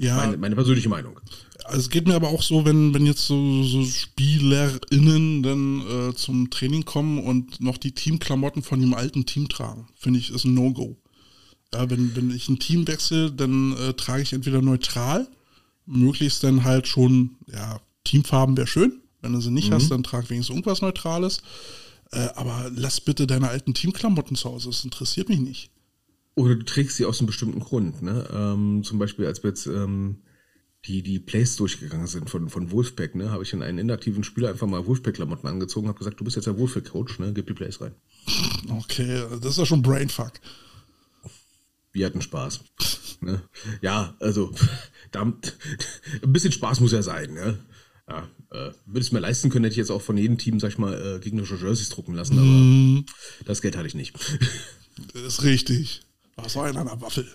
Ja. 0.00 0.16
Meine, 0.16 0.38
meine 0.38 0.54
persönliche 0.54 0.88
Meinung. 0.88 1.20
Also 1.64 1.80
es 1.80 1.90
geht 1.90 2.08
mir 2.08 2.14
aber 2.14 2.28
auch 2.28 2.42
so, 2.42 2.64
wenn, 2.64 2.94
wenn 2.94 3.04
jetzt 3.04 3.26
so, 3.26 3.62
so 3.64 3.84
SpielerInnen 3.84 5.42
dann 5.42 5.80
äh, 5.80 6.14
zum 6.14 6.48
Training 6.48 6.86
kommen 6.86 7.22
und 7.22 7.60
noch 7.60 7.76
die 7.76 7.92
Teamklamotten 7.92 8.62
von 8.62 8.80
dem 8.80 8.94
alten 8.94 9.26
Team 9.26 9.48
tragen, 9.48 9.88
finde 9.94 10.18
ich, 10.18 10.30
ist 10.30 10.44
ein 10.44 10.54
No-Go. 10.54 10.96
Ja, 11.74 11.90
wenn, 11.90 12.16
wenn 12.16 12.30
ich 12.30 12.48
ein 12.48 12.58
Team 12.58 12.88
wechsle, 12.88 13.30
dann 13.30 13.76
äh, 13.76 13.92
trage 13.92 14.22
ich 14.22 14.32
entweder 14.32 14.62
neutral, 14.62 15.28
möglichst 15.84 16.42
dann 16.42 16.64
halt 16.64 16.88
schon, 16.88 17.36
ja, 17.46 17.80
Teamfarben 18.04 18.56
wäre 18.56 18.66
schön. 18.66 19.02
Wenn 19.20 19.34
du 19.34 19.40
sie 19.40 19.50
nicht 19.50 19.68
mhm. 19.68 19.74
hast, 19.74 19.90
dann 19.90 20.02
trag 20.02 20.30
wenigstens 20.30 20.56
irgendwas 20.56 20.80
Neutrales. 20.80 21.42
Äh, 22.10 22.28
aber 22.34 22.70
lass 22.74 23.02
bitte 23.02 23.26
deine 23.26 23.50
alten 23.50 23.74
Teamklamotten 23.74 24.34
zu 24.34 24.48
Hause. 24.48 24.70
Das 24.70 24.82
interessiert 24.82 25.28
mich 25.28 25.40
nicht. 25.40 25.70
Oder 26.34 26.56
du 26.56 26.64
trägst 26.64 26.96
sie 26.96 27.04
aus 27.04 27.20
einem 27.20 27.26
bestimmten 27.26 27.60
Grund. 27.60 28.02
Ne? 28.02 28.28
Ähm, 28.32 28.82
zum 28.84 28.98
Beispiel, 28.98 29.26
als 29.26 29.42
wir 29.42 29.50
jetzt 29.50 29.66
ähm, 29.66 30.22
die, 30.86 31.02
die 31.02 31.18
Plays 31.18 31.56
durchgegangen 31.56 32.06
sind 32.06 32.30
von, 32.30 32.48
von 32.48 32.70
Wolfpack, 32.70 33.14
ne, 33.14 33.30
habe 33.30 33.42
ich 33.42 33.52
in 33.52 33.62
einen 33.62 33.78
inaktiven 33.78 34.24
Spieler 34.24 34.48
einfach 34.48 34.66
mal 34.66 34.86
Wolfpack-Klamotten 34.86 35.46
angezogen, 35.46 35.88
habe 35.88 35.98
gesagt, 35.98 36.18
du 36.18 36.24
bist 36.24 36.36
jetzt 36.36 36.46
der 36.46 36.58
Wolfpack-Coach, 36.58 37.18
ne, 37.18 37.32
gib 37.34 37.46
die 37.46 37.52
Plays 37.52 37.80
rein. 37.80 37.94
Okay, 38.70 39.24
das 39.40 39.52
ist 39.52 39.58
ja 39.58 39.66
schon 39.66 39.82
Brainfuck. 39.82 40.32
Wir 41.92 42.06
hatten 42.06 42.22
Spaß. 42.22 42.60
ne? 43.20 43.42
Ja, 43.82 44.16
also, 44.20 44.54
da, 45.10 45.22
ein 45.22 46.32
bisschen 46.32 46.52
Spaß 46.52 46.80
muss 46.80 46.92
ja 46.92 47.02
sein, 47.02 47.34
ne? 47.34 47.58
ja, 48.08 48.28
äh, 48.50 48.72
würde 48.86 49.00
es 49.00 49.12
mir 49.12 49.20
leisten 49.20 49.50
können, 49.50 49.64
hätte 49.64 49.74
ich 49.74 49.78
jetzt 49.78 49.90
auch 49.90 50.02
von 50.02 50.16
jedem 50.16 50.38
Team, 50.38 50.58
sag 50.60 50.70
ich 50.70 50.78
mal, 50.78 50.94
äh, 50.94 51.20
gegnerische 51.20 51.56
Jerseys 51.56 51.90
drucken 51.90 52.14
lassen, 52.14 52.38
aber 52.38 52.46
mm. 52.46 53.04
das 53.44 53.62
Geld 53.62 53.76
hatte 53.76 53.86
ich 53.86 53.94
nicht. 53.94 54.16
Das 55.14 55.22
ist 55.22 55.42
richtig. 55.44 56.02
Was 56.42 56.56
war 56.56 56.68
in 56.68 56.76
einer 56.76 57.00
Waffel? 57.00 57.26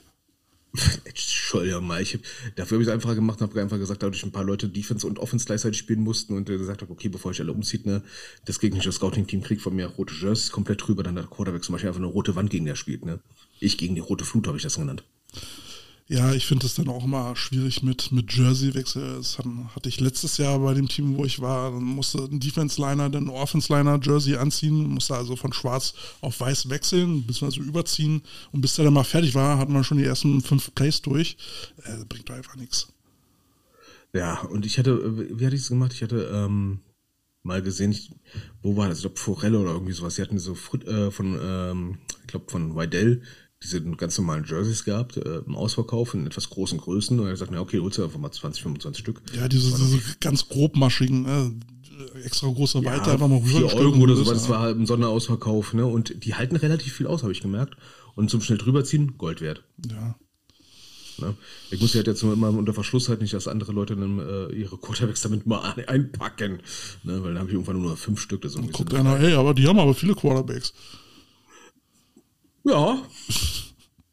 Entschuldigung 1.06 1.88
mal, 1.88 2.02
ich, 2.02 2.20
dafür 2.56 2.76
habe 2.76 2.84
ich 2.84 2.90
es 2.90 2.94
einfacher 2.94 3.16
gemacht 3.16 3.40
und 3.40 3.50
habe 3.50 3.62
einfach 3.62 3.78
gesagt, 3.78 4.04
dadurch 4.04 4.24
ein 4.24 4.32
paar 4.32 4.44
Leute 4.44 4.68
Defense 4.68 5.08
und 5.08 5.20
Offense 5.20 5.46
gleichzeitig 5.46 5.80
spielen 5.80 6.02
mussten 6.02 6.36
und 6.36 6.48
gesagt 6.48 6.82
habe, 6.82 6.92
okay, 6.92 7.08
bevor 7.08 7.32
ich 7.32 7.40
alle 7.40 7.54
umzieht, 7.54 7.86
ne, 7.86 8.02
das 8.46 8.60
gegnerische 8.60 8.92
Scouting-Team 8.92 9.42
kriegt 9.42 9.62
von 9.62 9.76
mir 9.76 9.86
rote 9.86 10.14
Jerseys 10.14 10.52
komplett 10.52 10.86
drüber, 10.86 11.04
dann 11.04 11.16
der 11.16 11.26
Quarterback 11.26 11.64
zum 11.64 11.74
Beispiel 11.74 11.90
einfach 11.90 12.02
eine 12.02 12.12
rote 12.12 12.36
Wand 12.36 12.50
gegen 12.50 12.66
der 12.66 12.76
spielt, 12.76 13.06
ne. 13.06 13.20
Ich 13.60 13.78
gegen 13.78 13.96
die 13.96 14.02
rote 14.02 14.26
Flut 14.26 14.48
habe 14.48 14.58
ich 14.58 14.64
das 14.64 14.76
genannt. 14.76 15.04
Ja, 16.08 16.34
ich 16.34 16.46
finde 16.46 16.68
es 16.68 16.76
dann 16.76 16.88
auch 16.88 17.04
immer 17.04 17.36
schwierig 17.36 17.82
mit, 17.82 18.12
mit 18.12 18.32
Jersey-Wechsel. 18.32 19.16
Das 19.18 19.40
hatte 19.40 19.90
ich 19.90 20.00
letztes 20.00 20.38
Jahr 20.38 20.60
bei 20.60 20.76
dem 20.76 20.88
Team, 20.88 21.18
wo 21.18 21.26
ich 21.26 21.42
war, 21.42 21.72
dann 21.72 21.84
musste 21.84 22.20
ein 22.20 22.40
Defense-Liner, 22.40 23.10
dann 23.10 23.26
ein 23.26 23.30
Offense-Liner 23.30 24.00
Jersey 24.04 24.36
anziehen, 24.36 24.88
musste 24.88 25.16
also 25.16 25.36
von 25.36 25.52
schwarz 25.52 25.96
auf 26.22 26.40
weiß 26.40 26.70
wechseln, 26.70 27.26
so 27.28 27.48
überziehen. 27.60 28.22
Und 28.52 28.62
bis 28.62 28.76
der 28.76 28.86
dann 28.86 28.94
mal 28.94 29.04
fertig 29.04 29.34
war, 29.34 29.58
hatten 29.58 29.74
wir 29.74 29.84
schon 29.84 29.98
die 29.98 30.04
ersten 30.04 30.42
fünf 30.42 30.76
Plays 30.76 31.02
durch. 31.02 31.38
Äh, 31.84 32.06
bringt 32.08 32.30
doch 32.30 32.36
einfach 32.36 32.56
nichts. 32.56 32.88
Ja, 34.14 34.42
und 34.42 34.68
ich 34.68 34.78
hatte, 34.78 35.40
wie 35.40 35.46
hatte 35.46 35.56
ich 35.56 35.64
es 35.64 35.70
gemacht? 35.70 35.94
Ich 35.94 36.04
hatte 36.04 36.30
ähm, 36.32 36.82
mal 37.42 37.64
gesehen, 37.64 37.92
ich, 37.92 38.12
wo 38.62 38.78
war 38.78 38.90
das? 38.90 39.00
Ich 39.00 39.04
glaube, 39.04 39.20
Forelle 39.20 39.60
oder 39.60 39.72
irgendwie 39.72 39.94
sowas. 39.94 40.16
Sie 40.16 40.22
hatten 40.22 40.38
so 40.38 40.54
äh, 40.54 41.10
von, 41.10 41.40
ähm, 41.42 41.98
ich 42.22 42.28
glaube, 42.28 42.46
von 42.52 42.76
Weidel 42.76 43.24
diese 43.66 43.82
ganz 43.82 44.18
normalen 44.18 44.46
Jerseys 44.46 44.86
gehabt, 44.86 45.18
äh, 45.18 45.40
im 45.46 45.56
Ausverkauf 45.56 46.14
in 46.14 46.28
etwas 46.28 46.50
großen 46.50 46.78
Größen. 46.78 47.20
Und 47.20 47.28
er 47.28 47.36
sagt, 47.36 47.52
na 47.52 47.60
okay, 47.60 47.80
holst 47.80 47.98
du 47.98 48.04
einfach 48.04 48.20
mal 48.20 48.32
20, 48.32 48.62
25 48.64 49.02
Stück. 49.02 49.22
Ja, 49.36 49.48
diese, 49.48 49.76
diese 49.76 50.00
ganz 50.20 50.48
grobmaschigen, 50.48 51.26
äh, 51.26 52.24
extra 52.24 52.48
große 52.48 52.80
ja, 52.80 52.92
Weite 52.92 53.12
einfach 53.12 53.28
mal 53.28 53.40
rüber. 53.40 53.70
4 53.70 53.78
Euro 53.78 53.98
oder 53.98 54.16
so, 54.16 54.24
das 54.24 54.50
war 54.50 54.60
halt 54.60 54.78
ein 54.78 54.86
Sonderausverkauf, 54.86 55.74
ne? 55.74 55.86
Und 55.86 56.24
die 56.24 56.36
halten 56.36 56.56
relativ 56.56 56.94
viel 56.94 57.08
aus, 57.08 57.24
habe 57.24 57.32
ich 57.32 57.42
gemerkt. 57.42 57.76
Und 58.16 58.30
zum 58.30 58.42
schnell 58.42 58.58
drüberziehen, 58.58 59.18
Gold 59.18 59.42
wert. 59.42 59.64
Ja. 59.90 60.16
Ne? 61.18 61.36
Ich 61.72 61.80
muss 61.80 61.94
ja 61.94 62.00
halt 62.00 62.08
jetzt 62.08 62.24
immer 62.24 62.50
unter 62.50 62.74
Verschluss 62.74 63.10
halten, 63.10 63.24
nicht, 63.24 63.34
dass 63.34 63.48
andere 63.48 63.72
Leute 63.72 63.96
dann 63.96 64.20
äh, 64.20 64.54
ihre 64.54 64.78
Quarterbacks 64.78 65.22
damit 65.22 65.46
mal 65.46 65.74
einpacken. 65.88 66.60
Ne? 67.04 67.24
Weil 67.24 67.34
dann 67.34 67.40
habe 67.40 67.50
ich 67.50 67.54
irgendwann 67.54 67.82
nur 67.82 67.92
noch 67.92 67.98
fünf 67.98 68.20
Stück. 68.20 68.42
Das 68.42 68.56
und 68.56 68.72
guckt 68.74 68.94
einer, 68.94 69.18
hey, 69.18 69.34
aber 69.34 69.54
die 69.54 69.68
haben 69.68 69.80
aber 69.80 69.94
viele 69.94 70.16
Quarterbacks. 70.16 70.74
Ja. 72.66 73.02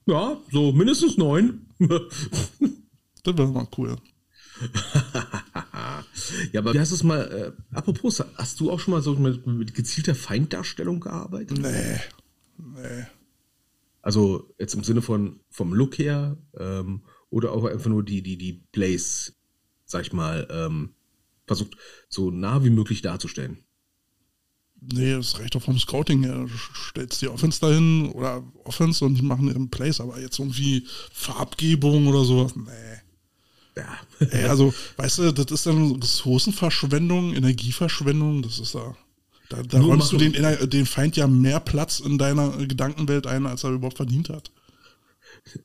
Ja, 0.06 0.36
so 0.50 0.72
mindestens 0.72 1.16
neun. 1.16 1.66
das 1.78 3.36
wäre 3.36 3.48
mal 3.48 3.68
cool. 3.78 3.96
ja, 6.52 6.60
aber 6.60 6.74
wie 6.74 6.80
hast 6.80 6.90
du 6.90 6.96
es 6.96 7.02
mal, 7.02 7.20
äh, 7.20 7.76
apropos, 7.76 8.22
hast 8.36 8.60
du 8.60 8.70
auch 8.70 8.78
schon 8.78 8.92
mal 8.92 9.02
so 9.02 9.14
mit, 9.14 9.46
mit 9.46 9.74
gezielter 9.74 10.14
Feinddarstellung 10.14 11.00
gearbeitet? 11.00 11.58
Nee. 11.58 11.98
Nee. 12.58 13.06
Also 14.02 14.52
jetzt 14.58 14.74
im 14.74 14.84
Sinne 14.84 15.00
von 15.00 15.40
vom 15.48 15.72
Look 15.72 15.98
her 15.98 16.36
ähm, 16.58 17.02
oder 17.30 17.52
auch 17.52 17.64
einfach 17.64 17.88
nur 17.88 18.04
die, 18.04 18.22
die, 18.22 18.36
die 18.36 18.64
Plays, 18.72 19.34
sag 19.84 20.02
ich 20.02 20.12
mal, 20.12 20.46
ähm, 20.50 20.94
versucht 21.46 21.76
so 22.08 22.30
nah 22.30 22.64
wie 22.64 22.70
möglich 22.70 23.02
darzustellen. 23.02 23.64
Nee, 24.90 25.12
das 25.12 25.38
reicht 25.38 25.54
doch 25.54 25.62
vom 25.62 25.78
Scouting 25.78 26.24
her. 26.24 26.34
Du 26.34 26.48
stellst 26.88 27.22
die 27.22 27.28
Offense 27.28 27.60
dahin 27.60 28.10
oder 28.10 28.42
Offense 28.64 29.04
und 29.04 29.14
die 29.14 29.22
machen 29.22 29.48
ihren 29.48 29.70
Plays, 29.70 30.00
aber 30.00 30.20
jetzt 30.20 30.38
irgendwie 30.38 30.86
Farbgebung 31.12 32.08
oder 32.08 32.24
sowas, 32.24 32.56
nee. 32.56 32.92
Ja. 33.76 33.98
Ey, 34.18 34.44
also, 34.44 34.74
weißt 34.96 35.18
du, 35.18 35.32
das 35.32 35.50
ist 35.50 35.66
dann 35.66 35.96
Ressourcenverschwendung, 35.96 37.34
Energieverschwendung, 37.34 38.42
das 38.42 38.58
ist 38.58 38.74
da. 38.74 38.96
Da, 39.48 39.62
da 39.62 39.80
räumst 39.80 40.12
du 40.12 40.16
den, 40.16 40.34
den 40.68 40.86
Feind 40.86 41.16
ja 41.16 41.26
mehr 41.26 41.60
Platz 41.60 42.00
in 42.00 42.18
deiner 42.18 42.50
Gedankenwelt 42.66 43.26
ein, 43.26 43.46
als 43.46 43.64
er 43.64 43.70
überhaupt 43.70 43.98
verdient 43.98 44.30
hat. 44.30 44.50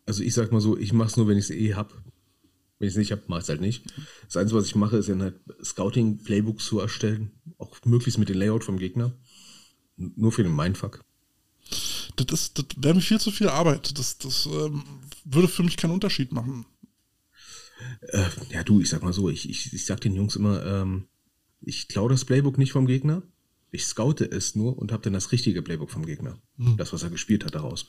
Also 0.06 0.24
ich 0.24 0.34
sag 0.34 0.52
mal 0.52 0.62
so, 0.62 0.78
ich 0.78 0.94
mach's 0.94 1.18
nur, 1.18 1.28
wenn 1.28 1.38
ich 1.38 1.46
es 1.46 1.52
eh 1.52 1.74
hab. 1.74 1.94
Wenn 2.80 2.88
ich 2.88 2.94
es 2.94 2.98
nicht 2.98 3.12
habe, 3.12 3.24
mache 3.28 3.40
ich 3.40 3.44
es 3.44 3.50
halt 3.50 3.62
nicht. 3.62 3.86
Das 4.26 4.38
Einzige, 4.38 4.60
was 4.60 4.68
ich 4.68 4.76
mache, 4.76 4.98
ist 4.98 5.10
dann 5.10 5.22
halt 5.22 5.40
Scouting-Playbooks 5.64 6.66
zu 6.66 6.80
erstellen. 6.80 7.32
Auch 7.58 7.76
möglichst 7.86 8.20
mit 8.20 8.30
dem 8.30 8.38
Layout 8.38 8.64
vom 8.64 8.78
Gegner. 8.78 9.14
Nur 9.96 10.32
für 10.32 10.44
den 10.44 10.56
Mindfuck. 10.56 11.04
Das, 12.16 12.42
ist, 12.42 12.58
das 12.58 12.66
wäre 12.78 12.96
mir 12.96 13.02
viel 13.02 13.20
zu 13.20 13.32
viel 13.32 13.50
Arbeit. 13.50 13.98
Das, 13.98 14.18
das 14.18 14.46
ähm, 14.46 14.84
würde 15.26 15.48
für 15.48 15.64
mich 15.64 15.78
keinen 15.78 15.92
Unterschied 15.92 16.32
machen. 16.32 16.66
Äh, 18.02 18.26
ja, 18.52 18.64
du, 18.64 18.80
ich 18.80 18.90
sag 18.90 19.04
mal 19.04 19.14
so, 19.14 19.30
ich, 19.30 19.50
ich, 19.50 19.74
ich 19.74 19.86
sag 19.86 20.02
den 20.02 20.16
Jungs 20.16 20.36
immer, 20.36 20.64
ähm, 20.66 21.08
ich 21.62 21.88
klaue 21.88 22.10
das 22.10 22.26
Playbook 22.26 22.58
nicht 22.58 22.72
vom 22.72 22.88
Gegner. 22.88 23.24
Ich 23.72 23.86
scoute 23.86 24.26
es 24.26 24.56
nur 24.56 24.78
und 24.78 24.92
habe 24.92 25.04
dann 25.04 25.14
das 25.14 25.32
richtige 25.32 25.62
Playbook 25.62 25.92
vom 25.92 26.06
Gegner. 26.06 26.40
Hm. 26.58 26.78
Das, 26.78 26.94
was 26.94 27.04
er 27.04 27.10
gespielt 27.10 27.44
hat, 27.44 27.56
daraus. 27.56 27.88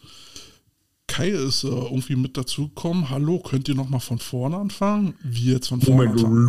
Kai 1.08 1.30
ist 1.30 1.64
äh, 1.64 1.68
irgendwie 1.68 2.14
mit 2.14 2.36
dazugekommen. 2.36 3.10
Hallo, 3.10 3.40
könnt 3.40 3.68
ihr 3.68 3.74
noch 3.74 3.88
mal 3.88 3.98
von 3.98 4.18
vorne 4.18 4.56
anfangen? 4.56 5.14
Wie 5.24 5.52
jetzt 5.52 5.68
von 5.68 5.80
vorne 5.80 6.04
Moment, 6.04 6.24
anfangen? 6.24 6.48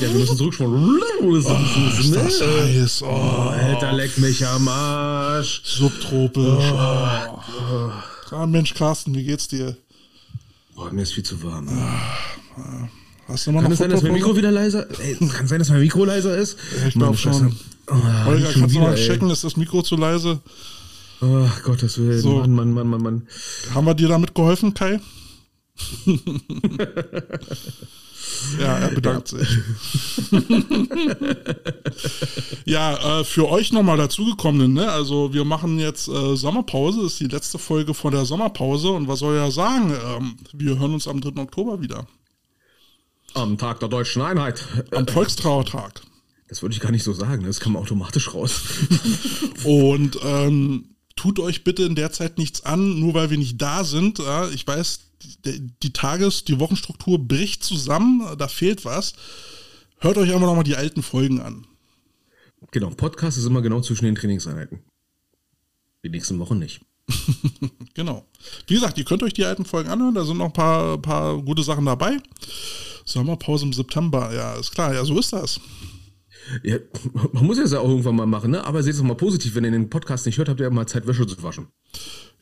Ja, 0.00 0.12
wir 0.12 0.18
müssen 0.18 0.36
zurückspulen. 0.36 1.00
Oh, 1.22 1.34
ist 1.36 1.48
das 1.48 2.38
scheiß. 2.38 3.02
Oh, 3.02 3.06
oh, 3.06 3.48
Alter, 3.48 3.92
leck 3.94 4.18
mich 4.18 4.46
am 4.46 4.68
Arsch. 4.68 5.62
Subtropisch. 5.64 6.42
Oh. 6.44 7.38
Oh. 7.72 7.90
Ah, 8.32 8.46
Mensch, 8.46 8.74
Carsten, 8.74 9.14
wie 9.14 9.24
geht's 9.24 9.48
dir? 9.48 9.76
Boah, 10.74 10.92
mir 10.92 11.02
ist 11.02 11.14
viel 11.14 11.24
zu 11.24 11.42
warm. 11.42 11.68
Ah, 11.68 12.88
hast 13.28 13.46
du 13.46 13.52
mal 13.52 13.62
kann 13.62 13.72
es 13.72 13.78
sein, 13.78 13.88
dass 13.88 14.02
mein 14.02 14.12
Mikro 14.12 14.36
wieder 14.36 14.50
leiser 14.50 14.86
Ey, 15.00 15.14
Kann 15.28 15.46
sein, 15.46 15.58
dass 15.60 15.70
mein 15.70 15.80
Mikro 15.80 16.04
leiser 16.04 16.36
ist? 16.36 16.58
ich 16.86 16.94
glaube 16.94 17.16
schon. 17.16 17.56
Oh, 17.88 17.94
Holger, 18.26 18.52
kannst 18.52 18.74
du 18.74 18.80
mal 18.80 18.96
checken, 18.96 19.30
ist 19.30 19.44
das 19.44 19.56
Mikro 19.56 19.80
zu 19.82 19.96
leise? 19.96 20.40
Ach 21.20 21.62
Gottes 21.62 21.98
Willen, 21.98 22.20
so. 22.20 22.38
Mann, 22.38 22.52
Mann, 22.52 22.72
Mann, 22.72 22.88
Mann, 22.88 23.02
Mann. 23.02 23.28
Haben 23.74 23.86
wir 23.86 23.94
dir 23.94 24.08
damit 24.08 24.34
geholfen, 24.34 24.74
Kai? 24.74 25.00
Ja, 28.58 28.78
er 28.78 28.90
bedankt 28.90 29.28
sich. 29.28 29.48
ja, 32.64 33.20
äh, 33.20 33.24
für 33.24 33.48
euch 33.48 33.72
nochmal 33.72 33.96
dazugekommenen, 33.96 34.72
ne? 34.72 34.90
Also 34.90 35.32
wir 35.32 35.44
machen 35.44 35.78
jetzt 35.78 36.08
äh, 36.08 36.36
Sommerpause, 36.36 37.02
ist 37.02 37.20
die 37.20 37.28
letzte 37.28 37.58
Folge 37.58 37.94
vor 37.94 38.10
der 38.10 38.24
Sommerpause 38.24 38.90
und 38.90 39.08
was 39.08 39.20
soll 39.20 39.36
ja 39.36 39.50
sagen? 39.50 39.92
Ähm, 39.92 40.36
wir 40.52 40.78
hören 40.78 40.94
uns 40.94 41.08
am 41.08 41.20
3. 41.20 41.40
Oktober 41.40 41.80
wieder. 41.80 42.06
Am 43.34 43.58
Tag 43.58 43.80
der 43.80 43.88
deutschen 43.88 44.22
Einheit. 44.22 44.64
Am 44.92 45.06
Volkstrauertag. 45.06 46.02
Das 46.48 46.62
würde 46.62 46.74
ich 46.74 46.80
gar 46.80 46.92
nicht 46.92 47.04
so 47.04 47.12
sagen, 47.12 47.42
ne? 47.42 47.48
das 47.48 47.60
kam 47.60 47.76
automatisch 47.76 48.32
raus. 48.32 48.62
und 49.64 50.18
ähm, 50.24 50.95
tut 51.26 51.40
euch 51.40 51.64
bitte 51.64 51.82
in 51.82 51.96
der 51.96 52.12
Zeit 52.12 52.38
nichts 52.38 52.64
an, 52.64 53.00
nur 53.00 53.14
weil 53.14 53.30
wir 53.30 53.38
nicht 53.38 53.60
da 53.60 53.82
sind. 53.82 54.20
Ja, 54.20 54.48
ich 54.48 54.64
weiß, 54.64 55.00
die, 55.44 55.72
die 55.82 55.92
Tages-, 55.92 56.44
die 56.44 56.60
Wochenstruktur 56.60 57.18
bricht 57.18 57.64
zusammen, 57.64 58.36
da 58.38 58.46
fehlt 58.46 58.84
was. 58.84 59.14
Hört 59.98 60.18
euch 60.18 60.32
einfach 60.32 60.46
nochmal 60.46 60.62
die 60.62 60.76
alten 60.76 61.02
Folgen 61.02 61.40
an. 61.40 61.66
Genau, 62.70 62.90
Podcast 62.90 63.38
ist 63.38 63.44
immer 63.44 63.60
genau 63.60 63.80
zwischen 63.80 64.04
den 64.04 64.14
Trainingseinheiten. 64.14 64.80
Die 66.04 66.10
nächsten 66.10 66.38
Wochen 66.38 66.58
nicht. 66.58 66.80
genau. 67.94 68.24
Wie 68.68 68.74
gesagt, 68.74 68.98
ihr 68.98 69.04
könnt 69.04 69.22
euch 69.24 69.34
die 69.34 69.44
alten 69.44 69.64
Folgen 69.64 69.90
anhören, 69.90 70.14
da 70.14 70.24
sind 70.24 70.38
noch 70.38 70.46
ein 70.46 70.52
paar, 70.52 70.98
paar 70.98 71.42
gute 71.42 71.62
Sachen 71.62 71.86
dabei. 71.86 72.18
Sommerpause 73.04 73.64
im 73.64 73.72
September, 73.72 74.32
ja, 74.32 74.54
ist 74.54 74.72
klar, 74.72 74.94
ja, 74.94 75.04
so 75.04 75.18
ist 75.18 75.32
das. 75.32 75.60
Ja, 76.62 76.76
man 77.32 77.46
muss 77.46 77.58
es 77.58 77.72
ja 77.72 77.80
auch 77.80 77.88
irgendwann 77.88 78.16
mal 78.16 78.26
machen, 78.26 78.50
ne? 78.50 78.64
Aber 78.64 78.82
seht 78.82 78.94
es 78.94 79.02
mal 79.02 79.14
positiv, 79.14 79.54
wenn 79.54 79.64
ihr 79.64 79.70
den 79.70 79.90
Podcast 79.90 80.26
nicht 80.26 80.38
hört, 80.38 80.48
habt 80.48 80.60
ihr 80.60 80.64
ja 80.64 80.70
mal 80.70 80.86
Zeit, 80.86 81.06
Wäsche 81.06 81.26
zu 81.26 81.42
waschen. 81.42 81.68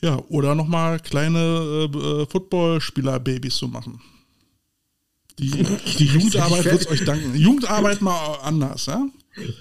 Ja, 0.01 0.23
oder 0.29 0.55
nochmal 0.55 1.01
kleine 1.01 1.89
äh, 1.93 1.99
äh 1.99 2.27
Footballspieler-Babys 2.27 3.57
zu 3.57 3.69
machen. 3.69 4.01
Die, 5.39 5.51
die 5.99 6.07
Jugendarbeit 6.07 6.65
wird 6.65 6.81
es 6.83 6.89
euch 6.89 7.05
danken. 7.05 7.35
Jugendarbeit 7.35 8.03
mal 8.03 8.39
anders, 8.43 8.87
ja? 8.87 9.07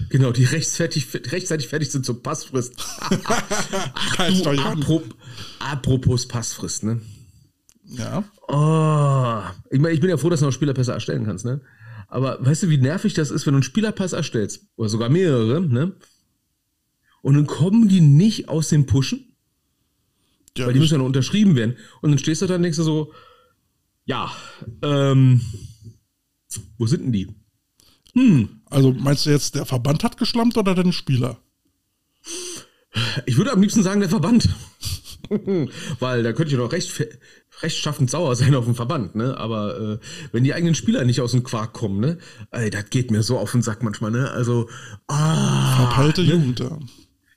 Genau, 0.08 0.30
die 0.30 0.44
rechtzeitig, 0.44 1.08
rechtzeitig 1.32 1.66
fertig 1.66 1.90
sind 1.90 2.06
zur 2.06 2.22
Passfrist. 2.22 2.74
du, 4.18 4.50
apropos, 4.50 5.02
apropos 5.58 6.28
Passfrist, 6.28 6.84
ne? 6.84 7.00
Ja. 7.86 8.24
Oh, 8.48 9.42
ich 9.70 9.80
meine, 9.80 9.94
ich 9.94 10.00
bin 10.00 10.10
ja 10.10 10.16
froh, 10.16 10.30
dass 10.30 10.40
du 10.40 10.46
noch 10.46 10.52
Spielerpässe 10.52 10.92
erstellen 10.92 11.24
kannst, 11.24 11.44
ne? 11.44 11.60
Aber 12.14 12.38
weißt 12.46 12.62
du, 12.62 12.70
wie 12.70 12.78
nervig 12.78 13.14
das 13.14 13.32
ist, 13.32 13.44
wenn 13.44 13.54
du 13.54 13.56
einen 13.56 13.64
Spielerpass 13.64 14.12
erstellst? 14.12 14.68
Oder 14.76 14.88
sogar 14.88 15.08
mehrere, 15.08 15.60
ne? 15.60 15.96
Und 17.22 17.34
dann 17.34 17.48
kommen 17.48 17.88
die 17.88 18.00
nicht 18.00 18.48
aus 18.48 18.68
dem 18.68 18.86
Pushen. 18.86 19.34
Ja, 20.56 20.66
weil 20.66 20.74
die 20.74 20.78
müssen 20.78 20.92
ja 20.92 20.98
noch 20.98 21.06
unterschrieben 21.06 21.56
werden. 21.56 21.76
Und 22.02 22.10
dann 22.12 22.20
stehst 22.20 22.40
du 22.40 22.46
da 22.46 22.54
und 22.54 22.62
denkst 22.62 22.78
du 22.78 22.84
so, 22.84 23.12
ja, 24.04 24.30
ähm, 24.82 25.40
wo 26.78 26.86
sind 26.86 27.02
denn 27.02 27.12
die? 27.12 27.34
Hm. 28.12 28.60
Also 28.66 28.92
meinst 28.92 29.26
du 29.26 29.30
jetzt, 29.30 29.56
der 29.56 29.66
Verband 29.66 30.04
hat 30.04 30.16
geschlampt 30.16 30.56
oder 30.56 30.76
dein 30.76 30.92
Spieler? 30.92 31.40
Ich 33.26 33.36
würde 33.36 33.50
am 33.50 33.60
liebsten 33.60 33.82
sagen, 33.82 33.98
der 33.98 34.08
Verband. 34.08 34.48
Weil 35.98 36.22
da 36.22 36.32
könnte 36.32 36.52
ich 36.52 36.58
doch 36.58 36.70
recht, 36.70 36.92
rechtschaffend 37.64 38.10
sauer 38.10 38.36
sein 38.36 38.54
auf 38.54 38.66
den 38.66 38.74
Verband, 38.74 39.16
ne? 39.16 39.36
Aber 39.36 39.80
äh, 39.80 39.98
wenn 40.32 40.44
die 40.44 40.54
eigenen 40.54 40.74
Spieler 40.74 41.04
nicht 41.04 41.20
aus 41.20 41.32
dem 41.32 41.42
Quark 41.42 41.72
kommen, 41.72 41.98
ne? 41.98 42.18
Ey, 42.50 42.70
das 42.70 42.90
geht 42.90 43.10
mir 43.10 43.22
so 43.22 43.38
auf 43.38 43.52
den 43.52 43.62
Sack 43.62 43.82
manchmal, 43.82 44.12
ne? 44.12 44.30
Also, 44.30 44.68
ah, 45.08 45.76
Verpeilte 45.76 46.22
ne? 46.22 46.32
Jugend, 46.32 46.60
ja. 46.60 46.78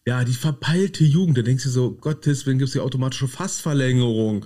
Ja, 0.05 0.23
die 0.23 0.33
verpeilte 0.33 1.03
Jugend, 1.03 1.37
da 1.37 1.41
denkst 1.41 1.65
du 1.65 1.69
so, 1.69 1.91
Gottes, 1.91 2.45
wenn 2.45 2.59
gibt 2.59 2.67
es 2.69 2.73
die 2.73 2.79
automatische 2.79 3.27
Fassverlängerung. 3.27 4.45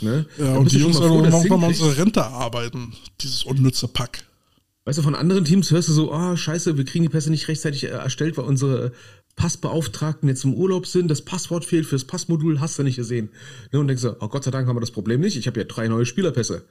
Ne? 0.00 0.26
Ja, 0.38 0.56
und 0.56 0.72
die 0.72 0.78
Jungs 0.78 0.96
sollen 0.96 1.24
irgendwann 1.24 1.60
mal 1.60 1.68
unsere 1.68 1.96
Rente 1.96 2.24
arbeiten, 2.24 2.94
dieses 3.20 3.44
unnütze 3.44 3.86
Pack. 3.86 4.24
Weißt 4.84 4.98
du, 4.98 5.02
von 5.02 5.14
anderen 5.14 5.44
Teams 5.44 5.70
hörst 5.70 5.88
du 5.88 5.92
so, 5.92 6.12
ah, 6.12 6.32
oh, 6.32 6.36
scheiße, 6.36 6.76
wir 6.76 6.84
kriegen 6.84 7.04
die 7.04 7.10
Pässe 7.10 7.30
nicht 7.30 7.46
rechtzeitig 7.46 7.84
äh, 7.84 7.88
erstellt, 7.88 8.36
weil 8.38 8.46
unsere 8.46 8.92
Passbeauftragten 9.36 10.28
jetzt 10.28 10.44
im 10.44 10.54
Urlaub 10.54 10.86
sind, 10.86 11.08
das 11.08 11.22
Passwort 11.22 11.64
fehlt 11.64 11.86
fürs 11.86 12.04
Passmodul, 12.04 12.60
hast 12.60 12.78
du 12.78 12.82
nicht 12.82 12.96
gesehen. 12.96 13.30
Ne, 13.72 13.80
und 13.80 13.88
denkst 13.88 14.02
du, 14.02 14.16
oh 14.20 14.28
Gott 14.28 14.44
sei 14.44 14.50
Dank 14.50 14.68
haben 14.68 14.76
wir 14.76 14.80
das 14.80 14.90
Problem 14.90 15.20
nicht, 15.20 15.36
ich 15.36 15.46
habe 15.46 15.60
ja 15.60 15.64
drei 15.64 15.88
neue 15.88 16.06
Spielerpässe. 16.06 16.64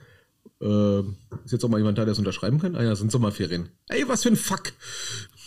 Äh, 0.62 1.00
ist 1.00 1.52
jetzt 1.52 1.64
auch 1.64 1.70
mal 1.70 1.78
jemand 1.78 1.98
da, 1.98 2.06
der 2.06 2.12
es 2.12 2.20
unterschreiben 2.20 2.60
kann? 2.60 2.76
Ah 2.76 2.84
ja, 2.84 2.96
sind 2.96 3.12
Sommerferien. 3.12 3.70
Ey, 3.88 4.08
was 4.08 4.24
für 4.24 4.30
ein 4.30 4.36
Fuck. 4.36 4.74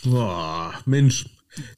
Boah, 0.03 0.73
Mensch. 0.85 1.25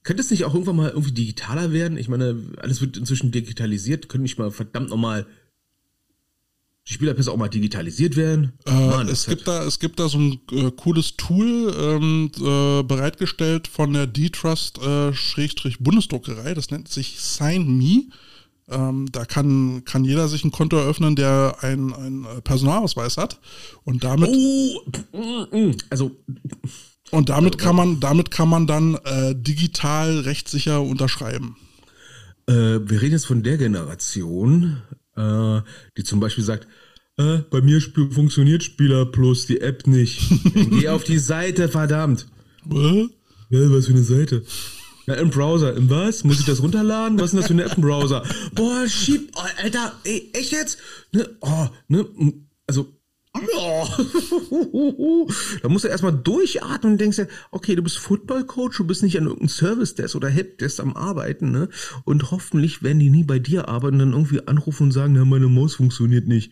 Könnte 0.03 0.21
es 0.21 0.31
nicht 0.31 0.45
auch 0.45 0.53
irgendwann 0.53 0.77
mal 0.77 0.89
irgendwie 0.89 1.11
digitaler 1.11 1.73
werden? 1.73 1.97
Ich 1.97 2.07
meine, 2.07 2.41
alles 2.57 2.79
wird 2.79 2.95
inzwischen 2.95 3.31
digitalisiert. 3.31 4.07
Könnte 4.07 4.23
nicht 4.23 4.39
mal 4.39 4.51
verdammt 4.51 4.89
nochmal 4.89 5.27
die 6.87 6.93
Spielerpässe 6.93 7.31
auch 7.31 7.37
mal 7.37 7.49
digitalisiert 7.49 8.15
werden? 8.15 8.53
Äh, 8.65 8.71
Mann, 8.71 9.07
es, 9.07 9.25
gibt 9.25 9.47
da, 9.47 9.63
es 9.63 9.79
gibt 9.79 9.99
da 9.99 10.07
so 10.07 10.19
ein 10.19 10.39
äh, 10.51 10.69
cooles 10.71 11.17
Tool 11.17 11.73
ähm, 11.77 12.29
äh, 12.37 12.83
bereitgestellt 12.83 13.67
von 13.67 13.91
der 13.93 14.05
D-Trust-Bundesdruckerei. 14.07 16.53
das 16.53 16.69
nennt 16.69 16.89
sich 16.89 17.19
Sign 17.19 17.75
Me. 17.77 18.03
Ähm, 18.67 19.05
da 19.11 19.25
kann, 19.25 19.83
kann 19.85 20.05
jeder 20.05 20.27
sich 20.27 20.43
ein 20.43 20.49
Konto 20.51 20.75
eröffnen, 20.77 21.15
der 21.15 21.57
einen 21.61 22.25
Personalausweis 22.43 23.17
hat. 23.17 23.39
Und 23.83 24.03
damit. 24.03 24.31
Oh, 24.31 24.81
mm, 25.13 25.45
mm. 25.51 25.75
also. 25.89 26.11
Und 27.11 27.29
damit 27.29 27.59
kann 27.59 27.75
man, 27.75 27.99
damit 27.99 28.31
kann 28.31 28.49
man 28.49 28.65
dann 28.65 28.95
äh, 29.05 29.35
digital 29.35 30.21
rechtssicher 30.21 30.81
unterschreiben. 30.81 31.55
Äh, 32.47 32.53
wir 32.53 32.99
reden 33.01 33.13
jetzt 33.13 33.27
von 33.27 33.43
der 33.43 33.57
Generation, 33.57 34.81
äh, 35.15 35.61
die 35.97 36.03
zum 36.03 36.19
Beispiel 36.19 36.43
sagt, 36.43 36.67
äh, 37.17 37.39
bei 37.49 37.61
mir 37.61 37.77
sp 37.79 38.11
funktioniert 38.11 38.63
Spieler 38.63 39.05
Plus 39.05 39.45
die 39.45 39.61
App 39.61 39.87
nicht. 39.87 40.21
Geh 40.53 40.89
auf 40.89 41.03
die 41.03 41.19
Seite, 41.19 41.69
verdammt. 41.69 42.27
Was? 42.65 43.09
Ja, 43.49 43.71
was 43.71 43.85
für 43.85 43.93
eine 43.93 44.03
Seite? 44.03 44.43
Ja, 45.07 45.13
im 45.15 45.29
Browser. 45.29 45.75
Im 45.75 45.89
was? 45.89 46.23
Muss 46.23 46.39
ich 46.39 46.45
das 46.45 46.61
runterladen? 46.61 47.19
Was 47.19 47.25
ist 47.25 47.31
denn 47.33 47.39
das 47.39 47.47
für 47.47 47.53
eine 47.53 47.63
App 47.63 47.77
im 47.77 47.83
Browser? 47.83 48.23
Boah, 48.53 48.87
schieb, 48.87 49.31
oh, 49.35 49.41
Alter, 49.61 49.93
ey, 50.03 50.29
echt 50.33 50.51
jetzt? 50.51 50.79
Ne, 51.11 51.29
oh, 51.41 51.67
ne, 51.87 52.05
also, 52.67 52.94
oh. 53.55 55.27
da 55.61 55.69
musst 55.69 55.85
du 55.85 55.89
erstmal 55.89 56.13
durchatmen 56.13 56.93
und 56.93 57.01
denkst 57.01 57.17
dir, 57.17 57.27
okay, 57.51 57.75
du 57.75 57.83
bist 57.83 57.97
Football-Coach, 57.97 58.77
du 58.77 58.85
bist 58.85 59.03
nicht 59.03 59.17
an 59.17 59.25
irgendeinem 59.25 59.49
Service-Desk 59.49 60.15
oder 60.15 60.29
Helpdesk 60.29 60.79
am 60.79 60.95
Arbeiten, 60.95 61.51
ne? 61.51 61.69
Und 62.03 62.31
hoffentlich 62.31 62.83
werden 62.83 62.99
die 62.99 63.09
nie 63.09 63.23
bei 63.23 63.39
dir 63.39 63.67
arbeiten, 63.67 63.99
dann 63.99 64.13
irgendwie 64.13 64.47
anrufen 64.47 64.83
und 64.83 64.91
sagen, 64.91 65.13
na, 65.13 65.25
meine 65.25 65.47
Maus 65.47 65.75
funktioniert 65.75 66.27
nicht. 66.27 66.51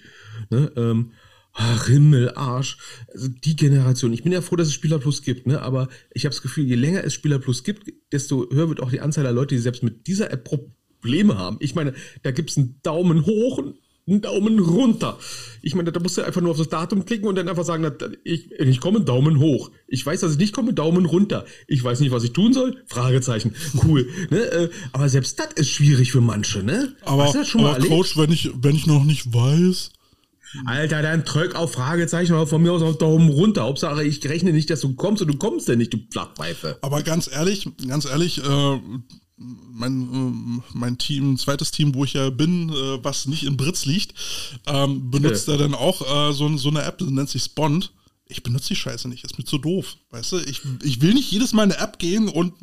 Ne? 0.50 0.72
Ähm, 0.76 1.12
Ach, 1.56 1.86
Himmel, 1.86 2.32
Arsch. 2.34 2.78
Also 3.14 3.28
die 3.28 3.56
Generation. 3.56 4.12
Ich 4.12 4.24
bin 4.24 4.32
ja 4.32 4.42
froh, 4.42 4.56
dass 4.56 4.70
es 4.70 4.74
Spieler 4.74 4.98
Plus 4.98 5.22
gibt, 5.22 5.46
ne? 5.46 5.62
Aber 5.62 5.88
ich 6.12 6.26
habe 6.26 6.34
das 6.34 6.42
Gefühl, 6.42 6.66
je 6.66 6.76
länger 6.76 7.04
es 7.04 7.14
Spieler 7.14 7.38
Plus 7.38 7.64
gibt, 7.64 7.94
desto 8.12 8.50
höher 8.52 8.70
wird 8.70 8.82
auch 8.82 8.90
die 8.90 9.02
Anzahl 9.02 9.24
der 9.24 9.34
Leute, 9.34 9.54
die 9.54 9.62
selbst 9.62 9.84
mit 9.84 10.08
dieser 10.08 10.32
App 10.32 10.50
Probleme 11.04 11.38
haben. 11.38 11.58
Ich 11.60 11.76
meine, 11.76 11.94
da 12.24 12.32
gibt 12.32 12.50
es 12.50 12.58
einen 12.58 12.80
Daumen 12.82 13.26
hoch 13.26 13.60
und 13.60 13.76
einen 14.08 14.22
Daumen 14.22 14.60
runter. 14.60 15.18
Ich 15.62 15.76
meine, 15.76 15.92
da 15.92 16.00
musst 16.00 16.18
du 16.18 16.24
einfach 16.24 16.42
nur 16.42 16.52
auf 16.52 16.58
das 16.58 16.70
Datum 16.70 17.06
klicken 17.06 17.28
und 17.28 17.36
dann 17.36 17.48
einfach 17.48 17.64
sagen, 17.64 17.90
ich, 18.24 18.52
ich 18.52 18.80
komme 18.80 19.02
Daumen 19.02 19.40
hoch. 19.40 19.72
Ich 19.88 20.06
weiß, 20.06 20.22
dass 20.22 20.34
ich 20.34 20.38
nicht 20.38 20.54
komme, 20.54 20.74
Daumen 20.74 21.06
runter. 21.06 21.46
Ich 21.68 21.84
weiß 21.84 22.02
nicht, 22.02 22.12
was 22.12 22.24
ich 22.24 22.34
tun 22.34 22.54
soll. 22.54 22.84
Fragezeichen. 22.88 23.56
Cool. 23.86 24.08
ne? 24.30 24.40
Äh, 24.40 24.70
aber 24.92 25.10
selbst 25.10 25.40
das 25.40 25.54
ist 25.56 25.70
schwierig 25.70 26.12
für 26.12 26.22
manche, 26.22 26.64
ne? 26.64 26.96
Aber, 27.02 27.34
aber 27.34 27.88
Coach, 27.88 28.18
wenn 28.18 28.32
ich, 28.32 28.52
wenn 28.62 28.76
ich 28.76 28.88
noch 28.88 29.04
nicht 29.04 29.34
weiß, 29.34 29.92
Alter, 30.66 31.02
dann 31.02 31.24
drück 31.24 31.56
auf 31.56 31.74
Fragezeichen 31.74 32.34
oder 32.34 32.46
von 32.46 32.62
mir 32.62 32.72
aus 32.74 32.82
auf 32.82 32.98
Daumen 32.98 33.30
runter. 33.30 33.64
Hauptsache, 33.64 34.04
ich 34.04 34.24
rechne 34.26 34.52
nicht, 34.54 34.70
dass 34.70 34.82
du 34.82 34.94
kommst 34.94 35.22
und 35.22 35.30
du 35.30 35.38
kommst 35.38 35.68
denn 35.68 35.80
nicht, 35.80 35.94
du 35.94 35.98
Flachpfeife. 36.12 36.78
Aber 36.82 37.02
ganz 37.02 37.30
ehrlich, 37.32 37.68
ganz 37.88 38.06
ehrlich, 38.06 38.40
äh, 38.40 38.80
mein, 39.72 40.62
äh, 40.62 40.62
mein 40.74 40.98
Team, 40.98 41.38
zweites 41.38 41.72
Team, 41.72 41.96
wo 41.96 42.06
ich 42.06 42.14
ja 42.14 42.30
bin, 42.30 42.70
äh, 42.70 43.04
was 43.04 43.28
nicht 43.28 43.44
in 43.44 43.58
Britz 43.58 43.86
liegt, 43.86 44.14
ähm, 44.66 45.12
benutzt 45.12 45.48
ja. 45.48 45.54
er 45.54 45.60
dann 45.60 45.74
auch 45.74 46.02
äh, 46.02 46.34
so, 46.34 46.56
so 46.58 46.70
eine 46.70 46.84
App, 46.84 46.98
die 46.98 47.06
nennt 47.06 47.30
sich 47.30 47.44
Spond. 47.44 47.92
Ich 48.26 48.42
benutze 48.42 48.70
die 48.70 48.76
Scheiße 48.76 49.08
nicht, 49.10 49.24
ist 49.24 49.38
mir 49.38 49.44
zu 49.44 49.58
doof. 49.58 49.98
Weißt 50.10 50.32
du, 50.32 50.38
ich, 50.38 50.62
ich 50.82 51.02
will 51.02 51.14
nicht 51.14 51.32
jedes 51.32 51.54
Mal 51.54 51.66
in 51.66 51.72
eine 51.74 51.82
App 51.82 52.00
gehen 52.00 52.30
und 52.30 52.54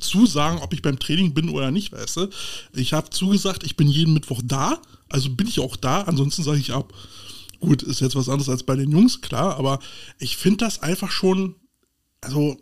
zusagen, 0.00 0.58
ob 0.58 0.72
ich 0.74 0.82
beim 0.82 0.98
Training 0.98 1.34
bin 1.34 1.48
oder 1.48 1.70
nicht, 1.70 1.92
weißt 1.92 2.16
du. 2.18 2.30
Ich 2.74 2.92
habe 2.92 3.10
zugesagt, 3.10 3.64
ich 3.64 3.76
bin 3.76 3.88
jeden 3.88 4.12
Mittwoch 4.12 4.42
da, 4.44 4.80
also 5.08 5.30
bin 5.30 5.46
ich 5.46 5.60
auch 5.60 5.76
da, 5.76 6.02
ansonsten 6.02 6.42
sage 6.42 6.58
ich 6.58 6.72
ab. 6.72 6.92
Gut, 7.60 7.82
ist 7.82 8.00
jetzt 8.00 8.16
was 8.16 8.28
anderes 8.28 8.50
als 8.50 8.64
bei 8.64 8.76
den 8.76 8.92
Jungs, 8.92 9.22
klar, 9.22 9.56
aber 9.56 9.78
ich 10.18 10.36
finde 10.36 10.58
das 10.58 10.82
einfach 10.82 11.10
schon, 11.10 11.54
also 12.20 12.58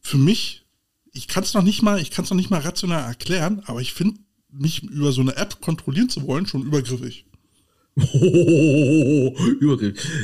für 0.00 0.16
mich, 0.16 0.64
ich 1.12 1.28
kann 1.28 1.42
es 1.42 1.54
noch 1.54 1.62
nicht 1.62 1.82
mal, 1.82 2.00
ich 2.00 2.10
kann 2.10 2.24
es 2.24 2.30
noch 2.30 2.36
nicht 2.36 2.50
mal 2.50 2.60
rational 2.60 3.02
erklären, 3.02 3.62
aber 3.66 3.80
ich 3.80 3.92
finde 3.92 4.18
mich 4.50 4.82
über 4.82 5.12
so 5.12 5.20
eine 5.20 5.36
App 5.36 5.60
kontrollieren 5.60 6.08
zu 6.08 6.26
wollen 6.26 6.46
schon 6.46 6.62
übergriffig. 6.62 7.24
Oh, 8.00 9.34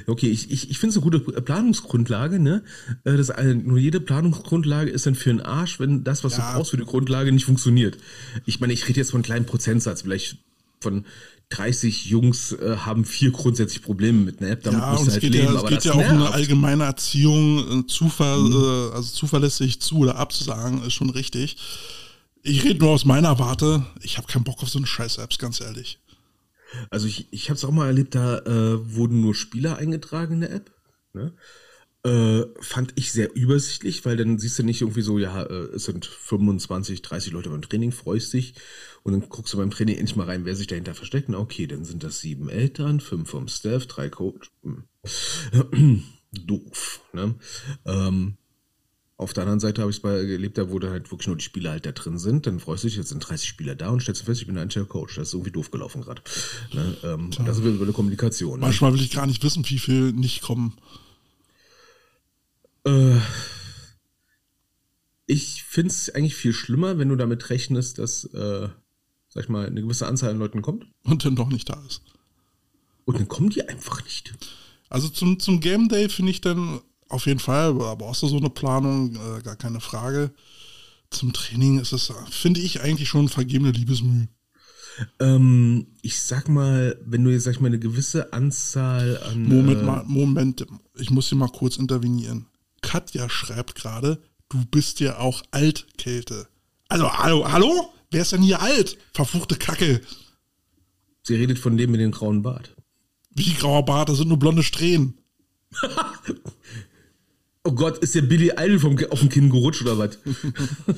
okay, 0.07 0.29
ich, 0.29 0.51
ich, 0.51 0.71
ich 0.71 0.79
finde 0.79 0.91
es 0.91 0.97
eine 0.97 1.03
gute 1.03 1.19
Planungsgrundlage, 1.19 2.39
ne? 2.39 2.63
Äh, 3.03 3.17
das, 3.17 3.33
nur 3.65 3.79
jede 3.79 4.01
Planungsgrundlage 4.01 4.91
ist 4.91 5.07
dann 5.07 5.17
für 5.17 5.31
einen 5.31 5.41
Arsch, 5.41 5.81
wenn 5.81 6.05
das, 6.05 6.23
was 6.23 6.37
ja. 6.37 6.47
du 6.47 6.57
brauchst 6.57 6.71
für 6.71 6.77
die 6.77 6.85
Grundlage, 6.85 7.33
nicht 7.33 7.47
funktioniert. 7.47 7.99
Ich 8.47 8.61
meine, 8.61 8.73
ich 8.73 8.89
rede 8.89 9.01
jetzt 9.01 9.11
von 9.11 9.19
einem 9.19 9.25
kleinen 9.25 9.47
Prozentsatz, 9.47 10.03
vielleicht 10.03 10.39
von 10.81 11.05
30 11.57 12.07
Jungs 12.07 12.53
äh, 12.53 12.77
haben 12.79 13.05
vier 13.05 13.31
grundsätzlich 13.31 13.83
Probleme 13.83 14.19
mit 14.21 14.41
einer 14.41 14.51
App. 14.51 14.63
Damit 14.65 14.81
Ja, 14.81 14.95
und 14.95 15.07
es 15.07 15.13
halt 15.15 15.21
geht 15.21 15.33
leben, 15.35 15.55
ja, 15.55 15.61
es 15.63 15.67
geht 15.69 15.85
ja 15.85 15.93
auch 15.93 15.97
um 15.99 16.05
eine 16.05 16.33
allgemeine 16.33 16.85
Erziehung, 16.85 17.81
äh, 17.83 17.87
Zuver 17.87 18.39
Mhm. 18.39 18.53
äh, 18.53 18.95
also 18.97 19.13
zuverlässig 19.13 19.81
zu 19.81 19.99
oder 19.99 20.17
abzusagen, 20.17 20.83
ist 20.83 20.95
schon 20.95 21.11
richtig. 21.11 21.57
Ich 22.43 22.65
rede 22.65 22.81
nur 22.81 22.91
aus 22.91 23.05
meiner 23.05 23.39
Warte. 23.39 23.87
Ich 24.03 24.19
habe 24.19 24.27
keinen 24.27 24.45
Bock 24.45 24.63
auf 24.63 24.69
so 24.69 24.79
eine 24.79 24.87
scheiß 24.87 25.19
Apps, 25.19 25.39
ganz 25.39 25.61
ehrlich. 25.61 25.99
Also 26.91 27.07
ich, 27.07 27.29
ich 27.31 27.49
habe 27.51 27.57
es 27.57 27.65
auch 27.65 27.71
mal 27.71 27.87
erlebt, 27.87 28.15
da 28.15 28.39
äh, 28.39 28.95
wurden 28.95 29.21
nur 29.21 29.35
Spieler 29.35 29.77
eingetragen 29.77 30.35
in 30.35 30.41
der 30.41 30.53
App. 30.53 30.73
Ne? 31.13 31.33
Äh, 32.05 32.45
fand 32.61 32.93
ich 32.97 33.13
sehr 33.13 33.35
übersichtlich, 33.35 34.05
weil 34.05 34.19
dann 34.19 34.39
siehst 34.39 34.59
du 34.59 34.63
nicht 34.63 34.83
irgendwie 34.83 35.01
so, 35.01 35.19
ja, 35.19 35.43
äh, 35.43 35.75
es 35.75 35.85
sind 35.85 36.05
25, 36.05 37.01
30 37.01 37.33
Leute 37.33 37.49
beim 37.49 37.63
Training, 37.63 37.93
freust 37.93 38.33
dich 38.35 38.55
und 39.05 39.13
dann 39.13 39.27
guckst 39.29 39.55
du 39.55 39.59
beim 39.59 39.71
Training 39.71 39.97
endlich 39.97 40.17
mal 40.17 40.27
rein, 40.27 40.45
wer 40.45 40.55
sich 40.55 40.67
dahinter 40.67 40.95
versteckt. 40.95 41.31
Na 41.31 41.39
okay, 41.39 41.67
dann 41.67 41.87
sind 41.87 42.05
das 42.05 42.21
sieben 42.21 42.51
Eltern, 42.51 43.01
fünf 43.01 43.31
vom 43.31 43.49
Staff, 43.49 43.87
drei 43.87 44.11
Coach. 44.11 44.51
Hm. 44.63 46.03
Doof. 46.33 47.01
Ne? 47.15 47.37
Ähm, 47.87 48.37
auf 49.17 49.33
der 49.33 49.45
anderen 49.45 49.61
Seite 49.61 49.81
habe 49.81 49.91
ich 49.91 49.99
es 49.99 50.03
bei 50.03 50.11
erlebt, 50.11 50.59
da 50.59 50.71
wo 50.71 50.79
dann 50.79 50.91
halt 50.91 51.11
wirklich 51.11 51.29
nur 51.29 51.37
die 51.37 51.45
Spieler 51.45 51.71
halt 51.71 51.87
da 51.87 51.93
drin 51.93 52.19
sind. 52.19 52.47
Dann 52.47 52.61
freust 52.61 52.85
du 52.85 52.89
dich, 52.89 52.97
jetzt 52.97 53.11
sind 53.11 53.21
30 53.21 53.49
Spieler 53.49 53.77
da 53.77 53.89
und 53.89 54.03
stellst 54.03 54.21
du 54.21 54.27
fest, 54.27 54.43
ich 54.43 54.47
bin 54.47 54.59
ein 54.59 54.69
Coach. 54.89 55.15
Das 55.15 55.29
ist 55.29 55.35
irgendwie 55.35 55.53
doof 55.53 55.71
gelaufen 55.71 56.03
gerade. 56.03 56.21
Ne? 56.75 56.97
Ähm, 57.03 57.31
das 57.47 57.57
ist 57.57 57.65
wieder 57.65 57.75
über 57.75 57.85
eine 57.85 57.93
Kommunikation. 57.93 58.61
Ne? 58.61 58.67
Manchmal 58.67 58.93
will 58.93 59.01
ich 59.01 59.13
gar 59.13 59.27
nicht 59.27 59.43
wissen, 59.43 59.65
wie 59.69 59.79
viel 59.79 60.13
nicht 60.13 60.43
kommen. 60.43 60.77
Äh, 62.85 63.19
ich 65.27 65.63
finde 65.65 65.91
es 65.91 66.11
eigentlich 66.11 66.37
viel 66.37 66.53
schlimmer, 66.53 66.99
wenn 66.99 67.09
du 67.09 67.17
damit 67.17 67.51
rechnest, 67.51 67.99
dass, 67.99 68.25
äh, 68.25 68.69
sag 69.29 69.45
ich 69.45 69.49
mal, 69.49 69.67
eine 69.67 69.81
gewisse 69.83 70.07
Anzahl 70.07 70.31
an 70.31 70.39
Leuten 70.39 70.63
kommt. 70.63 70.87
und 71.05 71.25
dann 71.25 71.37
doch 71.37 71.49
nicht 71.49 71.69
da 71.69 71.83
ist. 71.87 72.03
Und 73.05 73.19
dann 73.19 73.29
kommen 73.29 73.51
die 73.51 73.69
einfach 73.69 74.03
nicht. 74.05 74.35
Also 74.89 75.09
zum, 75.09 75.39
zum 75.39 75.61
Game 75.61 75.89
Day 75.89 76.09
finde 76.09 76.31
ich 76.31 76.41
dann 76.41 76.81
auf 77.09 77.27
jeden 77.27 77.41
Fall, 77.41 77.71
aber 77.71 77.97
brauchst 77.97 78.23
du 78.23 78.29
so 78.29 78.37
eine 78.37 78.51
Planung, 78.51 79.15
äh, 79.17 79.43
gar 79.43 79.57
keine 79.57 79.81
Frage. 79.81 80.33
Zum 81.11 81.33
Training 81.33 81.79
ist 81.79 81.93
es, 81.93 82.13
finde 82.31 82.61
ich, 82.61 82.81
eigentlich 82.81 83.09
schon 83.09 83.29
vergebene 83.29 83.73
Liebesmüh. 83.73 84.27
Ähm, 85.21 85.87
ich 86.03 86.21
sag 86.21 86.49
mal, 86.49 86.99
wenn 87.05 87.25
du 87.25 87.31
jetzt, 87.31 87.45
sag 87.45 87.53
ich 87.53 87.61
mal, 87.61 87.69
eine 87.69 87.79
gewisse 87.79 88.33
Anzahl 88.33 89.19
an. 89.19 89.45
Moment 89.45 89.81
äh, 89.81 89.85
mal, 89.85 90.05
Moment, 90.07 90.67
ich 90.97 91.11
muss 91.11 91.29
hier 91.29 91.39
mal 91.39 91.49
kurz 91.49 91.77
intervenieren. 91.77 92.47
Katja 92.85 93.31
schreibt 93.31 93.75
gerade, 93.75 94.23
du 94.51 94.65
bist 94.67 95.01
ja 95.01 95.19
auch 95.19 95.43
alt, 95.51 95.87
Kälte. 95.97 96.47
Also, 96.89 97.11
hallo, 97.13 97.51
hallo? 97.51 97.93
Wer 98.11 98.23
ist 98.23 98.33
denn 98.33 98.43
hier 98.43 98.61
alt? 98.61 98.99
Verfluchte 99.13 99.57
Kacke. 99.57 100.01
Sie 101.23 101.35
redet 101.35 101.59
von 101.59 101.77
dem 101.77 101.91
mit 101.91 102.01
dem 102.01 102.13
grauen 102.13 102.43
Bart. 102.43 102.77
Wie 103.31 103.55
grauer 103.55 103.85
Bart, 103.85 104.11
das 104.11 104.19
sind 104.19 104.29
nur 104.29 104.39
blonde 104.39 104.63
Strähnen. 104.63 105.19
Oh 107.67 107.73
Gott, 107.73 107.97
ist 107.97 108.15
der 108.15 108.21
Billy 108.21 108.53
Idol 108.59 108.79
vom, 108.79 108.99
auf 109.09 109.21
dem 109.21 109.31
Kinn 109.31 109.49
gerutscht 109.49 109.81
oder 109.81 109.97
was? 109.97 110.19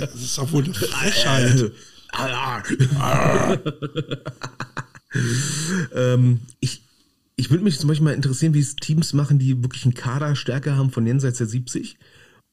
Das 0.00 0.14
ist 0.16 0.36
doch 0.36 0.50
wohl 0.50 0.64
eine 0.64 0.74
Frechheit. 0.74 1.70
ähm, 5.94 6.40
ich 6.58 6.83
ich 7.36 7.50
würde 7.50 7.64
mich 7.64 7.78
zum 7.78 7.88
Beispiel 7.88 8.04
mal 8.04 8.14
interessieren, 8.14 8.54
wie 8.54 8.60
es 8.60 8.76
Teams 8.76 9.12
machen, 9.12 9.38
die 9.38 9.62
wirklich 9.62 9.84
einen 9.84 9.94
Kaderstärke 9.94 10.76
haben 10.76 10.90
von 10.90 11.06
jenseits 11.06 11.38
der 11.38 11.46
70. 11.46 11.96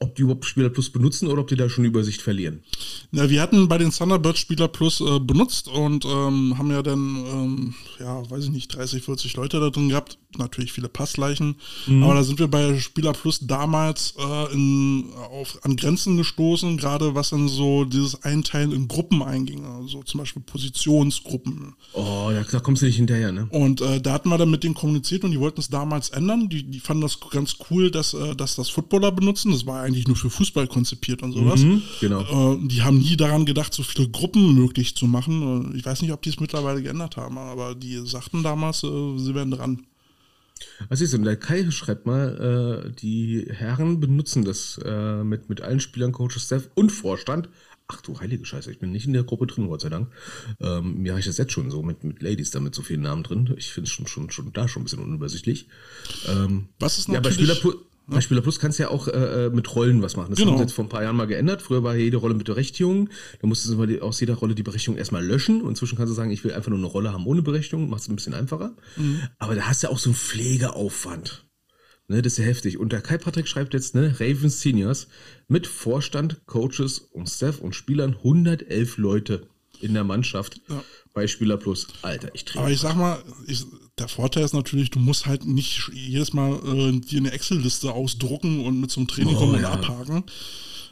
Ob 0.01 0.15
die 0.15 0.23
überhaupt 0.23 0.45
Spieler 0.45 0.69
Plus 0.69 0.89
benutzen 0.89 1.27
oder 1.27 1.41
ob 1.41 1.47
die 1.47 1.55
da 1.55 1.69
schon 1.69 1.85
Übersicht 1.85 2.21
verlieren. 2.21 2.63
Na, 3.11 3.29
wir 3.29 3.39
hatten 3.39 3.67
bei 3.67 3.77
den 3.77 3.91
Thunderbirds 3.91 4.39
Spieler 4.39 4.67
Plus 4.67 4.99
äh, 4.99 5.19
benutzt 5.19 5.67
und 5.67 6.05
ähm, 6.05 6.57
haben 6.57 6.71
ja 6.71 6.81
dann, 6.81 6.99
ähm, 6.99 7.73
ja, 7.99 8.29
weiß 8.29 8.45
ich 8.45 8.49
nicht, 8.49 8.75
30, 8.75 9.03
40 9.03 9.35
Leute 9.35 9.59
da 9.59 9.69
drin 9.69 9.89
gehabt. 9.89 10.17
Natürlich 10.37 10.71
viele 10.71 10.87
Passleichen. 10.87 11.55
Aber 12.03 12.13
da 12.15 12.23
sind 12.23 12.39
wir 12.39 12.47
bei 12.47 12.79
Spieler 12.79 13.11
Plus 13.11 13.39
damals 13.41 14.13
äh, 14.17 14.53
in, 14.53 15.09
auf, 15.13 15.59
an 15.63 15.75
Grenzen 15.75 16.15
gestoßen, 16.15 16.77
gerade 16.77 17.15
was 17.15 17.31
dann 17.31 17.49
so 17.49 17.83
dieses 17.83 18.23
Einteilen 18.23 18.71
in 18.71 18.87
Gruppen 18.87 19.21
einging. 19.21 19.65
Also 19.65 20.03
zum 20.03 20.19
Beispiel 20.19 20.41
Positionsgruppen. 20.41 21.75
Oh, 21.93 22.29
da, 22.31 22.43
da 22.49 22.59
kommst 22.61 22.81
du 22.81 22.85
nicht 22.85 22.95
hinterher, 22.95 23.31
ne? 23.31 23.47
Und 23.51 23.81
äh, 23.81 24.01
da 24.01 24.13
hatten 24.13 24.29
wir 24.29 24.37
dann 24.37 24.49
mit 24.49 24.63
denen 24.63 24.73
kommuniziert 24.73 25.25
und 25.25 25.31
die 25.31 25.39
wollten 25.39 25.59
es 25.59 25.69
damals 25.69 26.09
ändern. 26.09 26.47
Die, 26.49 26.63
die 26.63 26.79
fanden 26.79 27.01
das 27.01 27.19
ganz 27.29 27.57
cool, 27.69 27.91
dass, 27.91 28.13
äh, 28.13 28.35
dass 28.35 28.55
das 28.55 28.69
Footballer 28.69 29.11
benutzen. 29.11 29.51
Das 29.51 29.65
war 29.65 29.83
eigentlich 29.91 30.07
nur 30.07 30.15
für 30.17 30.29
Fußball 30.29 30.67
konzipiert 30.67 31.21
und 31.23 31.33
sowas. 31.33 31.61
genau. 31.99 32.53
Äh, 32.55 32.67
die 32.67 32.81
haben 32.81 32.99
nie 32.99 33.17
daran 33.17 33.45
gedacht, 33.45 33.73
so 33.73 33.83
viele 33.83 34.09
Gruppen 34.09 34.55
möglich 34.55 34.95
zu 34.95 35.05
machen. 35.05 35.73
Äh, 35.73 35.77
Ich 35.77 35.85
weiß 35.85 36.01
nicht, 36.01 36.11
ob 36.11 36.21
die 36.21 36.29
es 36.29 36.39
mittlerweile 36.39 36.81
geändert 36.81 37.17
haben, 37.17 37.37
aber 37.37 37.75
die 37.75 37.97
sagten 38.05 38.43
damals, 38.43 38.83
äh, 38.83 39.17
sie 39.17 39.35
wären 39.35 39.51
dran. 39.51 39.85
Was 40.89 41.01
ist? 41.01 41.13
Der 41.17 41.35
Kai 41.37 41.69
schreibt 41.71 42.05
mal, 42.05 42.85
äh, 42.87 42.91
die 43.01 43.45
Herren 43.49 43.99
benutzen 43.99 44.45
das 44.45 44.79
äh, 44.83 45.23
mit, 45.23 45.49
mit 45.49 45.61
allen 45.61 45.79
Spielern, 45.79 46.11
Coaches, 46.11 46.43
Staff 46.45 46.69
und 46.75 46.91
Vorstand. 46.91 47.49
Ach 47.87 47.99
du 48.01 48.17
heilige 48.19 48.45
Scheiße, 48.45 48.71
ich 48.71 48.79
bin 48.79 48.91
nicht 48.91 49.05
in 49.05 49.11
der 49.13 49.23
Gruppe 49.23 49.47
drin, 49.47 49.67
Gott 49.67 49.81
sei 49.81 49.89
Dank. 49.89 50.07
Ähm, 50.61 51.01
mir 51.01 51.11
habe 51.11 51.19
ich 51.19 51.25
das 51.25 51.37
jetzt 51.37 51.51
schon 51.51 51.69
so 51.71 51.81
mit, 51.83 52.03
mit 52.05 52.21
Ladies 52.21 52.51
da 52.51 52.59
mit 52.61 52.73
so 52.73 52.83
vielen 52.83 53.01
Namen 53.01 53.23
drin. 53.23 53.53
Ich 53.57 53.73
finde 53.73 53.87
es 53.87 53.91
schon, 53.93 54.07
schon, 54.07 54.29
schon 54.29 54.53
da 54.53 54.67
schon 54.67 54.81
ein 54.81 54.85
bisschen 54.85 54.99
unübersichtlich. 55.03 55.67
Ähm, 56.29 56.67
Was 56.79 56.99
ist 56.99 57.07
ja, 57.09 57.19
bei 57.19 57.29
natürlich- 57.31 57.51
Spieler, 57.57 57.73
Bei 58.11 58.21
Spieler 58.21 58.41
Plus 58.41 58.59
kannst 58.59 58.77
du 58.77 58.83
ja 58.83 58.89
auch 58.89 59.07
äh, 59.07 59.49
mit 59.49 59.73
Rollen 59.75 60.01
was 60.01 60.15
machen. 60.15 60.29
Das 60.31 60.39
Genau. 60.39 60.51
haben 60.51 60.57
sie 60.57 60.63
jetzt 60.63 60.73
vor 60.73 60.85
ein 60.85 60.89
paar 60.89 61.01
Jahren 61.03 61.15
mal 61.15 61.27
geändert. 61.27 61.61
Früher 61.61 61.81
war 61.83 61.95
jede 61.95 62.17
Rolle 62.17 62.33
mit 62.33 62.45
Berechtigung. 62.45 63.09
Da 63.41 63.47
musstest 63.47 63.73
du 63.73 64.01
aus 64.01 64.19
jeder 64.19 64.35
Rolle 64.35 64.53
die 64.53 64.63
Berechtigung 64.63 64.97
erstmal 64.97 65.25
löschen. 65.25 65.61
Und 65.61 65.69
inzwischen 65.69 65.97
kannst 65.97 66.11
du 66.11 66.15
sagen, 66.15 66.29
ich 66.31 66.43
will 66.43 66.53
einfach 66.53 66.69
nur 66.69 66.77
eine 66.77 66.87
Rolle 66.87 67.13
haben 67.13 67.25
ohne 67.25 67.41
Berechtigung. 67.41 67.89
Macht 67.89 68.01
es 68.01 68.09
ein 68.09 68.15
bisschen 68.15 68.33
einfacher. 68.33 68.75
Aber 69.39 69.55
da 69.55 69.63
hast 69.63 69.81
du 69.83 69.87
ja 69.87 69.93
auch 69.93 69.99
so 69.99 70.09
einen 70.09 70.15
Pflegeaufwand. 70.15 71.45
Ne, 72.07 72.21
das 72.21 72.33
ist 72.33 72.39
ja 72.39 72.45
heftig. 72.45 72.77
Und 72.77 72.91
der 72.91 73.01
Kai 73.01 73.17
Patrick 73.17 73.47
schreibt 73.47 73.73
jetzt, 73.73 73.95
ne, 73.95 74.15
Ravens 74.19 74.59
Seniors 74.61 75.07
mit 75.47 75.65
Vorstand, 75.65 76.45
Coaches 76.45 76.99
und 76.99 77.29
Staff 77.29 77.59
und 77.59 77.73
Spielern 77.73 78.15
111 78.15 78.97
Leute 78.97 79.47
in 79.79 79.93
der 79.93 80.03
Mannschaft 80.03 80.61
bei 81.13 81.27
Spieler 81.27 81.57
Plus. 81.57 81.87
Alter, 82.01 82.29
ich 82.33 82.41
Aber 82.41 82.51
trinke. 82.51 82.71
ich 82.73 82.79
sag 82.81 82.95
mal, 82.97 83.23
ich, 83.47 83.65
der 83.99 84.07
Vorteil 84.07 84.43
ist 84.43 84.53
natürlich, 84.53 84.89
du 84.89 84.99
musst 84.99 85.25
halt 85.25 85.45
nicht 85.45 85.91
jedes 85.93 86.33
Mal 86.33 86.53
äh, 86.65 86.99
dir 86.99 87.19
eine 87.19 87.31
Excel-Liste 87.31 87.91
ausdrucken 87.91 88.65
und 88.65 88.79
mit 88.79 88.91
zum 88.91 89.07
Training 89.07 89.35
Oh, 89.35 89.39
kommen 89.39 89.55
und 89.55 89.61
ja. 89.61 89.71
abhaken. 89.71 90.23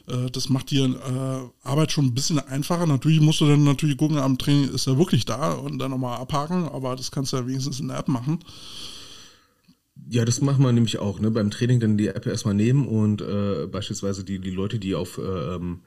Äh, 0.07 0.29
das 0.31 0.49
macht 0.49 0.71
dir 0.71 0.85
äh, 0.85 1.67
Arbeit 1.67 1.91
schon 1.91 2.05
ein 2.05 2.13
bisschen 2.13 2.39
einfacher. 2.39 2.85
Natürlich 2.85 3.21
musst 3.21 3.41
du 3.41 3.47
dann 3.47 3.63
natürlich 3.63 3.97
gucken, 3.97 4.17
am 4.17 4.37
Training 4.37 4.69
ist 4.69 4.87
er 4.87 4.97
wirklich 4.97 5.25
da 5.25 5.53
und 5.53 5.79
dann 5.79 5.91
nochmal 5.91 6.19
abhaken, 6.19 6.67
aber 6.67 6.95
das 6.95 7.11
kannst 7.11 7.33
du 7.33 7.37
ja 7.37 7.47
wenigstens 7.47 7.79
in 7.79 7.87
der 7.87 7.97
App 7.97 8.07
machen. 8.07 8.39
Ja, 10.07 10.25
das 10.25 10.41
machen 10.41 10.63
wir 10.63 10.71
nämlich 10.71 10.97
auch, 10.99 11.19
ne? 11.19 11.29
Beim 11.29 11.51
Training 11.51 11.79
dann 11.79 11.97
die 11.97 12.07
App 12.07 12.25
erstmal 12.25 12.53
nehmen 12.53 12.87
und 12.87 13.21
äh, 13.21 13.67
beispielsweise 13.67 14.23
die, 14.23 14.39
die 14.39 14.49
Leute, 14.49 14.79
die 14.79 14.95
auf, 14.95 15.17
äh, 15.17 15.55
ähm, 15.55 15.81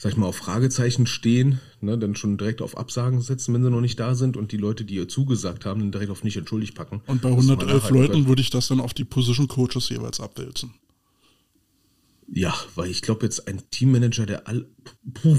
sag 0.00 0.12
ich 0.12 0.16
mal, 0.16 0.26
auf 0.26 0.36
Fragezeichen 0.36 1.06
stehen, 1.06 1.60
ne, 1.82 1.98
dann 1.98 2.16
schon 2.16 2.38
direkt 2.38 2.62
auf 2.62 2.78
Absagen 2.78 3.20
setzen, 3.20 3.52
wenn 3.52 3.62
sie 3.62 3.70
noch 3.70 3.82
nicht 3.82 4.00
da 4.00 4.14
sind 4.14 4.38
und 4.38 4.50
die 4.50 4.56
Leute, 4.56 4.86
die 4.86 4.94
ihr 4.94 5.08
zugesagt 5.08 5.66
haben, 5.66 5.80
dann 5.80 5.92
direkt 5.92 6.10
auf 6.10 6.24
nicht 6.24 6.38
entschuldigt 6.38 6.74
packen. 6.74 7.02
Und 7.06 7.20
bei 7.20 7.28
Dass 7.28 7.44
man 7.44 7.58
111 7.58 7.82
nachhalten 7.82 7.98
Leuten 7.98 8.26
würde 8.26 8.40
ich 8.40 8.48
das 8.48 8.68
dann 8.68 8.80
auf 8.80 8.94
die 8.94 9.04
Position 9.04 9.46
Coaches 9.46 9.90
jeweils 9.90 10.18
abwälzen. 10.18 10.72
Ja, 12.32 12.54
weil 12.76 12.90
ich 12.90 13.02
glaube 13.02 13.26
jetzt 13.26 13.46
ein 13.46 13.62
Teammanager, 13.70 14.24
der 14.24 14.48
all. 14.48 14.66
Puh, 15.12 15.36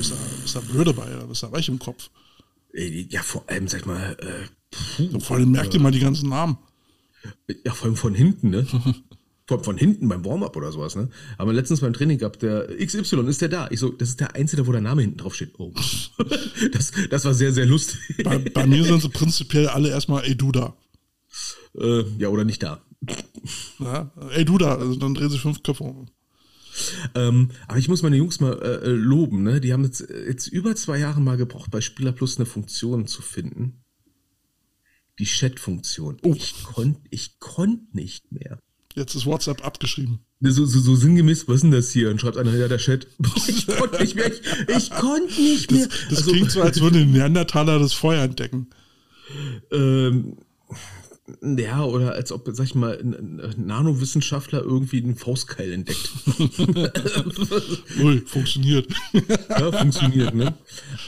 Ist 0.00 0.10
da, 0.10 0.16
ist 0.44 0.56
da 0.56 0.60
blöd 0.60 0.88
dabei, 0.88 1.10
da 1.10 1.26
bist 1.26 1.44
du 1.44 1.52
weich 1.52 1.68
im 1.68 1.78
Kopf. 1.78 2.10
ja, 2.72 3.22
vor 3.22 3.48
allem, 3.48 3.68
sag 3.68 3.80
ich 3.80 3.86
mal, 3.86 4.16
äh, 4.18 4.48
puh, 4.72 5.20
Vor 5.20 5.36
allem 5.36 5.52
merk 5.52 5.70
dir 5.70 5.78
mal 5.78 5.92
die 5.92 6.00
ganzen 6.00 6.30
Namen. 6.30 6.58
Ja, 7.64 7.72
vor 7.72 7.86
allem 7.86 7.96
von 7.96 8.14
hinten, 8.14 8.50
ne? 8.50 8.66
Von, 9.46 9.62
von 9.62 9.76
hinten 9.76 10.08
beim 10.08 10.24
Warm-up 10.24 10.56
oder 10.56 10.72
sowas, 10.72 10.96
ne? 10.96 11.10
Aber 11.36 11.52
letztens 11.52 11.80
beim 11.80 11.92
Training 11.92 12.16
gehabt, 12.16 12.40
der 12.40 12.66
XY, 12.78 13.28
ist 13.28 13.42
der 13.42 13.50
da? 13.50 13.68
Ich 13.70 13.80
so, 13.80 13.90
das 13.90 14.08
ist 14.10 14.20
der 14.20 14.34
Einzige, 14.34 14.66
wo 14.66 14.72
der 14.72 14.80
Name 14.80 15.02
hinten 15.02 15.18
drauf 15.18 15.34
steht. 15.34 15.52
Oh. 15.58 15.72
das, 16.72 16.92
das 17.10 17.24
war 17.26 17.34
sehr, 17.34 17.52
sehr 17.52 17.66
lustig. 17.66 18.00
Bei, 18.24 18.38
bei 18.38 18.66
mir 18.66 18.84
sind 18.84 19.02
sie 19.02 19.10
prinzipiell 19.10 19.68
alle 19.68 19.90
erstmal, 19.90 20.24
ey 20.24 20.34
du 20.34 20.50
da. 20.50 20.74
äh, 21.78 22.04
ja, 22.18 22.28
oder 22.28 22.44
nicht 22.44 22.62
da. 22.62 22.82
Ja? 23.80 24.10
Ey 24.30 24.46
du 24.46 24.56
da, 24.56 24.76
also 24.76 24.96
dann 24.96 25.14
drehen 25.14 25.28
sich 25.28 25.42
fünf 25.42 25.62
Köpfe 25.62 25.84
um. 25.84 26.06
Ähm, 27.14 27.50
aber 27.68 27.78
ich 27.78 27.88
muss 27.88 28.02
meine 28.02 28.16
Jungs 28.16 28.40
mal 28.40 28.58
äh, 28.62 28.86
äh, 28.86 28.90
loben, 28.90 29.42
ne? 29.42 29.60
Die 29.60 29.72
haben 29.72 29.84
jetzt, 29.84 30.00
jetzt 30.00 30.48
über 30.48 30.74
zwei 30.74 30.98
Jahre 30.98 31.20
mal 31.20 31.36
gebraucht, 31.36 31.70
bei 31.70 31.80
Spieler 31.80 32.12
Plus 32.12 32.36
eine 32.36 32.46
Funktion 32.46 33.06
zu 33.06 33.22
finden. 33.22 33.84
Die 35.18 35.24
Chat-Funktion. 35.24 36.18
Oh. 36.22 36.34
Ich 36.34 36.64
konnte 36.64 37.00
ich 37.10 37.38
konnt 37.38 37.94
nicht 37.94 38.32
mehr. 38.32 38.58
Jetzt 38.94 39.14
ist 39.16 39.26
WhatsApp 39.26 39.64
abgeschrieben. 39.66 40.20
So, 40.40 40.64
so, 40.66 40.78
so 40.78 40.94
sinngemäß, 40.94 41.48
was 41.48 41.56
ist 41.56 41.62
denn 41.64 41.72
das 41.72 41.90
hier? 41.90 42.10
Und 42.10 42.20
schreibt 42.20 42.36
einer, 42.36 42.54
ja, 42.54 42.68
der 42.68 42.78
Chat. 42.78 43.06
Ich 43.48 43.66
konnte 43.66 44.00
nicht 44.00 44.14
mehr. 44.14 44.30
Ich, 44.32 44.40
ich 44.76 44.90
konnte 44.90 45.40
nicht 45.40 45.70
mehr. 45.70 45.88
Das 46.10 46.18
Also, 46.18 46.30
klingt 46.30 46.50
so, 46.50 46.62
als 46.62 46.80
würden 46.80 46.98
die 46.98 47.18
Neandertaler 47.18 47.78
das 47.80 47.92
Feuer 47.92 48.22
entdecken. 48.22 48.68
ähm, 49.72 50.36
Ja, 51.40 51.82
oder 51.82 52.12
als 52.12 52.30
ob, 52.30 52.48
sag 52.52 52.66
ich 52.66 52.74
mal, 52.74 52.96
ein, 53.00 53.40
ein 53.40 53.66
Nanowissenschaftler 53.66 54.62
irgendwie 54.62 55.02
einen 55.02 55.16
Faustkeil 55.16 55.72
entdeckt. 55.72 56.10
Ui, 58.00 58.20
funktioniert. 58.26 58.86
ja, 59.48 59.72
funktioniert, 59.72 60.34
ne? 60.34 60.54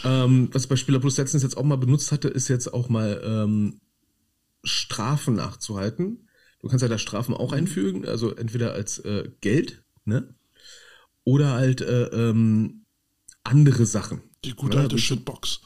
Ähm, 0.04 0.48
was 0.52 0.62
ich 0.64 0.68
bei 0.68 0.76
Spieler 0.76 0.98
Plus 0.98 1.18
letztens 1.18 1.42
jetzt 1.42 1.56
auch 1.56 1.64
mal 1.64 1.76
benutzt 1.76 2.10
hatte, 2.12 2.28
ist 2.28 2.48
jetzt 2.48 2.72
auch 2.72 2.88
mal 2.88 3.20
ähm, 3.24 3.80
Strafen 4.64 5.34
nachzuhalten. 5.36 6.25
Du 6.66 6.70
kannst 6.70 6.82
ja 6.82 6.88
da 6.88 6.98
Strafen 6.98 7.32
auch 7.32 7.52
einfügen, 7.52 8.06
also 8.06 8.34
entweder 8.34 8.72
als 8.72 8.98
äh, 8.98 9.30
Geld, 9.40 9.84
ne? 10.04 10.34
Oder 11.22 11.52
halt 11.52 11.80
äh, 11.80 12.06
ähm, 12.06 12.86
andere 13.44 13.86
Sachen. 13.86 14.20
Die 14.44 14.50
gute 14.50 14.78
Ja, 14.78 14.82
alte 14.82 14.98
Shitbox. 14.98 15.60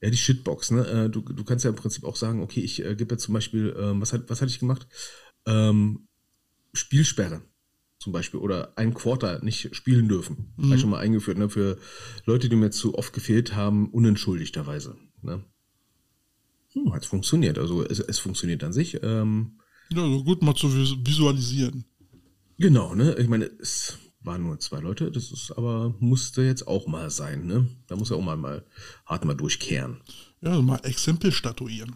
Ja, 0.00 0.10
die 0.10 0.16
Shitbox, 0.16 0.70
ne? 0.70 0.86
Äh, 0.86 1.10
Du, 1.10 1.22
du 1.22 1.42
kannst 1.42 1.64
ja 1.64 1.70
im 1.70 1.76
Prinzip 1.76 2.04
auch 2.04 2.14
sagen, 2.14 2.40
okay, 2.40 2.60
ich 2.60 2.84
äh, 2.84 2.94
gebe 2.94 3.14
jetzt 3.14 3.24
zum 3.24 3.34
Beispiel, 3.34 3.74
ähm, 3.76 4.00
was, 4.00 4.12
hat, 4.12 4.30
was 4.30 4.40
hatte 4.40 4.52
ich 4.52 4.60
gemacht? 4.60 4.86
Ähm, 5.44 6.06
Spielsperre 6.72 7.42
zum 7.98 8.12
Beispiel 8.12 8.38
oder 8.38 8.78
ein 8.78 8.94
Quarter 8.94 9.42
nicht 9.42 9.74
spielen 9.74 10.08
dürfen. 10.08 10.54
Habe 10.56 10.76
ich 10.76 10.80
schon 10.82 10.90
mal 10.90 11.00
eingeführt, 11.00 11.38
ne? 11.38 11.48
Für 11.48 11.78
Leute, 12.26 12.48
die 12.48 12.54
mir 12.54 12.70
zu 12.70 12.96
oft 12.96 13.12
gefehlt 13.12 13.56
haben, 13.56 13.90
unentschuldigterweise. 13.90 14.96
Ne? 15.20 15.42
Hm, 16.74 16.94
hat 16.94 17.06
funktioniert. 17.06 17.58
Also 17.58 17.84
es, 17.84 17.98
es 17.98 18.20
funktioniert 18.20 18.62
an 18.62 18.72
sich. 18.72 19.02
Ähm, 19.02 19.58
Ja, 19.90 20.02
so 20.06 20.24
gut 20.24 20.42
mal 20.42 20.54
zu 20.54 20.68
vis- 20.68 20.96
visualisieren. 21.04 21.84
genau, 22.58 22.94
ne? 22.94 23.14
Ich 23.18 23.28
meine, 23.28 23.44
es 23.60 23.98
waren 24.20 24.42
nur 24.42 24.58
zwei 24.60 24.78
Leute, 24.80 25.10
das 25.10 25.32
ist 25.32 25.50
aber 25.52 25.94
musste 25.98 26.42
jetzt 26.42 26.66
auch 26.68 26.86
mal 26.86 27.10
sein, 27.10 27.46
ne? 27.46 27.68
Da 27.88 27.96
muss 27.96 28.10
er 28.10 28.16
auch 28.16 28.22
mal, 28.22 28.36
mal 28.36 28.64
hart 29.06 29.24
mal 29.24 29.34
durchkehren. 29.34 30.00
Ja, 30.40 30.60
mal 30.62 30.80
Exempel 30.84 31.32
statuieren. 31.32 31.94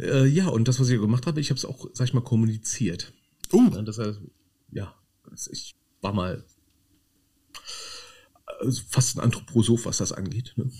Äh, 0.00 0.26
ja, 0.26 0.48
und 0.48 0.66
das, 0.68 0.80
was 0.80 0.88
ich 0.88 1.00
gemacht 1.00 1.26
habe, 1.26 1.40
ich 1.40 1.50
habe 1.50 1.58
es 1.58 1.64
auch, 1.64 1.86
sag 1.92 2.08
ich 2.08 2.14
mal, 2.14 2.22
kommuniziert. 2.22 3.12
Oh, 3.52 3.62
Ja, 3.72 3.82
das 3.82 3.98
heißt, 3.98 4.20
ja, 4.72 4.94
ich 5.50 5.74
war 6.00 6.12
mal 6.12 6.44
äh, 8.60 8.70
fast 8.88 9.16
ein 9.16 9.20
Anthroposoph, 9.20 9.86
was 9.86 9.98
das 9.98 10.12
angeht. 10.12 10.52
Ne? 10.56 10.70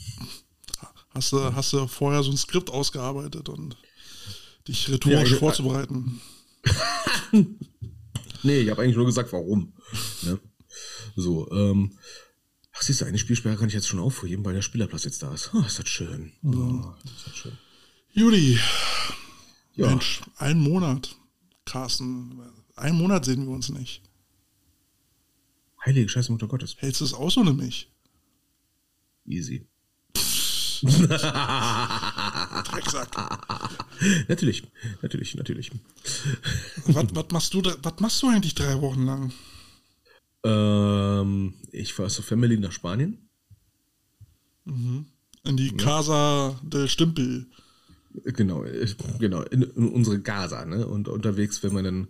hast 1.15 1.33
du, 1.33 1.55
hast 1.55 1.73
du 1.73 1.87
vorher 1.87 2.23
so 2.23 2.31
ein 2.31 2.37
Skript 2.37 2.71
ausgearbeitet 2.71 3.49
und 3.49 3.77
dich 4.69 4.89
rhetorisch 4.91 5.33
Ja, 5.33 5.39
vorzubereiten. 5.39 6.21
Nee, 8.45 8.59
ich 8.61 8.71
habe 8.71 8.83
eigentlich 8.83 8.97
nur 8.97 9.07
gesagt, 9.07 9.33
warum. 9.33 9.73
Ne? 10.23 10.37
So, 11.15 11.49
ähm, 11.53 11.97
ach, 12.73 12.83
siehst 12.83 13.01
du, 13.01 13.05
eine 13.05 13.17
Spielsperre 13.19 13.57
kann 13.57 13.69
ich 13.69 13.75
jetzt 13.75 13.87
schon 13.87 14.01
aufheben, 14.01 14.45
weil 14.45 14.55
der 14.55 14.63
Spielerplatz 14.63 15.05
jetzt 15.05 15.23
da 15.23 15.33
ist. 15.33 15.51
Oh, 15.55 15.61
ist 15.61 15.79
das 15.79 15.89
schön. 15.89 16.33
Oh, 16.43 16.93
ist 17.05 17.27
das 17.29 17.37
schön. 17.37 17.57
Judy, 18.13 18.59
Ja, 19.77 19.87
Mensch, 19.91 20.23
ein 20.39 20.59
Monat. 20.59 21.15
Carsten, 21.65 22.43
einen 22.75 22.99
Monat 22.99 23.25
sehen 23.25 23.47
wir 23.47 23.53
uns 23.55 23.69
nicht. 23.69 24.03
heilige 25.87 26.09
Scheiße 26.09 26.33
Mutter 26.33 26.49
Gottes. 26.49 26.75
Hältst 26.79 27.01
du 27.01 27.05
es 27.05 27.15
aus 27.15 27.37
ohne 27.37 27.53
mich? 27.53 27.93
Easy. 29.25 29.69
Drecksack. 32.65 33.09
Natürlich, 34.29 34.65
natürlich, 35.03 35.35
natürlich. 35.37 35.71
was, 36.87 37.07
was, 37.15 37.27
machst 37.31 37.55
du 37.55 37.63
da, 37.63 37.75
was 37.83 38.01
machst 38.01 38.23
du 38.23 38.29
eigentlich 38.29 38.55
drei 38.55 38.81
Wochen 38.81 39.05
lang? 39.05 39.33
Ähm, 40.45 41.55
ich 41.71 41.93
fahre 41.93 42.09
zur 42.09 42.25
Family 42.25 42.59
nach 42.59 42.73
Spanien. 42.73 43.29
In 44.65 45.07
die 45.45 45.77
Casa 45.77 46.59
del 46.63 46.89
Stümpel. 46.89 47.47
Genau, 48.25 48.65
äh, 48.65 48.87
genau, 49.19 49.43
in, 49.43 49.63
in 49.63 49.89
unsere 49.89 50.21
Gaza, 50.21 50.65
ne? 50.65 50.87
Und 50.87 51.09
unterwegs, 51.09 51.63
wenn 51.63 51.73
man 51.73 51.85
dann, 51.85 52.09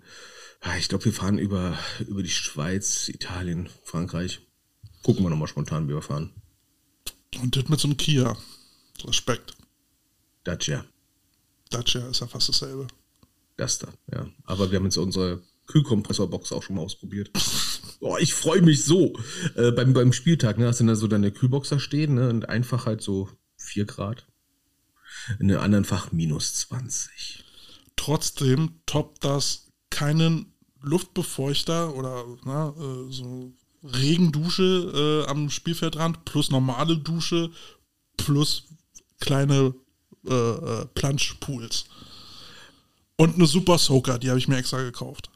ah, 0.60 0.76
ich 0.76 0.88
glaube, 0.88 1.04
wir 1.04 1.12
fahren 1.12 1.38
über, 1.38 1.78
über 2.06 2.22
die 2.22 2.30
Schweiz, 2.30 3.08
Italien, 3.08 3.68
Frankreich. 3.84 4.40
Gucken 5.02 5.24
wir 5.24 5.30
nochmal 5.30 5.48
spontan, 5.48 5.88
wie 5.88 5.94
wir 5.94 6.02
fahren. 6.02 6.30
Und 7.40 7.56
das 7.56 7.68
mit 7.68 7.80
so 7.80 7.88
einem 7.88 7.96
Kia. 7.96 8.36
Respekt. 9.04 9.56
Dacia, 10.44 10.84
Dacia 11.72 12.08
ist 12.08 12.20
ja 12.20 12.26
fast 12.26 12.48
dasselbe. 12.48 12.86
das 13.56 13.78
da, 13.78 13.88
ja. 14.12 14.26
Aber 14.44 14.70
wir 14.70 14.78
haben 14.78 14.84
jetzt 14.84 14.96
unsere 14.96 15.42
Kühlkompressorbox 15.66 16.52
auch 16.52 16.62
schon 16.62 16.76
mal 16.76 16.82
ausprobiert. 16.82 17.30
Oh, 18.04 18.16
ich 18.18 18.34
freue 18.34 18.62
mich 18.62 18.84
so. 18.84 19.16
Äh, 19.54 19.70
beim, 19.70 19.92
beim 19.92 20.12
Spieltag, 20.12 20.58
ne, 20.58 20.66
hast 20.66 20.80
du 20.80 20.84
dann 20.84 20.96
so 20.96 21.06
deine 21.06 21.30
Kühlbox 21.30 21.68
da 21.68 21.78
stehen, 21.78 22.14
ne? 22.14 22.28
Und 22.30 22.48
einfach 22.48 22.84
halt 22.84 23.00
so 23.00 23.28
4 23.58 23.84
Grad. 23.84 24.26
In 25.38 25.50
einem 25.50 25.60
anderen 25.60 25.84
Fach 25.84 26.10
minus 26.10 26.54
20. 26.54 27.44
Trotzdem 27.94 28.80
toppt 28.86 29.24
das 29.24 29.68
keinen 29.88 30.52
Luftbefeuchter 30.80 31.94
oder 31.94 32.24
na, 32.44 32.70
äh, 32.70 33.12
so 33.12 33.52
Regendusche 33.84 35.24
äh, 35.24 35.30
am 35.30 35.48
Spielfeldrand 35.48 36.24
plus 36.24 36.50
normale 36.50 36.96
Dusche 36.96 37.50
plus 38.16 38.64
kleine 39.20 39.74
äh, 40.26 40.32
äh, 40.32 40.86
Planschpools. 40.94 41.84
Und 43.16 43.34
eine 43.34 43.46
Super 43.46 43.78
Soaker, 43.78 44.18
die 44.18 44.28
habe 44.28 44.38
ich 44.38 44.48
mir 44.48 44.56
extra 44.56 44.82
gekauft. 44.82 45.30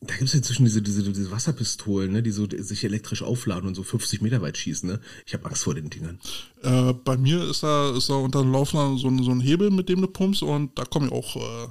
Da 0.00 0.14
gibt 0.14 0.28
es 0.28 0.34
inzwischen 0.34 0.64
diese, 0.64 0.82
diese, 0.82 1.02
diese 1.02 1.30
Wasserpistolen, 1.30 2.12
ne, 2.12 2.22
die 2.22 2.30
so 2.30 2.46
sich 2.50 2.84
elektrisch 2.84 3.22
aufladen 3.22 3.68
und 3.68 3.74
so 3.74 3.82
50 3.82 4.20
Meter 4.20 4.42
weit 4.42 4.58
schießen. 4.58 4.88
Ne? 4.88 5.00
Ich 5.24 5.32
habe 5.32 5.46
Angst 5.46 5.64
vor 5.64 5.74
den 5.74 5.88
Dingern. 5.88 6.20
Äh, 6.62 6.92
bei 6.92 7.16
mir 7.16 7.42
ist 7.48 7.62
da, 7.62 7.96
ist 7.96 8.10
da 8.10 8.14
unter 8.14 8.42
dem 8.42 8.52
Laufner 8.52 8.98
so 8.98 9.08
ein, 9.08 9.22
so 9.22 9.30
ein 9.30 9.40
Hebel, 9.40 9.70
mit 9.70 9.88
dem 9.88 10.02
du 10.02 10.08
pumpst 10.08 10.42
und 10.42 10.78
da 10.78 10.84
komme 10.84 11.06
ich 11.06 11.12
auch 11.12 11.36
äh, 11.36 11.68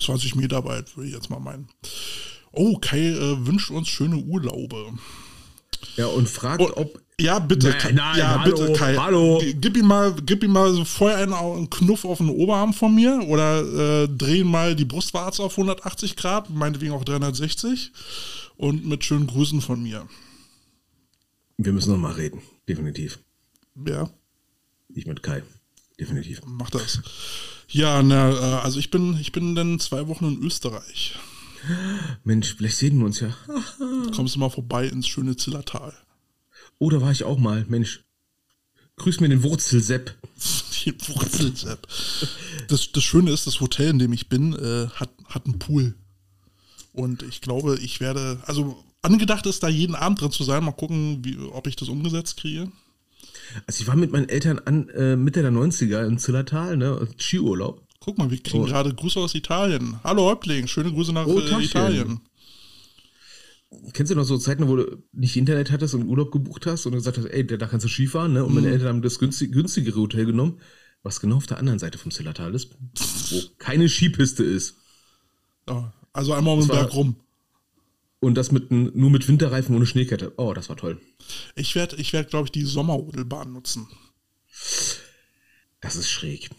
20 0.00 0.36
Meter 0.36 0.64
weit, 0.64 0.96
würde 0.96 1.08
ich 1.08 1.14
jetzt 1.14 1.30
mal 1.30 1.40
meinen. 1.40 1.68
Oh, 2.52 2.78
Kai 2.78 3.08
äh, 3.08 3.46
wünscht 3.46 3.70
uns 3.70 3.88
schöne 3.88 4.16
Urlaube. 4.16 4.92
Ja, 5.96 6.06
und 6.06 6.28
fragt, 6.28 6.62
Oh, 6.62 6.72
ob. 6.76 7.00
Ja, 7.20 7.38
bitte. 7.38 7.68
Nein, 7.70 7.78
Kai, 7.78 7.92
nein, 7.92 8.18
ja, 8.18 8.40
hallo, 8.40 8.56
bitte, 8.56 8.72
Kai. 8.74 8.96
hallo. 8.96 9.42
Gib 9.60 9.76
ihm 9.76 9.86
mal, 9.86 10.14
gib 10.24 10.42
ihm 10.44 10.52
mal 10.52 10.72
so 10.72 10.84
vorher 10.84 11.18
einen, 11.18 11.32
einen 11.32 11.70
Knuff 11.70 12.04
auf 12.04 12.18
den 12.18 12.28
Oberarm 12.28 12.74
von 12.74 12.94
mir 12.94 13.22
oder 13.28 14.02
äh, 14.04 14.08
dreh 14.08 14.40
ihn 14.40 14.48
mal 14.50 14.76
die 14.76 14.84
Brustwarze 14.84 15.42
auf 15.42 15.52
180 15.52 16.16
Grad, 16.16 16.50
meinetwegen 16.50 16.92
auch 16.92 17.04
360 17.04 17.92
und 18.56 18.86
mit 18.86 19.04
schönen 19.04 19.26
Grüßen 19.26 19.60
von 19.60 19.82
mir. 19.82 20.06
Wir 21.58 21.72
müssen 21.72 21.92
noch 21.92 21.98
mal 21.98 22.12
reden. 22.12 22.42
Definitiv. 22.68 23.18
Ja, 23.86 24.10
Ich 24.94 25.06
mit 25.06 25.22
Kai. 25.22 25.42
Definitiv. 25.98 26.42
mach 26.46 26.68
das. 26.70 27.00
Ja, 27.68 28.02
na, 28.02 28.30
äh, 28.30 28.60
also 28.62 28.78
ich 28.78 28.90
bin, 28.90 29.18
ich 29.18 29.32
bin 29.32 29.54
dann 29.54 29.78
zwei 29.80 30.06
Wochen 30.08 30.26
in 30.26 30.42
Österreich. 30.42 31.16
Mensch, 32.24 32.54
vielleicht 32.56 32.76
sehen 32.76 32.98
wir 32.98 33.06
uns 33.06 33.20
ja. 33.20 33.34
Kommst 34.14 34.34
du 34.34 34.38
mal 34.38 34.50
vorbei 34.50 34.86
ins 34.86 35.08
schöne 35.08 35.36
Zillertal. 35.36 35.94
Oh, 36.78 36.90
da 36.90 37.00
war 37.00 37.10
ich 37.12 37.24
auch 37.24 37.38
mal. 37.38 37.64
Mensch. 37.68 38.04
Grüß 38.96 39.20
mir 39.20 39.28
den 39.28 39.42
Wurzelsepp. 39.42 40.14
Die 40.84 40.94
Wurzelsepp. 41.08 41.86
Das, 42.68 42.92
das 42.92 43.02
Schöne 43.04 43.30
ist, 43.30 43.46
das 43.46 43.60
Hotel, 43.60 43.90
in 43.90 43.98
dem 43.98 44.12
ich 44.12 44.28
bin, 44.28 44.54
äh, 44.54 44.88
hat, 44.94 45.10
hat 45.26 45.46
einen 45.46 45.58
Pool. 45.58 45.94
Und 46.92 47.22
ich 47.24 47.40
glaube, 47.40 47.78
ich 47.80 48.00
werde, 48.00 48.40
also 48.46 48.82
angedacht 49.02 49.46
ist, 49.46 49.62
da 49.62 49.68
jeden 49.68 49.94
Abend 49.94 50.20
drin 50.20 50.30
zu 50.30 50.44
sein. 50.44 50.64
Mal 50.64 50.72
gucken, 50.72 51.24
wie, 51.24 51.36
ob 51.38 51.66
ich 51.66 51.76
das 51.76 51.88
umgesetzt 51.88 52.38
kriege. 52.38 52.70
Also 53.66 53.82
ich 53.82 53.86
war 53.88 53.96
mit 53.96 54.12
meinen 54.12 54.28
Eltern 54.28 54.58
an 54.64 54.88
äh, 54.90 55.14
Mitte 55.16 55.42
der 55.42 55.52
90er 55.52 56.06
in 56.06 56.18
Zillertal, 56.18 56.76
ne? 56.76 57.06
Skiurlaub. 57.18 57.82
Guck 58.00 58.18
mal, 58.18 58.30
wir 58.30 58.38
kriegen 58.42 58.64
Oh. 58.64 58.66
gerade 58.66 58.94
Grüße 58.94 59.18
aus 59.20 59.34
Italien. 59.34 59.98
Hallo 60.04 60.24
Häuptling, 60.24 60.66
schöne 60.68 60.92
Grüße 60.92 61.12
nach 61.12 61.26
Oh, 61.26 61.38
äh. 61.40 61.64
Italien. 61.64 62.20
Kennst 63.92 64.10
du 64.10 64.16
noch 64.16 64.24
so 64.24 64.38
Zeiten, 64.38 64.68
wo 64.68 64.76
du 64.76 65.02
nicht 65.12 65.36
Internet 65.36 65.70
hattest 65.70 65.94
und 65.94 66.06
Urlaub 66.06 66.32
gebucht 66.32 66.66
hast 66.66 66.86
und 66.86 66.92
gesagt 66.92 67.18
hast, 67.18 67.26
ey, 67.26 67.46
da 67.46 67.66
kannst 67.66 67.84
du 67.84 67.88
Skifahren, 67.88 68.32
ne? 68.32 68.44
Und 68.44 68.54
meine 68.54 68.68
Eltern 68.68 68.88
haben 68.88 69.02
das 69.02 69.18
günstig, 69.18 69.52
günstigere 69.52 70.00
Hotel 70.00 70.26
genommen, 70.26 70.60
was 71.02 71.20
genau 71.20 71.36
auf 71.36 71.46
der 71.46 71.58
anderen 71.58 71.78
Seite 71.78 71.98
vom 71.98 72.10
Zillertal 72.10 72.54
ist, 72.54 72.76
wo 73.30 73.40
keine 73.58 73.88
Skipiste 73.88 74.44
ist. 74.44 74.76
Ja, 75.68 75.92
also 76.12 76.32
einmal 76.32 76.54
um 76.54 76.60
den 76.60 76.68
Berg 76.68 76.94
rum. 76.94 77.16
Und 78.20 78.34
das 78.34 78.50
mit 78.50 78.70
nur 78.70 79.10
mit 79.10 79.28
Winterreifen 79.28 79.76
ohne 79.76 79.86
Schneekette. 79.86 80.32
Oh, 80.36 80.52
das 80.54 80.68
war 80.68 80.76
toll. 80.76 81.00
Ich 81.54 81.74
werde, 81.74 81.96
ich 81.96 82.12
werd, 82.12 82.30
glaube 82.30 82.46
ich, 82.46 82.52
die 82.52 82.64
Sommerrodelbahn 82.64 83.52
nutzen. 83.52 83.86
Das 85.80 85.96
ist 85.96 86.08
schräg. 86.08 86.50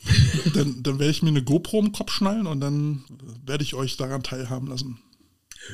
dann 0.53 0.83
dann 0.83 0.99
werde 0.99 1.11
ich 1.11 1.23
mir 1.23 1.29
eine 1.29 1.43
GoPro 1.43 1.79
im 1.79 1.91
Kopf 1.91 2.11
schnallen 2.11 2.47
und 2.47 2.61
dann 2.61 3.03
werde 3.45 3.63
ich 3.63 3.73
euch 3.73 3.97
daran 3.97 4.23
teilhaben 4.23 4.67
lassen. 4.67 4.99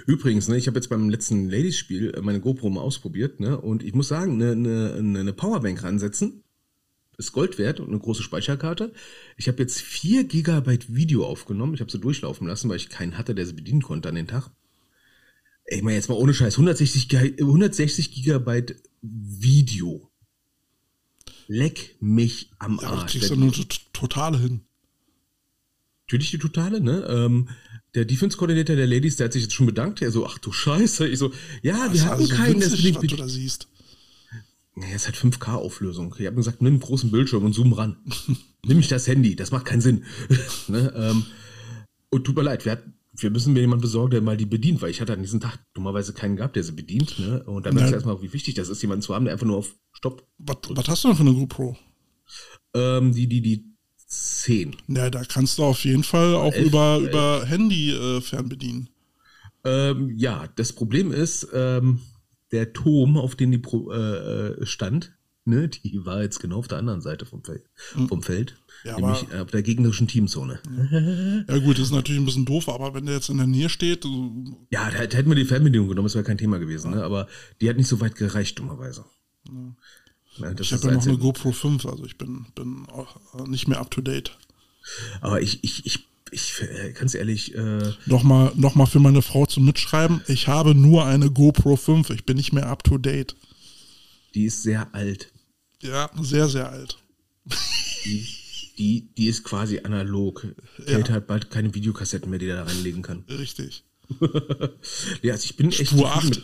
Übrigens, 0.07 0.47
ne, 0.47 0.57
ich 0.57 0.67
habe 0.67 0.77
jetzt 0.77 0.89
beim 0.89 1.09
letzten 1.09 1.49
Ladies-Spiel 1.49 2.13
äh, 2.15 2.21
meine 2.21 2.39
GoPro 2.39 2.69
mal 2.69 2.81
ausprobiert, 2.81 3.39
ne? 3.39 3.59
Und 3.59 3.83
ich 3.83 3.93
muss 3.93 4.07
sagen, 4.07 4.33
eine 4.41 4.55
ne, 4.55 5.01
ne, 5.01 5.23
ne 5.23 5.33
Powerbank 5.33 5.83
ransetzen 5.83 6.43
ist 7.17 7.31
Gold 7.31 7.59
wert 7.59 7.79
und 7.79 7.89
eine 7.89 7.99
große 7.99 8.23
Speicherkarte. 8.23 8.91
Ich 9.37 9.47
habe 9.47 9.61
jetzt 9.61 9.79
4 9.81 10.23
Gigabyte 10.23 10.95
Video 10.95 11.25
aufgenommen. 11.27 11.75
Ich 11.75 11.79
habe 11.81 11.91
sie 11.91 11.99
durchlaufen 11.99 12.47
lassen, 12.47 12.69
weil 12.69 12.77
ich 12.77 12.89
keinen 12.89 13.17
hatte, 13.19 13.35
der 13.35 13.45
sie 13.45 13.53
bedienen 13.53 13.83
konnte 13.83 14.09
an 14.09 14.15
den 14.15 14.27
Tag. 14.27 14.49
Ich 15.67 15.83
meine 15.83 15.95
jetzt 15.95 16.09
mal 16.09 16.15
ohne 16.15 16.33
Scheiß, 16.33 16.55
160, 16.55 17.09
Gi- 17.09 17.35
160 17.39 18.11
Gigabyte 18.11 18.75
Video. 19.01 20.09
Leck 21.47 21.95
mich 21.99 22.51
am 22.57 22.79
Ja, 22.81 22.87
aber 22.87 22.95
du 22.97 23.01
Arsch. 23.03 23.11
kriegst 23.11 23.29
ja 23.29 23.35
nur 23.35 23.51
t- 23.51 23.67
total 23.93 24.37
hin. 24.39 24.61
natürlich 26.07 26.31
die 26.31 26.37
totale, 26.39 26.81
ne? 26.81 27.05
Ähm, 27.09 27.49
der 27.95 28.05
Defense-Koordinator 28.05 28.75
der 28.75 28.87
Ladies, 28.87 29.17
der 29.17 29.25
hat 29.25 29.33
sich 29.33 29.43
jetzt 29.43 29.53
schon 29.53 29.67
bedankt. 29.67 30.01
Er 30.01 30.11
so, 30.11 30.25
ach 30.25 30.37
du 30.39 30.51
Scheiße. 30.51 31.07
Ich 31.07 31.19
so, 31.19 31.31
ja, 31.61 31.75
wir 31.75 31.89
Das 31.89 31.95
ist 31.95 32.05
hatten 32.05 32.21
also 32.21 32.35
keinen, 32.35 32.59
der 32.59 32.71
winzig, 32.71 32.85
ist 32.85 32.95
was 32.95 33.01
du 33.01 33.15
da 33.15 33.27
siehst. 33.27 33.67
Ja, 34.75 34.87
es 34.95 35.07
hat 35.07 35.15
5K-Auflösung. 35.15 36.15
Ich 36.17 36.25
habe 36.25 36.35
gesagt, 36.35 36.61
nimm 36.61 36.73
einen 36.73 36.79
großen 36.79 37.11
Bildschirm 37.11 37.45
und 37.45 37.53
zoom 37.53 37.73
ran. 37.73 37.97
nimm 38.65 38.77
nicht 38.77 38.91
das 38.91 39.07
Handy, 39.07 39.35
das 39.35 39.51
macht 39.51 39.65
keinen 39.65 39.81
Sinn. 39.81 40.05
ne? 40.67 40.91
ähm, 40.95 41.25
und 42.09 42.23
tut 42.23 42.35
mir 42.35 42.41
leid, 42.41 42.65
wir, 42.65 42.73
hat, 42.73 42.83
wir 43.13 43.29
müssen 43.29 43.53
mir 43.53 43.59
jemanden 43.59 43.83
besorgen, 43.83 44.11
der 44.11 44.21
mal 44.21 44.37
die 44.37 44.47
bedient, 44.47 44.81
weil 44.81 44.89
ich 44.89 44.99
hatte 44.99 45.13
an 45.13 45.21
diesem 45.21 45.39
Tag 45.39 45.59
dummerweise 45.73 46.13
keinen 46.13 46.35
gehabt, 46.35 46.55
der 46.55 46.63
sie 46.63 46.71
bedient. 46.71 47.19
Ne? 47.19 47.43
Und 47.43 47.67
dann 47.67 47.75
merkst 47.75 47.91
du 47.91 47.95
erstmal, 47.95 48.21
wie 48.23 48.33
wichtig 48.33 48.55
das 48.55 48.69
ist, 48.69 48.81
jemanden 48.81 49.03
zu 49.03 49.13
haben, 49.13 49.25
der 49.25 49.33
einfach 49.33 49.45
nur 49.45 49.57
auf 49.57 49.75
Stopp. 49.91 50.27
Was, 50.39 50.57
was 50.69 50.87
hast 50.87 51.03
du 51.03 51.09
denn 51.09 51.17
für 51.17 51.23
eine 51.23 51.33
GoPro? 51.33 51.77
Ähm, 52.73 53.13
die, 53.13 53.27
die, 53.27 53.41
die 53.41 53.72
10. 54.41 54.75
Ja, 54.87 55.09
da 55.09 55.23
kannst 55.23 55.57
du 55.57 55.63
auf 55.63 55.83
jeden 55.85 56.03
Fall 56.03 56.35
auch 56.35 56.53
Elf, 56.53 56.67
über, 56.67 56.97
elf. 56.99 57.09
über 57.09 57.45
Handy 57.45 57.91
äh, 57.91 58.21
fernbedienen. 58.21 58.89
Ähm, 59.63 60.11
ja, 60.17 60.47
das 60.55 60.73
Problem 60.73 61.11
ist, 61.11 61.47
ähm, 61.53 62.01
der 62.51 62.73
Turm, 62.73 63.17
auf 63.17 63.35
dem 63.35 63.51
die 63.51 63.57
Pro, 63.57 63.91
äh, 63.91 63.97
äh, 64.61 64.65
stand, 64.65 65.13
ne, 65.45 65.67
die 65.83 66.05
war 66.05 66.21
jetzt 66.21 66.39
genau 66.39 66.57
auf 66.57 66.67
der 66.67 66.77
anderen 66.79 67.01
Seite 67.01 67.25
vom 67.25 67.43
Feld. 67.43 67.63
Vom 68.07 68.21
Feld. 68.21 68.55
Ja, 68.83 68.99
nämlich 68.99 69.25
aber- 69.31 69.43
auf 69.43 69.51
der 69.51 69.63
gegnerischen 69.63 70.07
Teamzone. 70.09 70.59
Ja 71.47 71.57
gut, 71.59 71.77
das 71.77 71.85
ist 71.85 71.91
natürlich 71.93 72.21
ein 72.21 72.25
bisschen 72.25 72.45
doof, 72.45 72.67
aber 72.67 72.93
wenn 72.93 73.05
der 73.05 73.15
jetzt 73.15 73.29
in 73.29 73.37
der 73.37 73.47
Nähe 73.47 73.69
steht, 73.69 74.03
Ja, 74.71 74.91
da, 74.91 75.07
da 75.07 75.17
hätten 75.17 75.29
wir 75.29 75.35
die 75.35 75.45
Fernbedienung 75.45 75.87
genommen, 75.87 76.05
das 76.07 76.15
wäre 76.15 76.25
kein 76.25 76.37
Thema 76.37 76.59
gewesen, 76.59 76.91
ne? 76.91 77.01
aber 77.03 77.27
die 77.61 77.69
hat 77.69 77.77
nicht 77.77 77.87
so 77.87 78.01
weit 78.01 78.15
gereicht, 78.15 78.59
dummerweise. 78.59 79.05
Ja, 79.47 79.75
das 80.39 80.67
ich 80.67 80.73
habe 80.73 80.87
ja 80.87 80.91
noch 80.93 80.99
das 80.99 81.07
eine. 81.07 81.17
GoPro 81.17 81.51
5, 81.51 81.85
also 81.85 82.05
ich 82.05 82.17
bin, 82.17 82.45
bin 82.55 82.85
auch 82.89 83.15
nicht 83.47 83.67
mehr 83.67 83.79
up 83.79 83.91
to 83.91 84.01
date. 84.01 84.37
Aber 85.21 85.41
ich, 85.41 85.63
ich, 85.63 85.85
ich, 85.85 86.07
ich 86.31 86.61
äh, 86.61 86.91
ganz 86.93 87.13
ehrlich, 87.15 87.55
äh, 87.55 87.93
Nochmal 88.05 88.51
noch 88.55 88.75
mal 88.75 88.85
für 88.85 88.99
meine 88.99 89.21
Frau 89.21 89.45
zum 89.45 89.65
Mitschreiben, 89.65 90.21
ich 90.27 90.47
habe 90.47 90.75
nur 90.75 91.05
eine 91.05 91.29
GoPro 91.31 91.75
5, 91.75 92.09
ich 92.09 92.25
bin 92.25 92.37
nicht 92.37 92.53
mehr 92.53 92.67
up 92.67 92.83
to 92.83 92.97
date. 92.97 93.35
die 94.35 94.45
ist 94.45 94.63
sehr 94.63 94.93
alt. 94.93 95.31
Ja, 95.81 96.09
sehr, 96.21 96.47
sehr 96.47 96.69
alt. 96.69 96.97
Die, 98.05 98.25
die, 98.77 99.09
die 99.17 99.27
ist 99.27 99.43
quasi 99.43 99.79
analog. 99.83 100.47
Kate 100.85 101.11
hat 101.13 101.27
bald 101.27 101.49
keine 101.51 101.73
Videokassetten 101.75 102.29
mehr, 102.29 102.39
die 102.39 102.47
er 102.47 102.57
da 102.57 102.63
reinlegen 102.63 103.01
kann. 103.01 103.23
Richtig. 103.29 103.83
Ja, 105.21 105.33
also 105.33 105.45
ich 105.45 105.55
bin 105.55 105.69
echt 105.71 105.87
Spur 105.87 106.11
zufrieden 106.13 106.43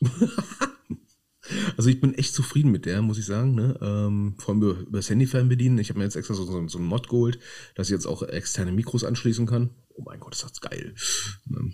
8. 0.00 0.68
Also 1.76 1.90
ich 1.90 2.00
bin 2.00 2.14
echt 2.14 2.34
zufrieden 2.34 2.70
mit 2.70 2.86
der, 2.86 3.02
muss 3.02 3.18
ich 3.18 3.26
sagen. 3.26 3.54
Ne? 3.54 3.78
Ähm, 3.80 4.34
vor 4.38 4.54
allem 4.54 4.62
über, 4.62 4.80
über 4.80 4.98
das 4.98 5.10
Handy 5.10 5.26
fernbedienen. 5.26 5.78
Ich 5.78 5.88
habe 5.90 5.98
mir 5.98 6.04
jetzt 6.04 6.16
extra 6.16 6.34
so, 6.34 6.44
so, 6.44 6.68
so 6.68 6.78
einen 6.78 6.86
Mod 6.86 7.08
geholt, 7.08 7.38
dass 7.74 7.88
ich 7.88 7.92
jetzt 7.92 8.06
auch 8.06 8.22
externe 8.22 8.72
Mikros 8.72 9.04
anschließen 9.04 9.46
kann. 9.46 9.70
Oh 9.94 10.02
mein 10.04 10.20
Gott, 10.20 10.34
ist 10.34 10.44
das 10.44 10.60
geil. 10.60 10.94
Ne? 11.46 11.72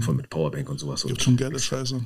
Vor 0.00 0.08
allem 0.08 0.16
mit 0.18 0.30
Powerbank 0.30 0.68
und 0.70 0.78
sowas. 0.78 1.04
Gibt 1.04 1.22
schon 1.22 1.36
geile 1.36 1.58
Scheiße. 1.58 2.04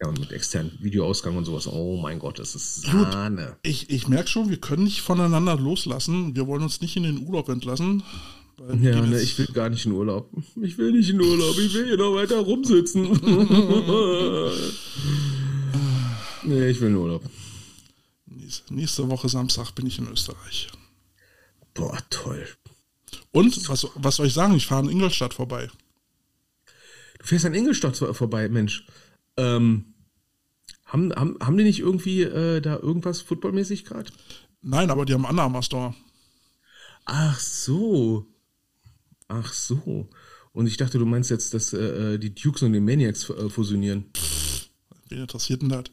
ja, 0.00 0.08
und 0.08 0.18
mit 0.18 0.32
externen 0.32 0.72
Videoausgang 0.80 1.36
und 1.36 1.44
sowas. 1.44 1.68
Oh 1.68 1.96
mein 2.00 2.18
Gott, 2.18 2.38
das 2.38 2.54
ist 2.54 2.82
Sahne. 2.82 3.56
Ich, 3.62 3.90
ich 3.90 4.08
merke 4.08 4.28
schon, 4.28 4.50
wir 4.50 4.56
können 4.56 4.84
nicht 4.84 5.02
voneinander 5.02 5.56
loslassen. 5.56 6.34
Wir 6.34 6.46
wollen 6.46 6.62
uns 6.62 6.80
nicht 6.80 6.96
in 6.96 7.04
den 7.04 7.26
Urlaub 7.26 7.48
entlassen. 7.48 8.02
Ja, 8.80 9.00
ne, 9.00 9.20
ich 9.20 9.38
will 9.38 9.46
gar 9.46 9.68
nicht 9.68 9.84
in 9.84 9.92
Urlaub. 9.92 10.30
Ich 10.62 10.78
will 10.78 10.92
nicht 10.92 11.10
in 11.10 11.20
Urlaub, 11.20 11.58
ich 11.58 11.74
will 11.74 11.86
hier 11.86 11.96
noch 11.96 12.14
weiter 12.14 12.38
rumsitzen. 12.38 13.04
nee, 16.44 16.68
ich 16.68 16.80
will 16.80 16.88
in 16.90 16.96
Urlaub. 16.96 17.24
nächste, 18.70 19.08
Woche 19.08 19.28
Samstag 19.28 19.72
bin 19.72 19.86
ich 19.86 19.98
in 19.98 20.08
Österreich. 20.08 20.68
Boah, 21.74 21.98
toll. 22.10 22.46
Und 23.32 23.68
was, 23.68 23.86
was 23.94 24.16
soll 24.16 24.26
ich 24.26 24.34
sagen? 24.34 24.54
Ich 24.54 24.66
fahre 24.66 24.84
in 24.84 24.90
Ingolstadt 24.90 25.34
vorbei. 25.34 25.68
Du 27.18 27.26
fährst 27.26 27.46
an 27.46 27.54
Ingolstadt 27.54 27.96
vor- 27.96 28.14
vorbei, 28.14 28.48
Mensch. 28.48 28.86
Ähm, 29.36 29.94
haben, 30.84 31.12
haben, 31.14 31.36
haben 31.40 31.56
die 31.56 31.64
nicht 31.64 31.80
irgendwie 31.80 32.22
äh, 32.22 32.60
da 32.60 32.76
irgendwas 32.76 33.22
footballmäßig 33.22 33.84
gerade? 33.84 34.12
Nein, 34.62 34.90
aber 34.90 35.04
die 35.04 35.14
haben 35.14 35.24
einen 35.24 35.30
Underarmour 35.32 35.62
Store. 35.62 35.94
Ach 37.04 37.38
so. 37.38 38.26
Ach 39.28 39.52
so. 39.52 40.08
Und 40.52 40.66
ich 40.66 40.76
dachte, 40.76 40.98
du 40.98 41.06
meinst 41.06 41.30
jetzt, 41.30 41.54
dass 41.54 41.72
äh, 41.72 42.18
die 42.18 42.34
Dukes 42.34 42.62
und 42.62 42.72
die 42.72 42.80
Maniacs 42.80 43.28
äh, 43.30 43.48
fusionieren. 43.50 44.10
Wen 45.08 45.20
interessiert 45.20 45.62
denn 45.62 45.68
das? 45.68 45.84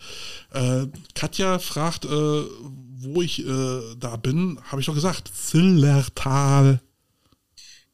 Äh, 0.51 0.87
Katja 1.15 1.59
fragt, 1.59 2.05
äh, 2.05 2.09
wo 2.09 3.21
ich 3.21 3.45
äh, 3.45 3.95
da 3.97 4.15
bin. 4.15 4.59
Habe 4.63 4.81
ich 4.81 4.87
doch 4.87 4.95
gesagt. 4.95 5.31
Zillertal. 5.33 6.81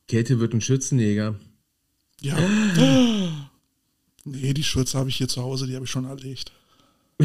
Käthe 0.07 0.39
wird 0.39 0.53
ein 0.53 0.61
Schützenjäger. 0.61 1.35
Ja. 2.21 2.37
nee, 4.25 4.53
die 4.53 4.63
Schürze 4.63 4.97
habe 4.97 5.09
ich 5.09 5.17
hier 5.17 5.27
zu 5.27 5.41
Hause, 5.41 5.67
die 5.67 5.75
habe 5.75 5.85
ich 5.85 5.91
schon 5.91 6.05
erlegt. 6.05 6.51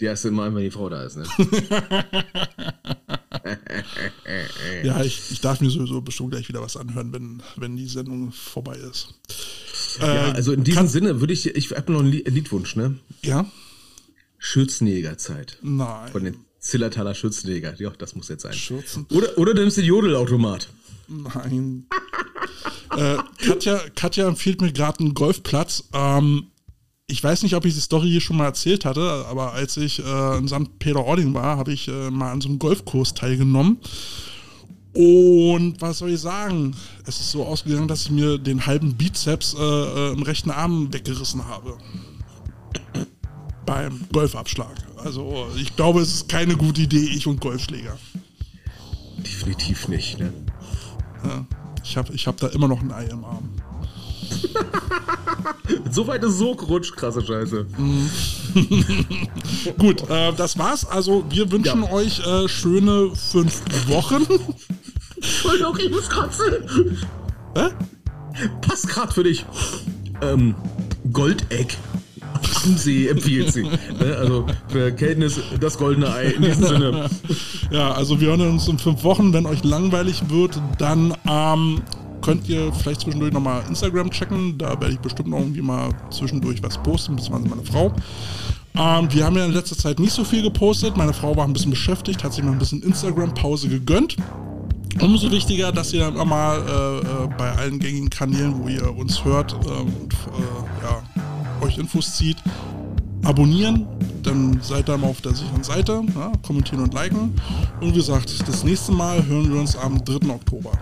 Die 0.00 0.06
erste 0.06 0.30
Mal, 0.30 0.54
wenn 0.54 0.64
die 0.64 0.70
Frau 0.70 0.88
da 0.88 1.04
ist, 1.04 1.16
ne? 1.16 1.24
Ja, 4.82 5.02
ich, 5.02 5.20
ich 5.30 5.40
darf 5.40 5.60
mir 5.60 5.70
sowieso 5.70 6.00
bestimmt 6.00 6.30
gleich 6.32 6.48
wieder 6.48 6.60
was 6.62 6.76
anhören, 6.76 7.12
wenn, 7.12 7.42
wenn 7.56 7.76
die 7.76 7.86
Sendung 7.86 8.32
vorbei 8.32 8.76
ist. 8.76 9.14
Ja, 10.00 10.28
Äh, 10.28 10.32
also 10.32 10.52
in 10.52 10.64
diesem 10.64 10.78
kann- 10.78 10.88
Sinne 10.88 11.20
würde 11.20 11.32
ich, 11.32 11.46
ich 11.46 11.70
habe 11.72 11.92
noch 11.92 12.00
einen 12.00 12.10
Lied- 12.10 12.28
Liedwunsch, 12.28 12.76
ne? 12.76 12.98
Ja? 13.22 13.46
Schürzenjägerzeit. 14.38 15.58
Von 15.60 15.76
Nein. 15.76 16.24
den 16.24 16.36
Zillertaler 16.58 17.14
Schürzenjäger. 17.14 17.74
Ja, 17.80 17.90
das 17.98 18.14
muss 18.14 18.28
jetzt 18.28 18.42
sein. 18.42 18.52
Schürzen? 18.54 19.06
Oder, 19.10 19.36
oder 19.38 19.54
du 19.54 19.60
nimmst 19.62 19.76
den 19.76 19.84
Jodelautomat. 19.84 20.68
Nein. 21.08 21.86
äh, 22.96 23.16
Katja, 23.44 23.80
Katja 23.94 24.26
empfiehlt 24.28 24.60
mir 24.60 24.72
gerade 24.72 25.00
einen 25.00 25.14
Golfplatz. 25.14 25.84
Ähm, 25.92 26.48
ich 27.12 27.22
weiß 27.22 27.42
nicht, 27.42 27.54
ob 27.54 27.66
ich 27.66 27.74
die 27.74 27.80
Story 27.80 28.08
hier 28.08 28.22
schon 28.22 28.38
mal 28.38 28.46
erzählt 28.46 28.86
hatte, 28.86 29.26
aber 29.28 29.52
als 29.52 29.76
ich 29.76 30.02
äh, 30.02 30.38
in 30.38 30.48
St. 30.48 30.78
Peter-Ording 30.78 31.34
war, 31.34 31.58
habe 31.58 31.72
ich 31.72 31.86
äh, 31.88 32.10
mal 32.10 32.32
an 32.32 32.40
so 32.40 32.48
einem 32.48 32.58
Golfkurs 32.58 33.12
teilgenommen. 33.12 33.76
Und 34.94 35.80
was 35.80 35.98
soll 35.98 36.10
ich 36.10 36.20
sagen? 36.20 36.74
Es 37.06 37.20
ist 37.20 37.30
so 37.30 37.44
ausgegangen, 37.44 37.86
dass 37.86 38.04
ich 38.04 38.10
mir 38.10 38.38
den 38.38 38.64
halben 38.64 38.94
Bizeps 38.94 39.54
äh, 39.54 39.62
äh, 39.62 40.12
im 40.12 40.22
rechten 40.22 40.50
Arm 40.50 40.90
weggerissen 40.92 41.46
habe. 41.46 41.76
Beim 43.66 44.00
Golfabschlag. 44.10 44.74
Also 44.96 45.48
ich 45.56 45.76
glaube, 45.76 46.00
es 46.00 46.14
ist 46.14 46.28
keine 46.30 46.56
gute 46.56 46.80
Idee, 46.80 47.04
ich 47.04 47.26
und 47.26 47.42
Golfschläger. 47.42 47.98
Definitiv 49.18 49.88
nicht, 49.88 50.18
ne? 50.18 50.32
Ja. 51.24 51.46
Ich 51.84 51.96
habe 51.96 52.14
ich 52.14 52.26
hab 52.26 52.38
da 52.38 52.46
immer 52.48 52.68
noch 52.68 52.80
ein 52.80 52.90
Ei 52.90 53.04
im 53.04 53.24
Arm. 53.24 53.50
So 55.90 56.06
weit 56.06 56.22
ist 56.24 56.38
so 56.38 56.54
gerutscht, 56.54 56.96
krasse 56.96 57.24
Scheiße. 57.24 57.66
Gut, 59.78 60.08
äh, 60.08 60.32
das 60.36 60.58
war's. 60.58 60.84
Also 60.84 61.24
wir 61.30 61.50
wünschen 61.50 61.82
Ja. 61.82 61.92
euch 61.92 62.20
äh, 62.26 62.48
schöne 62.48 63.10
fünf 63.14 63.60
Wochen. 63.88 64.26
Entschuldigung, 65.16 65.76
ich 65.78 65.90
muss 65.90 66.08
kratzen. 66.08 66.98
Hä? 67.56 67.68
Passt 68.60 68.88
grad 68.88 69.12
für 69.12 69.24
dich. 69.24 69.44
Ähm, 70.20 70.54
Goldeck. 71.12 71.76
Sie 72.76 73.08
empfiehlt 73.08 73.52
sie. 73.52 73.62
Ne? 73.64 74.16
Also 74.18 74.46
für 74.68 74.92
Kenntnis 74.92 75.38
das 75.60 75.76
goldene 75.78 76.12
Ei 76.12 76.26
in 76.30 76.42
diesem 76.42 76.66
Sinne. 76.66 77.10
Ja, 77.70 77.92
also 77.92 78.20
wir 78.20 78.28
hören 78.28 78.42
uns 78.42 78.68
in 78.68 78.78
fünf 78.78 79.02
Wochen. 79.02 79.32
Wenn 79.32 79.46
euch 79.46 79.64
langweilig 79.64 80.24
wird, 80.28 80.60
dann 80.76 81.14
ähm, 81.26 81.80
könnt 82.22 82.48
ihr 82.48 82.72
vielleicht 82.72 83.02
zwischendurch 83.02 83.32
nochmal 83.32 83.62
Instagram 83.68 84.10
checken. 84.10 84.56
Da 84.56 84.70
werde 84.80 84.92
ich 84.92 85.00
bestimmt 85.00 85.28
noch 85.28 85.40
irgendwie 85.40 85.62
mal 85.62 85.90
zwischendurch 86.10 86.62
was 86.62 86.82
posten, 86.82 87.16
beziehungsweise 87.16 87.54
meine 87.54 87.66
Frau. 87.66 87.92
Ähm, 88.74 89.12
wir 89.12 89.26
haben 89.26 89.36
ja 89.36 89.44
in 89.44 89.52
letzter 89.52 89.76
Zeit 89.76 89.98
nicht 89.98 90.12
so 90.12 90.24
viel 90.24 90.42
gepostet. 90.42 90.96
Meine 90.96 91.12
Frau 91.12 91.36
war 91.36 91.44
ein 91.44 91.52
bisschen 91.52 91.70
beschäftigt, 91.70 92.24
hat 92.24 92.32
sich 92.32 92.42
mal 92.42 92.52
ein 92.52 92.58
bisschen 92.58 92.82
Instagram-Pause 92.82 93.68
gegönnt. 93.68 94.16
Umso 95.00 95.30
wichtiger, 95.30 95.72
dass 95.72 95.92
ihr 95.92 96.00
dann 96.00 96.14
immer 96.14 96.24
mal 96.24 96.58
äh, 96.58 96.98
äh, 96.98 97.28
bei 97.38 97.50
allen 97.52 97.78
gängigen 97.78 98.10
Kanälen, 98.10 98.62
wo 98.62 98.68
ihr 98.68 98.94
uns 98.96 99.24
hört 99.24 99.52
äh, 99.52 99.56
und 99.56 100.14
ja, 100.82 101.02
euch 101.66 101.78
Infos 101.78 102.16
zieht, 102.16 102.36
abonnieren. 103.24 103.86
Dann 104.22 104.60
seid 104.62 104.88
ihr 104.88 104.96
mal 104.98 105.08
auf 105.08 105.20
der 105.20 105.34
sicheren 105.34 105.64
Seite. 105.64 106.02
Ja, 106.14 106.32
kommentieren 106.46 106.82
und 106.82 106.94
liken. 106.94 107.34
Und 107.80 107.92
wie 107.92 107.98
gesagt, 107.98 108.46
das 108.46 108.64
nächste 108.64 108.92
Mal 108.92 109.24
hören 109.26 109.52
wir 109.52 109.60
uns 109.60 109.76
am 109.76 110.04
3. 110.04 110.30
Oktober. 110.30 110.72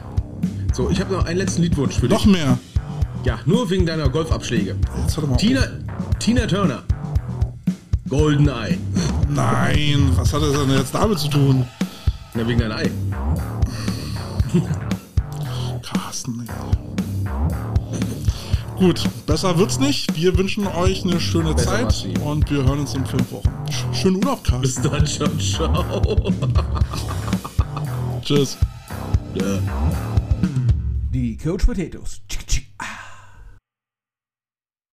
So, 0.72 0.88
ich 0.90 1.00
habe 1.00 1.12
noch 1.14 1.24
einen 1.24 1.38
letzten 1.38 1.62
Liedwunsch 1.62 1.94
für 1.96 2.08
dich. 2.08 2.18
Noch 2.18 2.26
mehr. 2.26 2.58
Ja, 3.24 3.38
nur 3.44 3.68
wegen 3.70 3.84
deiner 3.86 4.08
Golfabschläge. 4.08 4.76
Jetzt 5.02 5.16
doch 5.18 5.22
mal 5.26 5.34
auf. 5.34 5.36
Tina, 5.40 5.62
Tina 6.18 6.46
Turner. 6.46 6.82
Goldeneye. 8.08 8.78
Nein, 9.28 10.10
was 10.16 10.32
hat 10.32 10.42
das 10.42 10.52
denn 10.52 10.70
jetzt 10.70 10.94
damit 10.94 11.18
zu 11.18 11.28
tun? 11.28 11.64
Na, 12.34 12.46
wegen 12.46 12.60
deinem 12.60 12.72
Ei. 12.72 12.90
Carsten. 15.82 16.48
Gut, 18.76 19.02
besser 19.26 19.58
wird's 19.58 19.78
nicht. 19.78 20.16
Wir 20.16 20.36
wünschen 20.38 20.66
euch 20.66 21.04
eine 21.04 21.20
schöne 21.20 21.52
Besser 21.54 21.88
Zeit 21.88 22.08
und 22.24 22.50
wir 22.50 22.64
hören 22.64 22.80
uns 22.80 22.94
in 22.94 23.04
fünf 23.04 23.30
Wochen. 23.32 23.48
Sch- 23.68 23.94
Schönen 23.94 24.16
Urlaub, 24.16 24.42
Carsten. 24.42 24.62
Bis 24.62 24.74
dann, 24.80 25.06
ciao, 25.06 25.28
ciao. 25.38 26.32
Tschüss. 28.24 28.56
Äh. 29.34 29.58
the 31.10 31.36
coach 31.36 31.66
potatoes. 31.66 32.20